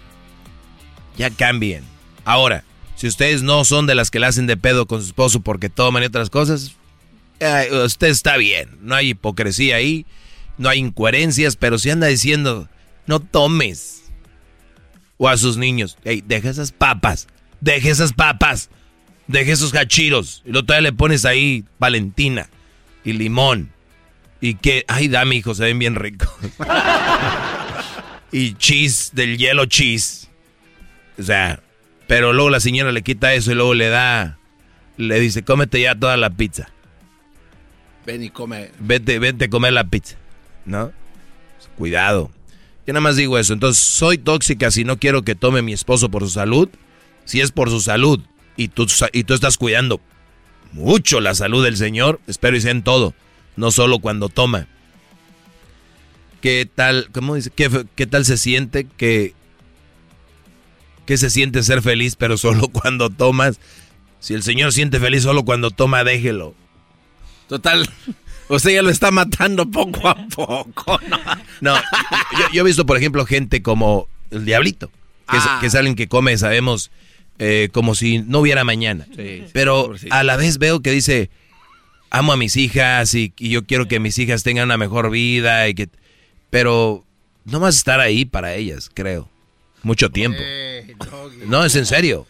Ya 1.17 1.29
cambien. 1.29 1.85
Ahora, 2.25 2.65
si 2.97 3.07
ustedes 3.07 3.43
no 3.43 3.63
son 3.63 3.87
de 3.87 3.95
las 3.95 4.11
que 4.11 4.19
le 4.19 4.25
hacen 4.25 4.45
de 4.47 4.57
pedo 4.57 4.85
con 4.85 4.99
su 5.01 5.07
esposo 5.07 5.39
porque 5.39 5.69
toman 5.69 6.03
y 6.03 6.07
otras 6.07 6.29
cosas, 6.29 6.73
eh, 7.39 7.69
usted 7.85 8.07
está 8.07 8.35
bien. 8.35 8.77
No 8.81 8.95
hay 8.95 9.11
hipocresía 9.11 9.77
ahí, 9.77 10.05
no 10.57 10.67
hay 10.67 10.79
incoherencias, 10.79 11.55
pero 11.55 11.77
si 11.79 11.89
anda 11.89 12.07
diciendo, 12.07 12.67
no 13.05 13.21
tomes. 13.21 14.03
O 15.17 15.29
a 15.29 15.37
sus 15.37 15.55
niños, 15.55 15.97
hey, 16.03 16.21
deja 16.27 16.49
esas 16.49 16.73
papas, 16.73 17.27
deja 17.61 17.89
esas 17.89 18.13
papas, 18.13 18.69
deja 19.27 19.51
esos 19.51 19.73
hachiros. 19.75 20.41
Y 20.45 20.51
luego 20.51 20.65
todavía 20.65 20.89
le 20.89 20.95
pones 20.95 21.25
ahí 21.25 21.65
Valentina 21.79 22.49
y 23.03 23.13
limón. 23.13 23.71
Y 24.39 24.55
que, 24.55 24.85
ay, 24.87 25.07
dame, 25.07 25.35
hijo, 25.35 25.55
se 25.55 25.63
ven 25.63 25.79
bien 25.79 25.95
ricos. 25.95 26.29
y 28.31 28.53
cheese, 28.53 29.11
del 29.13 29.37
hielo 29.37 29.65
cheese. 29.65 30.27
O 31.17 31.23
sea, 31.23 31.59
pero 32.07 32.33
luego 32.33 32.49
la 32.49 32.59
señora 32.59 32.91
le 32.91 33.01
quita 33.01 33.33
eso 33.33 33.51
y 33.51 33.55
luego 33.55 33.73
le 33.73 33.89
da, 33.89 34.37
le 34.97 35.19
dice, 35.19 35.43
cómete 35.43 35.81
ya 35.81 35.95
toda 35.95 36.17
la 36.17 36.29
pizza. 36.29 36.69
Ven 38.05 38.23
y 38.23 38.29
come. 38.29 38.71
Vete, 38.79 39.19
vete 39.19 39.45
a 39.45 39.49
comer 39.49 39.73
la 39.73 39.83
pizza. 39.83 40.15
¿No? 40.65 40.91
Cuidado. 41.77 42.31
Yo 42.85 42.93
nada 42.93 43.01
más 43.01 43.17
digo 43.17 43.37
eso. 43.37 43.53
Entonces, 43.53 43.83
soy 43.83 44.17
tóxica 44.17 44.71
si 44.71 44.85
no 44.85 44.97
quiero 44.97 45.23
que 45.23 45.35
tome 45.35 45.61
mi 45.61 45.73
esposo 45.73 46.09
por 46.09 46.23
su 46.23 46.29
salud. 46.29 46.69
Si 47.27 47.41
es 47.41 47.51
por 47.51 47.69
su 47.69 47.81
salud 47.81 48.21
y 48.55 48.69
tú, 48.69 48.87
y 49.11 49.23
tú 49.25 49.33
estás 49.33 49.57
cuidando 49.57 49.99
mucho 50.71 51.19
la 51.19 51.35
salud 51.35 51.63
del 51.63 51.75
Señor, 51.77 52.21
espero 52.25 52.55
y 52.57 52.61
sea 52.61 52.71
en 52.71 52.83
todo, 52.83 53.13
no 53.57 53.69
solo 53.71 53.99
cuando 53.99 54.29
toma. 54.29 54.67
¿Qué 56.41 56.69
tal, 56.73 57.09
cómo 57.11 57.35
dice? 57.35 57.51
¿Qué, 57.53 57.85
qué 57.95 58.07
tal 58.07 58.23
se 58.23 58.37
siente 58.37 58.87
que, 58.97 59.33
que 61.05 61.17
se 61.17 61.29
siente 61.29 61.63
ser 61.63 61.81
feliz, 61.81 62.15
pero 62.15 62.37
solo 62.37 62.67
cuando 62.71 63.09
tomas? 63.09 63.59
Si 64.19 64.33
el 64.33 64.41
Señor 64.43 64.71
siente 64.71 64.99
feliz 64.99 65.23
solo 65.23 65.43
cuando 65.43 65.69
toma, 65.69 66.03
déjelo. 66.05 66.55
Total, 67.49 67.89
usted 68.49 68.71
ya 68.71 68.81
lo 68.81 68.89
está 68.89 69.11
matando 69.11 69.69
poco 69.69 70.07
a 70.07 70.15
poco, 70.27 70.99
¿no? 71.09 71.17
No, 71.61 71.75
yo, 71.75 72.45
yo 72.53 72.61
he 72.61 72.65
visto, 72.65 72.85
por 72.85 72.95
ejemplo, 72.97 73.25
gente 73.25 73.61
como 73.61 74.07
el 74.31 74.45
Diablito, 74.45 74.87
que, 74.87 75.35
Ah. 75.37 75.55
es, 75.55 75.59
que 75.59 75.65
es 75.67 75.75
alguien 75.75 75.95
que 75.95 76.07
come, 76.07 76.37
sabemos, 76.37 76.91
eh, 77.39 77.69
como 77.71 77.95
si 77.95 78.19
no 78.19 78.39
hubiera 78.39 78.63
mañana. 78.63 79.05
Sí, 79.15 79.15
sí, 79.15 79.43
Pero 79.53 79.93
a 80.09 80.23
la 80.23 80.35
vez 80.37 80.57
veo 80.57 80.81
que 80.81 80.91
dice, 80.91 81.29
amo 82.09 82.33
a 82.33 82.37
mis 82.37 82.55
hijas 82.57 83.13
y, 83.13 83.33
y 83.37 83.49
yo 83.49 83.65
quiero 83.65 83.87
que 83.87 83.99
mis 83.99 84.17
hijas 84.19 84.43
tengan 84.43 84.65
una 84.65 84.77
mejor 84.77 85.09
vida. 85.11 85.67
y 85.67 85.73
que 85.75 85.89
Pero 86.49 87.05
no 87.45 87.59
vas 87.59 87.75
a 87.75 87.77
estar 87.77 87.99
ahí 87.99 88.25
para 88.25 88.55
ellas, 88.55 88.89
creo. 88.93 89.29
Mucho 89.83 90.09
tiempo. 90.09 90.39
Eh. 90.41 90.95
No, 91.47 91.63
es 91.63 91.75
en 91.75 91.85
serio. 91.85 92.25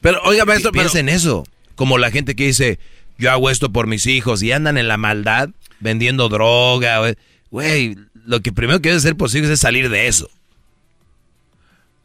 Pero, 0.00 0.20
oiga, 0.24 0.44
maestro, 0.44 0.72
Pi- 0.72 0.78
Piensa 0.78 0.98
en 1.00 1.08
eso. 1.08 1.44
Como 1.74 1.98
la 1.98 2.10
gente 2.10 2.34
que 2.34 2.46
dice, 2.46 2.78
yo 3.18 3.30
hago 3.30 3.50
esto 3.50 3.70
por 3.72 3.86
mis 3.86 4.06
hijos 4.06 4.42
y 4.42 4.50
andan 4.52 4.78
en 4.78 4.88
la 4.88 4.96
maldad 4.96 5.50
vendiendo 5.80 6.28
droga. 6.28 7.14
güey. 7.50 7.96
Lo 8.24 8.40
que 8.40 8.52
primero 8.52 8.80
que 8.80 8.88
debe 8.90 9.00
sus 9.18 9.34
hijos 9.34 9.50
es 9.50 9.60
salir 9.60 9.88
de 9.90 10.06
eso. 10.08 10.28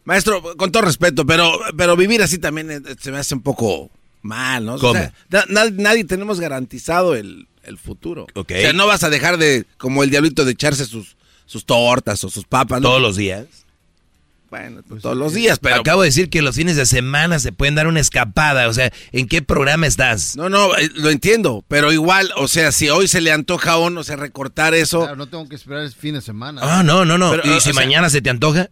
Maestro, 0.04 0.42
con 0.56 0.70
todo 0.70 0.82
respeto, 0.82 1.24
pero, 1.26 1.58
pero 1.76 1.96
vivir 1.96 2.22
así 2.22 2.38
también 2.38 2.70
eh, 2.70 2.80
se 3.00 3.10
me 3.10 3.18
hace 3.18 3.34
un 3.34 3.42
poco 3.42 3.90
Mal, 4.22 4.64
¿no? 4.64 4.76
O 4.76 4.78
¿Cómo? 4.78 4.94
sea, 4.94 5.12
na- 5.28 5.44
na- 5.48 5.70
nadie 5.70 6.04
tenemos 6.04 6.40
garantizado 6.40 7.14
el, 7.14 7.46
el 7.62 7.76
futuro. 7.76 8.26
Ok. 8.34 8.52
O 8.56 8.60
sea, 8.60 8.72
no 8.72 8.86
vas 8.86 9.02
a 9.04 9.10
dejar 9.10 9.36
de, 9.36 9.66
como 9.76 10.02
el 10.02 10.08
diablito, 10.08 10.46
de 10.46 10.52
echarse 10.52 10.86
sus, 10.86 11.16
sus 11.44 11.66
tortas 11.66 12.24
o 12.24 12.30
sus 12.30 12.44
papas. 12.46 12.80
¿no? 12.80 12.88
Todos 12.88 13.02
los 13.02 13.16
días. 13.16 13.44
Bueno, 14.48 14.82
pues, 14.88 15.02
todos 15.02 15.16
los 15.16 15.34
días, 15.34 15.58
pero... 15.58 15.76
Acabo 15.76 16.00
de 16.02 16.08
decir 16.08 16.30
que 16.30 16.40
los 16.40 16.54
fines 16.56 16.76
de 16.76 16.86
semana 16.86 17.38
se 17.38 17.50
pueden 17.52 17.74
dar 17.74 17.86
una 17.86 18.00
escapada. 18.00 18.68
O 18.68 18.72
sea, 18.72 18.92
¿en 19.12 19.26
qué 19.26 19.42
programa 19.42 19.86
estás? 19.86 20.36
No, 20.36 20.48
no, 20.48 20.74
eh, 20.76 20.90
lo 20.94 21.10
entiendo, 21.10 21.62
pero 21.68 21.92
igual, 21.92 22.30
o 22.36 22.46
sea, 22.48 22.70
si 22.72 22.88
hoy 22.88 23.08
se 23.08 23.20
le 23.20 23.32
antoja 23.32 23.72
a 23.72 23.78
uno, 23.78 24.00
o 24.00 24.04
sea, 24.04 24.16
recortar 24.16 24.72
eso, 24.74 25.00
Claro, 25.00 25.16
no 25.16 25.26
tengo 25.26 25.46
que 25.48 25.56
esperar 25.56 25.82
el 25.82 25.92
fin 25.92 26.14
de 26.14 26.20
semana. 26.22 26.60
Ah, 26.62 26.82
no, 26.82 27.04
no, 27.04 27.18
no. 27.18 27.30
Pero, 27.32 27.42
¿Y 27.46 27.50
o 27.50 27.54
si 27.60 27.72
sea- 27.72 27.74
mañana 27.74 28.08
se 28.10 28.22
te 28.22 28.30
antoja? 28.30 28.70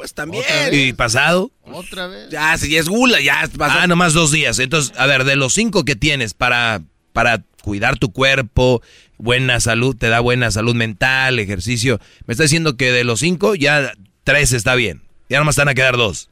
Pues 0.00 0.14
también. 0.14 0.42
¿Y 0.72 0.94
pasado? 0.94 1.50
Otra 1.64 2.06
vez. 2.06 2.30
Ya, 2.30 2.56
si 2.56 2.70
ya 2.70 2.80
es 2.80 2.88
gula, 2.88 3.20
ya 3.20 3.48
pasa. 3.58 3.82
Ah, 3.82 3.86
nomás 3.86 4.14
dos 4.14 4.30
días. 4.32 4.58
Entonces, 4.58 4.92
a 4.98 5.04
ver, 5.06 5.24
de 5.24 5.36
los 5.36 5.52
cinco 5.52 5.84
que 5.84 5.94
tienes 5.94 6.32
para, 6.32 6.80
para 7.12 7.42
cuidar 7.62 7.98
tu 7.98 8.10
cuerpo, 8.10 8.80
buena 9.18 9.60
salud, 9.60 9.94
te 9.94 10.08
da 10.08 10.20
buena 10.20 10.50
salud 10.50 10.74
mental, 10.74 11.38
ejercicio. 11.38 12.00
Me 12.26 12.32
está 12.32 12.44
diciendo 12.44 12.78
que 12.78 12.90
de 12.92 13.04
los 13.04 13.20
cinco 13.20 13.54
ya 13.54 13.92
tres 14.24 14.52
está 14.54 14.74
bien. 14.74 15.02
Ya 15.28 15.38
nomás 15.38 15.52
están 15.52 15.68
a 15.68 15.74
quedar 15.74 15.98
dos. 15.98 16.30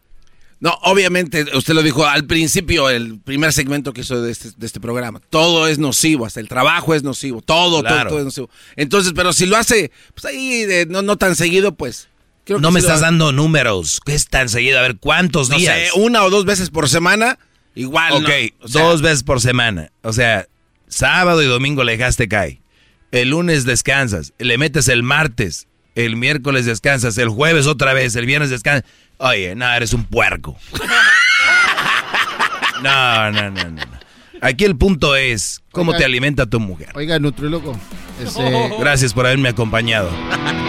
No, 0.61 0.71
obviamente, 0.83 1.45
usted 1.55 1.75
lo 1.75 1.83
dijo 1.83 2.05
al 2.07 2.25
principio, 2.27 2.89
el 2.91 3.21
primer 3.21 3.53
segmento 3.53 3.93
que 3.93 4.01
hizo 4.01 4.21
de 4.23 4.33
este, 4.33 4.49
de 4.57 4.67
este 4.67 4.81
programa. 4.81 5.21
Todo 5.31 5.69
es 5.69 5.79
nocivo, 5.79 6.25
hasta 6.27 6.41
el 6.41 6.49
trabajo 6.49 6.95
es 6.95 7.03
nocivo, 7.05 7.43
todo, 7.43 7.83
todo, 7.83 7.83
Claro. 7.83 8.09
todo 8.11 8.19
es 8.21 8.25
nocivo. 8.25 8.51
Entonces, 8.77 9.13
pero 9.15 9.33
si 9.35 9.45
lo 9.47 9.57
hace, 9.59 9.93
pues 10.15 10.25
ahí 10.25 10.65
de- 10.65 10.87
no, 10.87 11.03
no 11.03 11.17
tan 11.19 11.37
seguido, 11.37 11.75
pues. 11.77 12.09
Creo 12.49 12.61
No 12.61 12.71
me 12.73 12.81
estás 12.81 13.01
dando 13.01 13.31
números. 13.33 14.01
¿Qué 14.05 14.15
es 14.15 14.27
tan 14.27 14.49
seguido? 14.49 14.79
A 14.79 14.83
ver, 14.83 14.97
¿cuántos 14.99 15.49
No 15.51 15.57
días? 15.57 15.77
sé, 15.93 16.01
una 16.01 16.23
o 16.25 16.31
dos 16.31 16.45
veces 16.45 16.71
por 16.71 16.89
semana, 16.89 17.39
igual. 17.75 18.13
Ok, 18.15 18.29
no. 18.59 18.65
O 18.65 18.69
sea, 18.69 18.83
dos 18.83 19.03
veces 19.03 19.23
por 19.23 19.41
semana. 19.41 19.91
O 20.03 20.13
sea, 20.13 20.47
sábado 20.89 21.43
y 21.43 21.47
domingo 21.47 21.85
le 21.85 21.97
dejaste 21.97 22.27
caer. 22.29 22.59
El 23.13 23.31
lunes 23.31 23.65
descansas, 23.65 24.33
le 24.39 24.59
metes 24.59 24.89
el 24.89 25.03
martes, 25.03 25.67
el 25.95 26.17
miércoles 26.17 26.67
descansas, 26.67 27.17
el 27.19 27.29
jueves 27.29 27.67
otra 27.67 27.93
vez, 27.93 28.17
el 28.17 28.27
viernes 28.27 28.51
descansas. 28.51 28.91
Oye, 29.19 29.55
no, 29.55 29.71
eres 29.73 29.93
un 29.93 30.05
puerco. 30.05 30.57
No, 32.83 33.33
no, 33.33 33.51
no, 33.51 33.71
no. 33.71 33.83
Aquí 34.41 34.65
el 34.65 34.77
punto 34.77 35.17
es 35.17 35.63
cómo 35.73 35.91
Oiga. 35.91 35.99
te 35.99 36.05
alimenta 36.05 36.47
tu 36.47 36.61
mujer. 36.61 36.91
Oiga, 36.95 37.19
nutriólogo. 37.19 37.77
Este, 38.23 38.71
Gracias 38.79 39.13
por 39.13 39.27
haberme 39.27 39.49
acompañado. 39.49 40.09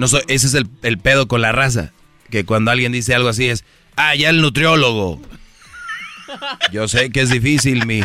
No 0.00 0.08
soy, 0.08 0.22
ese 0.28 0.46
es 0.46 0.54
el, 0.54 0.66
el 0.82 0.96
pedo 0.96 1.28
con 1.28 1.42
la 1.42 1.52
raza. 1.52 1.92
Que 2.30 2.46
cuando 2.46 2.70
alguien 2.70 2.90
dice 2.90 3.14
algo 3.14 3.28
así 3.28 3.50
es, 3.50 3.66
ah, 3.96 4.14
ya 4.14 4.30
el 4.30 4.40
nutriólogo. 4.40 5.20
Yo 6.72 6.88
sé 6.88 7.10
que 7.10 7.20
es 7.20 7.28
difícil 7.28 7.84
mi, 7.84 8.02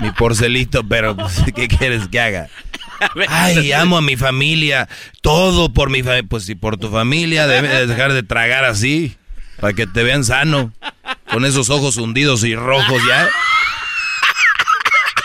mi 0.00 0.10
porcelito, 0.12 0.88
pero 0.88 1.14
pues, 1.14 1.42
¿qué 1.54 1.68
quieres 1.68 2.08
que 2.08 2.18
haga? 2.18 2.48
Ay, 3.28 3.72
amo 3.72 3.98
a 3.98 4.00
mi 4.00 4.16
familia, 4.16 4.88
todo 5.20 5.70
por 5.70 5.90
mi 5.90 6.02
familia. 6.02 6.26
Pues 6.26 6.46
si 6.46 6.54
por 6.54 6.78
tu 6.78 6.90
familia 6.90 7.46
debes 7.46 7.88
dejar 7.88 8.14
de 8.14 8.22
tragar 8.22 8.64
así, 8.64 9.14
para 9.60 9.74
que 9.74 9.86
te 9.86 10.02
vean 10.04 10.24
sano, 10.24 10.72
con 11.30 11.44
esos 11.44 11.68
ojos 11.68 11.98
hundidos 11.98 12.42
y 12.42 12.56
rojos 12.56 13.02
ya. 13.06 13.28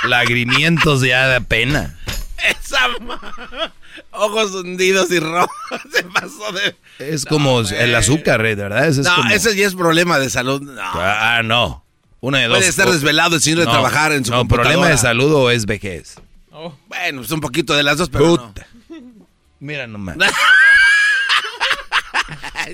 Lagrimientos 0.03 0.99
ya 0.99 1.27
da 1.27 1.39
pena. 1.39 1.97
Esa 2.49 2.89
Ojos 4.17 4.51
hundidos 4.53 5.11
y 5.11 5.19
rojos. 5.21 5.49
Se 5.93 6.03
pasó 6.03 6.51
de. 6.51 6.75
Es 6.99 7.25
como 7.25 7.61
el 7.61 7.95
azúcar, 7.95 8.45
eh, 8.45 8.55
verdad. 8.55 8.87
Ese 8.87 9.01
es 9.01 9.07
no, 9.07 9.15
como- 9.15 9.29
ese 9.31 9.55
ya 9.55 9.67
es 9.67 9.75
problema 9.75 10.19
de 10.19 10.29
salud. 10.29 10.61
No. 10.61 10.81
Ah, 10.81 11.41
no. 11.43 11.83
Una 12.19 12.39
de 12.39 12.47
dos. 12.47 12.57
Puede 12.57 12.69
estar 12.69 12.89
desvelado 12.89 13.35
el 13.35 13.41
señor 13.41 13.59
de 13.59 13.65
No, 13.65 13.71
trabajar 13.71 14.11
en 14.11 14.25
su 14.25 14.31
No, 14.31 14.47
problema 14.47 14.87
de 14.89 14.97
salud 14.97 15.31
o 15.33 15.49
es 15.51 15.65
vejez. 15.65 16.15
Bueno, 16.87 17.19
pues 17.19 17.31
un 17.31 17.39
poquito 17.39 17.75
de 17.75 17.83
las 17.83 17.97
dos, 17.97 18.09
pero 18.09 18.35
no. 18.37 18.53
Mira 19.59 19.87
nomás. 19.87 20.17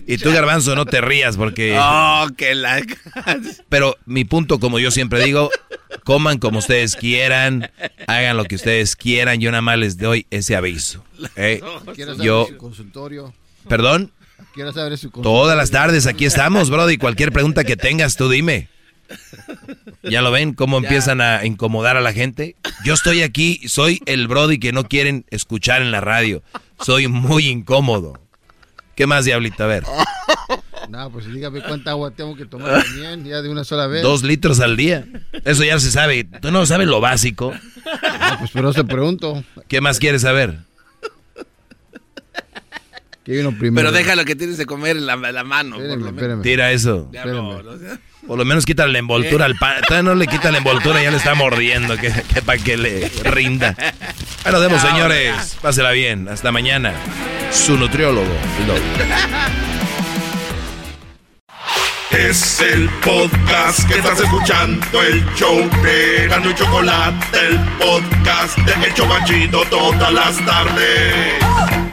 Y 0.07 0.17
tú, 0.17 0.31
Garbanzo, 0.31 0.75
no 0.75 0.85
te 0.85 1.01
rías 1.01 1.37
porque... 1.37 1.77
Oh, 1.79 2.27
que 2.37 2.55
la... 2.55 2.81
Pero 3.69 3.97
mi 4.05 4.25
punto, 4.25 4.59
como 4.59 4.79
yo 4.79 4.91
siempre 4.91 5.23
digo, 5.23 5.49
coman 6.03 6.37
como 6.39 6.59
ustedes 6.59 6.95
quieran, 6.95 7.71
hagan 8.07 8.37
lo 8.37 8.45
que 8.45 8.55
ustedes 8.55 8.95
quieran, 8.95 9.39
yo 9.39 9.51
nada 9.51 9.61
más 9.61 9.77
les 9.77 9.97
doy 9.97 10.25
ese 10.31 10.55
aviso. 10.55 11.03
¿eh? 11.35 11.61
¿Quieres 11.95 12.15
saber 12.17 12.25
Yo, 12.25 12.47
su 12.49 12.57
consultorio? 12.57 13.33
perdón, 13.67 14.11
¿Quieres 14.53 14.73
saber 14.75 14.97
su 14.97 15.09
consultorio? 15.11 15.39
todas 15.41 15.57
las 15.57 15.71
tardes 15.71 16.05
aquí 16.07 16.25
estamos, 16.25 16.69
Brody, 16.69 16.97
cualquier 16.97 17.31
pregunta 17.31 17.63
que 17.63 17.75
tengas, 17.77 18.15
tú 18.15 18.29
dime. 18.29 18.69
¿Ya 20.03 20.21
lo 20.21 20.31
ven 20.31 20.53
cómo 20.53 20.79
Ya. 20.81 20.87
empiezan 20.87 21.21
a 21.21 21.45
incomodar 21.45 21.97
a 21.97 22.01
la 22.01 22.13
gente? 22.13 22.55
Yo 22.83 22.93
estoy 22.93 23.21
aquí, 23.21 23.61
soy 23.67 24.01
el 24.05 24.27
Brody 24.27 24.59
que 24.59 24.71
no 24.71 24.85
quieren 24.85 25.25
escuchar 25.29 25.81
en 25.81 25.91
la 25.91 26.01
radio. 26.01 26.41
Soy 26.81 27.07
muy 27.07 27.47
incómodo. 27.47 28.19
¿Qué 28.95 29.07
más, 29.07 29.25
Diablito? 29.25 29.63
A 29.63 29.67
ver. 29.67 29.83
No, 30.89 31.09
pues 31.09 31.25
dígame 31.31 31.61
cuánta 31.61 31.91
agua 31.91 32.11
tengo 32.11 32.35
que 32.35 32.45
tomar 32.45 32.83
también, 32.83 33.25
ya 33.25 33.41
de 33.41 33.49
una 33.49 33.63
sola 33.63 33.87
vez. 33.87 34.03
Dos 34.03 34.21
litros 34.23 34.59
al 34.59 34.77
día. 34.77 35.05
Eso 35.45 35.63
ya 35.63 35.79
se 35.79 35.89
sabe. 35.91 36.23
¿Tú 36.23 36.51
no 36.51 36.65
sabes 36.65 36.87
lo 36.87 37.01
básico? 37.01 37.53
No, 37.53 38.39
pues 38.39 38.51
pero 38.53 38.73
se 38.73 38.83
pregunto. 38.83 39.43
¿Qué 39.67 39.81
más 39.81 39.99
quieres 39.99 40.21
saber? 40.21 40.59
¿Qué 43.23 43.31
vino 43.31 43.51
primero? 43.57 43.87
Pero 43.89 43.91
déjalo 43.91 44.25
que 44.25 44.35
tienes 44.35 44.57
de 44.57 44.65
comer 44.65 44.97
en 44.97 45.05
la, 45.05 45.15
la 45.15 45.43
mano. 45.43 45.77
por 45.77 45.97
lo 45.97 46.11
menos. 46.11 46.41
Tira 46.43 46.71
eso. 46.71 47.09
No, 47.25 47.63
no. 47.63 47.77
Por 48.27 48.37
lo 48.37 48.45
menos 48.45 48.65
quita 48.65 48.85
la 48.85 48.99
envoltura 48.99 49.45
al 49.45 49.55
pan. 49.55 49.81
Todavía 49.87 50.09
no 50.09 50.15
le 50.15 50.27
quita 50.27 50.51
la 50.51 50.57
envoltura, 50.57 51.01
ya 51.01 51.09
le 51.09 51.17
está 51.17 51.33
mordiendo. 51.33 51.97
Que, 51.97 52.11
que 52.33 52.41
para 52.41 52.61
que 52.61 52.77
le 52.77 53.09
rinda. 53.23 53.75
Bueno, 54.43 54.59
demos, 54.59 54.83
Ya, 54.83 54.89
señores. 54.91 55.57
Pásela 55.61 55.91
bien. 55.91 56.27
Hasta 56.27 56.51
mañana. 56.51 56.93
Su 57.53 57.77
nutriólogo. 57.77 58.33
Es 62.11 62.59
el 62.61 62.89
podcast 63.03 63.87
que 63.87 63.99
estás 63.99 64.19
escuchando, 64.19 65.01
el 65.01 65.23
show 65.35 65.69
de 65.83 66.27
Gano 66.27 66.51
Chocolate, 66.53 67.37
el 67.47 67.59
podcast 67.77 68.57
de 68.57 68.87
El 68.87 68.93
Chobachito 68.95 69.63
todas 69.69 70.11
las 70.11 70.45
tardes. 70.45 71.92